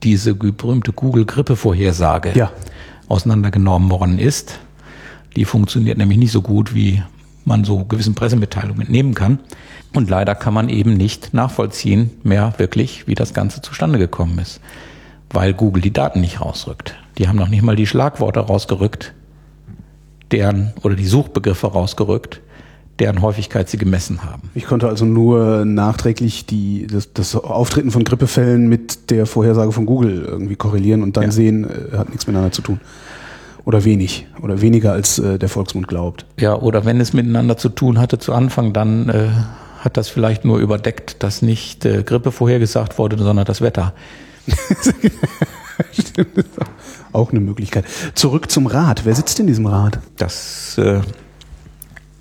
diese 0.04 0.34
berühmte 0.34 0.92
Google-Grippe-Vorhersage 0.92 2.32
ja. 2.34 2.52
auseinandergenommen 3.08 3.90
worden 3.90 4.18
ist. 4.20 4.60
Die 5.34 5.44
funktioniert 5.44 5.98
nämlich 5.98 6.18
nicht 6.18 6.30
so 6.30 6.40
gut, 6.40 6.72
wie 6.72 7.02
man 7.48 7.64
so 7.64 7.84
gewissen 7.84 8.14
Pressemitteilungen 8.14 8.82
entnehmen 8.82 9.14
kann. 9.14 9.40
Und 9.94 10.10
leider 10.10 10.34
kann 10.34 10.54
man 10.54 10.68
eben 10.68 10.94
nicht 10.96 11.34
nachvollziehen 11.34 12.10
mehr 12.22 12.54
wirklich, 12.58 13.06
wie 13.06 13.14
das 13.14 13.34
Ganze 13.34 13.62
zustande 13.62 13.98
gekommen 13.98 14.38
ist, 14.38 14.60
weil 15.30 15.54
Google 15.54 15.82
die 15.82 15.92
Daten 15.92 16.20
nicht 16.20 16.40
rausrückt. 16.40 16.96
Die 17.16 17.26
haben 17.26 17.38
noch 17.38 17.48
nicht 17.48 17.62
mal 17.62 17.76
die 17.76 17.86
Schlagworte 17.86 18.40
rausgerückt, 18.40 19.14
deren 20.30 20.72
oder 20.82 20.94
die 20.94 21.06
Suchbegriffe 21.06 21.68
rausgerückt, 21.68 22.40
deren 22.98 23.22
Häufigkeit 23.22 23.68
sie 23.68 23.78
gemessen 23.78 24.24
haben. 24.24 24.50
Ich 24.54 24.66
konnte 24.66 24.88
also 24.88 25.04
nur 25.04 25.64
nachträglich 25.64 26.46
die, 26.46 26.86
das, 26.86 27.12
das 27.12 27.34
Auftreten 27.34 27.90
von 27.90 28.04
Grippefällen 28.04 28.68
mit 28.68 29.10
der 29.10 29.26
Vorhersage 29.26 29.72
von 29.72 29.86
Google 29.86 30.24
irgendwie 30.24 30.56
korrelieren 30.56 31.02
und 31.02 31.16
dann 31.16 31.24
ja. 31.24 31.30
sehen, 31.30 31.64
äh, 31.64 31.96
hat 31.96 32.08
nichts 32.08 32.26
miteinander 32.26 32.52
zu 32.52 32.62
tun. 32.62 32.80
Oder 33.68 33.84
wenig. 33.84 34.26
Oder 34.40 34.62
weniger 34.62 34.92
als 34.92 35.18
äh, 35.18 35.38
der 35.38 35.50
Volksmund 35.50 35.88
glaubt. 35.88 36.24
Ja, 36.40 36.54
oder 36.54 36.86
wenn 36.86 37.02
es 37.02 37.12
miteinander 37.12 37.58
zu 37.58 37.68
tun 37.68 37.98
hatte 37.98 38.18
zu 38.18 38.32
Anfang, 38.32 38.72
dann 38.72 39.10
äh, 39.10 39.28
hat 39.80 39.98
das 39.98 40.08
vielleicht 40.08 40.46
nur 40.46 40.56
überdeckt, 40.56 41.22
dass 41.22 41.42
nicht 41.42 41.84
äh, 41.84 42.02
Grippe 42.02 42.32
vorhergesagt 42.32 42.96
wurde, 42.96 43.18
sondern 43.18 43.44
das 43.44 43.60
Wetter. 43.60 43.92
Stimmt, 45.92 46.46
auch 47.12 47.30
eine 47.30 47.40
Möglichkeit. 47.40 47.84
Zurück 48.14 48.50
zum 48.50 48.66
Rat. 48.68 49.04
Wer 49.04 49.14
sitzt 49.14 49.38
in 49.38 49.46
diesem 49.46 49.66
Rat? 49.66 49.98
Das 50.16 50.78
äh, 50.78 51.02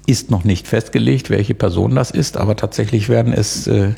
ist 0.05 0.29
noch 0.29 0.43
nicht 0.43 0.67
festgelegt, 0.67 1.29
welche 1.29 1.53
Person 1.53 1.95
das 1.95 2.11
ist, 2.11 2.35
aber 2.35 2.57
tatsächlich 2.57 3.07
werden 3.07 3.31
es 3.31 3.67
äh, 3.67 3.93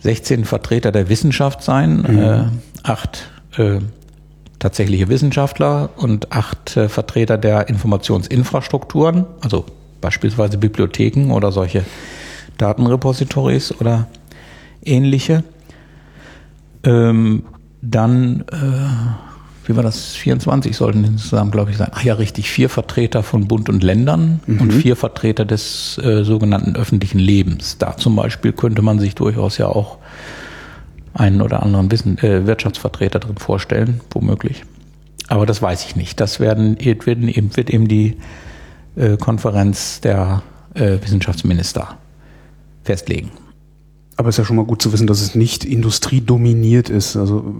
16 0.00 0.44
Vertreter 0.44 0.92
der 0.92 1.08
Wissenschaft 1.08 1.62
sein, 1.62 2.02
mhm. 2.06 2.18
äh, 2.18 2.44
acht 2.82 3.30
äh, 3.56 3.78
tatsächliche 4.58 5.08
Wissenschaftler 5.08 5.90
und 5.96 6.32
acht 6.32 6.76
äh, 6.76 6.88
Vertreter 6.88 7.38
der 7.38 7.68
Informationsinfrastrukturen, 7.68 9.26
also 9.40 9.64
beispielsweise 10.00 10.58
Bibliotheken 10.58 11.30
oder 11.32 11.52
solche 11.52 11.84
Datenrepositories 12.58 13.74
oder 13.80 14.06
ähnliche. 14.82 15.44
Ähm, 16.84 17.44
dann, 17.82 18.44
äh, 18.52 19.68
wie 19.68 19.76
war 19.76 19.82
das, 19.82 20.14
24 20.14 20.76
sollten 20.76 21.04
insgesamt, 21.04 21.52
glaube 21.52 21.70
ich, 21.70 21.76
sein. 21.76 21.90
Ach 21.92 22.02
ja, 22.02 22.14
richtig, 22.14 22.50
vier 22.50 22.68
Vertreter 22.68 23.22
von 23.22 23.48
Bund 23.48 23.68
und 23.68 23.82
Ländern 23.82 24.40
mhm. 24.46 24.60
und 24.60 24.72
vier 24.72 24.96
Vertreter 24.96 25.44
des 25.44 25.98
äh, 25.98 26.24
sogenannten 26.24 26.76
öffentlichen 26.76 27.18
Lebens. 27.18 27.78
Da 27.78 27.96
zum 27.96 28.16
Beispiel 28.16 28.52
könnte 28.52 28.82
man 28.82 28.98
sich 28.98 29.14
durchaus 29.14 29.58
ja 29.58 29.66
auch 29.66 29.98
einen 31.16 31.42
oder 31.42 31.62
anderen 31.62 31.90
Wissen, 31.90 32.18
äh, 32.18 32.46
Wirtschaftsvertreter 32.46 33.18
drin 33.18 33.36
vorstellen, 33.36 34.00
womöglich. 34.10 34.64
Aber 35.28 35.46
das 35.46 35.60
weiß 35.60 35.84
ich 35.86 35.96
nicht. 35.96 36.20
Das 36.20 36.40
werden, 36.40 36.76
wird, 36.78 37.06
eben, 37.08 37.56
wird 37.56 37.70
eben 37.70 37.88
die 37.88 38.16
äh, 38.96 39.16
Konferenz 39.16 40.00
der 40.00 40.42
äh, 40.74 40.98
Wissenschaftsminister 41.02 41.96
festlegen. 42.84 43.30
Aber 44.16 44.28
es 44.28 44.34
ist 44.34 44.38
ja 44.38 44.44
schon 44.44 44.56
mal 44.56 44.64
gut 44.64 44.80
zu 44.80 44.92
wissen, 44.92 45.06
dass 45.06 45.20
es 45.20 45.34
nicht 45.34 45.64
industriedominiert 45.64 46.88
ist. 46.88 47.16
Also 47.16 47.54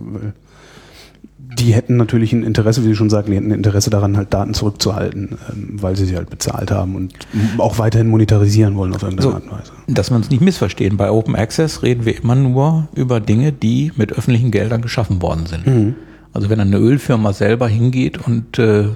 die 1.54 1.72
hätten 1.72 1.96
natürlich 1.96 2.32
ein 2.32 2.42
Interesse, 2.42 2.82
wie 2.82 2.88
Sie 2.88 2.96
schon 2.96 3.10
sagten, 3.10 3.30
die 3.30 3.36
hätten 3.36 3.48
ein 3.48 3.56
Interesse 3.56 3.90
daran, 3.90 4.16
halt 4.16 4.34
Daten 4.34 4.54
zurückzuhalten, 4.54 5.38
ähm, 5.50 5.76
weil 5.80 5.96
sie 5.96 6.04
sie 6.04 6.16
halt 6.16 6.30
bezahlt 6.30 6.70
haben 6.70 6.96
und 6.96 7.14
auch 7.58 7.78
weiterhin 7.78 8.08
monetarisieren 8.08 8.76
wollen 8.76 8.94
auf 8.94 9.02
irgendeine 9.02 9.30
so, 9.30 9.34
Art 9.34 9.44
und 9.44 9.52
Weise. 9.52 9.72
Dass 9.86 10.10
wir 10.10 10.16
uns 10.16 10.30
nicht 10.30 10.40
missverstehen, 10.40 10.96
bei 10.96 11.10
Open 11.10 11.36
Access 11.36 11.82
reden 11.82 12.04
wir 12.04 12.16
immer 12.16 12.34
nur 12.34 12.88
über 12.94 13.20
Dinge, 13.20 13.52
die 13.52 13.92
mit 13.96 14.12
öffentlichen 14.12 14.50
Geldern 14.50 14.82
geschaffen 14.82 15.22
worden 15.22 15.46
sind. 15.46 15.66
Mhm. 15.66 15.94
Also 16.32 16.50
wenn 16.50 16.60
eine 16.60 16.76
Ölfirma 16.78 17.32
selber 17.32 17.68
hingeht 17.68 18.18
und 18.26 18.58
äh, 18.58 18.88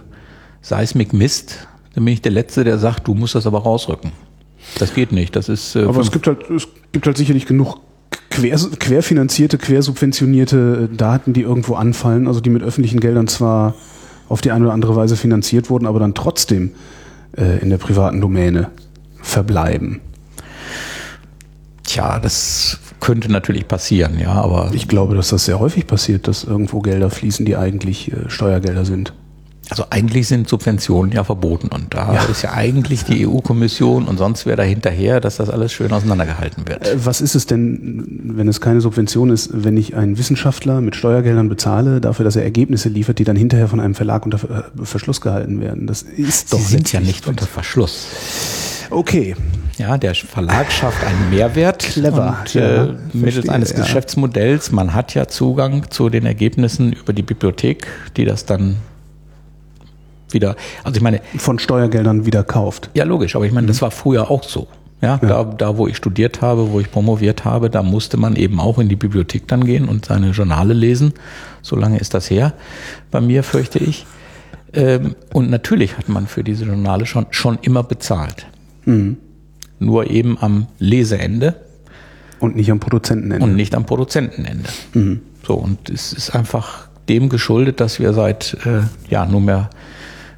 Seismik 0.60 1.12
misst, 1.12 1.68
dann 1.94 2.04
bin 2.04 2.12
ich 2.12 2.22
der 2.22 2.32
Letzte, 2.32 2.64
der 2.64 2.78
sagt, 2.78 3.08
du 3.08 3.14
musst 3.14 3.34
das 3.34 3.46
aber 3.46 3.62
rausrücken. 3.62 4.12
Das 4.78 4.94
geht 4.94 5.12
nicht. 5.12 5.34
Das 5.36 5.48
ist. 5.48 5.74
Äh, 5.76 5.84
aber 5.84 6.00
es 6.00 6.12
gibt 6.12 6.26
halt, 6.26 6.50
es 6.50 6.68
gibt 6.92 7.06
halt 7.06 7.16
sicherlich 7.16 7.46
genug 7.46 7.78
quer, 8.30 8.56
querfinanzierte, 8.78 9.58
quersubventionierte 9.58 10.88
äh, 10.90 10.96
Daten, 10.96 11.32
die 11.32 11.42
irgendwo 11.42 11.74
anfallen, 11.74 12.26
also 12.26 12.40
die 12.40 12.50
mit 12.50 12.62
öffentlichen 12.62 13.00
Geldern 13.00 13.28
zwar 13.28 13.74
auf 14.28 14.40
die 14.40 14.52
eine 14.52 14.64
oder 14.64 14.72
andere 14.72 14.96
Weise 14.96 15.16
finanziert 15.16 15.68
wurden, 15.68 15.86
aber 15.86 15.98
dann 15.98 16.14
trotzdem 16.14 16.70
äh, 17.36 17.58
in 17.58 17.68
der 17.68 17.78
privaten 17.78 18.20
Domäne 18.20 18.70
verbleiben. 19.20 20.00
Tja, 21.84 22.20
das 22.20 22.78
könnte 23.00 23.30
natürlich 23.32 23.66
passieren, 23.66 24.18
ja, 24.18 24.32
aber. 24.32 24.70
Ich 24.72 24.86
glaube, 24.86 25.16
dass 25.16 25.30
das 25.30 25.44
sehr 25.44 25.58
häufig 25.58 25.86
passiert, 25.86 26.28
dass 26.28 26.44
irgendwo 26.44 26.80
Gelder 26.80 27.10
fließen, 27.10 27.44
die 27.44 27.56
eigentlich 27.56 28.12
äh, 28.12 28.28
Steuergelder 28.28 28.84
sind. 28.84 29.12
Also 29.70 29.84
eigentlich 29.90 30.26
sind 30.28 30.48
Subventionen 30.48 31.12
ja 31.12 31.24
verboten 31.24 31.68
und 31.68 31.94
da 31.94 32.12
ja. 32.14 32.24
ist 32.24 32.42
ja 32.42 32.52
eigentlich 32.52 33.04
die 33.04 33.26
EU-Kommission 33.26 34.06
und 34.06 34.18
sonst 34.18 34.44
wer 34.44 34.56
da 34.56 34.64
hinterher, 34.64 35.20
dass 35.20 35.36
das 35.36 35.48
alles 35.48 35.72
schön 35.72 35.92
auseinandergehalten 35.92 36.66
wird. 36.68 36.86
Äh, 36.86 37.04
was 37.04 37.20
ist 37.20 37.34
es 37.34 37.46
denn, 37.46 38.20
wenn 38.24 38.48
es 38.48 38.60
keine 38.60 38.80
Subvention 38.80 39.30
ist, 39.30 39.50
wenn 39.52 39.76
ich 39.76 39.94
einen 39.94 40.18
Wissenschaftler 40.18 40.80
mit 40.80 40.96
Steuergeldern 40.96 41.48
bezahle, 41.48 42.00
dafür, 42.00 42.24
dass 42.24 42.36
er 42.36 42.42
Ergebnisse 42.42 42.88
liefert, 42.88 43.18
die 43.18 43.24
dann 43.24 43.36
hinterher 43.36 43.68
von 43.68 43.80
einem 43.80 43.94
Verlag 43.94 44.24
unter 44.24 44.38
äh, 44.38 44.84
Verschluss 44.84 45.20
gehalten 45.20 45.60
werden? 45.60 45.86
Das 45.86 46.02
ist 46.02 46.52
doch 46.52 46.58
Sie 46.58 46.64
sind 46.64 46.92
ja 46.92 47.00
nicht 47.00 47.28
unter 47.28 47.46
Verschluss. 47.46 48.08
Okay. 48.90 49.36
Ja, 49.78 49.96
der 49.96 50.14
Verlag 50.14 50.70
schafft 50.70 51.02
einen 51.04 51.30
Mehrwert. 51.30 51.78
Clever. 51.78 52.38
Und, 52.40 52.56
äh, 52.56 52.76
ja, 52.76 52.84
mittels 53.12 53.34
verstehe, 53.34 53.52
eines 53.52 53.70
ja. 53.70 53.78
Geschäftsmodells. 53.78 54.72
Man 54.72 54.94
hat 54.94 55.14
ja 55.14 55.28
Zugang 55.28 55.90
zu 55.90 56.10
den 56.10 56.26
Ergebnissen 56.26 56.92
über 56.92 57.12
die 57.12 57.22
Bibliothek, 57.22 57.86
die 58.16 58.24
das 58.24 58.44
dann 58.44 58.76
wieder, 60.32 60.56
also 60.84 60.96
ich 60.96 61.02
meine. 61.02 61.20
Von 61.36 61.58
Steuergeldern 61.58 62.26
wieder 62.26 62.44
kauft. 62.44 62.90
Ja, 62.94 63.04
logisch, 63.04 63.36
aber 63.36 63.46
ich 63.46 63.52
meine, 63.52 63.66
mhm. 63.66 63.68
das 63.68 63.82
war 63.82 63.90
früher 63.90 64.30
auch 64.30 64.44
so. 64.44 64.68
Ja, 65.02 65.18
ja, 65.22 65.28
Da, 65.28 65.44
da, 65.44 65.78
wo 65.78 65.86
ich 65.86 65.96
studiert 65.96 66.42
habe, 66.42 66.72
wo 66.72 66.80
ich 66.80 66.90
promoviert 66.90 67.44
habe, 67.44 67.70
da 67.70 67.82
musste 67.82 68.16
man 68.18 68.36
eben 68.36 68.60
auch 68.60 68.78
in 68.78 68.88
die 68.88 68.96
Bibliothek 68.96 69.48
dann 69.48 69.64
gehen 69.64 69.88
und 69.88 70.04
seine 70.04 70.30
Journale 70.30 70.74
lesen. 70.74 71.14
So 71.62 71.74
lange 71.76 71.98
ist 71.98 72.12
das 72.12 72.30
her. 72.30 72.52
Bei 73.10 73.20
mir 73.20 73.42
fürchte 73.42 73.78
ich. 73.78 74.06
Ähm, 74.72 75.16
und 75.32 75.50
natürlich 75.50 75.96
hat 75.96 76.08
man 76.08 76.26
für 76.26 76.44
diese 76.44 76.64
Journale 76.64 77.06
schon, 77.06 77.26
schon 77.30 77.58
immer 77.62 77.82
bezahlt. 77.82 78.46
Mhm. 78.84 79.16
Nur 79.78 80.10
eben 80.10 80.36
am 80.38 80.66
Leseende. 80.78 81.56
Und 82.38 82.56
nicht 82.56 82.70
am 82.70 82.78
Produzentenende. 82.78 83.44
Und 83.44 83.56
nicht 83.56 83.74
am 83.74 83.86
Produzentenende. 83.86 84.68
Mhm. 84.92 85.20
So, 85.46 85.54
und 85.54 85.88
es 85.88 86.12
ist 86.12 86.34
einfach 86.34 86.88
dem 87.08 87.28
geschuldet, 87.30 87.80
dass 87.80 87.98
wir 87.98 88.12
seit 88.12 88.56
äh, 88.66 88.82
ja 89.08 89.26
nunmehr 89.26 89.70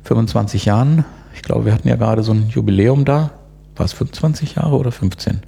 25 0.04 0.64
Jahren. 0.64 1.04
Ich 1.34 1.42
glaube, 1.42 1.66
wir 1.66 1.74
hatten 1.74 1.88
ja 1.88 1.96
gerade 1.96 2.22
so 2.22 2.32
ein 2.32 2.48
Jubiläum 2.48 3.04
da. 3.04 3.30
War 3.76 3.86
es 3.86 3.92
25 3.92 4.56
Jahre 4.56 4.76
oder 4.76 4.92
15? 4.92 5.40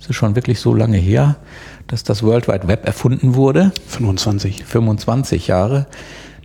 Es 0.00 0.08
ist 0.08 0.16
schon 0.16 0.34
wirklich 0.34 0.58
so 0.58 0.74
lange 0.74 0.96
her, 0.96 1.36
dass 1.86 2.02
das 2.02 2.22
World 2.22 2.48
Wide 2.48 2.66
Web 2.66 2.84
erfunden 2.84 3.34
wurde. 3.34 3.72
25. 3.86 4.64
25 4.64 5.46
Jahre. 5.46 5.86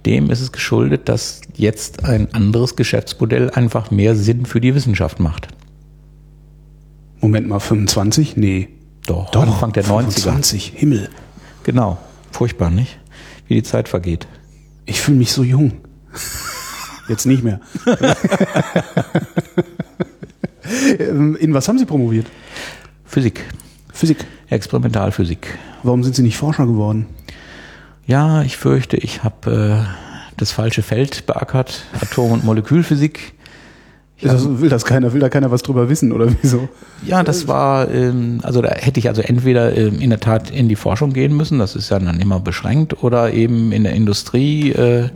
Dem 0.05 0.29
ist 0.29 0.41
es 0.41 0.51
geschuldet, 0.51 1.09
dass 1.09 1.41
jetzt 1.55 2.05
ein 2.05 2.33
anderes 2.33 2.75
Geschäftsmodell 2.75 3.49
einfach 3.49 3.89
mehr 3.89 4.15
Sinn 4.15 4.45
für 4.45 4.61
die 4.61 4.75
Wissenschaft 4.75 5.19
macht. 5.19 5.47
Moment 7.19 7.47
mal, 7.47 7.59
25? 7.59 8.37
Nee. 8.37 8.69
Doch, 9.07 9.31
Doch 9.31 9.41
Anfang 9.41 9.73
der 9.73 9.83
25, 9.83 10.73
90er. 10.73 10.77
Himmel. 10.77 11.09
Genau. 11.63 11.97
Furchtbar, 12.31 12.69
nicht? 12.69 12.99
Wie 13.47 13.55
die 13.55 13.63
Zeit 13.63 13.89
vergeht. 13.89 14.27
Ich 14.85 15.01
fühle 15.01 15.17
mich 15.17 15.31
so 15.31 15.43
jung. 15.43 15.73
Jetzt 17.07 17.25
nicht 17.25 17.43
mehr. 17.43 17.59
In 21.39 21.53
was 21.53 21.67
haben 21.67 21.79
Sie 21.79 21.85
promoviert? 21.85 22.27
Physik. 23.05 23.43
Physik. 23.93 24.25
Experimentalphysik. 24.49 25.57
Warum 25.83 26.03
sind 26.03 26.15
Sie 26.15 26.23
nicht 26.23 26.37
Forscher 26.37 26.65
geworden? 26.65 27.05
Ja, 28.05 28.41
ich 28.41 28.57
fürchte, 28.57 28.97
ich 28.97 29.23
habe 29.23 29.85
äh, 29.85 29.85
das 30.37 30.51
falsche 30.51 30.81
Feld 30.81 31.25
beackert, 31.25 31.83
Atom- 32.01 32.31
und 32.31 32.45
Molekülphysik. 32.45 33.33
Das, 34.21 34.59
will 34.61 34.69
das 34.69 34.83
keiner, 34.83 35.13
will 35.13 35.19
da 35.19 35.29
keiner 35.29 35.51
was 35.51 35.61
drüber 35.61 35.89
wissen 35.89 36.11
oder 36.11 36.27
wieso? 36.41 36.69
Ja, 37.05 37.21
das 37.21 37.47
war, 37.47 37.91
ähm, 37.91 38.39
also 38.41 38.61
da 38.61 38.69
hätte 38.69 38.99
ich 38.99 39.09
also 39.09 39.21
entweder 39.21 39.77
ähm, 39.77 39.99
in 39.99 40.09
der 40.09 40.19
Tat 40.19 40.49
in 40.49 40.69
die 40.69 40.75
Forschung 40.75 41.13
gehen 41.13 41.37
müssen, 41.37 41.59
das 41.59 41.75
ist 41.75 41.89
ja 41.89 41.99
dann 41.99 42.19
immer 42.19 42.39
beschränkt, 42.39 43.03
oder 43.03 43.31
eben 43.33 43.71
in 43.71 43.83
der 43.83 43.93
Industrie 43.93 44.71
äh, 44.71 45.09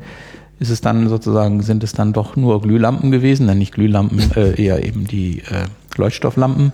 ist 0.61 0.69
es 0.69 0.79
dann 0.79 1.09
sozusagen, 1.09 1.63
sind 1.63 1.83
es 1.83 1.93
dann 1.93 2.13
doch 2.13 2.35
nur 2.35 2.61
Glühlampen 2.61 3.09
gewesen, 3.09 3.47
dann 3.47 3.57
nicht 3.57 3.73
Glühlampen, 3.73 4.31
äh, 4.35 4.61
eher 4.63 4.85
eben 4.85 5.07
die 5.07 5.39
äh, 5.39 5.65
Leuchtstofflampen 5.97 6.71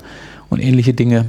und 0.50 0.60
ähnliche 0.60 0.94
Dinge. 0.94 1.26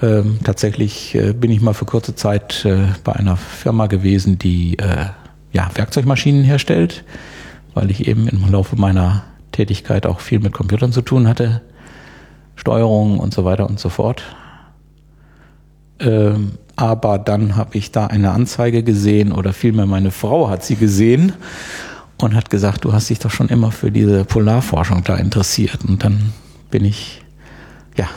Ähm, 0.00 0.38
tatsächlich 0.44 1.14
äh, 1.14 1.32
bin 1.32 1.50
ich 1.50 1.62
mal 1.62 1.72
für 1.72 1.86
kurze 1.86 2.14
Zeit 2.14 2.66
äh, 2.66 2.88
bei 3.04 3.14
einer 3.14 3.38
Firma 3.38 3.86
gewesen, 3.86 4.38
die 4.38 4.78
äh, 4.78 5.06
ja, 5.52 5.70
Werkzeugmaschinen 5.74 6.44
herstellt, 6.44 7.04
weil 7.72 7.90
ich 7.90 8.06
eben 8.06 8.28
im 8.28 8.50
Laufe 8.50 8.76
meiner 8.76 9.24
Tätigkeit 9.50 10.04
auch 10.04 10.20
viel 10.20 10.40
mit 10.40 10.52
Computern 10.52 10.92
zu 10.92 11.00
tun 11.00 11.26
hatte, 11.26 11.62
Steuerung 12.54 13.18
und 13.18 13.32
so 13.32 13.46
weiter 13.46 13.66
und 13.66 13.80
so 13.80 13.88
fort. 13.88 14.22
Ähm, 16.00 16.52
aber 16.76 17.18
dann 17.18 17.56
habe 17.56 17.76
ich 17.76 17.92
da 17.92 18.06
eine 18.06 18.30
Anzeige 18.30 18.82
gesehen 18.82 19.32
oder 19.32 19.52
vielmehr 19.52 19.86
meine 19.86 20.10
Frau 20.10 20.48
hat 20.48 20.64
sie 20.64 20.76
gesehen 20.76 21.32
und 22.20 22.34
hat 22.34 22.50
gesagt, 22.50 22.84
du 22.84 22.92
hast 22.92 23.10
dich 23.10 23.18
doch 23.18 23.30
schon 23.30 23.48
immer 23.48 23.72
für 23.72 23.90
diese 23.90 24.24
Polarforschung 24.24 25.04
da 25.04 25.16
interessiert. 25.16 25.84
Und 25.86 26.04
dann 26.04 26.32
bin 26.70 26.84
ich 26.84 27.22
ja 27.96 28.08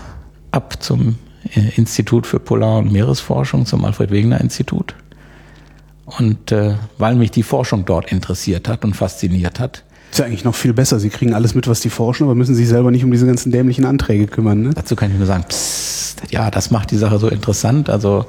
ab 0.52 0.82
zum 0.82 1.16
äh, 1.54 1.76
Institut 1.76 2.28
für 2.28 2.40
Polar- 2.40 2.80
und 2.80 2.92
Meeresforschung, 2.92 3.66
zum 3.66 3.84
Alfred 3.84 4.12
Wegener 4.12 4.40
Institut. 4.40 4.96
Und 6.06 6.52
äh, 6.52 6.76
weil 6.98 7.16
mich 7.16 7.32
die 7.32 7.44
Forschung 7.44 7.86
dort 7.86 8.12
interessiert 8.12 8.68
hat 8.68 8.86
und 8.86 8.96
fasziniert 8.96 9.60
hat, 9.60 9.84
ist 10.16 10.20
ja 10.20 10.26
eigentlich 10.26 10.46
noch 10.46 10.56
viel 10.56 10.72
besser. 10.72 10.98
Sie 10.98 11.10
kriegen 11.10 11.34
alles 11.34 11.56
mit, 11.56 11.68
was 11.68 11.82
die 11.82 11.90
forschen, 11.90 12.24
aber 12.24 12.36
müssen 12.36 12.56
sich 12.56 12.70
selber 12.70 12.90
nicht 12.90 13.04
um 13.04 13.12
diese 13.12 13.26
ganzen 13.26 13.52
dämlichen 13.52 13.84
Anträge 13.84 14.28
kümmern. 14.28 14.62
Ne? 14.62 14.70
Dazu 14.74 14.96
kann 14.96 15.12
ich 15.12 15.18
nur 15.18 15.28
sagen, 15.28 15.44
psst, 15.46 16.32
ja, 16.32 16.50
das 16.50 16.72
macht 16.72 16.92
die 16.92 16.98
Sache 16.98 17.20
so 17.20 17.28
interessant. 17.28 17.90
Also, 17.90 18.26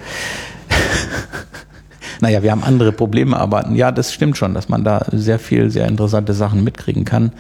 naja, 2.21 2.43
wir 2.43 2.51
haben 2.51 2.65
andere 2.65 2.91
Probleme, 2.91 3.37
aber 3.37 3.71
ja, 3.71 3.93
das 3.93 4.13
stimmt 4.13 4.37
schon, 4.37 4.53
dass 4.53 4.69
man 4.69 4.83
da 4.83 5.07
sehr 5.13 5.39
viel, 5.39 5.71
sehr 5.71 5.87
interessante 5.87 6.35
Sachen 6.35 6.65
mitkriegen 6.65 7.05
kann, 7.05 7.31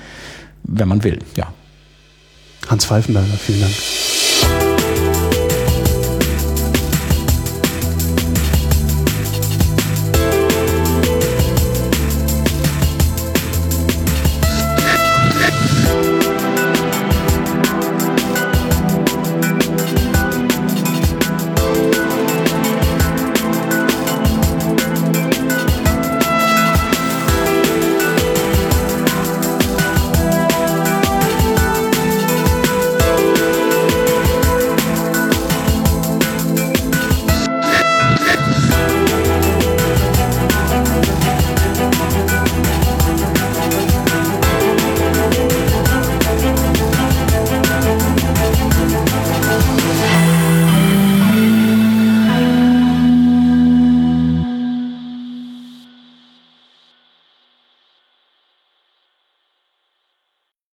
wenn 0.62 0.86
man 0.86 1.02
will, 1.02 1.18
ja. 1.34 1.52
Hans 2.68 2.84
Pfeifenberger, 2.84 3.34
vielen 3.36 3.62
Dank. 3.62 3.74